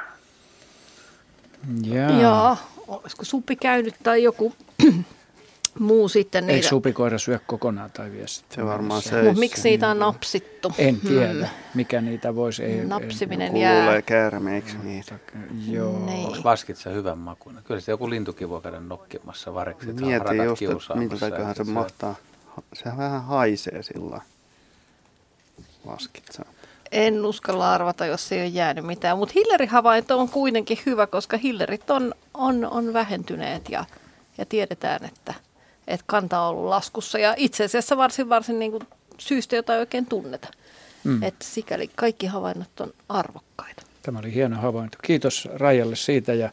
Jaa. 1.84 2.22
Joo, 2.22 2.57
olisiko 2.88 3.26
supi 3.26 3.56
käynyt 3.56 3.95
tai 4.03 4.24
joku 4.24 4.53
muu 5.80 6.10
sitten 6.10 6.48
niitä. 6.48 6.56
Ei 6.56 6.64
supikoira 6.64 7.18
syö 7.18 7.40
kokonaan 7.48 7.91
tai 7.91 8.12
vie 8.12 8.28
Se 8.28 8.66
varmaan 8.66 9.02
se. 9.02 9.22
Mutta 9.22 9.40
miksi 9.40 9.70
niitä 9.70 9.90
on 9.90 9.99
napsittu? 9.99 10.74
En 10.78 10.99
tiedä, 10.99 11.34
hmm. 11.34 11.48
mikä 11.74 12.02
niitä 12.02 12.36
voisi. 12.36 12.64
Ei, 12.64 12.86
Napsiminen 12.86 13.56
ei, 13.56 13.62
jää. 13.62 13.82
Kuulee 13.82 14.02
käärmeeksi 14.02 14.78
niitä. 14.84 15.20
Joo. 15.68 16.06
Niin. 16.06 16.28
Onko 16.28 16.44
vaskitsa 16.44 16.90
hyvän 16.90 17.18
makuinen? 17.18 17.64
Kyllä 17.64 17.80
se 17.80 17.91
joku 17.91 18.10
lintukin 18.10 18.49
voi 18.49 18.62
käydä 18.62 18.80
nokkimassa 18.80 19.54
vareksi. 19.54 19.94
Mietin 19.94 20.44
just, 20.44 20.62
että 20.62 20.95
miltäköhän 20.95 21.56
se 21.56 21.64
mahtaa. 21.64 22.16
Se 22.74 22.90
vähän 22.98 23.24
haisee 23.24 23.84
sillä 23.84 24.22
vaskitsa. 25.86 26.45
En 26.91 27.26
uskalla 27.26 27.74
arvata, 27.74 28.06
jos 28.06 28.32
ei 28.32 28.40
ole 28.40 28.48
jäänyt 28.48 28.86
mitään. 28.86 29.18
Mutta 29.18 29.34
Hilleri-havainto 29.36 30.20
on 30.20 30.30
kuitenkin 30.30 30.78
hyvä, 30.86 31.08
koska 31.08 31.38
Hillerit 31.38 31.90
on, 31.90 32.14
on, 32.34 32.66
on 32.66 32.94
vähentyneet 32.94 33.70
ja, 33.70 33.86
ja 34.38 34.45
tiedetään, 34.45 35.06
että– 35.06 35.34
että 35.88 36.04
kanta 36.08 36.42
on 36.42 36.50
ollut 36.50 36.70
laskussa 36.70 37.20
ja 37.20 37.34
itse 37.38 37.64
asiassa 37.64 37.98
varsin, 37.98 38.30
varsin 38.30 38.60
niin 38.60 38.72
kuin 38.72 38.84
syystä, 39.18 39.56
jota 39.56 39.74
ei 39.74 39.80
oikein 39.80 40.06
tunneta. 40.06 40.48
Mm. 41.04 41.24
Että 41.24 41.46
sikäli 41.46 41.90
kaikki 41.96 42.26
havainnot 42.26 42.80
on 42.80 42.94
arvokkaita. 43.10 43.84
Tämä 44.04 44.20
oli 44.20 44.34
hieno 44.34 44.58
havainto. 44.58 44.98
Kiitos 45.04 45.50
Rajalle 45.54 45.96
siitä 45.96 46.34
ja 46.34 46.50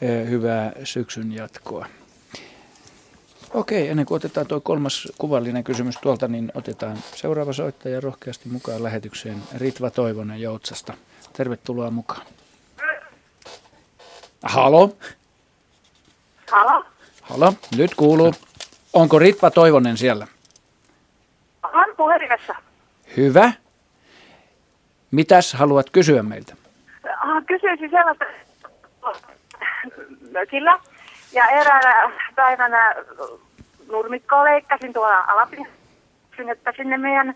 e, 0.00 0.24
hyvää 0.28 0.72
syksyn 0.84 1.32
jatkoa. 1.32 1.86
Okei, 3.54 3.88
ennen 3.88 4.06
kuin 4.06 4.16
otetaan 4.16 4.46
tuo 4.46 4.60
kolmas 4.60 5.08
kuvallinen 5.18 5.64
kysymys 5.64 5.98
tuolta, 6.02 6.28
niin 6.28 6.52
otetaan 6.54 6.98
seuraava 7.14 7.52
soittaja 7.52 8.00
rohkeasti 8.00 8.48
mukaan 8.48 8.82
lähetykseen. 8.82 9.42
Ritva 9.56 9.90
Toivonen 9.90 10.40
Joutsasta. 10.40 10.94
Tervetuloa 11.32 11.90
mukaan. 11.90 12.26
Halo? 14.42 14.96
Halo? 16.50 16.84
Halo, 17.22 17.54
nyt 17.76 17.94
kuuluu. 17.94 18.34
Onko 18.94 19.18
Ritva 19.18 19.50
Toivonen 19.50 19.96
siellä? 19.96 20.26
On 21.62 21.96
puhelimessa. 21.96 22.54
Hyvä. 23.16 23.52
Mitäs 25.10 25.52
haluat 25.52 25.90
kysyä 25.90 26.22
meiltä? 26.22 26.56
Kysyisin 27.46 27.90
sellaista 27.90 28.24
mökillä. 30.30 30.78
Ja 31.32 31.46
eräänä 31.46 32.12
päivänä 32.34 32.94
nurmikkoa 33.88 34.44
leikkasin 34.44 34.92
tuolla 34.92 35.20
alapin, 35.20 35.66
että 36.50 36.72
sinne 36.76 36.98
meidän 36.98 37.34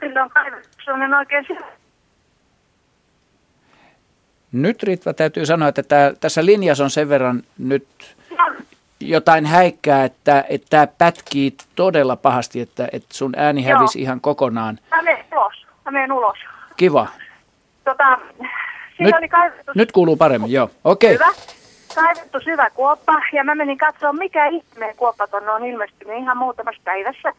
silloin 0.00 0.30
kaivokseen 0.30 1.14
oikein 1.14 1.46
Nyt 4.52 4.82
Ritva 4.82 5.12
täytyy 5.12 5.46
sanoa, 5.46 5.68
että 5.68 5.82
tää, 5.82 6.12
tässä 6.20 6.44
linjassa 6.44 6.84
on 6.84 6.90
sen 6.90 7.08
verran 7.08 7.42
nyt 7.58 8.16
jotain 9.00 9.46
häikkää, 9.46 10.04
että, 10.04 10.44
että 10.48 10.66
tämä 10.70 10.86
pätkii 10.86 11.56
todella 11.74 12.16
pahasti, 12.16 12.60
että, 12.60 12.88
että 12.92 13.08
sun 13.12 13.32
ääni 13.36 13.68
Joo. 13.68 13.78
hävisi 13.78 14.00
ihan 14.00 14.20
kokonaan. 14.20 14.78
Mä 14.90 15.02
menen 15.02 15.24
ulos. 15.32 15.66
Mä 15.84 15.90
menen 15.90 16.12
ulos. 16.12 16.38
Kiva. 16.76 17.06
Tota, 17.84 18.18
nyt, 18.98 19.14
oli 19.18 19.28
kaivettu... 19.28 19.72
nyt 19.74 19.92
kuuluu 19.92 20.16
paremmin, 20.16 20.52
joo. 20.52 20.70
Okei. 20.84 21.14
Okay. 21.14 21.26
Hyvä. 21.26 21.36
kaivettu 21.94 22.40
syvä 22.40 22.70
kuoppa 22.70 23.20
ja 23.32 23.44
mä 23.44 23.54
menin 23.54 23.78
katsoa, 23.78 24.12
mikä 24.12 24.46
ihmeen 24.46 24.96
kuoppa 24.96 25.26
tonne 25.26 25.50
on 25.50 25.64
ilmestynyt 25.64 26.18
ihan 26.18 26.36
muutamassa 26.36 26.82
päivässä. 26.84 27.32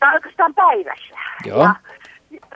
Tai 0.00 0.14
oikeastaan 0.14 0.54
päivässä. 0.54 1.14
Joo. 1.44 1.62
Ja 1.62 1.74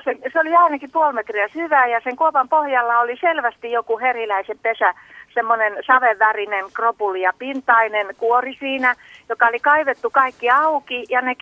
se, 0.04 0.16
se 0.32 0.40
oli 0.40 0.54
ainakin 0.54 0.90
puoli 0.90 1.12
metriä 1.12 1.48
syvää 1.48 1.86
ja 1.86 2.00
sen 2.04 2.16
kuopan 2.16 2.48
pohjalla 2.48 2.98
oli 2.98 3.16
selvästi 3.20 3.72
joku 3.72 3.98
heriläisen 3.98 4.58
pesä, 4.62 4.94
semmoinen 5.34 5.72
savevärinen 5.86 6.64
kropuli 6.74 7.20
ja 7.20 7.32
pintainen 7.38 8.06
kuori 8.18 8.56
siinä, 8.58 8.94
joka 9.28 9.46
oli 9.46 9.60
kaivettu 9.60 10.10
kaikki 10.10 10.50
auki 10.50 11.04
ja 11.08 11.20
ne 11.20 11.34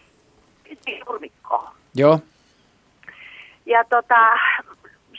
nurmikkoon. 1.06 1.68
Joo. 1.94 2.20
Ja 3.66 3.84
tota, 3.84 4.38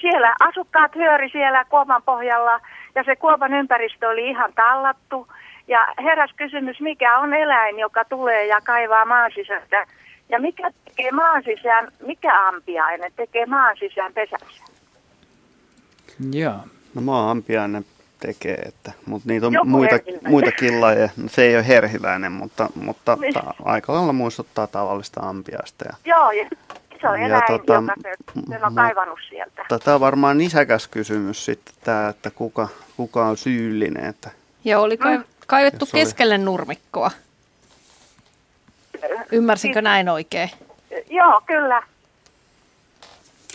siellä 0.01 0.35
asukkaat 0.39 0.95
hyöri 0.95 1.29
siellä 1.29 1.65
kuopan 1.65 2.03
pohjalla 2.03 2.59
ja 2.95 3.03
se 3.03 3.15
kuopan 3.15 3.53
ympäristö 3.53 4.09
oli 4.09 4.29
ihan 4.29 4.53
tallattu. 4.53 5.27
Ja 5.67 5.93
heräs 6.03 6.31
kysymys, 6.35 6.81
mikä 6.81 7.17
on 7.17 7.33
eläin, 7.33 7.79
joka 7.79 8.05
tulee 8.05 8.45
ja 8.45 8.61
kaivaa 8.61 9.05
maan 9.05 9.31
sisästä. 9.35 9.85
Ja 10.29 10.39
mikä 10.39 10.71
tekee 10.85 11.11
maan 11.11 11.43
sisään, 11.43 11.87
mikä 12.05 12.47
ampiainen 12.47 13.11
tekee 13.15 13.45
maan 13.45 13.77
sisään 13.79 14.13
pesänsä? 14.13 14.63
Joo. 16.31 16.59
No 16.93 17.01
maa 17.01 17.31
ampiainen 17.31 17.85
tekee, 18.19 18.55
että, 18.55 18.91
mutta 19.05 19.29
niitä 19.29 19.47
on 19.47 19.53
muita, 19.63 19.95
muitakin 20.27 20.81
lajeja. 20.81 21.09
No, 21.17 21.29
se 21.29 21.43
ei 21.43 21.55
ole 21.55 21.67
herhiläinen, 21.67 22.31
mutta, 22.31 22.69
mutta 22.75 23.17
niin. 23.21 23.33
ta, 23.33 23.53
aika 23.63 23.93
lailla 23.93 24.13
muistuttaa 24.13 24.67
tavallista 24.67 25.21
ampiaista. 25.21 25.85
Ja, 25.85 25.95
Joo, 26.05 26.31
ja 26.31 26.49
se 27.01 27.07
on 27.07 27.19
eläin, 27.19 27.43
tota, 27.47 27.73
joka 27.73 28.59
se, 28.59 28.65
on 28.65 28.75
kaivannut 28.75 29.19
sieltä. 29.29 29.65
Tämä 29.83 29.95
on 29.95 30.01
varmaan 30.01 30.37
nisäkäs 30.37 30.87
kysymys 30.87 31.45
sitten 31.45 31.73
tämä, 31.83 32.09
että 32.09 32.31
kuka, 32.31 32.67
kuka 32.97 33.25
on 33.25 33.37
syyllinen. 33.37 34.05
Että, 34.05 34.29
ja 34.63 34.79
oli 34.79 34.97
kai, 34.97 35.19
kaivettu 35.47 35.85
oli... 35.93 36.01
keskelle 36.01 36.37
nurmikkoa. 36.37 37.11
Ymmärsinkö 39.31 39.81
näin 39.81 40.09
oikein? 40.09 40.49
Joo, 41.09 41.41
kyllä. 41.45 41.83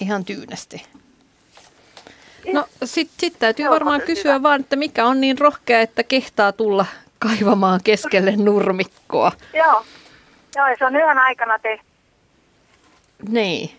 Ihan 0.00 0.24
tyynesti. 0.24 0.86
No 2.52 2.66
sitten 2.84 3.20
sit 3.20 3.38
täytyy 3.38 3.64
Joo, 3.64 3.74
varmaan 3.74 4.00
kysyä 4.00 4.32
hyvä. 4.32 4.42
vaan, 4.42 4.60
että 4.60 4.76
mikä 4.76 5.06
on 5.06 5.20
niin 5.20 5.38
rohkea, 5.38 5.80
että 5.80 6.02
kehtaa 6.02 6.52
tulla 6.52 6.86
kaivamaan 7.18 7.80
keskelle 7.84 8.34
nurmikkoa. 8.36 9.32
Joo, 9.54 9.84
Joo 10.56 10.66
se 10.78 10.84
on 10.84 10.96
yön 10.96 11.18
aikana 11.18 11.58
tehty. 11.58 11.86
Niin. 13.28 13.70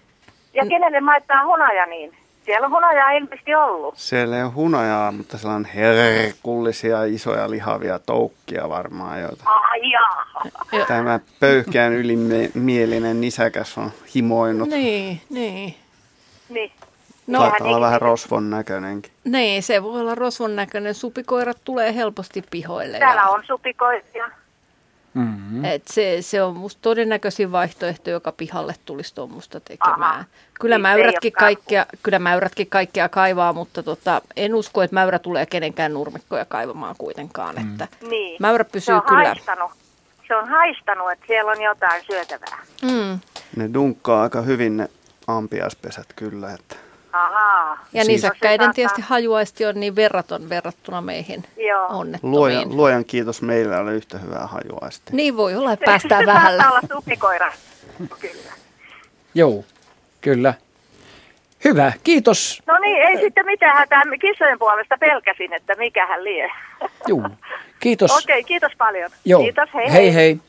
Ja 0.53 0.65
kenelle 0.65 1.01
maittaa 1.01 1.45
hunaja 1.45 1.85
niin? 1.85 2.17
Siellä 2.45 2.65
on 2.65 2.73
hunajaa 2.73 3.11
ilmeisesti 3.11 3.55
ollut. 3.55 3.97
Siellä 3.97 4.37
ei 4.37 4.43
ole 4.43 4.51
hunajaa, 4.51 5.11
mutta 5.11 5.37
siellä 5.37 5.55
on 5.55 5.65
herkullisia, 5.65 7.03
isoja, 7.03 7.49
lihavia 7.49 7.99
toukkia 7.99 8.69
varmaan, 8.69 9.21
joita 9.21 9.43
ah, 9.45 10.87
tämä 10.87 11.19
pöyhkeän 11.39 11.93
ylimielinen 11.93 13.21
nisäkäs 13.21 13.77
on 13.77 13.91
himoinut. 14.15 14.69
Niin, 14.69 15.21
niin. 15.29 15.75
Niin. 16.49 16.71
No, 17.27 17.39
Saattaa 17.39 17.67
olla 17.67 17.79
vähän 17.79 18.01
rosvon 18.01 18.49
näköinenkin. 18.49 19.11
Niin, 19.23 19.63
se 19.63 19.83
voi 19.83 20.01
olla 20.01 20.15
rosvon 20.15 20.55
näköinen. 20.55 20.93
Supikoirat 20.93 21.57
tulee 21.63 21.95
helposti 21.95 22.43
pihoille. 22.51 22.99
Täällä 22.99 23.21
ja... 23.21 23.29
on 23.29 23.43
supikoiria. 23.45 24.31
Mm-hmm. 25.13 25.65
Et 25.65 25.87
se, 25.87 26.17
se 26.21 26.43
on 26.43 26.55
musta 26.55 26.81
todennäköisin 26.81 27.51
vaihtoehto, 27.51 28.09
joka 28.09 28.31
pihalle 28.31 28.75
tulisi 28.85 29.15
tuommoista 29.15 29.59
tekemään. 29.59 30.01
Aha. 30.01 30.23
Kyllä, 30.59 30.77
mäyrätkin 30.77 31.33
kaikkea, 31.33 31.85
kyllä 32.03 32.19
mäyrätkin 32.19 32.67
kaikkea 32.69 33.09
kaivaa, 33.09 33.53
mutta 33.53 33.83
tota, 33.83 34.21
en 34.35 34.55
usko, 34.55 34.83
että 34.83 34.93
mäyrä 34.93 35.19
tulee 35.19 35.45
kenenkään 35.45 35.93
nurmikkoja 35.93 36.45
kaivamaan 36.45 36.95
kuitenkaan. 36.97 37.55
Mm. 37.55 37.71
Että 37.71 37.87
niin. 38.09 38.37
Mäyrä 38.39 38.65
pysyy 38.65 38.85
se 38.85 38.93
on 38.93 39.01
kyllä. 39.01 39.27
Haistanut. 39.27 39.71
Se 40.27 40.35
on 40.35 40.49
haistanut, 40.49 41.11
että 41.11 41.25
siellä 41.27 41.51
on 41.51 41.61
jotain 41.61 42.03
syötävää. 42.05 42.59
Mm. 42.81 43.19
Ne 43.55 43.73
dunkkaa 43.73 44.23
aika 44.23 44.41
hyvin 44.41 44.77
ne 44.77 44.89
ampiaispesät 45.27 46.07
kyllä, 46.15 46.53
että 46.53 46.75
Ahaa. 47.15 47.85
Ja 47.93 48.03
siis, 48.03 48.07
nisäkkäiden 48.07 48.73
tietysti 48.73 49.01
hajuaisti 49.01 49.65
on 49.65 49.79
niin 49.79 49.95
verraton 49.95 50.49
verrattuna 50.49 51.01
meihin 51.01 51.43
Joo. 51.57 51.87
onnettomiin. 51.87 52.35
Luojan, 52.35 52.77
luojan 52.77 53.05
kiitos, 53.05 53.41
meillä 53.41 53.79
oli 53.79 53.91
yhtä 53.91 54.17
hyvää 54.17 54.47
hajuaisti. 54.47 55.15
Niin 55.15 55.37
voi 55.37 55.55
olla, 55.55 55.71
että 55.71 55.85
päästään 55.85 56.25
vähällä. 56.25 56.63
Se 56.63 56.69
olla 56.69 56.81
supikoira. 56.93 57.53
Kyllä. 58.19 58.51
Joo, 59.35 59.63
kyllä. 60.21 60.53
Hyvä, 61.65 61.93
kiitos. 62.03 62.61
No 62.65 62.77
niin, 62.77 63.01
ei 63.01 63.19
sitten 63.19 63.45
mitään 63.45 63.77
hätää. 63.77 64.01
Kissojen 64.21 64.59
puolesta 64.59 64.97
pelkäsin, 64.97 65.53
että 65.53 65.75
mikähän 65.75 66.23
lie. 66.23 66.51
Joo, 67.07 67.29
kiitos. 67.79 68.11
Okei, 68.17 68.33
okay, 68.33 68.43
kiitos 68.43 68.71
paljon. 68.77 69.11
Joo. 69.25 69.41
Kiitos, 69.43 69.69
hei 69.73 69.91
hei. 69.91 70.13
hei. 70.13 70.39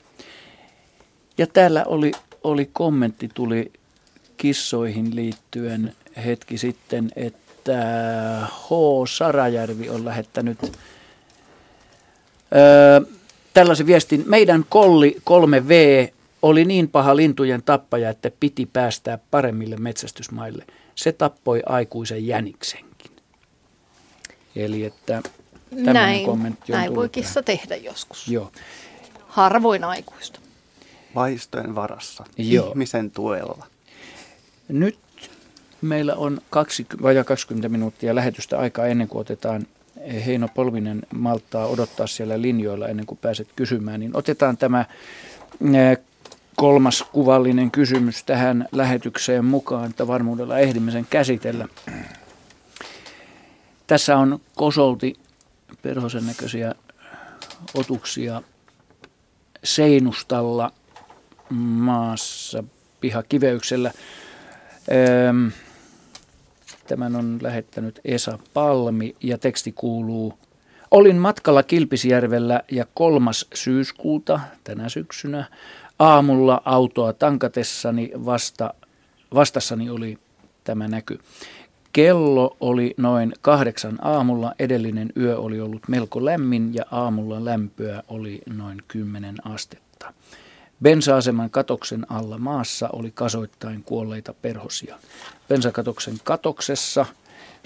Ja 1.39 1.47
täällä 1.47 1.85
oli, 1.87 2.13
oli 2.45 2.71
kommentti, 2.73 3.29
tuli 3.35 3.73
kissoihin 4.37 5.17
liittyen 5.17 5.93
hetki 6.25 6.59
sitten, 6.59 7.11
että 7.17 7.79
H. 8.51 8.69
Sarajärvi 9.09 9.89
on 9.89 10.05
lähettänyt 10.05 10.59
öö, 12.55 13.01
tällaisen 13.55 13.87
viestin. 13.87 14.25
Meidän 14.27 14.65
kolli 14.69 15.17
3V 15.31 16.13
oli 16.43 16.65
niin 16.65 16.89
paha 16.89 17.17
lintujen 17.17 17.63
tappaja, 17.63 18.11
että 18.11 18.31
piti 18.41 18.67
päästää 18.67 19.19
paremmille 19.31 19.77
metsästysmaille. 19.77 20.67
Se 20.95 21.13
tappoi 21.13 21.63
aikuisen 21.67 22.27
jäniksenkin. 22.27 23.11
Eli 24.57 24.85
että 24.85 25.23
näin, 25.71 26.27
kommentti 26.27 26.73
on 26.73 26.79
näin 26.79 26.95
voi 26.95 27.09
kissa 27.09 27.43
tehdä 27.43 27.77
joskus. 27.77 28.29
Joo. 28.29 28.53
Harvoin 29.27 29.85
aikuista. 29.85 30.41
Vaistojen 31.15 31.75
varassa, 31.75 32.25
Joo. 32.39 32.69
ihmisen 32.69 33.11
tuella. 33.11 33.67
Nyt 34.69 34.99
Meillä 35.87 36.15
on 36.15 36.41
20, 36.51 37.03
vajaa 37.03 37.25
20 37.25 37.69
minuuttia 37.69 38.15
lähetystä 38.15 38.59
aikaa 38.59 38.87
ennen 38.87 39.09
kuin 39.09 39.21
otetaan 39.21 39.67
Heino 40.27 40.49
Polvinen 40.49 41.03
malttaa 41.15 41.67
odottaa 41.67 42.07
siellä 42.07 42.43
linjoilla 42.43 42.89
ennen 42.89 43.07
kuin 43.07 43.19
pääset 43.23 43.49
kysymään, 43.57 44.01
niin 44.01 44.17
otetaan 44.17 44.57
tämä 44.57 44.85
kolmas 46.57 47.05
kuvallinen 47.13 47.71
kysymys 47.71 48.25
tähän 48.25 48.69
lähetykseen 48.73 49.45
mukaan, 49.45 49.91
että 49.91 50.07
varmuudella 50.07 50.59
ehdimme 50.59 50.93
sen 50.93 51.07
käsitellä. 51.11 51.69
Tässä 53.87 54.17
on 54.17 54.41
kosolti 54.55 55.15
perhosen 55.83 56.27
näköisiä 56.27 56.75
otuksia 57.75 58.43
seinustalla 59.65 60.73
maassa 61.51 62.65
pihakiveyksellä. 63.01 63.93
Öö, 64.93 65.33
Tämän 66.87 67.17
on 67.17 67.39
lähettänyt 67.43 68.01
Esa 68.05 68.39
Palmi 68.55 69.17
ja 69.23 69.39
teksti 69.39 69.73
kuuluu 69.73 70.39
Olin 70.91 71.17
matkalla 71.17 71.63
Kilpisjärvellä 71.63 72.63
ja 72.71 72.87
kolmas 72.95 73.47
syyskuuta 73.55 74.41
tänä 74.65 74.89
syksynä 74.89 75.45
aamulla 75.99 76.63
autoa 76.65 77.13
tankatessani 77.13 78.11
vasta, 78.25 78.75
vastassani 79.35 79.91
oli 79.91 80.19
tämä 80.65 80.89
näky. 80.89 81.21
Kello 81.93 82.57
oli 82.61 82.95
noin 82.97 83.33
kahdeksan 83.41 83.99
aamulla, 84.03 84.55
edellinen 84.59 85.13
yö 85.17 85.39
oli 85.39 85.61
ollut 85.61 85.89
melko 85.89 86.25
lämmin 86.25 86.75
ja 86.75 86.85
aamulla 86.91 87.45
lämpöä 87.45 88.03
oli 88.09 88.41
noin 88.47 88.83
kymmenen 88.89 89.37
astetta. 89.45 90.13
Bensa-aseman 90.83 91.51
katoksen 91.51 92.07
alla 92.09 92.39
maassa 92.39 92.89
oli 92.93 93.11
kasoittain 93.11 93.83
kuolleita 93.83 94.35
perhosia. 94.43 94.99
Bensakatoksen 95.49 96.21
katoksessa, 96.25 97.07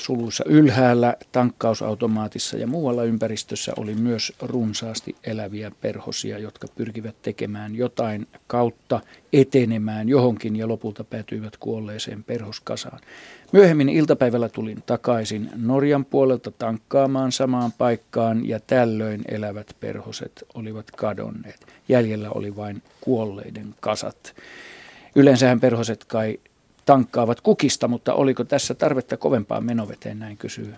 suluissa 0.01 0.45
ylhäällä, 0.47 1.17
tankkausautomaatissa 1.33 2.57
ja 2.57 2.67
muualla 2.67 3.05
ympäristössä 3.05 3.73
oli 3.77 3.95
myös 3.95 4.33
runsaasti 4.43 5.17
eläviä 5.25 5.73
perhosia, 5.81 6.39
jotka 6.39 6.67
pyrkivät 6.75 7.23
tekemään 7.23 7.75
jotain 7.75 8.27
kautta 8.47 9.01
etenemään 9.33 10.09
johonkin 10.09 10.57
ja 10.57 10.69
lopulta 10.69 11.05
päätyivät 11.05 11.57
kuolleeseen 11.57 12.25
perhoskasaan. 12.25 13.01
Myöhemmin 13.53 13.89
iltapäivällä 13.89 14.49
tulin 14.49 14.83
takaisin 14.87 15.51
Norjan 15.57 16.05
puolelta 16.05 16.51
tankkaamaan 16.51 17.33
samaan 17.33 17.73
paikkaan 17.73 18.49
ja 18.49 18.61
tällöin 18.61 19.23
elävät 19.29 19.77
perhoset 19.81 20.45
olivat 20.55 20.91
kadonneet. 20.91 21.67
Jäljellä 21.89 22.31
oli 22.31 22.57
vain 22.57 22.83
kuolleiden 23.01 23.75
kasat. 23.81 24.35
Yleensähän 25.17 25.61
perhoset 25.61 26.05
kai 26.05 26.39
tankkaavat 26.91 27.41
kukista, 27.41 27.89
mutta 27.89 28.15
oliko 28.15 28.45
tässä 28.45 28.75
tarvetta 28.75 29.17
kovempaan 29.17 29.65
menoveteen, 29.65 30.19
näin 30.19 30.37
kysyy 30.37 30.75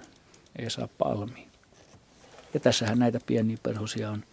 Esa 0.56 0.88
Palmi. 0.98 1.48
Ja 2.54 2.60
tässähän 2.60 2.98
näitä 2.98 3.20
pieniä 3.26 3.58
perhosia 3.62 4.10
on 4.10 4.24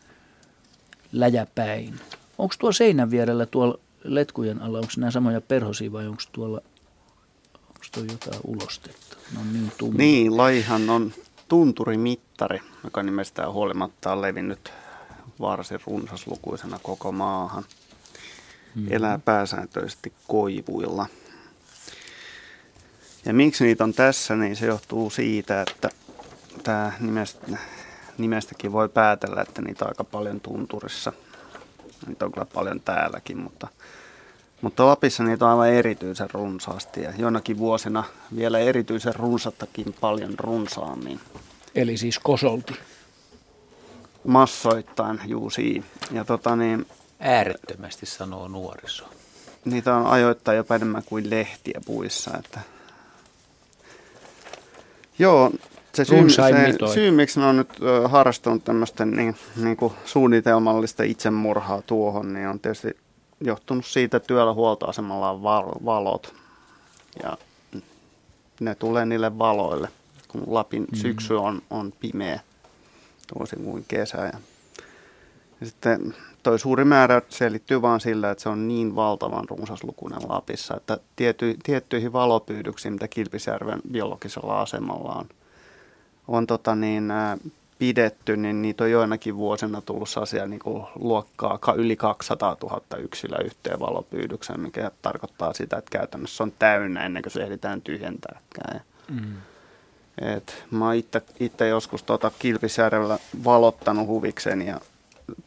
läjäpäin. 1.12 2.00
Onko 2.38 2.56
tuo 2.60 2.72
seinän 2.72 3.12
vierellä 3.12 3.46
tuolla 3.46 3.80
letkujen 4.04 4.62
alla, 4.62 4.78
onko 4.78 4.92
nämä 4.98 5.12
samoja 5.12 5.42
perhosia 5.42 5.92
vai 5.92 6.08
onko 6.08 6.22
tuolla 6.32 6.62
onko 7.54 7.86
tuo 7.92 8.04
jotain 8.04 8.42
ulostetta? 8.44 9.18
No 9.36 9.42
niin, 9.54 9.72
tumma. 9.78 9.98
niin, 9.98 10.38
laihan 10.38 10.90
on 10.90 11.14
tunturimittari, 11.48 12.62
joka 12.84 13.04
nimestään 13.04 13.52
huolimatta 13.52 14.12
on 14.12 14.22
levinnyt 14.22 14.72
varsin 15.40 15.80
runsaslukuisena 15.88 16.80
koko 16.84 17.12
maahan. 17.12 17.64
Mm-hmm. 17.64 18.88
Elää 18.92 19.20
pääsääntöisesti 19.26 20.14
koivuilla. 20.28 21.06
Ja 23.26 23.34
miksi 23.34 23.64
niitä 23.64 23.84
on 23.84 23.94
tässä, 23.94 24.36
niin 24.36 24.56
se 24.56 24.66
johtuu 24.66 25.10
siitä, 25.10 25.62
että 25.62 25.90
tämä 26.64 26.94
nimestä, 27.00 27.58
nimestäkin 28.18 28.72
voi 28.72 28.90
päätellä, 28.90 29.42
että 29.42 29.62
niitä 29.62 29.86
on 29.86 29.92
aika 29.92 30.04
paljon 30.04 30.42
tunturissa. 30.42 31.14
Niitä 32.08 32.26
on 32.26 32.32
kyllä 32.32 32.48
paljon 32.54 32.82
täälläkin, 32.82 33.38
mutta, 33.38 33.68
mutta 34.62 34.86
Lapissa 34.86 35.24
niitä 35.24 35.46
on 35.46 35.52
aivan 35.52 35.70
erityisen 35.70 36.30
runsaasti 36.30 37.02
ja 37.02 37.14
joinakin 37.18 37.58
vuosina 37.58 38.04
vielä 38.36 38.60
erityisen 38.60 39.16
runsattakin 39.16 39.96
paljon 40.02 40.40
runsaammin. 40.40 41.20
Eli 41.76 41.98
siis 41.98 42.20
kosolti. 42.20 42.74
Massoittain, 44.24 45.20
juusi. 45.26 45.84
Ja 46.12 46.26
tota 46.26 46.56
niin, 46.56 46.86
Äärettömästi 47.20 48.06
sanoo 48.06 48.48
nuoriso. 48.48 49.06
Niitä 49.66 49.96
on 49.96 50.08
ajoittain 50.08 50.58
jopa 50.58 50.76
enemmän 50.76 51.04
kuin 51.06 51.30
lehtiä 51.30 51.82
puissa. 51.86 52.32
Että... 52.38 52.60
Joo, 55.20 55.52
se 55.94 56.06
syy, 56.06 56.30
se 56.30 56.94
syy, 56.94 57.12
miksi 57.12 57.40
mä 57.40 57.46
oon 57.46 57.58
nyt 57.58 57.70
harrastanut 58.08 58.64
tämmöistä 58.64 59.06
niin, 59.06 59.36
niin 59.56 59.78
kuin 59.78 59.94
suunnitelmallista 60.06 61.04
itsemurhaa 61.04 61.82
tuohon, 61.82 62.34
niin 62.34 62.48
on 62.48 62.60
tietysti 62.60 62.98
johtunut 63.42 63.86
siitä, 63.86 64.18
että 64.18 64.28
työllä 64.28 64.54
huoltoasemalla 64.54 65.32
on 65.32 65.44
val- 65.44 65.86
valot. 65.86 66.36
Ja 67.24 67.38
ne 68.60 68.76
tulee 68.76 69.06
niille 69.06 69.38
valoille, 69.38 69.90
kun 70.28 70.44
Lapin 70.48 70.82
mm-hmm. 70.82 70.98
syksy 70.98 71.34
on, 71.34 71.62
on 71.70 71.94
pimeä, 72.00 72.40
toisin 73.38 73.64
kuin 73.64 73.86
kesä. 73.88 74.18
Ja 74.18 74.40
sitten 75.64 76.16
toi 76.44 76.60
suuri 76.60 76.86
määrä 76.86 77.22
selittyy 77.30 77.82
vaan 77.82 78.00
sillä, 78.00 78.32
että 78.32 78.42
se 78.42 78.50
on 78.50 78.68
niin 78.68 78.96
valtavan 78.96 79.50
runsaslukuinen 79.50 80.30
Lapissa, 80.30 80.78
että 80.78 80.98
tiety, 81.16 81.58
tiettyihin 81.64 82.14
valopyydyksiin, 82.14 82.94
mitä 82.94 83.08
Kilpisjärven 83.08 83.82
biologisella 83.92 84.62
asemalla 84.62 85.14
on, 85.14 85.30
on 86.28 86.48
tota 86.48 86.76
niin, 86.76 87.14
pidetty, 87.80 88.38
niin 88.38 88.62
niitä 88.62 88.84
on 88.84 88.92
joinakin 88.92 89.36
vuosina 89.36 89.82
tullut 89.82 90.10
sellaisia 90.10 90.46
niin 90.46 90.60
kuin 90.60 90.86
luokkaa 90.96 91.60
yli 91.76 91.96
200 91.96 92.58
000 92.64 92.82
yksilöä 92.98 93.40
yhteen 93.46 93.80
valopyydykseen, 93.80 94.60
mikä 94.60 94.92
tarkoittaa 95.02 95.54
sitä, 95.54 95.78
että 95.78 95.98
käytännössä 95.98 96.44
on 96.44 96.54
täynnä 96.60 97.06
ennen 97.06 97.24
kuin 97.24 97.34
se 97.34 97.44
ehditään 97.44 97.82
tyhjentääkään. 97.82 98.82
Mm. 99.10 99.34
Et 100.22 100.66
mä 100.72 100.86
oon 100.86 100.96
itse 101.40 101.68
joskus 101.68 102.04
tuota 102.04 102.32
Kilpisjärvellä 102.40 103.18
valottanut 103.44 104.08
huvikseni 104.08 104.68
ja 104.68 104.82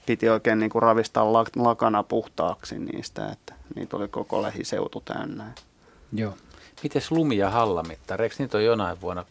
piti 0.07 0.29
oikein 0.29 0.59
niin 0.59 0.71
kuin 0.71 0.83
ravistaa 0.83 1.33
lakana 1.57 2.03
puhtaaksi 2.03 2.79
niistä, 2.79 3.29
että 3.29 3.55
niitä 3.75 3.97
oli 3.97 4.09
koko 4.09 4.43
lähiseutu 4.43 5.01
täynnä. 5.05 5.53
Joo. 6.13 6.35
Mites 6.83 7.11
lumi- 7.11 7.39
ja 7.39 7.51
hallamittari, 7.51 8.25
eikö 8.25 8.37
niitä 8.39 8.57
ole 8.57 8.65
jonain 8.65 9.01
vuonna 9.01 9.25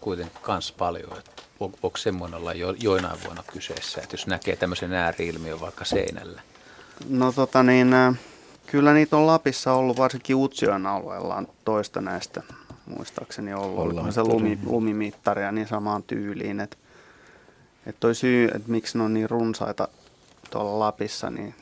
kuitenkin 0.00 0.42
kans 0.42 0.72
paljon? 0.72 1.18
Että 1.18 1.42
on, 1.60 1.72
onko 1.82 1.96
semmoinen 1.96 2.40
olla 2.40 2.52
jo, 2.52 2.74
joinain 2.78 3.18
vuonna 3.24 3.42
kyseessä, 3.52 4.00
että 4.00 4.14
jos 4.14 4.26
näkee 4.26 4.56
tämmöisen 4.56 4.92
ääriilmiön 4.92 5.60
vaikka 5.60 5.84
seinällä? 5.84 6.42
No 7.08 7.32
tota 7.32 7.62
niin, 7.62 7.94
kyllä 8.66 8.94
niitä 8.94 9.16
on 9.16 9.26
Lapissa 9.26 9.72
ollut, 9.72 9.98
varsinkin 9.98 10.36
Utsioon 10.36 10.86
alueella 10.86 11.34
on 11.34 11.48
toista 11.64 12.00
näistä 12.00 12.42
muistaakseni 12.86 13.54
ollut. 13.54 13.78
Olikohan 13.78 14.12
se 14.12 14.22
lumi, 14.22 14.58
lumimittari 14.66 15.42
ja 15.42 15.52
niin 15.52 15.68
samaan 15.68 16.02
tyyliin, 16.02 16.60
että 16.60 16.76
että 17.86 18.00
toi 18.00 18.14
syy, 18.14 18.48
että 18.54 18.70
miksi 18.70 18.98
ne 18.98 19.04
on 19.04 19.14
niin 19.14 19.30
runsaita 19.30 19.88
tuolla 20.50 20.78
Lapissa, 20.78 21.30
niin 21.30 21.54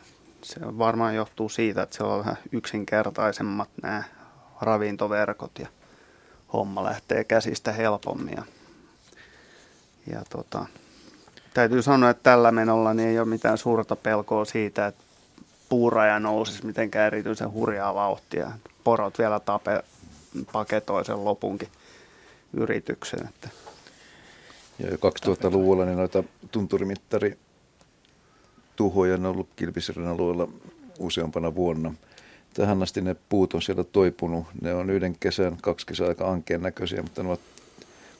se 0.42 0.60
varmaan 0.78 1.14
johtuu 1.14 1.48
siitä, 1.48 1.82
että 1.82 1.96
siellä 1.96 2.14
on 2.14 2.20
vähän 2.20 2.38
yksinkertaisemmat 2.52 3.68
nämä 3.82 4.02
ravintoverkot 4.60 5.58
ja 5.58 5.68
homma 6.52 6.84
lähtee 6.84 7.24
käsistä 7.24 7.72
helpommin. 7.72 8.34
Ja, 8.36 8.42
ja 10.12 10.22
tota, 10.30 10.66
täytyy 11.54 11.82
sanoa, 11.82 12.10
että 12.10 12.22
tällä 12.22 12.52
menolla 12.52 12.94
niin 12.94 13.08
ei 13.08 13.18
ole 13.18 13.28
mitään 13.28 13.58
suurta 13.58 13.96
pelkoa 13.96 14.44
siitä, 14.44 14.86
että 14.86 15.04
puuraja 15.68 16.20
nousisi 16.20 16.66
mitenkään 16.66 17.06
erityisen 17.06 17.52
hurjaa 17.52 17.94
vauhtia. 17.94 18.50
Porot 18.84 19.18
vielä 19.18 19.40
tape, 19.40 19.84
paketoi 20.52 21.04
sen 21.04 21.24
lopunkin 21.24 21.68
yrityksen. 22.52 23.28
Että 23.28 23.48
ja 24.78 24.88
jo 24.90 24.96
2000-luvulla 24.96 25.84
niin 25.84 25.98
noita 25.98 26.24
tunturimittari 26.50 27.38
tuhoja 28.76 29.14
on 29.14 29.26
ollut 29.26 29.48
Kilpisjärven 29.56 30.08
alueella 30.08 30.48
useampana 30.98 31.54
vuonna. 31.54 31.94
Tähän 32.54 32.82
asti 32.82 33.00
ne 33.00 33.16
puut 33.28 33.54
on 33.54 33.62
siellä 33.62 33.84
toipunut. 33.84 34.46
Ne 34.62 34.74
on 34.74 34.90
yhden 34.90 35.16
kesän, 35.20 35.56
kaksi 35.62 35.86
kesää 35.86 36.08
aika 36.08 36.30
ankeen 36.30 36.62
näköisiä, 36.62 37.02
mutta 37.02 37.22
ne 37.22 37.28
ovat 37.28 37.40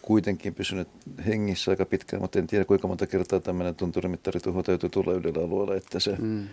kuitenkin 0.03 0.55
pysyneet 0.55 0.89
hengissä 1.27 1.71
aika 1.71 1.85
pitkään, 1.85 2.23
mutta 2.23 2.39
en 2.39 2.47
tiedä 2.47 2.65
kuinka 2.65 2.89
monta 2.89 3.07
kertaa 3.07 3.41
tämmöinen 3.41 3.75
tunturimittari-tuho 3.75 4.63
täytyy 4.63 4.91
tulla 4.91 5.13
yhdellä 5.13 5.45
alueella, 5.45 5.75
että 5.75 6.01
se 6.01 6.17
mm. 6.19 6.49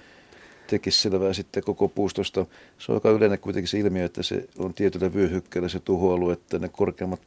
tekisi 0.68 1.02
selvää 1.02 1.34
sitten 1.34 1.64
koko 1.64 1.88
puustosta. 1.88 2.45
Se 2.78 2.91
on 2.91 2.95
aika 2.95 3.10
yleinen 3.10 3.40
kuitenkin 3.40 3.68
se 3.68 3.80
ilmiö, 3.80 4.06
että 4.06 4.23
se 4.23 4.48
on 4.57 4.73
tietyllä 4.73 5.14
vyöhykkeellä 5.14 5.69
se 5.69 5.80
tuhoalue, 5.80 6.34
että 6.34 6.60
ne 6.60 6.69
korkeammat 6.69 7.22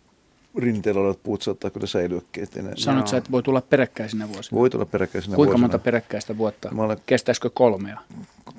rinteellä 0.59 1.01
olevat 1.01 1.23
puut 1.23 1.43
saattaa 1.43 1.71
kyllä 1.71 1.87
säilyäkin. 1.87 2.49
Sanot 2.77 3.09
sä, 3.09 3.17
että 3.17 3.31
voi 3.31 3.43
tulla 3.43 3.61
peräkkäisinä 3.61 4.29
vuosina? 4.29 4.59
Voi 4.59 4.71
tulla 4.71 4.85
peräkkäisinä 4.85 5.37
Kuinka 5.37 5.51
vuosina. 5.51 5.65
monta 5.65 5.79
peräkkäistä 5.79 6.39
vuotta? 6.39 6.71
Mä 6.71 6.83
olen, 6.83 6.99
Kestäisikö 7.07 7.51
kolmea? 7.51 8.01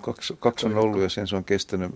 Kaksi, 0.02 0.38
kaksi 0.40 0.66
on 0.66 0.78
ollut 0.78 1.02
ja 1.02 1.10
sen 1.10 1.28
se 1.28 1.36
on 1.36 1.44
kestänyt. 1.44 1.92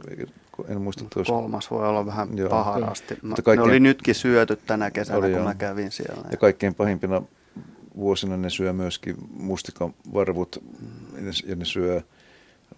En 0.68 0.82
muista 0.82 1.06
tuossa. 1.14 1.34
Kolmas 1.34 1.72
voi 1.72 1.88
olla 1.88 2.06
vähän 2.06 2.38
Joo. 2.38 2.50
paharasti. 2.50 3.18
No, 3.22 3.36
kaikkein, 3.36 3.58
ne 3.58 3.64
oli 3.64 3.80
nytkin 3.80 4.16
syöty 4.16 4.56
tänä 4.56 4.92
kesänä, 4.92 5.20
oli, 5.20 5.28
kun 5.28 5.38
jo. 5.38 5.44
mä 5.44 5.56
kävin 5.56 5.92
siellä. 5.92 6.24
Ja 6.32 6.38
kaikkein 6.38 6.76
pahimpina 6.76 7.22
vuosina 7.96 8.38
ne 8.38 8.50
syö 8.50 8.74
myöskin 8.74 9.16
mustikan 9.34 9.94
varvut 10.14 10.64
ja 11.46 11.56
ne 11.56 11.66
syö 11.66 12.02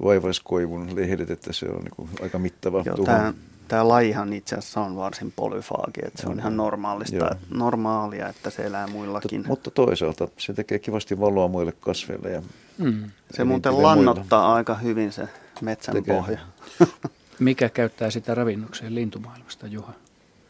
vaivaiskoivun 0.04 0.96
lehdet, 0.96 1.32
että 1.32 1.54
se 1.54 1.66
on 1.66 1.84
niin 1.84 2.10
aika 2.22 2.40
mittava 2.40 2.84
Joo, 2.86 2.96
tuho. 2.96 3.06
Tämä, 3.06 3.34
tämä 3.72 3.88
lajihan 3.88 4.34
itse 4.34 4.56
asiassa 4.56 4.82
on 4.82 4.96
varsin 4.96 5.34
polyfaagi, 5.36 6.02
että 6.04 6.22
se 6.22 6.30
on 6.30 6.40
ihan 6.40 6.58
normaalista, 6.58 7.36
normaalia, 7.50 8.30
että 8.30 8.50
se 8.50 8.64
elää 8.64 8.88
muillakin. 8.88 9.44
Mutta 9.48 9.72
toisaalta 9.72 10.28
se 10.38 10.54
tekee 10.54 10.80
kivasti 10.80 11.20
valoa 11.20 11.48
muille 11.48 11.72
kasveille. 11.72 12.32
Ja 12.32 12.42
mm. 12.78 13.12
Se 13.32 13.44
muuten 13.44 13.84
lannottaa 13.84 14.42
muilla. 14.42 14.56
aika 14.56 14.76
hyvin 14.76 15.12
se 15.12 15.30
metsän 15.62 15.96
tekee. 15.96 16.16
pohja. 16.16 16.40
Mikä 17.40 17.70
käyttää 17.70 18.12
sitä 18.12 18.36
ravinnokseen 18.36 18.96
lintumaailmasta, 18.96 19.68
Juha? 19.68 19.94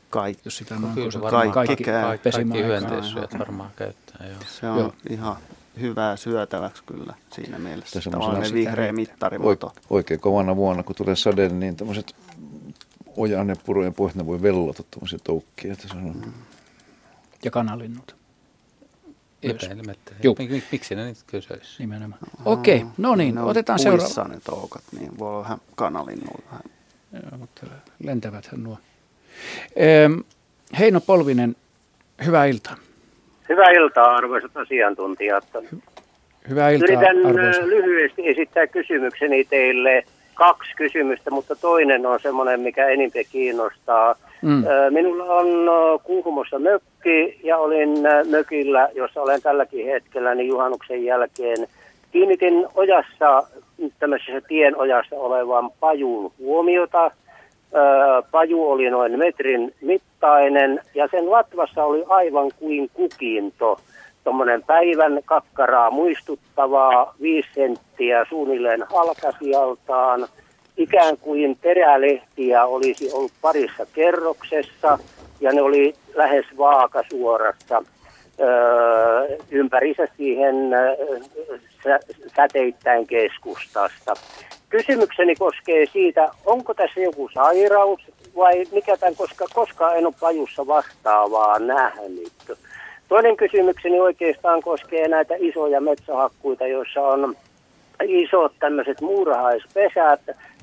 Kaikki. 0.10 0.42
Jos 0.46 0.58
sitä 0.58 0.76
on 0.76 0.92
Kyllä, 0.94 1.22
varmaan 1.22 1.52
kaikki, 1.52 1.84
kaikki, 1.84 2.32
kaikki 2.32 2.64
hyönteissyöt 2.64 3.40
varmaan 3.40 3.72
käyttää. 3.76 4.28
Joo. 4.28 4.38
Se 4.48 4.70
on 4.70 4.80
joo. 4.80 4.94
ihan 5.10 5.36
hyvää 5.80 6.16
syötäväksi 6.16 6.84
kyllä 6.86 7.14
siinä 7.34 7.60
mielessä. 7.60 8.00
Tämä 8.12 8.26
on 8.26 8.44
vihreä 8.54 8.92
mittari. 8.92 9.38
Oikein 9.90 10.20
kovana 10.20 10.56
vuonna, 10.56 10.84
kun 10.84 10.96
tulee 10.96 11.16
sade, 11.16 11.50
niin 11.50 11.76
tämmöiset 11.76 12.16
ojan 13.18 13.50
ja 13.50 13.56
purojen 13.66 13.94
pohjat, 13.94 14.16
ne 14.16 14.26
voi 14.26 14.42
vellota 14.42 14.84
tuommoisia 14.92 15.20
toukkia. 15.24 15.74
Että 15.74 15.88
se 15.88 15.98
on... 15.98 16.04
Mm. 16.04 16.34
Ja 17.46 17.52
kanalinnut. 17.52 18.16
Epäilemättä. 19.44 20.12
Mik, 20.40 20.64
miksi 20.72 20.96
ne 20.96 21.06
niitä 21.06 21.22
kyllä 21.28 21.42
söisi? 21.42 21.76
Nimenomaan. 21.80 22.22
Okei, 22.46 22.78
okay, 22.78 22.90
no 22.98 23.16
niin, 23.16 23.36
ne 23.36 23.42
otetaan 23.42 23.80
seuraava. 23.80 24.28
ne 24.28 24.40
toukat, 24.44 24.84
niin 25.00 25.20
voi 25.20 25.30
olla 25.30 25.44
vähän 25.44 25.58
kanalinnut 25.76 26.44
vähän. 26.46 26.64
Joo, 27.14 27.38
mutta 27.38 27.66
lentäväthän 28.04 28.64
nuo. 28.64 28.78
Ehm, 29.76 30.20
Heino 30.80 31.02
Polvinen, 31.02 31.56
hyvää 32.26 32.46
iltaa. 32.46 32.76
Hyvää 33.50 33.72
iltaa, 33.72 34.16
arvoisat 34.16 34.58
asiantuntijat. 34.58 35.48
Hyvää 36.50 36.70
iltaa, 36.70 36.88
Yritän 36.88 37.26
arvoisa. 37.26 37.68
lyhyesti 37.68 38.28
esittää 38.28 38.68
kysymykseni 38.68 39.44
teille 39.44 40.04
kaksi 40.42 40.72
kysymystä, 40.76 41.32
mutta 41.32 41.56
toinen 41.56 42.06
on 42.06 42.20
semmoinen, 42.20 42.60
mikä 42.60 42.88
eniten 42.88 43.26
kiinnostaa. 43.32 44.16
Mm. 44.42 44.64
Minulla 44.90 45.24
on 45.24 45.48
Kuhmossa 46.04 46.60
mökki 46.60 47.40
ja 47.44 47.58
olin 47.58 47.90
mökillä, 48.30 48.90
jossa 48.96 49.22
olen 49.22 49.42
tälläkin 49.42 49.86
hetkellä 49.86 50.36
niin 50.36 50.48
juhannuksen 50.48 51.04
jälkeen. 51.04 51.68
Kiinnitin 52.12 52.68
ojassa, 52.76 53.44
tämmöisessä 54.00 54.42
tien 54.48 54.78
ojassa 54.78 55.16
olevan 55.16 55.70
pajun 55.80 56.32
huomiota. 56.40 57.12
Paju 58.32 58.72
oli 58.72 58.90
noin 58.90 59.20
metrin 59.20 59.74
mittainen 59.82 60.80
ja 60.96 61.08
sen 61.12 61.32
latvassa 61.32 61.84
oli 61.84 62.04
aivan 62.08 62.52
kuin 62.60 62.90
kukinto 62.94 63.80
tuommoinen 64.24 64.64
päivän 64.64 65.20
kakkaraa 65.26 65.92
muistuttavaa, 65.92 67.14
viisi 67.22 67.50
senttiä 67.56 68.26
suunnilleen 68.30 68.84
halkasijaltaan. 68.94 70.28
Ikään 70.78 71.18
kuin 71.18 71.58
terälehtiä 71.62 72.66
olisi 72.66 73.12
ollut 73.14 73.32
parissa 73.42 73.86
kerroksessa 73.94 75.00
ja 75.42 75.52
ne 75.54 75.62
oli 75.62 75.94
lähes 76.16 76.46
vaakasuorassa. 76.58 77.84
ympärissä 79.52 80.08
siihen 80.18 80.56
sä, 81.84 82.00
säteittäin 82.36 83.08
keskustasta. 83.08 84.14
Kysymykseni 84.70 85.36
koskee 85.36 85.86
siitä, 85.86 86.30
onko 86.46 86.74
tässä 86.74 87.00
joku 87.00 87.30
sairaus 87.34 88.02
vai 88.36 88.66
mikä 88.72 88.98
tämän, 88.98 89.16
koska 89.16 89.46
koskaan 89.54 89.98
en 89.98 90.06
ole 90.06 90.14
pajussa 90.20 90.68
vastaavaa 90.68 91.60
nähnyt. 91.60 92.32
Toinen 93.12 93.38
kysymykseni 93.38 94.00
oikeastaan 94.00 94.62
koskee 94.62 95.08
näitä 95.08 95.36
isoja 95.38 95.82
metsähakkuita, 95.82 96.68
joissa 96.68 97.02
on 97.02 97.36
isot 98.04 98.54
tämmöiset 98.60 99.02
muurahaispesät 99.02 100.22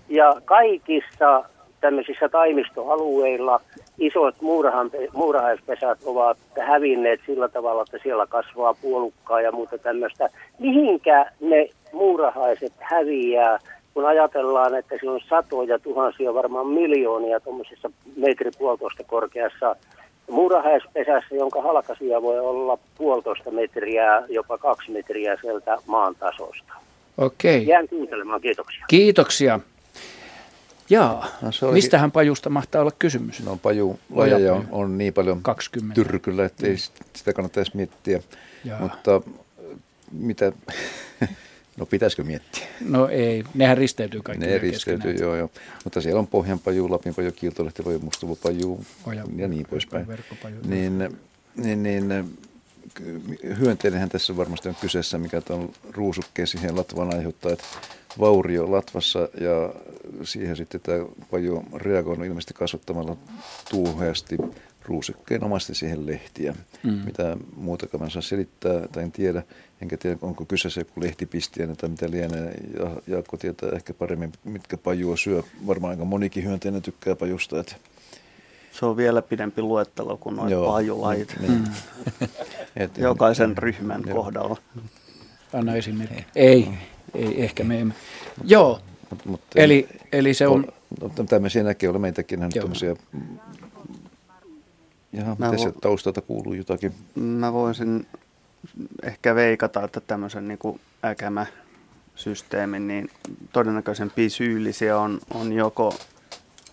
ja 0.09 0.41
kaikissa 0.45 1.45
tämmöisissä 1.81 2.29
taimistoalueilla 2.29 3.61
isot 3.99 4.35
muurahan, 4.41 4.91
muurahaispesät 5.13 5.99
ovat 6.05 6.39
hävinneet 6.61 7.21
sillä 7.27 7.49
tavalla, 7.49 7.83
että 7.83 7.99
siellä 8.03 8.27
kasvaa 8.27 8.75
puolukkaa 8.75 9.41
ja 9.41 9.53
muuta 9.53 9.79
tämmöistä. 9.79 10.29
Mihinkä 10.59 11.27
ne 11.41 11.69
muurahaiset 11.93 12.73
häviää, 12.79 13.59
kun 13.95 14.07
ajatellaan, 14.07 14.75
että 14.75 14.97
siellä 15.01 15.15
on 15.15 15.21
satoja 15.29 15.79
tuhansia, 15.79 16.35
varmaan 16.35 16.67
miljoonia 16.67 17.41
tuommoisessa 17.41 17.91
metri 18.17 18.51
puolitoista 18.59 19.05
korkeassa 19.07 19.77
muurahaispesässä, 20.29 21.35
jonka 21.35 21.63
halkasia 21.63 22.23
voi 22.23 22.39
olla 22.39 22.79
puolitoista 22.99 23.51
metriä, 23.51 24.23
jopa 24.29 24.59
kaksi 24.59 24.91
metriä 24.91 25.37
sieltä 25.41 25.77
maan 25.87 26.15
tasosta. 26.15 26.73
Okei. 27.19 27.67
Jään 27.67 27.89
kuuntelemaan, 27.89 28.41
kiitoksia. 28.41 28.85
Kiitoksia. 28.89 29.61
Jaa, 30.91 31.27
no, 31.43 31.51
oli... 31.63 31.73
mistähän 31.73 32.13
pajusta 32.13 32.51
mahtaa 32.51 32.81
olla 32.81 32.93
kysymys? 32.99 33.45
No 33.45 33.59
paju 33.63 33.99
lajeja 34.15 34.55
on, 34.55 34.69
on 34.71 34.99
niin 34.99 35.15
paljon 35.15 35.43
20. 35.43 35.95
tyrkyllä, 35.95 36.45
että 36.45 36.67
ei 36.67 36.73
mm. 36.73 36.79
sitä 37.13 37.33
kannattaisi 37.33 37.73
miettiä. 37.75 38.21
Jaa. 38.65 38.81
Mutta 38.81 39.21
mitä, 40.13 40.53
no 41.79 41.87
pitäisikö 41.87 42.25
miettiä? 42.25 42.67
No 42.81 43.09
ei, 43.09 43.45
nehän 43.55 43.79
risteytyy 43.79 44.21
kaikki. 44.23 44.47
Ne 44.47 44.59
risteytyy, 44.59 45.15
joo, 45.15 45.37
joo. 45.37 45.51
Mutta 45.85 46.01
siellä 46.01 46.19
on 46.19 46.27
Pohjanpaju, 46.27 46.91
Lapinpaju, 46.91 47.33
Kiiltolehti, 47.33 47.83
Mustuvopaju 48.03 48.85
ja, 49.15 49.25
ja 49.37 49.49
niin 49.49 49.67
poispäin. 49.71 50.07
Niin, 50.67 51.19
niin, 51.57 51.83
niin 51.83 52.39
hyönteinenhän 53.59 54.09
tässä 54.09 54.37
varmasti 54.37 54.69
on 54.69 54.75
kyseessä, 54.81 55.19
mikä 55.19 55.41
tuon 55.41 55.73
ruusukkeen 55.91 56.49
siihen 56.49 56.77
latvan 56.77 57.15
aiheuttaa, 57.15 57.53
että 57.53 57.65
vaurio 58.19 58.71
latvassa 58.71 59.29
ja 59.41 59.75
siihen 60.23 60.57
sitten 60.57 60.81
tämä 60.81 61.05
paju 61.31 61.57
on 61.57 61.81
reagoinut 61.81 62.27
ilmeisesti 62.27 62.55
kasvattamalla 62.55 63.17
tuuheasti 63.71 64.37
ruusikkeenomaisesti 64.85 65.75
siihen 65.75 66.07
lehtiä. 66.07 66.55
Mm. 66.83 66.93
Mitä 66.93 67.37
muutakaan 67.57 68.05
mä 68.05 68.11
saa 68.11 68.23
selittää 68.23 68.89
tai 68.93 69.03
en 69.03 69.13
tiedä. 69.13 69.43
Enkä 69.83 69.97
tiedä, 69.97 70.17
onko 70.23 70.45
kyseessä 70.45 70.81
joku 70.81 71.01
lehtipistiäinen 71.01 71.77
tai 71.77 71.89
mitä 71.89 72.11
lienee. 72.11 72.55
Ja 72.79 72.91
Jaakko 73.07 73.37
tietää 73.37 73.71
ehkä 73.71 73.95
paremmin, 73.95 74.33
mitkä 74.45 74.77
pajua 74.77 75.17
syö. 75.17 75.43
Varmaan 75.67 75.91
aika 75.91 76.05
monikin 76.05 76.45
hyönteinen 76.45 76.83
tykkää 76.83 77.17
pajusta. 77.17 77.61
Että 77.61 77.75
se 78.73 78.87
on 78.87 78.97
vielä 78.97 79.23
pidempi 79.23 79.63
luettelo 79.63 80.17
kuin 80.17 80.37
noin 80.37 80.55
pajulajit. 80.67 81.35
Niin. 81.41 81.53
Mm. 81.53 81.65
Et, 82.77 82.99
Jokaisen 82.99 83.59
ryhmän 83.59 84.03
joo. 84.07 84.17
kohdalla. 84.17 84.57
Anna 85.53 85.75
esimerkki. 85.75 86.25
Ei, 86.37 86.69
ei, 87.15 87.43
ehkä 87.43 87.65
me 87.65 87.81
emme. 87.81 87.95
Joo, 88.45 88.81
Mut, 89.11 89.27
mut, 89.27 89.41
eli, 89.55 89.89
eli 90.13 90.35
se 90.35 90.49
on... 90.49 90.67
No, 91.01 91.25
tämmöisiä 91.29 91.63
näkee 91.63 91.89
ole 91.89 91.99
meitäkin 91.99 92.43
on 92.43 92.51
tämmöisiä... 92.51 92.97
Jaha, 95.13 95.37
miten 95.39 95.59
se 95.59 95.73
taustalta 95.81 96.21
kuuluu 96.21 96.53
jotakin? 96.53 96.93
Mä 97.15 97.53
voisin 97.53 98.07
ehkä 99.03 99.35
veikata, 99.35 99.85
että 99.85 100.01
tämmöisen 100.01 100.49
niin 100.49 100.59
kuin 100.59 100.81
äkämä 101.05 101.47
systeemin, 102.15 102.89
niin 102.89 103.11
todennäköisempi 103.53 104.31
syyllisiä 104.31 104.99
on, 104.99 105.21
on 105.35 105.53
joko 105.53 105.95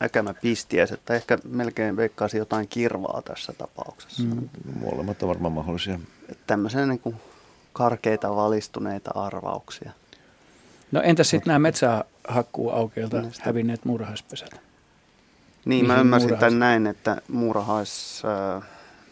äkämä 0.02 0.34
pistiäs, 0.34 0.92
että 0.92 1.14
ehkä 1.14 1.38
melkein 1.44 1.98
veikkaisi 1.98 2.38
jotain 2.38 2.68
kirvaa 2.68 3.22
tässä 3.22 3.54
tapauksessa. 3.54 4.24
Mm. 4.24 4.50
Molemmat 4.80 5.24
on 5.24 5.30
varmaan 5.30 5.54
mahdollisia. 5.54 6.00
Tämmöisiä 6.48 6.86
niin 6.86 7.00
kuin 7.00 7.16
karkeita 7.74 8.36
valistuneita 8.36 9.12
arvauksia. 9.16 9.92
No 10.92 11.02
entäs 11.02 11.30
sitten 11.30 11.48
nämä 11.48 11.60
metsähakkuuaukeilta 11.60 13.22
niin 13.22 13.34
hävinneet 13.42 13.86
muurahaispesät? 13.86 14.52
Niin, 14.52 14.60
Mihin 15.66 15.88
mä 15.88 16.00
ymmärsin 16.00 16.30
muurahais... 16.30 16.54
tämän 16.54 16.60
näin, 16.60 16.88
että 16.88 17.22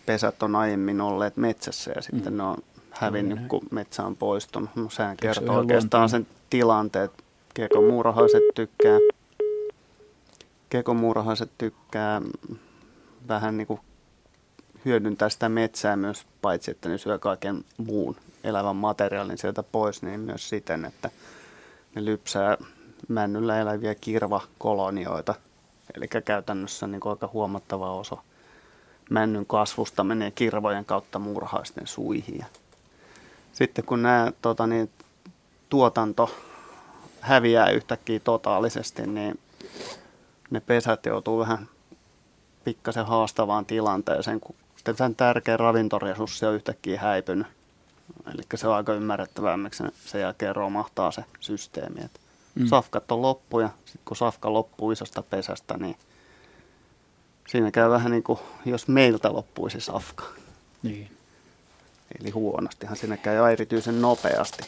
muurahaispesät 0.08 0.44
on 0.44 0.56
aiemmin 0.56 1.02
olleet 1.02 1.38
metsässä 1.38 1.92
ja 1.96 2.02
sitten 2.02 2.34
mm. 2.34 2.38
ne 2.38 2.44
on 2.44 2.58
hävinnyt, 2.92 3.42
no, 3.42 3.48
kun 3.48 3.62
metsä 3.72 4.04
on 4.04 4.16
poistunut. 4.16 4.70
No 4.76 4.90
sehän 4.90 5.18
kertoo 5.18 5.58
oikeastaan 5.58 6.10
sen 6.10 6.28
tilanteen, 6.50 7.06
että 7.06 7.24
kekomuurahaiset 7.54 8.44
tykkää, 8.56 9.00
kekomuurahaiset 10.70 11.52
tykkää 11.58 12.22
vähän 13.28 13.58
niin 13.58 13.68
kuin 13.68 13.80
hyödyntää 14.86 15.30
sitä 15.30 15.50
metsää 15.50 15.96
myös, 15.96 16.26
paitsi 16.42 16.72
että 16.72 16.90
ne 16.90 16.98
syö 16.98 17.20
kaiken 17.20 17.66
muun 17.78 18.16
elävän 18.44 18.76
materiaalin 18.76 19.38
sieltä 19.38 19.64
pois, 19.64 20.02
niin 20.02 20.20
myös 20.20 20.50
siten, 20.50 20.86
että– 20.86 21.10
ne 21.96 22.06
lypsää 22.06 22.58
männyllä 23.08 23.60
eläviä 23.60 23.96
kirvakolonioita. 23.96 25.36
Eli 25.96 26.08
käytännössä 26.08 26.88
niin 26.88 27.02
aika 27.06 27.30
huomattava 27.34 27.94
osa 27.94 28.18
männyn 29.10 29.46
kasvusta 29.46 30.04
menee 30.04 30.32
kirvojen 30.32 30.86
kautta 30.86 31.20
murhaisten 31.20 31.88
suihin. 31.88 32.46
Sitten 33.54 33.86
kun 33.86 34.02
nämä 34.02 34.32
tota, 34.42 34.68
niin, 34.68 34.90
tuotanto 35.70 36.36
häviää 37.20 37.70
yhtäkkiä 37.70 38.20
totaalisesti, 38.20 39.08
niin 39.08 39.40
ne 40.50 40.60
pesät 40.60 41.06
joutuu 41.06 41.40
vähän 41.40 41.68
pikkasen 42.64 43.06
haastavaan 43.06 43.66
tilanteeseen, 43.66 44.40
kun 44.40 44.56
tämän 44.84 45.16
tärkeä 45.16 45.58
ravintoresurssi 45.58 46.46
on 46.46 46.56
yhtäkkiä 46.56 47.00
häipynyt 47.00 47.48
Eli 48.34 48.44
se 48.56 48.68
on 48.68 48.76
aika 48.76 48.94
ymmärrettävää, 48.94 49.58
miksi 49.58 49.84
sen 50.06 50.22
jälkeen 50.22 50.56
romahtaa 50.56 51.12
se 51.12 51.26
systeemi. 51.40 52.02
Et 52.02 52.20
mm. 52.56 52.68
Safkat 52.68 53.12
on 53.12 53.22
loppu 53.22 53.60
ja 53.60 53.70
sitten 53.86 54.02
kun 54.06 54.18
safka 54.18 54.54
loppuu 54.54 54.92
isosta 54.92 55.22
pesästä, 55.22 55.78
niin 55.78 55.96
siinä 57.54 57.72
käy 57.72 57.90
vähän 57.90 58.12
niin 58.12 58.24
kuin, 58.24 58.40
jos 58.66 58.88
meiltä 58.88 59.34
loppuisi 59.34 59.82
safka. 59.82 60.24
Niin. 60.84 61.12
Eli 62.20 62.30
huonostihan 62.30 62.98
siinä 62.98 63.18
käy 63.18 63.52
erityisen 63.52 64.02
nopeasti. 64.02 64.64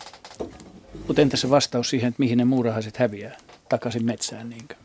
Mutta 1.07 1.21
entä 1.21 1.37
se 1.37 1.49
vastaus 1.49 1.89
siihen, 1.89 2.07
että 2.07 2.19
mihin 2.19 2.37
ne 2.37 2.45
muurahaiset 2.45 2.97
häviää 2.97 3.37
takaisin 3.69 4.05
metsään? 4.05 4.49
Niinkö? 4.49 4.75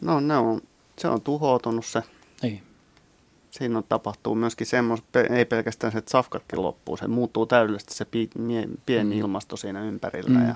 No 0.00 0.20
ne 0.20 0.36
on, 0.36 0.60
se 0.98 1.08
on 1.08 1.20
tuhoutunut 1.20 1.86
se 1.86 2.02
niin 2.42 2.62
siinä 3.50 3.78
on, 3.78 3.84
tapahtuu 3.88 4.34
myöskin 4.34 4.66
semmoista, 4.66 5.20
ei 5.20 5.44
pelkästään 5.44 5.92
se, 5.92 5.98
että 5.98 6.10
safkatkin 6.10 6.62
loppuu, 6.62 6.96
se 6.96 7.08
muuttuu 7.08 7.46
täydellisesti 7.46 7.94
se 7.94 8.04
pieni 8.86 9.14
mm. 9.14 9.20
ilmasto 9.20 9.56
siinä 9.56 9.84
ympärillä 9.84 10.38
mm. 10.38 10.48
ja, 10.48 10.54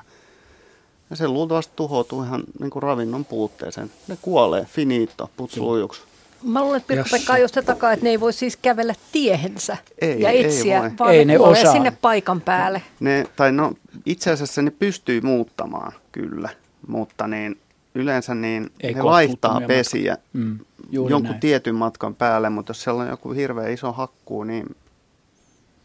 ja 1.10 1.16
se 1.16 1.28
luultavasti 1.28 1.72
tuhoutuu 1.76 2.22
ihan 2.22 2.44
niin 2.60 2.70
kuin 2.70 2.82
ravinnon 2.82 3.24
puutteeseen. 3.24 3.90
Ne 4.08 4.18
kuolee, 4.22 4.64
finito, 4.64 5.30
putsulujuksi. 5.36 6.02
Mä 6.42 6.62
luulen, 6.62 6.76
että 6.76 6.94
Pirkka-Pekka 6.94 7.32
on 7.32 7.40
just 7.40 7.58
takaa, 7.66 7.92
että 7.92 8.04
ne 8.04 8.10
ei 8.10 8.20
voi 8.20 8.32
siis 8.32 8.56
kävellä 8.56 8.94
tiehensä 9.12 9.76
ei, 10.00 10.20
ja 10.20 10.30
etsiä, 10.30 10.84
ei 10.84 10.90
vaan 10.98 11.14
ei 11.14 11.24
ne, 11.24 11.32
ne 11.32 11.38
osaa. 11.38 11.72
sinne 11.72 11.90
paikan 12.00 12.40
päälle. 12.40 12.82
Ne, 13.00 13.26
tai 13.36 13.52
no, 13.52 13.72
itse 14.06 14.30
asiassa 14.30 14.62
ne 14.62 14.70
pystyy 14.70 15.20
muuttamaan 15.20 15.92
kyllä, 16.12 16.48
mutta 16.86 17.26
niin 17.26 17.58
yleensä 17.94 18.34
niin 18.34 18.70
ei 18.80 18.94
ne 18.94 19.02
vaihtaa 19.02 19.60
pesiä 19.66 20.16
mm, 20.32 20.58
jonkun 20.90 21.22
näin. 21.22 21.40
tietyn 21.40 21.74
matkan 21.74 22.14
päälle, 22.14 22.50
mutta 22.50 22.70
jos 22.70 22.82
siellä 22.82 23.02
on 23.02 23.08
joku 23.08 23.32
hirveän 23.32 23.72
iso 23.72 23.92
hakkuu, 23.92 24.44
niin 24.44 24.76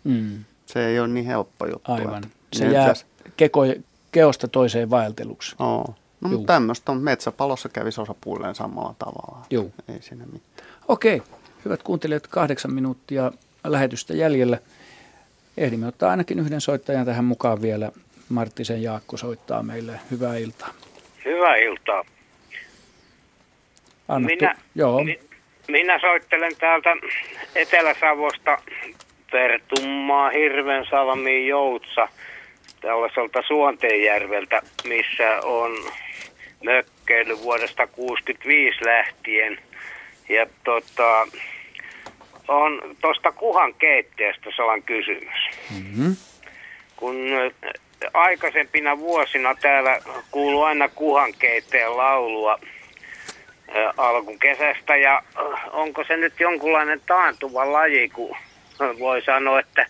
mm. 0.04 0.44
se 0.66 0.88
ei 0.88 1.00
ole 1.00 1.08
niin 1.08 1.26
helppo 1.26 1.66
juttu. 1.66 1.92
Aivan. 1.92 2.24
Se 2.54 2.68
jää 2.68 2.94
keko, 3.38 3.62
keosta 4.12 4.48
toiseen 4.48 4.90
vaelteluksi. 4.90 5.56
Oo. 5.60 5.96
No 6.22 6.30
Juu. 6.30 6.38
mutta 6.38 6.54
tämmöistä 6.54 6.92
on 6.92 6.98
metsäpalossa 6.98 7.70
kävisi 7.70 8.02
osapuilleen 8.02 8.56
samalla 8.56 8.96
tavalla. 9.00 9.46
Juu. 9.50 9.74
Ei 9.94 10.02
siinä 10.02 10.26
mitään. 10.26 10.70
Okei, 10.88 11.22
hyvät 11.66 11.84
kuuntelijat, 11.84 12.28
kahdeksan 12.28 12.74
minuuttia 12.74 13.32
lähetystä 13.64 14.14
jäljellä. 14.14 14.58
Ehdimme 15.58 15.88
ottaa 15.88 16.12
ainakin 16.12 16.40
yhden 16.40 16.62
soittajan 16.62 17.06
tähän 17.06 17.26
mukaan 17.26 17.62
vielä. 17.62 17.92
Marttisen 18.30 18.84
Jaakko 18.84 19.18
soittaa 19.18 19.64
meille. 19.64 20.00
Hyvää 20.12 20.38
iltaa. 20.38 20.70
Hyvää 21.26 21.56
iltaa. 21.56 22.04
Annettu. 24.08 24.46
Minä, 24.46 24.56
Joo. 24.76 25.04
Mi, 25.04 25.20
minä 25.68 26.00
soittelen 26.00 26.56
täältä 26.60 26.90
Etelä-Savosta 27.56 28.58
Pertummaa, 29.32 30.30
Hirvensalmi, 30.30 31.48
Joutsa, 31.48 32.08
tällaiselta 32.82 33.42
Suonteenjärveltä, 33.48 34.62
missä 34.84 35.40
on 35.44 35.72
mökkeily 36.64 37.38
vuodesta 37.38 37.88
65 37.88 38.86
lähtien. 38.86 39.60
Ja 40.30 40.46
tota, 40.64 41.28
on 42.48 42.82
tuosta 43.02 43.32
kuhan 43.32 43.74
keittiöstä 43.74 44.50
sellainen 44.56 44.84
kysymys. 44.84 45.50
Mm-hmm. 45.70 46.16
Kun 46.96 47.16
aikaisempina 48.14 48.98
vuosina 48.98 49.56
täällä 49.56 50.00
kuuluu 50.32 50.64
aina 50.64 50.90
kuhan 50.90 51.34
keitteen 51.40 51.98
laulua 51.98 52.60
alkukesästä 53.98 54.96
ja 54.96 55.24
onko 55.72 56.04
se 56.04 56.18
nyt 56.18 56.40
jonkunlainen 56.40 57.02
taantuva 57.08 57.72
laji, 57.72 58.10
kun 58.10 58.38
voi 59.00 59.22
sanoa, 59.22 59.60
että 59.60 59.86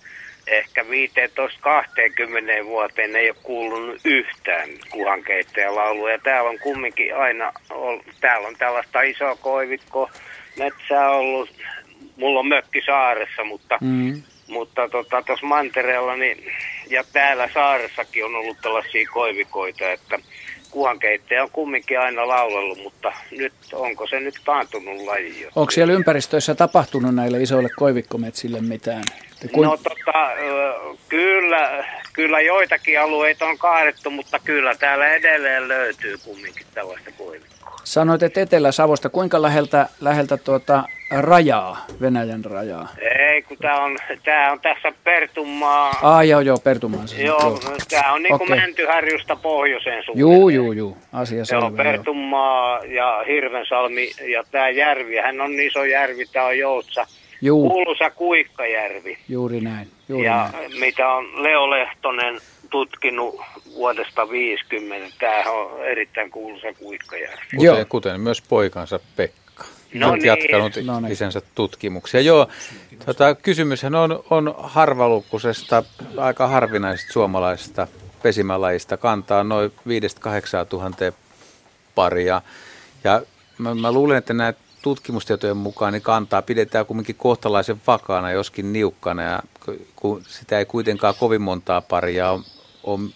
ehkä 0.48 0.84
15-20 0.84 2.66
vuoteen 2.66 3.16
ei 3.16 3.30
ole 3.30 3.38
kuulunut 3.44 4.02
yhtään 4.06 4.70
kuhankeittäjän 4.90 5.76
laulua. 5.76 6.12
Ja 6.12 6.20
täällä 6.24 6.50
on 6.50 6.60
kumminkin 6.60 7.16
aina, 7.16 7.54
täällä 8.22 8.48
on 8.48 8.56
tällaista 8.58 9.02
isoa 9.02 9.36
koivikko 9.36 10.10
metsää 10.58 11.10
ollut. 11.10 11.50
Mulla 12.18 12.40
on 12.40 12.48
mökki 12.48 12.82
saaressa, 12.86 13.44
mutta 13.44 13.78
mm. 13.82 14.22
mutta 14.48 14.90
tuossa 14.90 15.10
tota, 15.10 15.46
mantereella 15.46 16.16
niin, 16.16 16.46
ja 16.90 17.04
täällä 17.14 17.50
saaressakin 17.54 18.26
on 18.26 18.36
ollut 18.36 18.58
tällaisia 18.62 19.10
koivikoita, 19.14 19.92
että 19.92 20.20
kuhankeittäjä 20.72 21.44
on 21.44 21.52
kumminkin 21.52 22.00
aina 22.00 22.28
laulellut, 22.28 22.84
mutta 22.84 23.14
nyt 23.32 23.54
onko 23.74 24.08
se 24.08 24.20
nyt 24.20 24.36
taantunut 24.46 25.02
laji? 25.02 25.48
Onko 25.56 25.72
siellä 25.72 25.94
ympäristöissä 25.94 26.56
tapahtunut 26.56 27.16
näille 27.16 27.42
isoille 27.42 27.70
koivikkometsille 27.76 28.62
mitään? 28.62 29.04
Kuin... 29.52 29.68
No 29.68 29.78
tota, 29.78 30.30
kyllä, 31.10 31.86
kyllä 32.14 32.42
joitakin 32.42 33.00
alueita 33.00 33.46
on 33.46 33.58
kaadettu, 33.58 34.10
mutta 34.10 34.40
kyllä 34.40 34.76
täällä 34.76 35.08
edelleen 35.08 35.68
löytyy 35.68 36.18
kumminkin 36.26 36.66
tällaista 36.74 37.12
koivikkoa. 37.18 37.52
Sanoit, 37.84 38.24
että 38.24 38.42
Etelä-Savosta, 38.42 39.10
kuinka 39.10 39.42
läheltä, 39.42 39.90
läheltä 40.02 40.38
tuota 40.38 40.84
rajaa, 41.12 41.86
Venäjän 42.02 42.46
rajaa? 42.46 42.88
Ei, 43.20 43.42
kun 43.42 43.58
tämä 43.58 43.84
on, 43.84 43.98
tää 44.24 44.52
on 44.52 44.60
tässä 44.60 44.92
Pertunmaa. 45.04 45.94
Ah, 46.02 46.28
joo, 46.28 46.40
joo, 46.40 46.58
Pertunmaa. 46.58 47.08
Siis, 47.08 47.22
joo, 47.22 47.40
joo. 47.40 47.60
tämä 47.90 48.14
on 48.14 48.24
niin 48.24 48.38
kuin 48.38 48.52
okay. 48.52 48.60
Mäntyharjusta 48.60 49.36
pohjoiseen 49.36 50.04
suuntaan. 50.04 50.20
Juu, 50.20 50.50
juu, 50.50 50.72
juu, 50.72 50.98
asia 51.14 51.46
selvä. 51.46 51.66
Joo, 51.66 51.72
Pertunmaa 51.72 52.80
ja 52.86 53.24
Hirvensalmi 53.28 54.12
ja 54.32 54.44
tämä 54.52 54.70
järvi, 54.70 55.16
hän 55.16 55.42
on 55.42 55.60
iso 55.60 55.84
järvi, 55.84 56.26
tämä 56.26 56.46
on 56.46 56.58
Joutsa 56.58 57.08
Juu. 57.42 57.70
kuuluisa 57.70 58.10
Kuikkajärvi. 58.10 59.18
Juuri 59.30 59.62
näin. 59.62 59.88
Juuri 60.10 60.26
ja 60.26 60.50
näin. 60.54 60.80
mitä 60.80 61.10
on 61.10 61.44
Leo 61.44 61.70
Lehtonen 61.70 62.40
tutkinut 62.70 63.42
vuodesta 63.76 64.30
50. 64.30 65.16
Tämä 65.20 65.52
on 65.52 65.86
erittäin 65.86 66.32
kuuluisa 66.32 66.68
Kuikkajärvi. 66.80 67.42
Kuten, 67.56 67.66
Joo. 67.66 67.86
kuten 67.90 68.22
myös 68.22 68.42
poikansa 68.42 69.00
Pekka. 69.16 69.42
No 69.94 70.10
on 70.12 70.20
niin. 70.20 70.26
jatkanut 70.26 70.74
no 70.84 71.00
niin. 71.00 71.12
isänsä 71.12 71.42
tutkimuksia. 71.56 72.22
Joo, 72.22 72.48
tota, 73.06 73.36
kysymyshän 73.36 73.96
on, 73.96 74.24
on 74.30 74.56
harvalukkusesta, 74.58 75.84
aika 76.18 76.48
harvinaisesta 76.48 77.14
suomalaisesta 77.14 77.88
pesimälajista. 78.24 78.98
Kantaa 78.98 79.44
noin 79.44 79.72
5-8 79.72 80.66
tuhanteen 80.70 81.14
paria. 81.96 82.42
Ja 83.04 83.22
mä, 83.58 83.76
mä 83.76 83.92
luulen, 83.92 84.18
että 84.18 84.34
nämä 84.34 84.54
tutkimustietojen 84.82 85.58
mukaan 85.58 85.94
niin 85.94 86.02
kantaa 86.02 86.42
pidetään 86.42 86.86
kuitenkin 86.86 87.16
kohtalaisen 87.16 87.82
vakaana, 87.88 88.32
joskin 88.32 88.74
niukkana. 88.74 89.24
Ja 89.24 89.40
kun 89.96 90.24
sitä 90.28 90.60
ei 90.60 90.66
kuitenkaan 90.66 91.16
kovin 91.20 91.42
montaa 91.42 91.82
paria 91.82 92.32
ole, 92.32 92.42
ole 92.84 93.10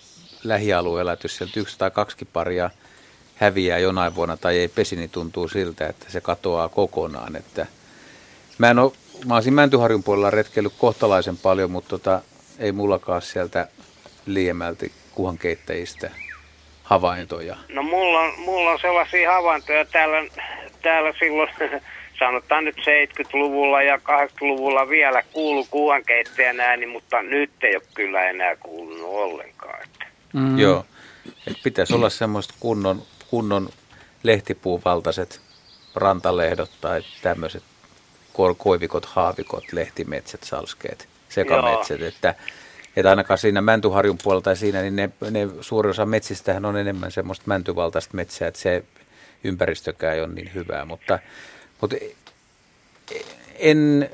lähialueella, 0.43 1.13
että 1.13 1.25
jos 1.25 1.37
sieltä 1.37 1.59
yksi 1.59 1.77
tai 1.77 1.91
kaksi 1.91 2.25
paria 2.33 2.69
häviää 3.35 3.79
jonain 3.79 4.15
vuonna 4.15 4.37
tai 4.37 4.57
ei 4.57 4.67
pesi, 4.67 4.95
niin 4.95 5.09
tuntuu 5.09 5.47
siltä, 5.47 5.87
että 5.87 6.05
se 6.09 6.21
katoaa 6.21 6.69
kokonaan. 6.69 7.35
Että 7.35 7.65
mä, 8.57 8.69
en 8.69 8.79
ole, 8.79 8.91
mä 9.25 9.35
olisin 9.35 9.53
Mäntyharjun 9.53 10.03
puolella 10.03 10.29
retkeillyt 10.31 10.73
kohtalaisen 10.77 11.37
paljon, 11.37 11.71
mutta 11.71 11.89
tota, 11.89 12.21
ei 12.59 12.71
mullakaan 12.71 13.21
sieltä 13.21 13.67
liemälti 14.25 14.91
kuhankeittäjistä 15.15 16.11
havaintoja. 16.83 17.57
No 17.69 17.83
mulla 17.83 18.19
on, 18.19 18.39
mulla 18.39 18.71
on 18.71 18.79
sellaisia 18.81 19.33
havaintoja 19.33 19.85
täällä 19.85 20.17
täällä 20.85 21.13
silloin, 21.19 21.49
sanotaan 22.19 22.65
nyt 22.65 22.75
70-luvulla 22.77 23.81
ja 23.81 23.95
80-luvulla 23.97 24.89
vielä 24.89 25.23
kuulu 25.33 25.67
kuuhankeittäjän 25.71 26.59
ääni, 26.59 26.85
mutta 26.85 27.21
nyt 27.21 27.51
ei 27.63 27.75
ole 27.75 27.83
kyllä 27.93 28.29
enää 28.29 28.55
kuulunut 28.55 29.09
ollenkaan. 29.09 29.83
Että. 29.83 30.05
Mm. 30.33 30.59
Joo, 30.59 30.85
Et 31.47 31.57
pitäisi 31.63 31.93
olla 31.93 32.09
semmoista 32.09 32.53
kunnon, 32.59 33.01
kunnon 33.29 33.69
lehtipuuvaltaiset 34.23 35.41
rantalehdot 35.95 36.71
tai 36.81 37.01
tämmöiset 37.21 37.63
koivikot, 38.57 39.05
haavikot, 39.05 39.63
lehtimetsät, 39.73 40.43
salskeet, 40.43 41.07
sekametsät, 41.29 42.01
että 42.01 42.35
että 42.95 43.09
ainakaan 43.09 43.37
siinä 43.37 43.61
Mäntyharjun 43.61 44.17
puolella 44.23 44.41
tai 44.41 44.57
siinä, 44.57 44.81
niin 44.81 44.95
ne, 44.95 45.09
ne 45.31 45.47
suurin 45.61 45.89
osa 45.89 46.05
metsistähän 46.05 46.65
on 46.65 46.77
enemmän 46.77 47.11
semmoista 47.11 47.43
mäntyvaltaista 47.47 48.15
metsää, 48.17 48.47
että 48.47 48.59
se 48.59 48.83
ympäristökään 49.45 50.15
ei 50.15 50.21
ole 50.21 50.33
niin 50.33 50.53
hyvää, 50.53 50.85
mutta, 50.85 51.19
mutta 51.81 51.95
en, 53.59 54.09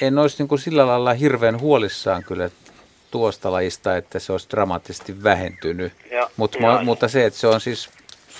en 0.00 0.18
olisi 0.18 0.38
niin 0.38 0.48
kuin 0.48 0.58
sillä 0.58 0.86
lailla 0.86 1.14
hirveän 1.14 1.60
huolissaan 1.60 2.24
kyllä 2.24 2.50
tuosta 3.10 3.52
lajista, 3.52 3.96
että 3.96 4.18
se 4.18 4.32
olisi 4.32 4.50
dramaattisesti 4.50 5.22
vähentynyt, 5.22 5.92
ja, 6.10 6.30
Mut, 6.36 6.56
ja, 6.60 6.80
mutta 6.84 7.08
se, 7.08 7.26
että 7.26 7.40
se 7.40 7.46
on 7.46 7.60
siis 7.60 7.90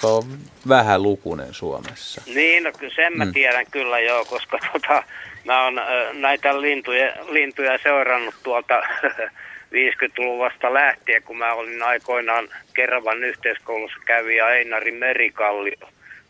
se 0.00 0.06
on 0.06 0.24
vähän 0.68 1.02
lukunen 1.02 1.54
Suomessa. 1.54 2.22
Niin, 2.26 2.62
no 2.62 2.72
kyllä 2.78 2.94
sen 2.94 3.18
mä 3.18 3.24
mm. 3.24 3.32
tiedän 3.32 3.66
kyllä 3.70 4.00
joo, 4.00 4.24
koska 4.24 4.58
tota, 4.72 5.02
mä 5.44 5.64
oon 5.64 5.80
näitä 6.12 6.60
lintuja, 6.60 7.12
lintuja 7.30 7.78
seurannut 7.82 8.34
tuolta 8.42 8.82
50-luvusta 9.72 10.74
lähtien, 10.74 11.22
kun 11.22 11.38
mä 11.38 11.52
olin 11.52 11.82
aikoinaan 11.82 12.48
Keravan 12.74 13.24
yhteiskoulussa 13.24 13.98
kävi 14.04 14.36
ja 14.36 14.50
Einari 14.50 14.92
Merikalli 14.92 15.72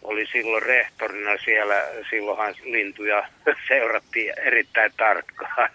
oli 0.03 0.27
silloin 0.27 0.63
rehtorina 0.63 1.31
siellä, 1.45 1.83
silloinhan 2.11 2.55
lintuja 2.63 3.29
seurattiin 3.69 4.35
erittäin 4.39 4.93
tarkkaan. 4.97 5.71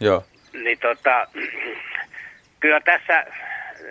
Joo. 0.00 0.24
Niin 0.52 0.78
tota, 0.78 1.26
kyllä 2.60 2.80
tässä, 2.80 3.26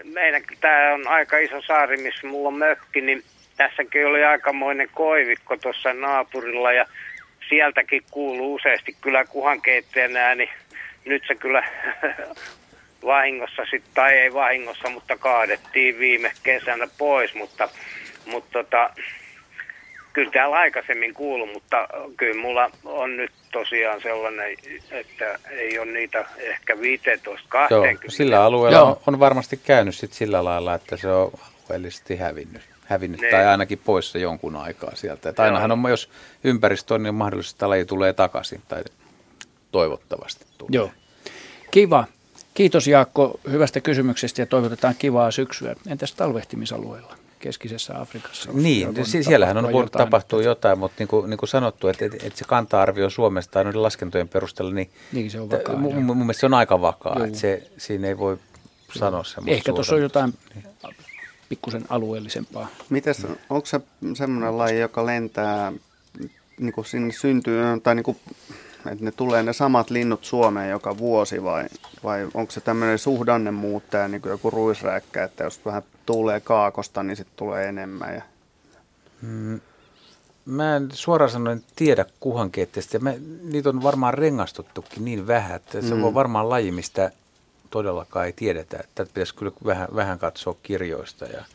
meidän, 0.03 0.43
tämä 0.59 0.93
on 0.93 1.07
aika 1.07 1.37
iso 1.37 1.61
saari, 1.61 1.97
missä 1.97 2.27
mulla 2.27 2.47
on 2.47 2.57
mökki, 2.57 3.01
niin 3.01 3.23
tässäkin 3.57 4.07
oli 4.07 4.23
aikamoinen 4.23 4.89
koivikko 4.93 5.57
tuossa 5.57 5.93
naapurilla 5.93 6.71
ja 6.71 6.85
sieltäkin 7.49 8.03
kuuluu 8.11 8.55
useasti 8.55 8.95
kyllä 9.01 9.25
kuhankeittäjän 9.25 10.17
ääni. 10.17 10.49
Nyt 11.05 11.23
se 11.27 11.35
kyllä 11.35 11.63
vahingossa 13.05 13.65
sit, 13.71 13.83
tai 13.93 14.13
ei 14.13 14.33
vahingossa, 14.33 14.89
mutta 14.89 15.17
kaadettiin 15.17 15.99
viime 15.99 16.31
kesänä 16.43 16.87
pois, 16.97 17.35
mutta, 17.35 17.69
mutta 18.25 18.49
tota, 18.51 18.89
kyllä 20.13 20.31
täällä 20.31 20.55
aikaisemmin 20.55 21.13
kuulu, 21.13 21.45
mutta 21.45 21.87
kyllä 22.17 22.41
mulla 22.41 22.71
on 22.85 23.17
nyt 23.17 23.31
tosiaan 23.51 24.01
sellainen, 24.01 24.57
että 24.91 25.39
ei 25.49 25.79
ole 25.79 25.91
niitä 25.91 26.25
ehkä 26.37 26.73
15-20. 26.73 26.77
Joo, 27.69 27.83
sillä 28.07 28.43
alueella 28.43 28.77
Joo. 28.77 29.01
on 29.07 29.19
varmasti 29.19 29.57
käynyt 29.57 29.95
sit 29.95 30.13
sillä 30.13 30.43
lailla, 30.43 30.73
että 30.73 30.97
se 30.97 31.07
on 31.07 31.31
alueellisesti 31.69 32.17
hävinnyt, 32.17 32.61
hävinnyt 32.85 33.21
tai 33.31 33.45
ainakin 33.45 33.81
poissa 33.85 34.17
jonkun 34.17 34.55
aikaa 34.55 34.95
sieltä. 34.95 35.29
Että 35.29 35.43
ainahan 35.43 35.71
on, 35.71 35.89
jos 35.89 36.09
ympäristö 36.43 36.93
on, 36.93 37.03
niin 37.03 37.15
mahdollisesti 37.15 37.65
laji 37.65 37.85
tulee 37.85 38.13
takaisin 38.13 38.61
tai 38.67 38.83
toivottavasti 39.71 40.45
tulee. 40.57 40.69
Joo. 40.71 40.91
Kiva. 41.71 42.05
Kiitos 42.53 42.87
Jaakko 42.87 43.39
hyvästä 43.51 43.81
kysymyksestä 43.81 44.41
ja 44.41 44.45
toivotetaan 44.45 44.95
kivaa 44.99 45.31
syksyä. 45.31 45.75
Entäs 45.89 46.13
talvehtimisalueella? 46.13 47.18
Keskisessä 47.39 48.01
Afrikassa. 48.01 48.49
Niin, 48.53 49.05
siellähän 49.05 49.57
on 49.57 49.73
voinut 49.73 49.91
tapahtua 49.91 50.41
jotain, 50.41 50.79
mutta 50.79 50.95
niin 50.99 51.07
kuin, 51.07 51.29
niin 51.29 51.37
kuin 51.37 51.49
sanottu, 51.49 51.87
että, 51.87 52.05
että, 52.05 52.17
että 52.23 52.39
se 52.39 52.45
kanta-arvio 52.45 53.09
Suomesta 53.09 53.63
noiden 53.63 53.83
laskentojen 53.83 54.27
perusteella, 54.27 54.73
niin, 54.73 54.89
niin 55.11 55.31
se 55.31 55.39
on 55.39 55.51
vakaa, 55.51 55.75
mun, 55.75 56.03
mun 56.03 56.17
mielestä 56.17 56.39
se 56.39 56.45
on 56.45 56.53
aika 56.53 56.81
vakaa, 56.81 57.15
Joo. 57.15 57.25
että 57.25 57.39
se, 57.39 57.71
siinä 57.77 58.07
ei 58.07 58.17
voi 58.17 58.37
sanoa 58.99 59.23
semmoista 59.23 59.57
Ehkä 59.57 59.73
tuossa 59.73 59.95
on 59.95 60.01
jotain 60.01 60.33
pikkusen 61.49 61.85
alueellisempaa. 61.89 62.67
Mites, 62.89 63.27
onko 63.49 63.65
se 63.65 63.81
semmoinen 64.13 64.57
laji, 64.57 64.79
joka 64.79 65.05
lentää, 65.05 65.73
niin 66.59 66.73
kuin 66.73 66.85
sinne 66.85 67.13
syntyy, 67.13 67.61
tai 67.83 67.95
niin 67.95 68.03
kuin 68.03 68.17
että 68.91 69.05
ne 69.05 69.11
tulee 69.11 69.43
ne 69.43 69.53
samat 69.53 69.89
linnut 69.89 70.23
Suomeen 70.23 70.69
joka 70.69 70.97
vuosi 70.97 71.43
vai, 71.43 71.65
vai 72.03 72.27
onko 72.33 72.51
se 72.51 72.61
tämmöinen 72.61 72.99
suhdannemuuttaja, 72.99 74.07
niin 74.07 74.21
kuin 74.21 74.31
joku 74.31 74.49
ruisräkkä, 74.49 75.23
että 75.23 75.43
jos 75.43 75.65
vähän 75.65 75.83
tuulee 76.05 76.39
kaakosta, 76.39 77.03
niin 77.03 77.15
sitten 77.17 77.37
tulee 77.37 77.69
enemmän. 77.69 78.15
Ja... 78.15 78.21
Mm, 79.21 79.59
mä 80.45 80.75
en 80.75 80.89
suoraan 80.91 81.31
sanoen 81.31 81.63
tiedä 81.75 82.05
kuhankeitteistä. 82.19 82.99
Mä, 82.99 83.13
niitä 83.43 83.69
on 83.69 83.83
varmaan 83.83 84.13
rengastuttukin 84.13 85.05
niin 85.05 85.27
vähän, 85.27 85.55
että 85.55 85.81
se 85.81 85.95
mm. 85.95 86.03
on 86.03 86.13
varmaan 86.13 86.49
laji, 86.49 86.71
mistä 86.71 87.11
todellakaan 87.69 88.25
ei 88.25 88.33
tiedetä. 88.33 88.77
Että 88.79 89.05
pitäisi 89.05 89.35
kyllä 89.35 89.51
vähän, 89.65 89.87
vähän 89.95 90.19
katsoa 90.19 90.55
kirjoista 90.63 91.25
ja 91.25 91.45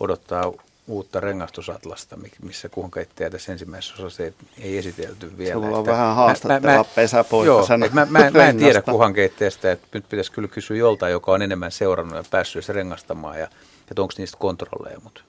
odottaa 0.00 0.52
uutta 0.86 1.20
rengastusatlasta, 1.20 2.18
missä 2.42 2.68
kuhankeittäjä 2.68 3.30
tässä 3.30 3.52
ensimmäisessä 3.52 3.94
osassa 3.94 4.22
ei, 4.22 4.34
ei 4.58 4.78
esitelty 4.78 5.38
vielä. 5.38 5.60
Se 5.60 5.76
on 5.76 5.86
vähän 5.86 6.14
haastatteleva 6.16 6.84
pesäpoika 6.84 7.46
joo, 7.46 7.66
mä, 7.68 7.86
mä, 7.92 8.06
mä, 8.10 8.30
mä 8.30 8.48
en 8.48 8.58
tiedä 8.58 8.82
kuhankeittäjästä, 8.82 9.72
että 9.72 9.86
nyt 9.94 10.08
pitäisi 10.08 10.32
kyllä 10.32 10.48
kysyä 10.48 10.76
joltain, 10.76 11.12
joka 11.12 11.32
on 11.32 11.42
enemmän 11.42 11.72
seurannut 11.72 12.16
ja 12.16 12.24
päässyt 12.30 12.64
se 12.64 12.72
rengastamaan 12.72 13.38
ja 13.38 13.48
että 13.90 14.02
onko 14.02 14.14
niistä 14.18 14.38
kontrolleja, 14.38 15.00
mutta 15.04 15.20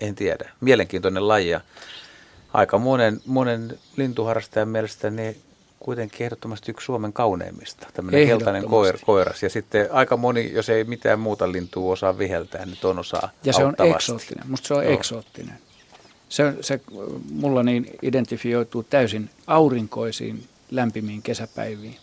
en 0.00 0.14
tiedä. 0.14 0.50
Mielenkiintoinen 0.60 1.28
laji 1.28 1.48
ja 1.48 1.60
aika 2.52 2.78
monen, 2.78 3.20
monen 3.26 3.78
lintuharrastajan 3.96 4.68
mielestä 4.68 5.10
niin 5.10 5.42
kuitenkin 5.80 6.24
ehdottomasti 6.24 6.70
yksi 6.70 6.84
Suomen 6.84 7.12
kauneimmista, 7.12 7.86
tämmöinen 7.94 8.26
keltainen 8.26 8.64
koir, 8.64 8.98
koiras. 9.06 9.42
Ja 9.42 9.50
sitten 9.50 9.88
aika 9.92 10.16
moni, 10.16 10.52
jos 10.52 10.68
ei 10.68 10.84
mitään 10.84 11.20
muuta 11.20 11.52
lintua 11.52 11.92
osaa 11.92 12.18
viheltää, 12.18 12.66
niin 12.66 12.78
ton 12.80 12.98
osaa 12.98 13.30
Ja 13.44 13.52
se 13.52 13.64
on 13.64 13.74
eksoottinen, 13.94 14.50
musta 14.50 14.68
se 14.68 14.74
on 14.74 14.84
Joo. 14.84 14.92
eksoottinen. 14.92 15.54
Se, 16.28 16.54
se 16.60 16.80
mulla 17.32 17.62
niin 17.62 17.90
identifioituu 18.02 18.82
täysin 18.82 19.30
aurinkoisiin, 19.46 20.44
lämpimiin 20.70 21.22
kesäpäiviin. 21.22 21.96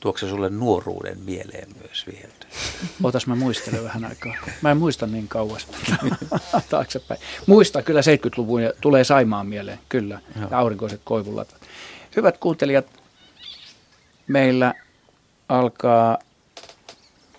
Tuokse 0.00 0.28
sulle 0.28 0.50
nuoruuden 0.50 1.18
mieleen 1.20 1.68
myös 1.80 2.06
viheltä? 2.06 2.46
Otas 3.02 3.26
mä 3.26 3.34
muistelen 3.34 3.84
vähän 3.84 4.04
aikaa. 4.04 4.34
Mä 4.62 4.70
en 4.70 4.76
muista 4.76 5.06
niin 5.06 5.28
kauas 5.28 5.66
taaksepäin. 6.70 7.20
Muista 7.46 7.82
kyllä 7.82 8.00
70-luvun 8.00 8.62
ja 8.62 8.72
tulee 8.80 9.04
Saimaan 9.04 9.46
mieleen, 9.46 9.78
kyllä. 9.88 10.20
Ja 10.50 10.58
aurinkoiset 10.58 11.00
koivullat. 11.04 11.57
Hyvät 12.18 12.38
kuuntelijat, 12.38 12.86
meillä 14.26 14.74
alkaa 15.48 16.18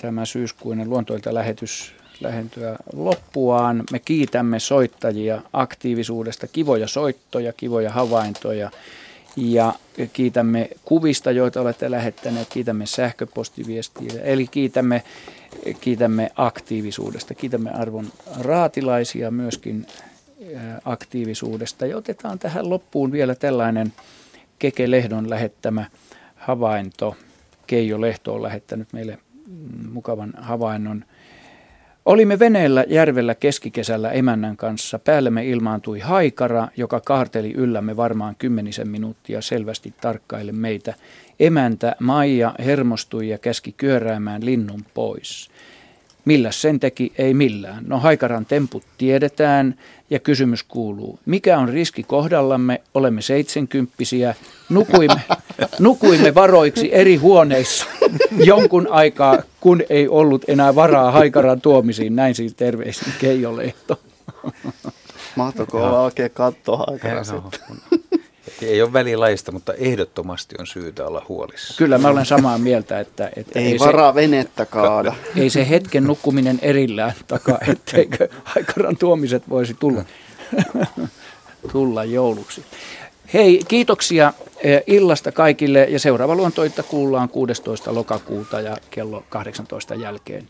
tämä 0.01 0.25
syyskuinen 0.25 0.89
luontoilta 0.89 1.33
lähetys 1.33 1.93
lähentyä 2.21 2.77
loppuaan. 2.93 3.83
Me 3.91 3.99
kiitämme 3.99 4.59
soittajia 4.59 5.41
aktiivisuudesta, 5.53 6.47
kivoja 6.47 6.87
soittoja, 6.87 7.53
kivoja 7.53 7.91
havaintoja. 7.91 8.71
Ja 9.35 9.73
kiitämme 10.13 10.69
kuvista, 10.85 11.31
joita 11.31 11.61
olette 11.61 11.91
lähettäneet, 11.91 12.47
kiitämme 12.49 12.85
sähköpostiviestiä, 12.85 14.21
eli 14.23 14.47
kiitämme, 14.47 15.03
kiitämme 15.81 16.31
aktiivisuudesta, 16.35 17.35
kiitämme 17.35 17.71
arvon 17.71 18.07
raatilaisia 18.39 19.31
myöskin 19.31 19.87
aktiivisuudesta. 20.85 21.85
Ja 21.85 21.97
otetaan 21.97 22.39
tähän 22.39 22.69
loppuun 22.69 23.11
vielä 23.11 23.35
tällainen 23.35 23.93
Keke 24.59 24.91
Lehdon 24.91 25.29
lähettämä 25.29 25.85
havainto. 26.35 27.15
Keijo 27.67 28.01
Lehto 28.01 28.35
on 28.35 28.43
lähettänyt 28.43 28.93
meille 28.93 29.17
mukavan 29.91 30.33
havainnon. 30.37 31.05
Olimme 32.05 32.39
veneellä 32.39 32.85
järvellä 32.87 33.35
keskikesällä 33.35 34.11
emännän 34.11 34.57
kanssa. 34.57 34.99
Päällemme 34.99 35.45
ilmaantui 35.45 35.99
haikara, 35.99 36.67
joka 36.77 36.99
kaarteli 36.99 37.53
yllämme 37.53 37.97
varmaan 37.97 38.35
kymmenisen 38.35 38.87
minuuttia 38.89 39.41
selvästi 39.41 39.93
tarkkaille 40.01 40.51
meitä. 40.51 40.93
Emäntä 41.39 41.95
Maija 41.99 42.55
hermostui 42.59 43.29
ja 43.29 43.37
käski 43.37 43.71
kyöräämään 43.71 44.45
linnun 44.45 44.85
pois. 44.93 45.49
Millä 46.25 46.51
sen 46.51 46.79
teki? 46.79 47.13
Ei 47.17 47.33
millään. 47.33 47.83
No 47.87 47.99
haikaran 47.99 48.45
temput 48.45 48.83
tiedetään 48.97 49.75
ja 50.09 50.19
kysymys 50.19 50.63
kuuluu, 50.63 51.19
mikä 51.25 51.59
on 51.59 51.69
riski 51.69 52.03
kohdallamme? 52.03 52.81
Olemme 52.93 53.21
seitsenkymppisiä, 53.21 54.35
nukuimme, 54.69 55.21
nukuimme 55.79 56.35
varoiksi 56.35 56.93
eri 56.93 57.15
huoneissa 57.15 57.85
jonkun 58.37 58.87
aikaa, 58.91 59.37
kun 59.59 59.83
ei 59.89 60.07
ollut 60.07 60.45
enää 60.47 60.75
varaa 60.75 61.11
haikaran 61.11 61.61
tuomisiin. 61.61 62.15
Näin 62.15 62.35
siis 62.35 62.53
terveisin 62.53 63.13
Keijo 63.19 63.57
Lehto. 63.57 63.99
Mahtoiko 65.35 65.83
olla 65.83 66.01
oikein 66.01 66.31
katto 66.31 66.77
haikaran 66.77 67.25
sitten? 67.25 67.59
Ei 68.65 68.81
ole 68.81 68.93
välilajista, 68.93 69.51
mutta 69.51 69.73
ehdottomasti 69.73 70.55
on 70.59 70.67
syytä 70.67 71.05
olla 71.05 71.25
huolissa. 71.29 71.73
Kyllä 71.77 71.97
mä 71.97 72.07
olen 72.07 72.25
samaa 72.25 72.57
mieltä, 72.57 72.99
että... 72.99 73.31
että 73.35 73.59
ei, 73.59 73.65
ei 73.65 73.79
varaa 73.79 74.11
se, 74.11 74.15
venettä 74.15 74.65
kaada. 74.65 75.13
Ei 75.35 75.49
se 75.49 75.69
hetken 75.69 76.03
nukkuminen 76.03 76.59
erillään 76.61 77.13
takaa, 77.27 77.57
etteikö 77.71 78.29
aikaran 78.55 78.97
tuomiset 78.97 79.49
voisi 79.49 79.73
tulla, 79.73 80.03
tulla 81.71 82.03
jouluksi. 82.03 82.63
Hei, 83.33 83.61
kiitoksia 83.67 84.33
eh, 84.63 84.83
illasta 84.87 85.31
kaikille 85.31 85.83
ja 85.83 85.99
seuraava 85.99 86.35
luontoitta 86.35 86.83
kuullaan 86.83 87.29
16. 87.29 87.95
lokakuuta 87.95 88.61
ja 88.61 88.77
kello 88.89 89.23
18 89.29 89.95
jälkeen. 89.95 90.49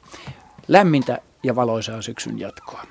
Lämmintä 0.67 1.19
ja 1.43 1.55
valoisaa 1.55 2.01
syksyn 2.01 2.39
jatkoa. 2.39 2.83